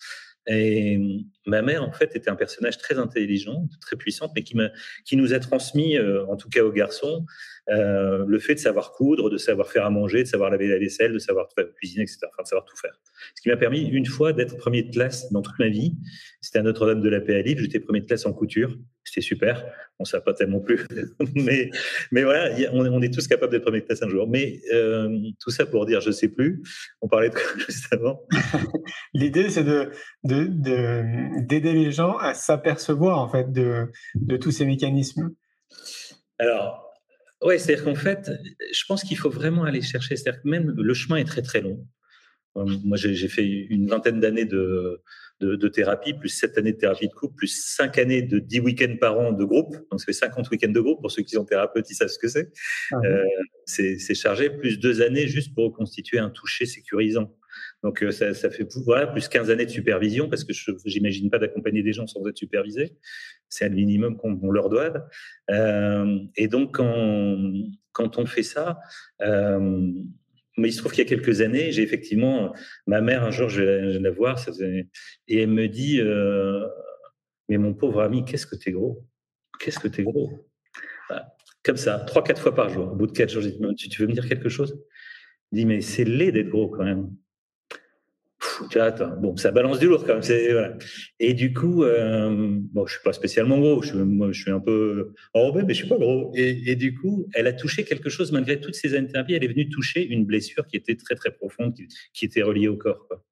Et 0.48 1.26
ma 1.48 1.62
mère, 1.62 1.84
en 1.84 1.92
fait, 1.92 2.16
était 2.16 2.30
un 2.30 2.36
personnage 2.36 2.78
très 2.78 3.00
intelligent, 3.00 3.68
très 3.82 3.96
puissant, 3.96 4.32
mais 4.36 4.44
qui, 4.44 4.56
nous 5.18 5.34
a 5.34 5.40
transmis, 5.40 5.98
en 6.00 6.36
tout 6.36 6.50
cas 6.50 6.64
aux 6.64 6.72
garçons, 6.72 7.26
euh, 7.70 8.24
le 8.26 8.40
fait 8.40 8.56
de 8.56 8.60
savoir 8.60 8.94
coudre, 8.94 9.30
de 9.30 9.38
savoir 9.38 9.70
faire 9.70 9.86
à 9.86 9.90
manger, 9.90 10.24
de 10.24 10.28
savoir 10.28 10.50
laver 10.50 10.68
la 10.68 10.78
vaisselle, 10.78 11.12
de 11.12 11.20
savoir 11.20 11.50
cuisiner, 11.76 12.04
etc. 12.04 12.20
Enfin, 12.32 12.44
de 12.44 12.48
savoir 12.48 12.66
tout 12.66 12.78
faire. 12.78 12.98
Ce 13.36 13.42
qui 13.42 13.50
m'a 13.50 13.58
permis 13.58 13.82
une 13.82 14.06
fois 14.06 14.32
d'être 14.32 14.56
premier 14.56 14.84
de 14.84 14.92
classe 14.92 15.32
dans 15.34 15.42
toute 15.42 15.60
ma 15.60 15.68
vie. 15.68 15.96
C'était 16.40 16.60
à 16.60 16.62
Notre-Dame 16.62 17.02
de 17.02 17.10
la 17.10 17.20
Paix 17.20 17.36
à 17.36 17.42
Lille. 17.42 17.60
J'étais 17.60 17.82
premier 17.82 18.00
de 18.00 18.06
classe 18.06 18.26
en 18.26 18.32
couture. 18.32 18.78
C'était 19.04 19.22
super. 19.22 19.66
On 20.00 20.04
ne 20.04 20.20
pas 20.20 20.34
tellement 20.34 20.60
plus. 20.60 20.86
mais, 22.12 22.24
voilà, 22.24 22.56
on, 22.72 23.02
est 23.02 23.14
tous 23.14 23.28
capables 23.28 23.52
d'être 23.52 23.64
premier 23.64 23.82
de 23.82 23.86
classe 23.86 24.04
un 24.04 24.10
jour. 24.10 24.30
Mais 24.30 24.62
euh, 24.74 25.18
tout 25.42 25.50
ça 25.50 25.66
pour 25.66 25.86
dire, 25.86 26.00
je 26.00 26.10
ne 26.10 26.14
sais 26.14 26.30
plus. 26.30 26.62
On 27.02 27.08
parlait 27.08 27.30
de 27.30 27.34
quoi 27.34 27.44
juste 27.68 27.92
avant? 27.92 28.22
L'idée, 29.14 29.50
c'est 29.50 29.64
de, 29.64 29.90
d'aider 31.38 31.74
les 31.74 31.92
gens 31.92 32.18
à 32.18 32.34
s'apercevoir 32.34 33.20
en 33.20 33.30
fait 33.30 33.52
de, 33.52 33.92
de 34.16 34.38
tous 34.38 34.52
ces 34.52 34.66
mécanismes. 34.66 35.32
Alors, 36.40 36.88
oui, 37.44 37.60
c'est-à-dire 37.60 37.86
qu'en 37.86 37.96
fait, 37.96 38.32
je 38.72 38.84
pense 38.88 39.04
qu'il 39.04 39.18
faut 39.18 39.30
vraiment 39.30 39.64
aller 39.64 39.82
chercher. 39.82 40.16
C'est-à-dire 40.16 40.42
que 40.42 40.48
même 40.48 40.74
le 40.76 40.94
chemin 40.94 41.18
est 41.18 41.28
très 41.28 41.42
très 41.42 41.62
long. 41.62 41.86
Euh, 42.58 42.66
moi, 42.84 42.98
j'ai 42.98 43.28
fait 43.28 43.46
une 43.46 43.88
vingtaine 43.88 44.20
d'années 44.20 44.46
de, 44.46 45.02
de, 45.40 45.68
thérapie, 45.68 46.14
plus 46.14 46.30
sept 46.30 46.58
années 46.58 46.74
de 46.74 46.78
thérapie 46.78 47.08
de 47.08 47.14
couple, 47.14 47.36
plus 47.36 47.64
cinq 47.76 48.00
années 48.00 48.24
de 48.24 48.40
dix 48.40 48.60
week-ends 48.60 48.96
par 49.00 49.20
an 49.20 49.32
de 49.32 49.44
groupe. 49.44 49.76
Donc, 49.92 50.00
ça 50.00 50.06
fait 50.06 50.14
50 50.14 50.50
week-ends 50.50 50.72
de 50.72 50.80
groupe. 50.80 51.02
Pour 51.02 51.12
ceux 51.12 51.22
qui 51.22 51.36
sont 51.36 51.46
thérapeutes, 51.46 51.90
ils 51.90 51.96
savent 51.96 52.08
ce 52.08 52.18
que 52.18 52.28
c'est. 52.28 52.52
Ah 52.92 52.96
euh, 53.06 53.24
c'est 53.66 54.16
chargé. 54.16 54.50
Plus 54.50 54.80
deux 54.80 55.02
années 55.02 55.28
juste 55.28 55.54
pour 55.54 55.66
reconstituer 55.66 56.18
un 56.18 56.32
toucher 56.32 56.66
sécurisant. 56.66 57.32
Donc, 57.84 58.04
euh, 58.04 58.12
ça, 58.12 58.50
fait 58.50 58.68
voilà, 58.86 59.08
plus 59.08 59.28
15 59.28 59.50
années 59.50 59.66
de 59.66 59.72
supervision, 59.72 60.30
parce 60.30 60.44
que 60.44 60.54
je 60.54 60.72
n'imagine 60.86 61.30
pas 61.30 61.40
d'accompagner 61.40 61.84
des 61.84 61.94
gens 61.94 62.08
sans 62.08 62.26
être 62.28 62.38
supervisé. 62.38 62.98
C'est 63.50 63.66
un 63.66 63.70
minimum 63.70 64.18
qu'on 64.18 64.52
leur 64.52 64.70
doit. 64.70 65.08
Euh, 65.52 66.20
et 66.36 66.48
donc, 66.48 66.76
quand, 66.76 68.18
on 68.18 68.26
fait 68.26 68.44
ça, 68.44 68.80
euh, 69.22 69.92
mais 70.58 70.70
il 70.70 70.74
se 70.74 70.80
trouve 70.80 70.92
qu'il 70.92 71.04
y 71.04 71.08
a 71.08 71.10
quelques 71.10 71.42
années, 71.42 71.72
j'ai 71.72 71.84
effectivement, 71.84 72.54
ma 72.88 73.00
mère, 73.02 73.24
un 73.24 73.32
jour, 73.32 73.48
je 73.48 73.62
vais 73.62 74.00
la, 74.00 74.12
voir, 74.12 74.44
et 75.28 75.42
elle 75.42 75.50
me 75.50 75.68
dit 75.68 76.02
Mais 77.48 77.58
mon 77.58 77.74
pauvre 77.74 78.02
ami, 78.02 78.26
qu'est-ce 78.26 78.48
que 78.48 78.56
t'es 78.56 78.72
gros? 78.72 79.06
Qu'est-ce 79.60 79.80
que 79.80 79.88
t'es 79.88 80.04
gros 80.04 80.50
Comme 81.64 81.78
ça, 81.78 82.00
trois, 82.00 82.24
quatre 82.24 82.42
fois 82.42 82.56
par 82.56 82.70
jour. 82.70 82.92
Au 82.92 82.96
bout 82.96 83.08
de 83.08 83.12
quatre 83.12 83.30
jours, 83.30 83.44
je 83.44 83.50
dis 83.50 83.90
Tu 83.90 84.02
veux 84.02 84.08
me 84.08 84.14
dire 84.14 84.28
quelque 84.28 84.50
chose? 84.50 84.84
Il 85.52 85.60
dit 85.60 85.66
Mais 85.66 85.82
c'est 85.82 86.04
laid 86.04 86.32
d'être 86.32 86.50
gros 86.50 86.70
quand 86.70 86.84
même 86.84 87.12
bon, 89.20 89.36
ça 89.38 89.52
balance 89.52 89.80
du 89.80 89.88
lourd 89.88 90.06
quand 90.06 90.20
même. 90.20 90.78
Et 91.20 91.34
du 91.34 91.54
coup, 91.54 91.84
euh, 91.84 92.58
bon, 92.60 92.86
je 92.86 92.94
suis 92.94 93.04
pas 93.04 93.14
spécialement 93.14 93.60
gros. 93.60 93.82
Je, 93.82 93.96
moi, 93.96 94.32
je 94.32 94.42
suis 94.42 94.52
un 94.52 94.60
peu 94.60 95.14
enrobé, 95.34 95.64
mais 95.64 95.74
je 95.74 95.80
suis 95.80 95.88
pas 95.88 95.98
gros. 95.98 96.32
Et, 96.36 96.76
du 96.76 96.96
coup, 96.96 97.28
elle 97.34 97.48
a 97.48 97.54
touché 97.54 97.84
quelque 97.84 98.10
chose 98.10 98.32
malgré 98.32 98.60
toutes 98.60 98.76
ces 98.76 98.96
années 98.96 99.08
de 99.08 99.12
thérapie. 99.12 99.34
Elle 99.34 99.44
est 99.44 99.48
venue 99.48 99.70
toucher 99.70 100.06
une 100.06 100.26
blessure 100.26 100.66
qui 100.68 100.78
était 100.78 100.96
très 100.96 101.16
très 101.16 101.32
profonde, 101.32 101.74
qui, 102.14 102.26
était 102.26 102.44
reliée 102.44 102.68
au 102.68 102.78
corps. 102.78 103.08
Quoi. 103.08 103.24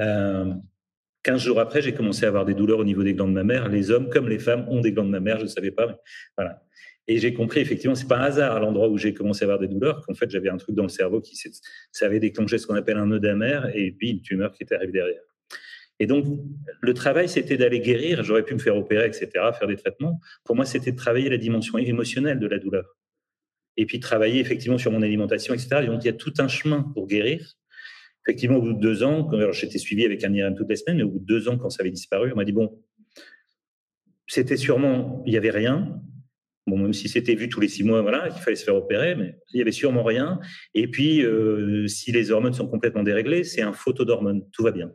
Euh, 0.00 0.52
15 1.22 1.42
jours 1.42 1.60
après, 1.60 1.82
j'ai 1.82 1.92
commencé 1.92 2.24
à 2.24 2.28
avoir 2.28 2.44
des 2.44 2.54
douleurs 2.54 2.78
au 2.78 2.84
niveau 2.84 3.02
des 3.02 3.14
glandes 3.14 3.34
mammaires. 3.34 3.68
Les 3.68 3.90
hommes 3.90 4.08
comme 4.08 4.28
les 4.28 4.38
femmes 4.38 4.66
ont 4.68 4.80
des 4.80 4.92
glandes 4.92 5.10
mammaires, 5.10 5.38
je 5.38 5.44
ne 5.44 5.48
savais 5.48 5.70
pas. 5.70 6.00
Voilà. 6.36 6.62
Et 7.08 7.18
j'ai 7.18 7.34
compris, 7.34 7.60
effectivement, 7.60 7.94
c'est 7.94 8.06
pas 8.06 8.18
un 8.18 8.22
hasard 8.22 8.56
à 8.56 8.60
l'endroit 8.60 8.88
où 8.88 8.96
j'ai 8.96 9.14
commencé 9.14 9.42
à 9.42 9.46
avoir 9.46 9.58
des 9.58 9.68
douleurs, 9.68 10.04
qu'en 10.06 10.14
fait, 10.14 10.30
j'avais 10.30 10.48
un 10.48 10.58
truc 10.58 10.76
dans 10.76 10.84
le 10.84 10.88
cerveau 10.88 11.20
qui 11.20 11.36
ça 11.90 12.06
avait 12.06 12.20
déclenché 12.20 12.58
ce 12.58 12.66
qu'on 12.66 12.76
appelle 12.76 12.98
un 12.98 13.06
nœud 13.06 13.18
d'amer 13.18 13.70
et 13.74 13.90
puis 13.92 14.10
une 14.10 14.22
tumeur 14.22 14.52
qui 14.52 14.62
était 14.62 14.76
arrivée 14.76 14.92
derrière. 14.92 15.22
Et 15.98 16.06
donc, 16.06 16.24
le 16.80 16.94
travail, 16.94 17.28
c'était 17.28 17.56
d'aller 17.56 17.80
guérir. 17.80 18.22
J'aurais 18.22 18.44
pu 18.44 18.54
me 18.54 18.58
faire 18.58 18.76
opérer, 18.76 19.06
etc., 19.06 19.28
faire 19.58 19.66
des 19.66 19.76
traitements. 19.76 20.18
Pour 20.44 20.56
moi, 20.56 20.64
c'était 20.64 20.92
de 20.92 20.96
travailler 20.96 21.28
la 21.28 21.36
dimension 21.36 21.76
émotionnelle 21.78 22.38
de 22.38 22.46
la 22.46 22.58
douleur. 22.58 22.96
et 23.76 23.86
puis 23.86 23.98
travailler 23.98 24.40
effectivement 24.40 24.78
sur 24.78 24.92
mon 24.92 25.02
alimentation, 25.02 25.54
etc. 25.54 25.80
Et 25.82 25.86
donc, 25.86 26.04
il 26.04 26.06
y 26.06 26.10
a 26.10 26.14
tout 26.14 26.34
un 26.38 26.48
chemin 26.48 26.82
pour 26.94 27.06
guérir. 27.06 27.54
Effectivement, 28.26 28.58
au 28.58 28.62
bout 28.62 28.74
de 28.74 28.80
deux 28.80 29.02
ans, 29.02 29.30
j'étais 29.52 29.78
suivi 29.78 30.04
avec 30.04 30.22
un 30.24 30.32
IRM 30.32 30.54
toutes 30.54 30.68
les 30.68 30.76
semaines, 30.76 30.98
mais 30.98 31.02
au 31.02 31.08
bout 31.08 31.18
de 31.18 31.24
deux 31.24 31.48
ans, 31.48 31.56
quand 31.56 31.70
ça 31.70 31.80
avait 31.80 31.90
disparu, 31.90 32.32
on 32.32 32.36
m'a 32.36 32.44
dit, 32.44 32.52
bon, 32.52 32.82
c'était 34.26 34.58
sûrement, 34.58 35.22
il 35.26 35.30
n'y 35.32 35.38
avait 35.38 35.50
rien. 35.50 36.00
Bon, 36.66 36.78
même 36.78 36.92
si 36.92 37.08
c'était 37.08 37.34
vu 37.34 37.48
tous 37.48 37.60
les 37.60 37.68
six 37.68 37.82
mois, 37.82 38.02
voilà, 38.02 38.28
qu'il 38.28 38.42
fallait 38.42 38.56
se 38.56 38.64
faire 38.64 38.76
opérer, 38.76 39.14
mais 39.14 39.38
il 39.52 39.58
y 39.58 39.62
avait 39.62 39.72
sûrement 39.72 40.02
rien. 40.02 40.40
Et 40.74 40.88
puis, 40.88 41.24
euh, 41.24 41.86
si 41.86 42.12
les 42.12 42.30
hormones 42.30 42.52
sont 42.52 42.68
complètement 42.68 43.02
déréglées, 43.02 43.44
c'est 43.44 43.62
un 43.62 43.72
photo 43.72 44.04
d'hormones. 44.04 44.42
Tout 44.52 44.62
va 44.62 44.70
bien. 44.70 44.92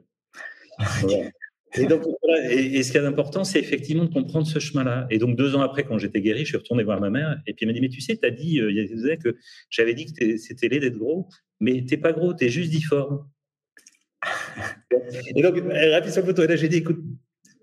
Et 1.78 1.88
donc, 1.88 2.04
et, 2.50 2.84
ce 2.84 2.92
qui 2.92 2.98
est 2.98 3.06
important, 3.06 3.44
c'est 3.44 3.60
effectivement 3.60 4.06
de 4.06 4.14
comprendre 4.14 4.48
ce 4.48 4.60
chemin-là. 4.60 5.08
Et 5.10 5.18
donc, 5.18 5.36
deux 5.36 5.56
ans 5.56 5.62
après, 5.62 5.84
quand 5.84 5.98
j'étais 5.98 6.22
guéri, 6.22 6.42
je 6.42 6.46
suis 6.46 6.58
retourné 6.58 6.84
voir 6.84 7.02
ma 7.02 7.10
mère. 7.10 7.42
Et 7.48 7.54
puis, 7.54 7.66
elle 7.66 7.70
m'a 7.70 7.74
dit, 7.74 7.82
mais 7.82 7.90
tu 7.90 8.02
sais, 8.02 8.16
tu 8.16 8.26
as 8.26 8.32
dit, 8.32 8.62
euh, 8.62 8.72
il 8.72 8.78
y 8.78 8.80
a 8.80 8.84
des 8.86 9.04
années 9.04 9.18
que 9.18 9.36
j'avais 9.70 9.94
dit 9.94 10.06
que 10.06 10.38
c'était 10.38 10.70
laid 10.70 10.80
d'être 10.80 10.98
gros, 10.98 11.28
mais 11.60 11.84
t'es 11.86 11.98
pas 11.98 12.14
gros, 12.14 12.34
tu 12.34 12.46
es 12.46 12.50
juste 12.50 12.72
difforme. 12.72 13.28
et 15.36 15.42
donc, 15.42 15.62
elle 15.72 15.94
a 15.94 16.12
sur 16.12 16.22
le 16.22 16.28
photo. 16.28 16.44
Et 16.44 16.48
là, 16.48 16.56
j'ai 16.56 16.70
dit, 16.70 16.78
écoute, 16.78 17.04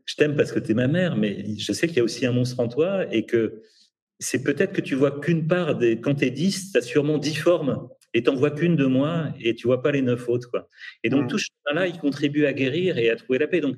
je 0.05 0.15
t'aime 0.17 0.37
parce 0.37 0.53
que 0.53 0.59
tu 0.59 0.73
es 0.73 0.75
ma 0.75 0.89
mère, 0.89 1.17
mais 1.17 1.57
je 1.57 1.73
sais 1.73 1.87
qu'il 1.87 1.97
y 1.97 2.01
a 2.01 2.05
aussi 2.05 2.27
un 2.27 2.33
monstre 2.33 2.61
en 2.61 2.69
toi 2.69 3.07
et 3.13 3.25
que 3.25 3.63
c'est 4.23 4.43
peut-être 4.43 4.73
que 4.73 4.81
tu 4.81 4.95
vois 4.95 5.20
qu'une 5.20 5.47
part 5.47 5.77
des. 5.77 6.01
Quand 6.01 6.14
tu 6.14 6.25
es 6.25 6.31
10, 6.31 6.73
tu 6.73 6.79
as 6.79 6.83
sûrement 6.83 7.18
10 7.18 7.35
formes 7.35 7.89
et 8.14 8.23
t'en 8.23 8.35
vois 8.35 8.51
qu'une 8.51 8.77
de 8.77 8.87
moi 8.87 9.33
et 9.41 9.55
tu 9.55 9.66
vois 9.66 9.83
pas 9.83 9.91
les 9.91 10.03
neuf 10.03 10.29
autres. 10.29 10.49
Quoi. 10.51 10.68
Et 11.03 11.11
donc, 11.11 11.25
mmh. 11.25 11.29
tout 11.29 11.39
ce 11.39 11.47
chemin-là, 11.47 11.89
il 11.89 11.99
contribue 11.99 12.47
à 12.47 12.53
guérir 12.53 12.99
et 12.99 13.11
à 13.11 13.16
trouver 13.16 13.39
la 13.39 13.49
paix. 13.49 13.61
Donc, 13.61 13.77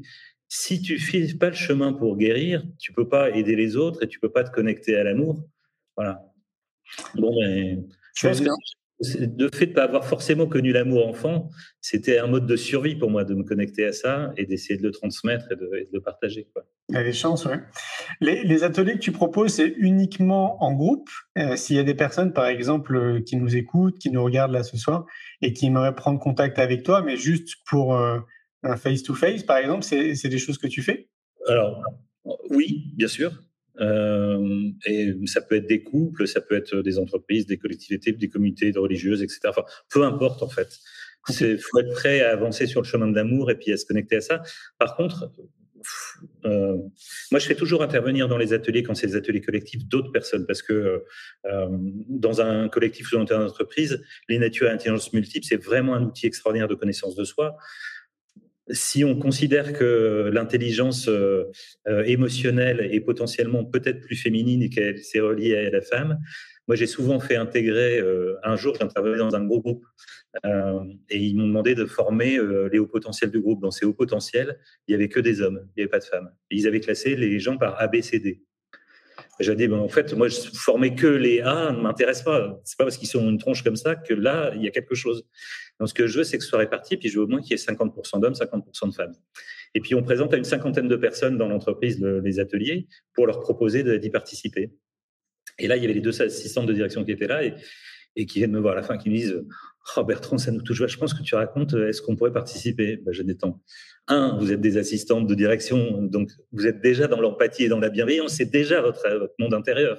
si 0.48 0.82
tu 0.82 0.98
files 0.98 1.38
pas 1.38 1.48
le 1.48 1.56
chemin 1.56 1.92
pour 1.92 2.16
guérir, 2.16 2.62
tu 2.78 2.92
peux 2.92 3.08
pas 3.08 3.30
aider 3.30 3.56
les 3.56 3.76
autres 3.76 4.02
et 4.02 4.08
tu 4.08 4.20
peux 4.20 4.30
pas 4.30 4.44
te 4.44 4.50
connecter 4.50 4.96
à 4.96 5.04
l'amour. 5.04 5.48
Voilà. 5.96 6.22
Bon, 7.14 7.34
mais 7.40 7.78
je 8.14 8.28
pense 8.28 8.40
que 8.40 8.48
de 9.12 9.50
fait 9.54 9.66
de 9.66 9.72
pas 9.72 9.84
avoir 9.84 10.04
forcément 10.04 10.46
connu 10.46 10.72
l'amour 10.72 11.06
enfant, 11.06 11.50
c'était 11.80 12.18
un 12.18 12.26
mode 12.26 12.46
de 12.46 12.56
survie 12.56 12.96
pour 12.96 13.10
moi 13.10 13.24
de 13.24 13.34
me 13.34 13.42
connecter 13.42 13.86
à 13.86 13.92
ça 13.92 14.32
et 14.36 14.46
d'essayer 14.46 14.78
de 14.78 14.82
le 14.82 14.90
transmettre 14.90 15.46
et 15.52 15.56
de, 15.56 15.88
le 15.92 16.00
partager. 16.00 16.48
Quoi. 16.52 16.64
Il 16.88 16.94
y 16.96 16.98
a 16.98 17.04
des 17.04 17.12
chances, 17.12 17.46
oui. 17.46 17.56
Les, 18.20 18.64
ateliers 18.64 18.94
que 18.94 18.98
tu 18.98 19.12
proposes, 19.12 19.54
c'est 19.54 19.74
uniquement 19.78 20.62
en 20.62 20.72
groupe? 20.72 21.08
Euh, 21.38 21.56
s'il 21.56 21.76
y 21.76 21.78
a 21.78 21.82
des 21.82 21.94
personnes, 21.94 22.32
par 22.32 22.46
exemple, 22.46 22.96
euh, 22.96 23.20
qui 23.20 23.36
nous 23.36 23.56
écoutent, 23.56 23.98
qui 23.98 24.10
nous 24.10 24.22
regardent 24.22 24.52
là 24.52 24.62
ce 24.62 24.76
soir 24.76 25.06
et 25.42 25.52
qui 25.52 25.66
aimeraient 25.66 25.94
prendre 25.94 26.18
contact 26.18 26.58
avec 26.58 26.82
toi, 26.82 27.02
mais 27.02 27.16
juste 27.16 27.56
pour 27.66 27.96
euh, 27.96 28.18
un 28.62 28.76
face-to-face, 28.76 29.42
par 29.42 29.58
exemple, 29.58 29.82
c'est 29.82 30.28
des 30.28 30.38
choses 30.38 30.58
que 30.58 30.66
tu 30.66 30.82
fais? 30.82 31.08
Alors, 31.48 31.82
oui, 32.50 32.92
bien 32.96 33.08
sûr. 33.08 33.32
Euh, 33.80 34.70
et 34.86 35.14
ça 35.26 35.40
peut 35.40 35.56
être 35.56 35.66
des 35.66 35.82
couples, 35.82 36.26
ça 36.26 36.40
peut 36.40 36.56
être 36.56 36.76
des 36.82 36.98
entreprises, 36.98 37.46
des 37.46 37.58
collectivités, 37.58 38.12
des 38.12 38.28
communautés 38.28 38.72
religieuses, 38.76 39.22
etc. 39.22 39.40
Enfin, 39.48 39.64
peu 39.90 40.04
importe 40.04 40.42
en 40.42 40.48
fait. 40.48 40.78
Il 41.40 41.58
faut 41.58 41.80
être 41.80 41.92
prêt 41.94 42.20
à 42.20 42.32
avancer 42.32 42.66
sur 42.66 42.82
le 42.82 42.86
chemin 42.86 43.08
de 43.08 43.14
l'amour 43.14 43.50
et 43.50 43.56
puis 43.56 43.72
à 43.72 43.76
se 43.78 43.86
connecter 43.86 44.16
à 44.16 44.20
ça. 44.20 44.42
Par 44.78 44.94
contre, 44.94 45.30
euh, 46.44 46.76
moi, 47.30 47.38
je 47.38 47.46
fais 47.46 47.54
toujours 47.54 47.82
intervenir 47.82 48.28
dans 48.28 48.36
les 48.36 48.52
ateliers, 48.52 48.82
quand 48.82 48.94
c'est 48.94 49.08
des 49.08 49.16
ateliers 49.16 49.40
collectifs, 49.40 49.86
d'autres 49.86 50.12
personnes, 50.12 50.46
parce 50.46 50.62
que 50.62 51.04
euh, 51.46 51.68
dans 52.08 52.40
un 52.40 52.68
collectif 52.68 53.12
ou 53.12 53.16
dans 53.16 53.26
une 53.26 53.42
entreprise, 53.42 54.02
les 54.28 54.38
natures 54.38 54.68
et 54.68 54.70
intelligence 54.70 55.12
multiples, 55.12 55.46
c'est 55.46 55.62
vraiment 55.62 55.94
un 55.94 56.02
outil 56.02 56.26
extraordinaire 56.26 56.68
de 56.68 56.74
connaissance 56.74 57.14
de 57.14 57.24
soi 57.24 57.56
si 58.70 59.04
on 59.04 59.18
considère 59.18 59.72
que 59.72 60.30
l'intelligence 60.32 61.08
euh, 61.08 61.44
euh, 61.86 62.02
émotionnelle 62.04 62.88
est 62.92 63.00
potentiellement 63.00 63.64
peut-être 63.64 64.00
plus 64.00 64.16
féminine 64.16 64.62
et 64.62 64.70
qu'elle 64.70 64.98
s'est 64.98 65.20
reliée 65.20 65.56
à 65.56 65.70
la 65.70 65.82
femme, 65.82 66.20
moi 66.66 66.76
j'ai 66.76 66.86
souvent 66.86 67.20
fait 67.20 67.36
intégrer, 67.36 67.98
euh, 67.98 68.36
un 68.42 68.56
jour 68.56 68.74
j'intervenais 68.80 69.18
dans 69.18 69.34
un 69.34 69.44
gros 69.44 69.60
groupe 69.60 69.84
et 71.10 71.18
ils 71.18 71.36
m'ont 71.36 71.46
demandé 71.46 71.76
de 71.76 71.84
former 71.84 72.40
les 72.72 72.80
hauts 72.80 72.88
potentiels 72.88 73.30
du 73.30 73.40
groupe. 73.40 73.62
Dans 73.62 73.70
ces 73.70 73.86
hauts 73.86 73.94
potentiels, 73.94 74.58
il 74.88 74.90
n'y 74.90 74.94
avait 74.96 75.08
que 75.08 75.20
des 75.20 75.40
hommes, 75.40 75.60
il 75.68 75.72
n'y 75.76 75.82
avait 75.84 75.90
pas 75.90 76.00
de 76.00 76.04
femmes. 76.04 76.28
Et 76.50 76.56
ils 76.56 76.66
avaient 76.66 76.80
classé 76.80 77.14
les 77.14 77.38
gens 77.38 77.56
par 77.56 77.80
A, 77.80 77.88
B, 79.38 79.42
C, 79.42 79.44
D. 79.44 79.44
J'ai 79.44 79.56
dit, 79.56 79.68
ben, 79.68 79.78
en 79.78 79.88
fait, 79.88 80.12
moi, 80.14 80.28
je 80.28 80.36
formais 80.54 80.94
que 80.94 81.06
les 81.06 81.40
A 81.40 81.72
ne 81.72 81.80
m'intéresse 81.80 82.22
pas. 82.22 82.60
C'est 82.64 82.78
pas 82.78 82.84
parce 82.84 82.96
qu'ils 82.96 83.08
sont 83.08 83.28
une 83.28 83.38
tronche 83.38 83.62
comme 83.62 83.76
ça 83.76 83.96
que 83.96 84.14
là, 84.14 84.52
il 84.54 84.62
y 84.62 84.68
a 84.68 84.70
quelque 84.70 84.94
chose. 84.94 85.26
Donc, 85.80 85.88
ce 85.88 85.94
que 85.94 86.06
je 86.06 86.18
veux, 86.18 86.24
c'est 86.24 86.38
que 86.38 86.44
ce 86.44 86.50
soit 86.50 86.58
réparti, 86.58 86.96
puis 86.96 87.08
je 87.08 87.18
veux 87.18 87.24
au 87.24 87.28
moins 87.28 87.40
qu'il 87.40 87.50
y 87.50 87.54
ait 87.54 87.64
50% 87.64 88.20
d'hommes, 88.20 88.34
50% 88.34 88.90
de 88.90 88.94
femmes. 88.94 89.14
Et 89.74 89.80
puis, 89.80 89.94
on 89.94 90.02
présente 90.02 90.32
à 90.32 90.36
une 90.36 90.44
cinquantaine 90.44 90.88
de 90.88 90.96
personnes 90.96 91.36
dans 91.36 91.48
l'entreprise 91.48 92.00
les 92.00 92.38
ateliers 92.38 92.86
pour 93.12 93.26
leur 93.26 93.40
proposer 93.40 93.98
d'y 93.98 94.10
participer. 94.10 94.70
Et 95.58 95.68
là, 95.68 95.76
il 95.76 95.82
y 95.82 95.84
avait 95.84 95.94
les 95.94 96.00
deux 96.00 96.22
assistantes 96.22 96.66
de 96.66 96.72
direction 96.72 97.04
qui 97.04 97.12
étaient 97.12 97.26
là 97.26 97.42
et, 97.44 98.26
qui 98.26 98.38
viennent 98.38 98.52
me 98.52 98.60
voir 98.60 98.74
à 98.74 98.76
la 98.76 98.82
fin, 98.82 98.96
qui 98.96 99.10
me 99.10 99.16
disent 99.16 99.44
Oh 99.96 100.04
Bertrand, 100.04 100.38
ça 100.38 100.52
nous 100.52 100.62
touche 100.62 100.80
vachement 100.80 101.06
ce 101.06 101.14
que 101.14 101.22
tu 101.22 101.34
racontes. 101.34 101.74
Est-ce 101.74 102.00
qu'on 102.00 102.16
pourrait 102.16 102.32
participer? 102.32 102.96
Ben, 102.96 103.12
J'ai 103.12 103.24
des. 103.24 103.36
Un, 104.06 104.36
vous 104.38 104.52
êtes 104.52 104.60
des 104.60 104.76
assistantes 104.76 105.26
de 105.26 105.34
direction, 105.34 106.02
donc 106.02 106.30
vous 106.52 106.66
êtes 106.66 106.82
déjà 106.82 107.06
dans 107.06 107.20
l'empathie 107.20 107.64
et 107.64 107.68
dans 107.68 107.80
la 107.80 107.88
bienveillance. 107.88 108.34
C'est 108.34 108.50
déjà 108.50 108.82
votre, 108.82 109.02
monde 109.38 109.54
intérieur. 109.54 109.98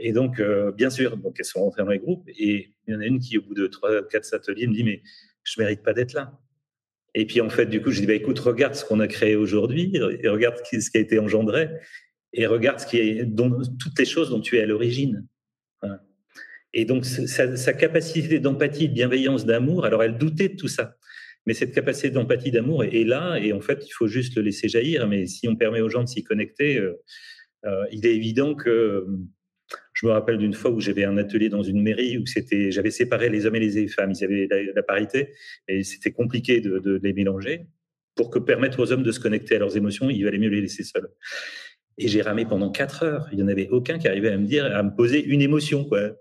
Et 0.00 0.12
donc, 0.12 0.40
euh, 0.40 0.72
bien 0.72 0.90
sûr, 0.90 1.16
donc 1.16 1.36
elles 1.38 1.44
sont 1.44 1.60
rentrées 1.60 1.82
dans 1.82 1.90
les 1.90 1.98
groupes. 1.98 2.28
Et 2.28 2.74
il 2.86 2.94
y 2.94 2.96
en 2.96 3.00
a 3.00 3.06
une 3.06 3.20
qui, 3.20 3.38
au 3.38 3.42
bout 3.42 3.54
de 3.54 3.66
trois, 3.66 4.06
quatre 4.08 4.32
ateliers, 4.34 4.66
me 4.66 4.74
dit 4.74 4.84
mais 4.84 5.02
je 5.44 5.60
mérite 5.60 5.82
pas 5.82 5.92
d'être 5.92 6.14
là. 6.14 6.38
Et 7.14 7.26
puis 7.26 7.40
en 7.40 7.48
fait, 7.48 7.66
du 7.66 7.80
coup, 7.80 7.90
je 7.90 8.00
dis 8.00 8.06
bah 8.06 8.14
écoute, 8.14 8.38
regarde 8.38 8.74
ce 8.74 8.84
qu'on 8.84 9.00
a 9.00 9.08
créé 9.08 9.36
aujourd'hui, 9.36 9.92
et 9.94 10.28
regarde 10.28 10.56
ce 10.64 10.90
qui 10.90 10.96
a 10.96 11.00
été 11.00 11.18
engendré, 11.18 11.70
et 12.32 12.46
regarde 12.46 12.80
ce 12.80 12.86
qui 12.86 12.98
est, 12.98 13.26
toutes 13.78 13.98
les 13.98 14.04
choses 14.04 14.30
dont 14.30 14.40
tu 14.40 14.56
es 14.58 14.62
à 14.62 14.66
l'origine. 14.66 15.26
Et 16.74 16.84
donc, 16.84 17.04
sa, 17.06 17.72
capacité 17.72 18.40
d'empathie, 18.40 18.88
de 18.88 18.94
bienveillance, 18.94 19.46
d'amour, 19.46 19.84
alors 19.84 20.02
elle 20.02 20.18
doutait 20.18 20.50
de 20.50 20.56
tout 20.56 20.68
ça. 20.68 20.96
Mais 21.48 21.54
cette 21.54 21.72
capacité 21.72 22.10
d'empathie, 22.10 22.50
d'amour 22.50 22.84
est, 22.84 23.04
là, 23.04 23.38
et 23.38 23.54
en 23.54 23.60
fait, 23.62 23.82
il 23.86 23.90
faut 23.90 24.06
juste 24.06 24.36
le 24.36 24.42
laisser 24.42 24.68
jaillir. 24.68 25.08
Mais 25.08 25.26
si 25.26 25.48
on 25.48 25.56
permet 25.56 25.80
aux 25.80 25.88
gens 25.88 26.02
de 26.02 26.08
s'y 26.08 26.22
connecter, 26.22 26.76
euh, 26.76 26.92
euh, 27.64 27.86
il 27.90 28.04
est 28.04 28.14
évident 28.14 28.54
que. 28.54 29.06
Je 29.94 30.06
me 30.06 30.12
rappelle 30.12 30.36
d'une 30.36 30.52
fois 30.52 30.70
où 30.70 30.80
j'avais 30.80 31.04
un 31.04 31.16
atelier 31.16 31.48
dans 31.48 31.62
une 31.62 31.82
mairie 31.82 32.18
où 32.18 32.26
c'était, 32.26 32.70
j'avais 32.70 32.90
séparé 32.90 33.30
les 33.30 33.46
hommes 33.46 33.56
et 33.56 33.60
les 33.60 33.88
femmes. 33.88 34.12
Ils 34.12 34.24
avaient 34.24 34.46
la, 34.74 34.82
parité 34.82 35.32
et 35.68 35.84
c'était 35.84 36.12
compliqué 36.12 36.60
de, 36.60 36.78
de, 36.78 37.00
les 37.02 37.14
mélanger. 37.14 37.66
Pour 38.14 38.30
que 38.30 38.38
permettre 38.38 38.80
aux 38.80 38.92
hommes 38.92 39.02
de 39.02 39.12
se 39.12 39.20
connecter 39.20 39.56
à 39.56 39.58
leurs 39.58 39.76
émotions, 39.76 40.10
il 40.10 40.22
valait 40.24 40.38
mieux 40.38 40.50
les 40.50 40.60
laisser 40.60 40.84
seuls. 40.84 41.08
Et 41.96 42.08
j'ai 42.08 42.20
ramé 42.20 42.44
pendant 42.44 42.70
quatre 42.70 43.02
heures. 43.02 43.26
Il 43.32 43.38
n'y 43.38 43.42
en 43.42 43.48
avait 43.48 43.68
aucun 43.68 43.98
qui 43.98 44.06
arrivait 44.06 44.30
à 44.30 44.38
me 44.38 44.46
dire, 44.46 44.66
à 44.66 44.82
me 44.82 44.94
poser 44.94 45.24
une 45.24 45.42
émotion, 45.42 45.84
quoi. 45.84 46.12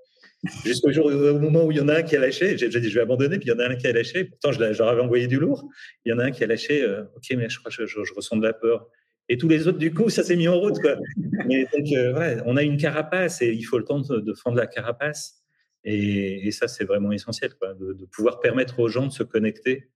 Jusqu'au 0.64 0.92
jour, 0.92 1.08
au 1.08 1.40
moment 1.40 1.66
où 1.66 1.72
il 1.72 1.78
y 1.78 1.82
en 1.82 1.88
a 1.88 1.96
un 1.98 2.04
qui 2.04 2.16
a 2.16 2.20
lâché, 2.20 2.58
j'ai 2.58 2.70
dit 2.70 2.90
je 2.90 2.96
vais 2.96 3.02
abandonner, 3.02 3.40
puis 3.40 3.50
il 3.50 3.52
y 3.52 3.56
en 3.56 3.60
a 3.60 3.68
un 3.68 3.76
qui 3.76 3.88
a 3.88 3.92
lâché. 3.92 4.26
Pourtant, 4.26 4.52
je, 4.52 4.60
leur 4.60 4.88
avais 4.88 5.02
envoyé 5.02 5.28
du 5.28 5.40
lourd. 5.40 5.68
Il 6.06 6.12
y 6.12 6.14
en 6.14 6.20
a 6.20 6.26
un 6.26 6.32
qui 6.32 6.44
a 6.44 6.48
lâché. 6.48 6.84
Euh, 6.84 7.04
ok, 7.16 7.36
mais 7.36 7.50
je 7.50 7.60
crois 7.60 7.72
que 7.72 7.86
je, 7.86 8.14
ressens 8.16 8.38
de 8.38 8.44
la 8.44 8.54
peur. 8.54 8.88
Et 9.30 9.38
tous 9.38 9.48
les 9.48 9.68
autres, 9.68 9.80
du 9.80 9.94
coup, 9.94 10.10
ça 10.10 10.24
s'est 10.24 10.36
mis 10.36 10.48
en 10.48 10.58
route. 10.58 10.80
Quoi. 10.80 10.96
Mais 11.48 11.68
donc, 11.76 11.92
euh, 11.92 12.42
on 12.46 12.56
a 12.56 12.64
une 12.64 12.78
carapace 12.78 13.42
et 13.42 13.52
il 13.52 13.64
faut 13.64 13.78
le 13.78 13.84
temps 13.84 14.00
de, 14.00 14.22
de 14.22 14.34
fendre 14.34 14.56
la 14.56 14.68
carapace. 14.68 15.44
Et, 15.84 16.52
ça, 16.52 16.68
c'est 16.68 16.84
vraiment 16.84 17.14
essentiel, 17.14 17.54
quoi, 17.60 17.74
de, 17.74 18.06
pouvoir 18.12 18.40
permettre 18.40 18.80
aux 18.80 18.90
gens 18.90 19.08
de 19.08 19.12
se 19.12 19.24
connecter. 19.24 19.90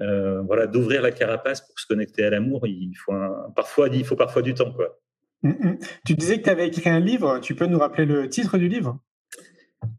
Euh, 0.00 0.42
voilà, 0.42 0.66
d'ouvrir 0.66 1.00
la 1.00 1.10
carapace 1.10 1.62
pour 1.62 1.78
se 1.78 1.86
connecter 1.86 2.24
à 2.24 2.30
l'amour. 2.30 2.66
Il 2.66 2.94
faut 2.94 3.12
parfois, 3.54 3.88
il 3.88 4.04
faut 4.04 4.16
parfois 4.16 4.42
du 4.42 4.52
temps, 4.52 4.72
quoi. 4.72 5.00
Mm, 5.42 5.50
mm. 5.50 5.78
Tu 6.06 6.14
disais 6.14 6.38
que 6.38 6.44
tu 6.44 6.50
avais 6.50 6.68
écrit 6.68 6.90
un 6.90 7.00
livre. 7.00 7.40
Tu 7.40 7.54
peux 7.54 7.66
nous 7.66 7.78
rappeler 7.78 8.04
le 8.04 8.28
titre 8.28 8.58
du 8.58 8.68
livre? 8.68 9.00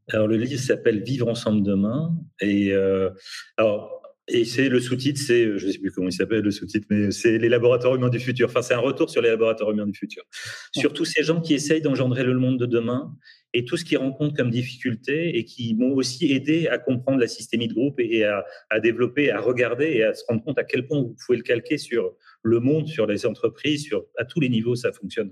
Alors, 0.10 0.28
le 0.28 0.38
livre 0.38 0.60
s'appelle 0.60 1.04
Vivre 1.04 1.28
ensemble 1.28 1.64
demain. 1.64 2.16
Et, 2.42 2.72
euh, 2.72 3.10
alors, 3.58 4.02
et 4.28 4.46
c'est 4.46 4.70
le 4.70 4.80
sous-titre, 4.80 5.20
c'est, 5.20 5.58
je 5.58 5.68
ne 5.68 5.72
sais 5.72 5.80
plus 5.80 5.92
comment 5.92 6.08
il 6.08 6.14
s'appelle 6.14 6.42
le 6.42 6.52
sous-titre, 6.52 6.88
mais 6.90 7.12
c'est 7.12 7.38
les 7.38 7.50
laboratoires 7.50 7.96
humains 7.96 8.10
du 8.10 8.20
futur. 8.20 8.48
Enfin, 8.48 8.62
c'est 8.62 8.74
un 8.74 8.80
retour 8.80 9.10
sur 9.10 9.22
les 9.22 9.30
laboratoires 9.30 9.72
humains 9.72 9.86
du 9.86 9.94
futur. 9.94 10.24
Sur 10.72 10.94
tous 10.94 11.06
ces 11.06 11.24
gens 11.24 11.42
qui 11.42 11.54
essayent 11.54 11.82
d'engendrer 11.82 12.24
le 12.24 12.38
monde 12.38 12.58
de 12.58 12.66
demain 12.66 13.14
et 13.54 13.66
tout 13.66 13.76
ce 13.76 13.84
qu'ils 13.84 13.98
rencontrent 13.98 14.36
comme 14.36 14.50
difficulté 14.50 15.38
et 15.38 15.44
qui 15.44 15.76
m'ont 15.76 15.94
aussi 15.94 16.32
aidé 16.32 16.68
à 16.68 16.78
comprendre 16.78 17.20
la 17.20 17.28
systémie 17.28 17.68
de 17.68 17.74
groupe 17.74 18.00
et 18.00 18.24
à, 18.24 18.46
à, 18.70 18.80
développer, 18.80 19.30
à 19.30 19.42
regarder 19.42 19.88
et 19.88 20.04
à 20.04 20.14
se 20.14 20.24
rendre 20.28 20.44
compte 20.44 20.58
à 20.58 20.64
quel 20.64 20.88
point 20.88 21.02
vous 21.02 21.16
pouvez 21.26 21.38
le 21.38 21.44
calquer 21.44 21.78
sur 21.78 22.16
le 22.44 22.60
monde, 22.60 22.88
sur 22.88 23.06
les 23.06 23.26
entreprises, 23.26 23.84
sur, 23.84 24.06
à 24.18 24.26
tous 24.26 24.40
les 24.40 24.50
niveaux, 24.50 24.76
ça 24.76 24.92
fonctionne. 24.94 25.32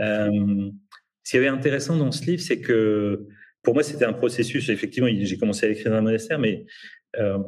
Euh, 0.00 0.70
ce 1.24 1.30
qui 1.30 1.36
est 1.38 1.48
intéressant 1.48 1.96
dans 1.96 2.12
ce 2.12 2.24
livre, 2.26 2.42
c'est 2.42 2.60
que 2.60 3.26
pour 3.64 3.74
moi, 3.74 3.82
c'était 3.82 4.04
un 4.04 4.12
processus. 4.12 4.68
Effectivement, 4.68 5.08
j'ai 5.10 5.38
commencé 5.38 5.66
à 5.66 5.70
écrire 5.70 5.90
dans 5.90 5.98
un 5.98 6.02
monastère, 6.02 6.38
mais 6.38 6.66
euh, 7.18 7.38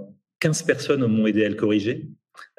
15 0.41 0.63
personnes 0.63 1.07
m'ont 1.07 1.27
aidé 1.27 1.45
à 1.45 1.49
le 1.49 1.55
corriger. 1.55 2.09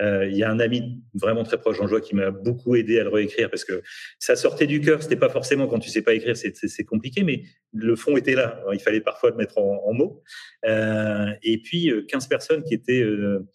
Euh, 0.02 0.28
il 0.28 0.38
y 0.38 0.44
a 0.44 0.52
un 0.52 0.60
ami 0.60 1.02
vraiment 1.14 1.44
très 1.44 1.60
proche, 1.60 1.78
Jean-Joie, 1.78 2.02
qui 2.02 2.16
m'a 2.16 2.32
beaucoup 2.32 2.76
aidé 2.76 3.00
à 3.00 3.04
le 3.04 3.10
réécrire 3.10 3.50
parce 3.50 3.66
que 3.66 3.82
ça 4.20 4.36
sortait 4.36 4.68
du 4.68 4.82
cœur. 4.82 5.02
C'était 5.02 5.16
pas 5.18 5.30
forcément 5.30 5.68
quand 5.68 5.80
tu 5.80 5.90
sais 5.90 6.02
pas 6.02 6.14
écrire, 6.14 6.36
c'est 6.36 6.84
compliqué, 6.84 7.24
mais 7.24 7.44
le 7.74 7.96
fond 7.96 8.18
était 8.18 8.36
là. 8.36 8.64
il 8.74 8.80
fallait 8.80 9.02
parfois 9.02 9.32
le 9.32 9.38
mettre 9.38 9.58
en, 9.58 9.94
mots. 9.94 10.24
Euh, 10.66 11.28
et 11.44 11.62
puis 11.62 11.92
15 12.08 12.26
euh, 12.26 12.28
personnes 12.30 12.64
qui 12.64 12.74
étaient 12.74 13.02
euh, 13.02 13.48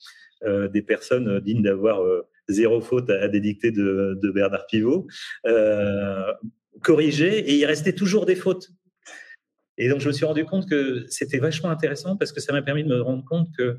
euh, 0.44 0.68
des 0.68 0.82
personnes 0.82 1.40
dignes 1.40 1.62
d'avoir 1.62 2.02
zéro 2.48 2.80
faute 2.80 3.08
à, 3.10 3.28
des 3.28 3.40
dictées 3.40 3.70
de, 3.70 4.18
de 4.20 4.30
Bernard 4.30 4.66
Pivot, 4.66 5.06
corrigées, 6.82 7.38
et 7.38 7.54
il 7.54 7.64
restait 7.64 7.92
toujours 7.92 8.26
des 8.26 8.34
fautes. 8.34 8.68
Et 9.78 9.88
donc, 9.88 10.00
je 10.00 10.08
me 10.08 10.12
suis 10.12 10.24
rendu 10.24 10.44
compte 10.44 10.68
que 10.68 11.06
c'était 11.08 11.38
vachement 11.38 11.70
intéressant 11.70 12.16
parce 12.16 12.32
que 12.32 12.40
ça 12.40 12.52
m'a 12.52 12.62
permis 12.62 12.84
de 12.84 12.88
me 12.88 13.00
rendre 13.00 13.24
compte 13.24 13.48
que 13.56 13.78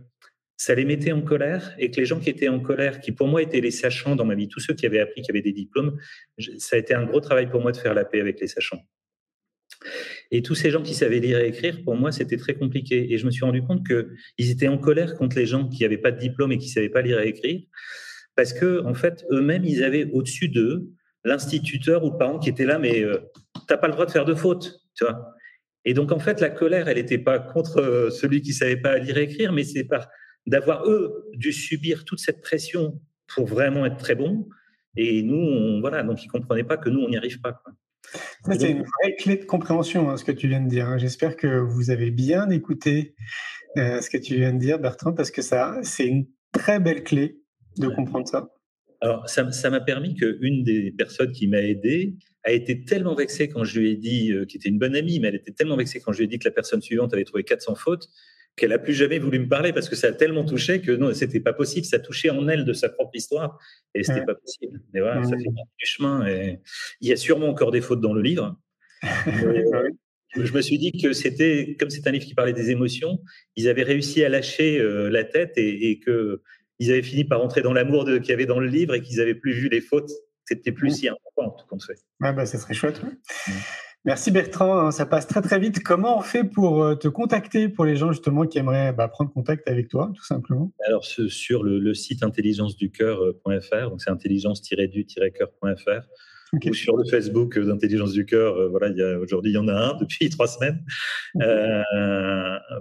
ça 0.58 0.76
les 0.76 0.86
mettait 0.86 1.12
en 1.12 1.22
colère 1.22 1.74
et 1.78 1.92
que 1.92 2.00
les 2.00 2.06
gens 2.06 2.20
qui 2.20 2.30
étaient 2.30 2.48
en 2.48 2.60
colère, 2.60 3.00
qui 3.00 3.12
pour 3.12 3.28
moi 3.28 3.42
étaient 3.42 3.62
les 3.62 3.72
sachants 3.72 4.16
dans 4.16 4.26
ma 4.26 4.36
vie, 4.36 4.48
tous 4.48 4.60
ceux 4.60 4.74
qui 4.74 4.86
avaient 4.86 5.00
appris, 5.00 5.22
qui 5.22 5.32
avaient 5.32 5.42
des 5.42 5.52
diplômes, 5.52 5.98
ça 6.58 6.76
a 6.76 6.80
été 6.80 6.94
un 6.94 7.04
gros 7.04 7.20
travail 7.20 7.50
pour 7.50 7.62
moi 7.62 7.72
de 7.72 7.78
faire 7.78 7.94
la 7.94 8.06
paix 8.06 8.22
avec 8.22 8.40
les 8.40 8.48
sachants. 8.48 8.82
Et 10.32 10.42
tous 10.42 10.56
ces 10.56 10.72
gens 10.72 10.82
qui 10.82 10.94
savaient 10.94 11.20
lire 11.20 11.40
et 11.40 11.48
écrire, 11.48 11.84
pour 11.84 11.96
moi, 11.96 12.12
c'était 12.12 12.38
très 12.38 12.56
compliqué. 12.56 13.14
Et 13.14 13.18
je 13.18 13.26
me 13.26 13.32
suis 13.32 13.44
rendu 13.44 13.62
compte 13.62 13.86
qu'ils 13.86 14.52
étaient 14.52 14.68
en 14.68 14.78
colère 14.78 15.16
contre 15.16 15.36
les 15.36 15.46
gens 15.46 15.68
qui 15.68 15.84
n'avaient 15.84 15.98
pas 15.98 16.12
de 16.12 16.20
diplôme 16.20 16.52
et 16.52 16.58
qui 16.58 16.68
ne 16.68 16.74
savaient 16.74 16.90
pas 16.90 17.02
lire 17.02 17.20
et 17.20 17.28
écrire, 17.28 17.62
parce 18.36 18.54
que 18.54 18.84
en 18.86 18.94
fait, 18.94 19.26
eux-mêmes, 19.32 19.66
ils 19.66 19.84
avaient 19.84 20.06
au-dessus 20.12 20.50
d'eux 20.50 20.90
l'instituteur 21.24 22.04
ou 22.04 22.12
le 22.12 22.18
parent 22.18 22.40
qui 22.40 22.50
était 22.50 22.66
là, 22.66 22.80
mais 22.80 22.94
tu 22.94 23.06
euh, 23.06 23.18
t'as 23.68 23.78
pas 23.78 23.88
le 23.88 23.94
droit 23.94 24.06
de 24.06 24.12
faire 24.12 24.26
de 24.26 24.34
faute, 24.34 24.82
tu 24.96 25.06
vois. 25.06 25.33
Et 25.86 25.94
donc, 25.94 26.12
en 26.12 26.20
fait, 26.20 26.40
la 26.40 26.50
colère, 26.50 26.88
elle 26.88 26.98
n'était 26.98 27.18
pas 27.18 27.40
contre 27.40 27.80
euh, 27.80 28.10
celui 28.10 28.42
qui 28.42 28.54
savait 28.54 28.78
pas 28.78 28.98
lire 28.98 29.18
et 29.18 29.24
écrire, 29.24 29.52
mais 29.52 29.64
c'est 29.64 29.84
par 29.84 30.08
d'avoir, 30.46 30.86
eux, 30.88 31.30
dû 31.34 31.54
subir 31.54 32.04
toute 32.06 32.20
cette 32.20 32.42
pression 32.42 33.00
pour 33.34 33.48
vraiment 33.48 33.86
être 33.86 33.98
très 33.98 34.16
bon. 34.16 34.48
Et 34.96 35.24
nous, 35.24 35.38
on, 35.38 35.80
voilà, 35.82 36.04
donc 36.04 36.24
ils 36.24 36.28
comprenaient 36.28 36.64
pas 36.64 36.78
que 36.78 36.90
nous, 36.90 37.00
on 37.00 37.10
n'y 37.10 37.18
arrive 37.18 37.40
pas. 37.42 37.62
C'est 38.52 38.70
une 38.70 38.84
vraie 38.84 39.16
clé 39.18 39.38
de 39.38 39.46
compréhension, 39.46 40.10
hein, 40.10 40.18
ce 40.18 40.26
que 40.26 40.32
tu 40.32 40.48
viens 40.48 40.62
de 40.62 40.68
dire. 40.68 40.88
Hein. 40.88 40.98
J'espère 40.98 41.38
que 41.38 41.48
vous 41.48 41.90
avez 41.90 42.12
bien 42.12 42.50
écouté 42.50 43.16
euh, 43.78 44.02
ce 44.02 44.10
que 44.10 44.18
tu 44.18 44.36
viens 44.36 44.54
de 44.54 44.60
dire, 44.60 44.80
Bertrand, 44.80 45.14
parce 45.14 45.32
que 45.32 45.42
ça, 45.42 45.80
c'est 45.82 46.06
une 46.06 46.28
très 46.52 46.80
belle 46.80 47.04
clé 47.04 47.40
de 47.78 47.88
comprendre 47.88 48.28
ça. 48.28 48.53
Alors, 49.04 49.28
ça 49.28 49.70
m'a 49.70 49.82
permis 49.82 50.16
qu'une 50.16 50.64
des 50.64 50.90
personnes 50.92 51.34
qui 51.34 51.48
m'a 51.48 51.60
aidé 51.60 52.16
a 52.46 52.54
été 52.54 52.86
tellement 52.86 53.16
vexée 53.16 53.50
quand 53.50 53.66
je 53.66 53.78
lui 53.78 53.92
ai 53.92 53.96
dit, 53.98 54.32
euh, 54.32 54.46
qui 54.46 54.56
était 54.56 54.70
une 54.70 54.80
bonne 54.80 54.96
amie, 54.96 55.20
mais 55.20 55.28
elle 55.28 55.36
était 55.36 55.52
tellement 55.52 55.76
vexée 55.76 56.00
quand 56.00 56.14
je 56.14 56.20
lui 56.20 56.24
ai 56.24 56.28
dit 56.28 56.40
que 56.40 56.46
la 56.48 56.54
personne 56.54 56.82
suivante 56.82 57.14
avait 57.14 57.26
trouvé 57.26 57.44
400 57.44 57.76
fautes, 57.76 58.08
qu'elle 58.56 58.72
a 58.72 58.80
plus 58.80 58.94
jamais 58.94 59.20
voulu 59.20 59.40
me 59.40 59.50
parler 59.50 59.74
parce 59.74 59.90
que 59.90 59.98
ça 59.98 60.08
a 60.08 60.12
tellement 60.14 60.46
touché 60.46 60.80
que 60.80 60.94
non, 60.94 61.14
c'était 61.14 61.42
pas 61.42 61.52
possible. 61.52 61.86
Ça 61.86 62.00
touchait 62.00 62.30
en 62.30 62.48
elle 62.48 62.64
de 62.64 62.72
sa 62.72 62.88
propre 62.88 63.12
histoire 63.16 63.60
et 63.94 64.04
c'était 64.04 64.24
pas 64.24 64.36
possible. 64.36 64.80
Mais 64.94 65.02
voilà, 65.02 65.22
ça 65.24 65.32
fait 65.32 65.52
partie 65.54 65.76
du 65.80 65.86
chemin. 65.86 66.26
Et 66.26 66.60
il 67.02 67.10
y 67.10 67.12
a 67.12 67.18
sûrement 67.18 67.50
encore 67.50 67.72
des 67.72 67.82
fautes 67.82 68.00
dans 68.00 68.14
le 68.14 68.22
livre. 68.22 68.58
je 69.02 70.54
me 70.54 70.62
suis 70.62 70.78
dit 70.78 70.94
que 70.94 71.12
c'était, 71.12 71.76
comme 71.78 71.90
c'est 71.90 72.08
un 72.08 72.12
livre 72.12 72.26
qui 72.26 72.36
parlait 72.36 72.54
des 72.54 72.72
émotions, 72.72 73.20
ils 73.58 73.68
avaient 73.68 73.84
réussi 73.84 74.24
à 74.24 74.30
lâcher 74.30 74.80
euh, 74.80 75.10
la 75.10 75.26
tête 75.26 75.58
et, 75.58 75.90
et 75.90 76.00
que 76.00 76.42
ils 76.80 76.92
avaient 76.92 77.04
fini 77.04 77.24
par 77.24 77.42
entrer 77.42 77.62
dans 77.62 77.74
l'amour 77.74 78.06
qu'il 78.06 78.30
y 78.30 78.32
avait 78.32 78.46
dans 78.46 78.60
le 78.60 78.68
livre 78.68 78.94
et 78.96 79.02
qu'ils 79.02 79.22
avaient 79.22 79.36
plus 79.36 79.54
vu 79.54 79.70
les 79.70 79.82
fautes. 79.82 80.12
C'était 80.46 80.72
plus 80.72 80.92
si 80.92 81.08
important 81.08 81.52
tout 81.58 81.66
compte 81.68 81.84
fait. 81.84 81.96
Ouais, 82.20 82.34
bah, 82.34 82.46
ça 82.46 82.58
serait 82.58 82.74
chouette. 82.74 83.02
Merci 84.06 84.32
Bertrand, 84.32 84.80
hein, 84.80 84.92
ça 84.92 85.06
passe 85.06 85.28
très 85.28 85.42
très 85.42 85.60
vite. 85.60 85.82
Comment 85.82 86.18
on 86.18 86.22
fait 86.22 86.44
pour 86.44 86.84
euh, 86.84 86.96
te 86.96 87.08
contacter 87.08 87.70
pour 87.70 87.86
les 87.86 87.96
gens 87.96 88.12
justement 88.12 88.46
qui 88.46 88.58
aimeraient 88.58 88.92
bah, 88.92 89.08
prendre 89.08 89.32
contact 89.32 89.66
avec 89.70 89.88
toi, 89.88 90.12
tout 90.14 90.26
simplement? 90.26 90.74
Alors 90.86 91.06
sur 91.06 91.64
le, 91.64 91.94
site 91.94 92.22
intelligenceducœur.fr, 92.22 93.90
donc 93.90 94.02
c'est 94.02 94.10
intelligence-du-cœur.fr, 94.10 96.02
ou 96.54 96.74
sur 96.74 96.98
le 96.98 97.06
Facebook 97.10 97.58
d'Intelligence 97.58 98.12
du 98.12 98.26
cœur. 98.26 98.58
Euh, 98.58 98.68
voilà, 98.68 98.90
aujourd'hui 99.20 99.52
il 99.52 99.56
y 99.56 99.58
en 99.58 99.70
a 99.70 99.74
un 99.74 99.94
depuis 99.96 100.30
trois 100.32 100.48
semaines. 100.48 100.84
Euh, 101.42 101.82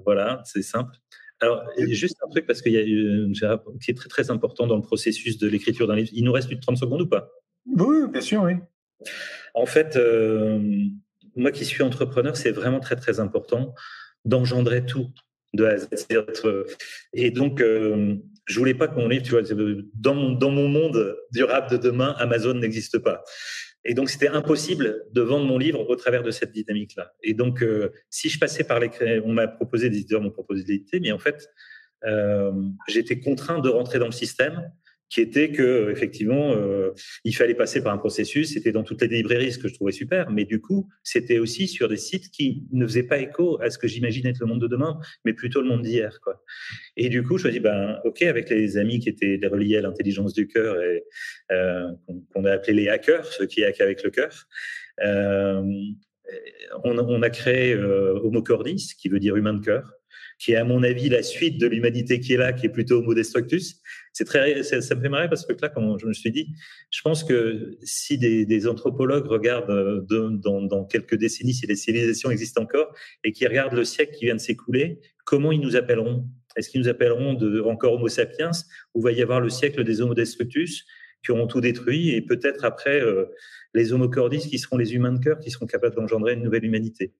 voilà, 0.05 0.41
c'est 0.45 0.63
simple. 0.63 0.97
Alors, 1.43 1.65
juste 1.77 2.17
un 2.25 2.31
truc, 2.31 2.47
parce 2.47 2.63
qu'il 2.63 2.73
y 2.73 2.79
a 2.79 3.59
qui 3.81 3.91
est 3.91 3.95
très 3.95 4.09
très 4.09 4.31
important 4.31 4.67
dans 4.67 4.77
le 4.77 4.83
processus 4.83 5.39
de 5.39 5.49
l'écriture 5.49 5.87
d'un 5.87 5.97
livre. 5.97 6.11
Il 6.13 6.25
nous 6.25 6.33
reste 6.33 6.47
plus 6.47 6.57
de 6.57 6.61
30 6.61 6.79
secondes 6.79 7.03
ou 7.03 7.07
pas? 7.07 7.31
Oui, 7.67 8.09
bien 8.11 8.21
sûr, 8.21 8.43
oui. 8.43 8.55
En 9.55 9.67
fait, 9.67 9.99
moi 11.37 11.51
qui 11.51 11.65
suis 11.65 11.83
entrepreneur, 11.83 12.37
c'est 12.37 12.53
vraiment 12.53 12.81
très 12.81 12.97
très 12.97 13.21
important 13.21 13.75
d'engendrer 14.25 14.85
tout 14.87 15.11
de 15.55 15.65
A 15.65 15.71
à 15.71 15.77
Z. 15.77 15.89
Et 17.13 17.31
donc, 17.31 17.61
euh, 17.61 18.17
je 18.47 18.59
voulais 18.59 18.75
pas 18.75 18.89
que 18.89 18.95
mon 18.95 19.09
livre, 19.09 19.25
tu 19.25 19.33
vois, 19.33 19.43
dans, 19.95 20.31
dans 20.31 20.51
mon 20.51 20.69
monde 20.69 21.17
durable 21.33 21.71
de 21.71 21.77
demain, 21.77 22.15
Amazon 22.19 22.55
n'existe 22.55 22.99
pas. 22.99 23.23
Et 23.85 23.95
donc, 23.95 24.11
c'était 24.11 24.29
impossible 24.29 25.07
de 25.13 25.23
vendre 25.23 25.47
mon 25.47 25.59
livre 25.59 25.89
au 25.89 25.97
travers 25.97 26.23
de 26.23 26.31
cette 26.31 26.53
dynamique-là. 26.53 27.15
Et 27.23 27.35
donc, 27.35 27.63
euh, 27.63 27.93
si 28.11 28.29
je 28.29 28.39
passais 28.39 28.65
par 28.65 28.79
les... 28.79 28.91
On 29.25 29.33
m'a 29.33 29.49
proposé, 29.49 29.91
des 29.91 29.99
éditeurs 29.99 30.21
m'ont 30.21 30.31
proposé 30.31 30.63
d'éditer, 30.63 31.01
mais 31.01 31.11
en 31.11 31.19
fait, 31.19 31.49
euh, 32.05 32.53
j'étais 32.89 33.19
contraint 33.19 33.59
de 33.59 33.69
rentrer 33.69 33.99
dans 33.99 34.07
le 34.07 34.13
système 34.13 34.71
qui 35.13 35.21
était 35.21 35.53
que 35.53 35.91
effectivement 35.91 36.53
euh, 36.53 36.93
il 37.25 37.37
fallait 37.37 37.55
passer 37.55 37.83
par 37.83 37.93
un 37.93 37.99
processus. 37.99 38.55
C'était 38.55 38.73
dans 38.73 38.83
toutes 38.83 39.03
les 39.03 39.09
librairies, 39.09 39.53
ce 39.53 39.59
que 39.59 39.69
je 39.69 39.75
trouvais 39.75 39.93
super, 39.93 40.31
mais 40.31 40.47
du 40.47 40.61
coup 40.61 40.89
c'était 41.05 41.39
aussi 41.39 41.69
sur 41.69 41.87
des 41.87 41.99
sites 41.99 42.31
qui 42.31 42.65
ne 42.73 42.87
faisaient 42.87 43.03
pas 43.03 43.19
écho 43.19 43.61
à 43.61 43.69
ce 43.69 43.77
que 43.77 43.87
j'imaginais 43.87 44.31
être 44.31 44.41
le 44.41 44.47
monde 44.47 44.63
de 44.63 44.69
demain, 44.69 44.99
mais 45.27 45.35
plutôt 45.35 45.61
le 45.61 45.69
monde 45.69 45.83
d'hier, 45.83 46.19
quoi. 46.23 46.43
Et 46.97 47.11
du 47.11 47.23
coup 47.23 47.37
je 47.37 47.47
me 47.47 47.53
dis 47.53 47.61
ben 47.61 48.01
ok 48.05 48.23
avec 48.23 48.49
les 48.49 48.79
amis 48.79 49.01
qui 49.01 49.11
étaient 49.11 49.39
reliés 49.47 49.77
à 49.77 49.83
l'intelligence 49.83 50.33
du 50.33 50.49
cœur 50.49 50.83
et 50.83 51.05
euh, 51.51 51.89
qu'on 52.33 52.47
a 52.47 52.53
appelé 52.53 52.73
les 52.73 52.89
hackers, 52.89 53.27
ceux 53.27 53.47
qui 53.47 53.65
hackent 53.65 53.83
avec 53.83 54.03
le 54.03 54.11
cœur. 54.11 54.49
Euh, 55.05 55.63
on, 56.85 56.99
on, 56.99 57.23
a 57.23 57.31
créé 57.31 57.75
euh, 57.75 58.19
Homo 58.23 58.43
Cordis, 58.43 58.95
qui 58.99 59.11
veut 59.11 59.19
dire 59.19 59.37
humain 59.37 59.53
de 59.53 59.65
cœur, 59.65 59.93
qui 60.43 60.53
est 60.53 60.57
à 60.57 60.65
mon 60.65 60.83
avis 60.83 61.09
la 61.09 61.23
suite 61.23 61.57
de 61.59 61.69
l'humanité 61.69 62.19
qui 62.19 62.33
est 62.33 62.37
là, 62.37 62.53
qui 62.53 62.67
est 62.67 62.69
plutôt 62.69 62.99
Homo 62.99 63.15
Destructus. 63.15 63.81
C'est 64.13 64.25
très, 64.25 64.65
ça, 64.65 64.95
me 64.97 65.01
fait 65.01 65.09
marrer 65.09 65.29
parce 65.29 65.47
que 65.47 65.53
là, 65.63 65.69
comme 65.69 65.97
je 66.01 66.07
me 66.07 66.13
suis 66.13 66.33
dit, 66.33 66.49
je 66.91 67.01
pense 67.03 67.23
que 67.23 67.79
si 67.85 68.19
des, 68.19 68.67
anthropologues 68.67 69.27
regardent 69.27 69.71
euh, 69.71 70.05
dans, 70.11 70.85
quelques 70.85 71.15
décennies, 71.15 71.55
si 71.55 71.69
les 71.69 71.77
civilisations 71.77 72.29
existent 72.33 72.61
encore, 72.61 72.93
et 73.23 73.31
qui 73.31 73.47
regardent 73.47 73.75
le 73.75 73.85
siècle 73.85 74.17
qui 74.17 74.25
vient 74.25 74.35
de 74.35 74.41
s'écouler, 74.41 74.99
comment 75.25 75.53
ils 75.53 75.61
nous 75.61 75.77
appelleront? 75.77 76.27
Est-ce 76.57 76.71
qu'ils 76.71 76.81
nous 76.81 76.89
appelleront 76.89 77.35
de, 77.35 77.61
encore 77.61 77.93
Homo 77.93 78.09
sapiens? 78.09 78.51
Ou 78.95 79.01
va 79.01 79.13
y 79.13 79.23
avoir 79.23 79.41
le 79.41 79.49
siècle 79.49 79.85
des 79.85 80.01
Homo 80.01 80.15
Destructus 80.15 80.85
qui 81.25 81.31
auront 81.31 81.47
tout 81.47 81.61
détruit 81.61 82.11
et 82.17 82.21
peut-être 82.21 82.65
après 82.65 83.01
euh, 83.01 83.27
les 83.75 83.93
homocordis 83.93 84.49
qui 84.49 84.59
seront 84.59 84.77
les 84.77 84.95
humains 84.95 85.13
de 85.13 85.23
cœur 85.23 85.39
qui 85.39 85.51
seront 85.51 85.67
capables 85.67 85.95
d'engendrer 85.95 86.35
une 86.35 86.43
nouvelle 86.43 86.65
humanité. 86.65 87.13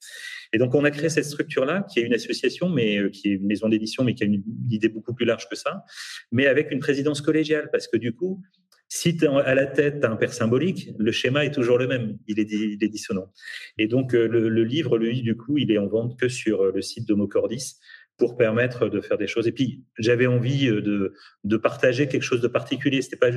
Et 0.53 0.59
donc 0.59 0.75
on 0.75 0.85
a 0.85 0.91
créé 0.91 1.09
cette 1.09 1.25
structure-là 1.25 1.87
qui 1.91 2.01
est 2.01 2.03
une 2.03 2.15
association, 2.15 2.69
mais 2.69 2.99
euh, 2.99 3.09
qui 3.09 3.29
est 3.29 3.35
une 3.37 3.47
maison 3.47 3.69
d'édition, 3.69 4.05
mais 4.05 4.15
qui 4.15 4.25
a 4.25 4.27
une, 4.27 4.43
idée 4.71 4.89
beaucoup 4.89 5.15
plus 5.15 5.27
large 5.27 5.49
que 5.49 5.57
ça, 5.57 5.85
mais 6.31 6.47
avec 6.47 6.71
une 6.71 6.81
présidence 6.81 7.21
collégiale 7.21 7.69
parce 7.71 7.89
que 7.89 7.97
du 7.97 8.13
coup, 8.15 8.43
si 8.89 9.17
à 9.25 9.55
la 9.55 9.65
tête, 9.65 10.05
as 10.05 10.11
un 10.11 10.17
père 10.17 10.35
symbolique, 10.35 10.91
le 10.99 11.13
schéma 11.13 11.47
est 11.47 11.51
toujours 11.51 11.79
le 11.79 11.87
même, 11.87 12.19
il 12.29 12.39
est, 12.39 12.89
dissonant. 12.89 13.33
Et 13.79 13.87
donc 13.87 14.15
euh, 14.15 14.29
le, 14.29 14.51
le, 14.51 14.65
livre, 14.65 14.99
lui, 14.99 15.23
du 15.23 15.35
coup, 15.35 15.57
il 15.57 15.71
est 15.71 15.79
en 15.79 15.87
vente 15.87 16.19
que 16.21 16.29
sur 16.29 16.65
le 16.65 16.83
site 16.83 17.09
d'Homocordis 17.09 17.79
pour 18.23 18.37
permettre 18.37 18.89
de 18.89 19.01
faire 19.01 19.19
des 19.19 19.27
choses. 19.27 19.49
Et 19.49 19.53
puis, 19.53 19.83
j'avais 19.99 20.29
envie 20.29 20.69
euh, 20.69 21.13
de, 21.43 21.57
partager 21.57 22.07
quelque 22.07 22.23
chose 22.23 22.41
de 22.41 22.47
particulier. 22.47 23.03
C'était 23.03 23.17
pas, 23.17 23.31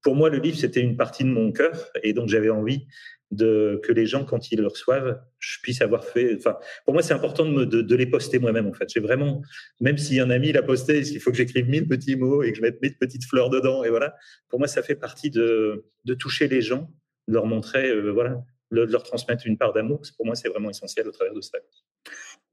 pour 0.00 0.14
moi, 0.14 0.30
le 0.30 0.38
livre, 0.38 0.56
c'était 0.56 0.80
une 0.80 0.96
partie 0.96 1.24
de 1.24 1.28
mon 1.28 1.50
cœur. 1.50 1.90
Et 2.04 2.12
donc, 2.12 2.28
j'avais 2.28 2.48
envie 2.48 2.86
de, 3.32 3.80
que 3.82 3.90
les 3.90 4.06
gens, 4.06 4.24
quand 4.24 4.52
ils 4.52 4.60
le 4.60 4.68
reçoivent, 4.68 5.20
je 5.40 5.58
puisse 5.64 5.82
avoir 5.82 6.04
fait. 6.04 6.36
Enfin, 6.36 6.56
pour 6.84 6.94
moi, 6.94 7.02
c'est 7.02 7.14
important 7.14 7.44
de, 7.44 7.82
me, 7.82 7.96
les 7.96 8.06
poster 8.06 8.38
moi-même, 8.38 8.68
en 8.68 8.72
fait. 8.72 8.88
J'ai 8.94 9.00
vraiment, 9.00 9.42
même 9.80 9.98
si 9.98 10.20
un 10.20 10.30
ami 10.30 10.52
l'a 10.52 10.62
posté, 10.62 11.00
il 11.00 11.18
faut 11.18 11.32
que 11.32 11.36
j'écrive 11.36 11.68
mille 11.68 11.88
petits 11.88 12.14
mots 12.14 12.44
et 12.44 12.52
que 12.52 12.58
je 12.58 12.62
mette 12.62 12.80
mille 12.80 12.96
petites 12.96 13.24
fleurs 13.24 13.50
dedans. 13.50 13.82
Et 13.82 13.90
voilà. 13.90 14.14
Pour 14.50 14.60
moi, 14.60 14.68
ça 14.68 14.84
fait 14.84 14.94
partie 14.94 15.30
de, 15.30 15.84
de 16.04 16.14
toucher 16.14 16.46
les 16.46 16.60
gens, 16.60 16.92
de 17.26 17.34
leur 17.34 17.46
montrer, 17.46 17.90
euh, 17.90 18.12
voilà, 18.12 18.40
de 18.70 18.82
leur 18.82 19.02
transmettre 19.02 19.48
une 19.48 19.58
part 19.58 19.72
d'amour. 19.72 20.02
Pour 20.16 20.26
moi, 20.26 20.36
c'est 20.36 20.48
vraiment 20.48 20.70
essentiel 20.70 21.08
au 21.08 21.10
travers 21.10 21.34
de 21.34 21.40
ça. 21.40 21.58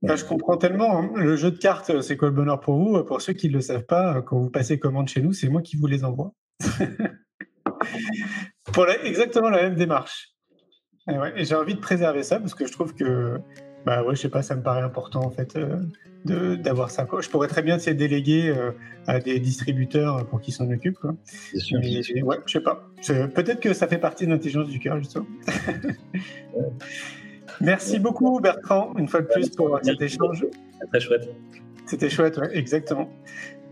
Bah, 0.01 0.15
je 0.15 0.23
comprends 0.23 0.57
tellement. 0.57 0.97
Hein. 0.97 1.11
Le 1.15 1.35
jeu 1.35 1.51
de 1.51 1.57
cartes, 1.57 2.01
c'est 2.01 2.15
quoi 2.15 2.29
le 2.29 2.33
bonheur 2.33 2.59
pour 2.59 2.77
vous? 2.77 3.03
Pour 3.03 3.21
ceux 3.21 3.33
qui 3.33 3.49
ne 3.49 3.53
le 3.53 3.61
savent 3.61 3.85
pas, 3.85 4.21
quand 4.21 4.39
vous 4.39 4.49
passez 4.49 4.79
commande 4.79 5.09
chez 5.09 5.21
nous, 5.21 5.33
c'est 5.33 5.49
moi 5.49 5.61
qui 5.61 5.75
vous 5.75 5.87
les 5.87 6.05
envoie. 6.05 6.33
pour 8.73 8.89
exactement 8.89 9.49
la 9.49 9.63
même 9.63 9.75
démarche. 9.75 10.29
Et, 11.35 11.45
j'ai 11.45 11.55
envie 11.55 11.75
de 11.75 11.79
préserver 11.79 12.23
ça 12.23 12.39
parce 12.39 12.53
que 12.53 12.65
je 12.67 12.71
trouve 12.71 12.93
que, 12.93 13.39
bah 13.85 14.03
ouais, 14.03 14.15
je 14.15 14.21
sais 14.21 14.29
pas, 14.29 14.41
ça 14.41 14.55
me 14.55 14.61
paraît 14.61 14.81
important 14.81 15.21
en 15.21 15.31
fait 15.31 15.57
euh, 15.57 16.55
d'avoir 16.55 16.91
ça. 16.91 17.07
Je 17.19 17.29
pourrais 17.29 17.47
très 17.47 17.63
bien 17.63 17.79
c'est 17.79 17.93
déléguer 17.93 18.49
euh, 18.49 18.71
à 19.07 19.19
des 19.19 19.39
distributeurs 19.39 20.27
pour 20.27 20.39
qu'ils 20.39 20.53
s'en 20.53 20.69
occupent. 20.69 20.99
Quoi. 20.99 21.15
Mais, 21.71 22.21
ouais, 22.21 22.37
je 22.45 22.51
sais 22.51 22.61
pas. 22.61 22.87
Peut-être 23.07 23.59
que 23.59 23.73
ça 23.73 23.87
fait 23.87 23.97
partie 23.97 24.25
de 24.25 24.31
l'intelligence 24.31 24.67
du 24.67 24.79
cœur 24.79 24.97
justement. 24.99 25.25
Merci 27.61 27.99
beaucoup 27.99 28.39
Bertrand, 28.39 28.93
une 28.97 29.07
fois 29.07 29.21
de 29.21 29.27
plus 29.27 29.49
pour 29.49 29.79
cet 29.83 30.01
échange. 30.01 30.45
Très 30.89 30.99
chouette. 30.99 31.29
C'était 31.85 32.09
chouette, 32.09 32.39
exactement. 32.53 33.09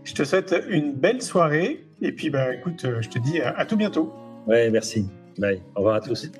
Je 0.04 0.14
te 0.14 0.24
souhaite 0.24 0.54
une 0.68 0.92
belle 0.92 1.22
soirée 1.22 1.84
et 2.00 2.12
puis 2.12 2.30
bah 2.30 2.54
écoute, 2.54 2.84
euh, 2.84 3.00
je 3.00 3.08
te 3.08 3.18
dis 3.18 3.40
à, 3.40 3.64
tout 3.64 3.76
bientôt. 3.76 4.12
Ouais, 4.46 4.70
merci. 4.70 5.06
Bye. 5.38 5.62
Au 5.74 5.80
revoir 5.80 5.96
à 5.96 6.00
tous. 6.00 6.30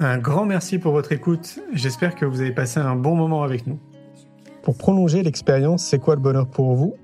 Un 0.00 0.18
grand 0.18 0.44
merci 0.44 0.78
pour 0.78 0.92
votre 0.92 1.12
écoute. 1.12 1.58
J'espère 1.72 2.14
que 2.14 2.24
vous 2.24 2.40
avez 2.40 2.52
passé 2.52 2.78
un 2.80 2.94
bon 2.94 3.14
moment 3.16 3.42
avec 3.42 3.66
nous. 3.66 3.78
Pour 4.62 4.76
prolonger 4.76 5.22
l'expérience 5.22 5.84
C'est 5.84 5.98
quoi 5.98 6.14
le 6.14 6.20
bonheur 6.20 6.46
pour 6.46 6.74
vous? 6.74 6.94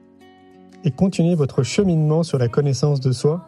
Et 0.84 0.90
continuer 0.90 1.34
votre 1.34 1.62
cheminement 1.62 2.22
sur 2.22 2.38
la 2.38 2.48
connaissance 2.48 3.00
de 3.00 3.10
soi, 3.10 3.46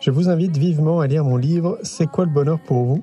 je 0.00 0.10
vous 0.10 0.28
invite 0.28 0.56
vivement 0.56 1.00
à 1.00 1.06
lire 1.06 1.24
mon 1.24 1.36
livre 1.36 1.78
C'est 1.82 2.06
quoi 2.06 2.24
le 2.24 2.30
bonheur 2.30 2.60
pour 2.60 2.84
vous? 2.84 3.02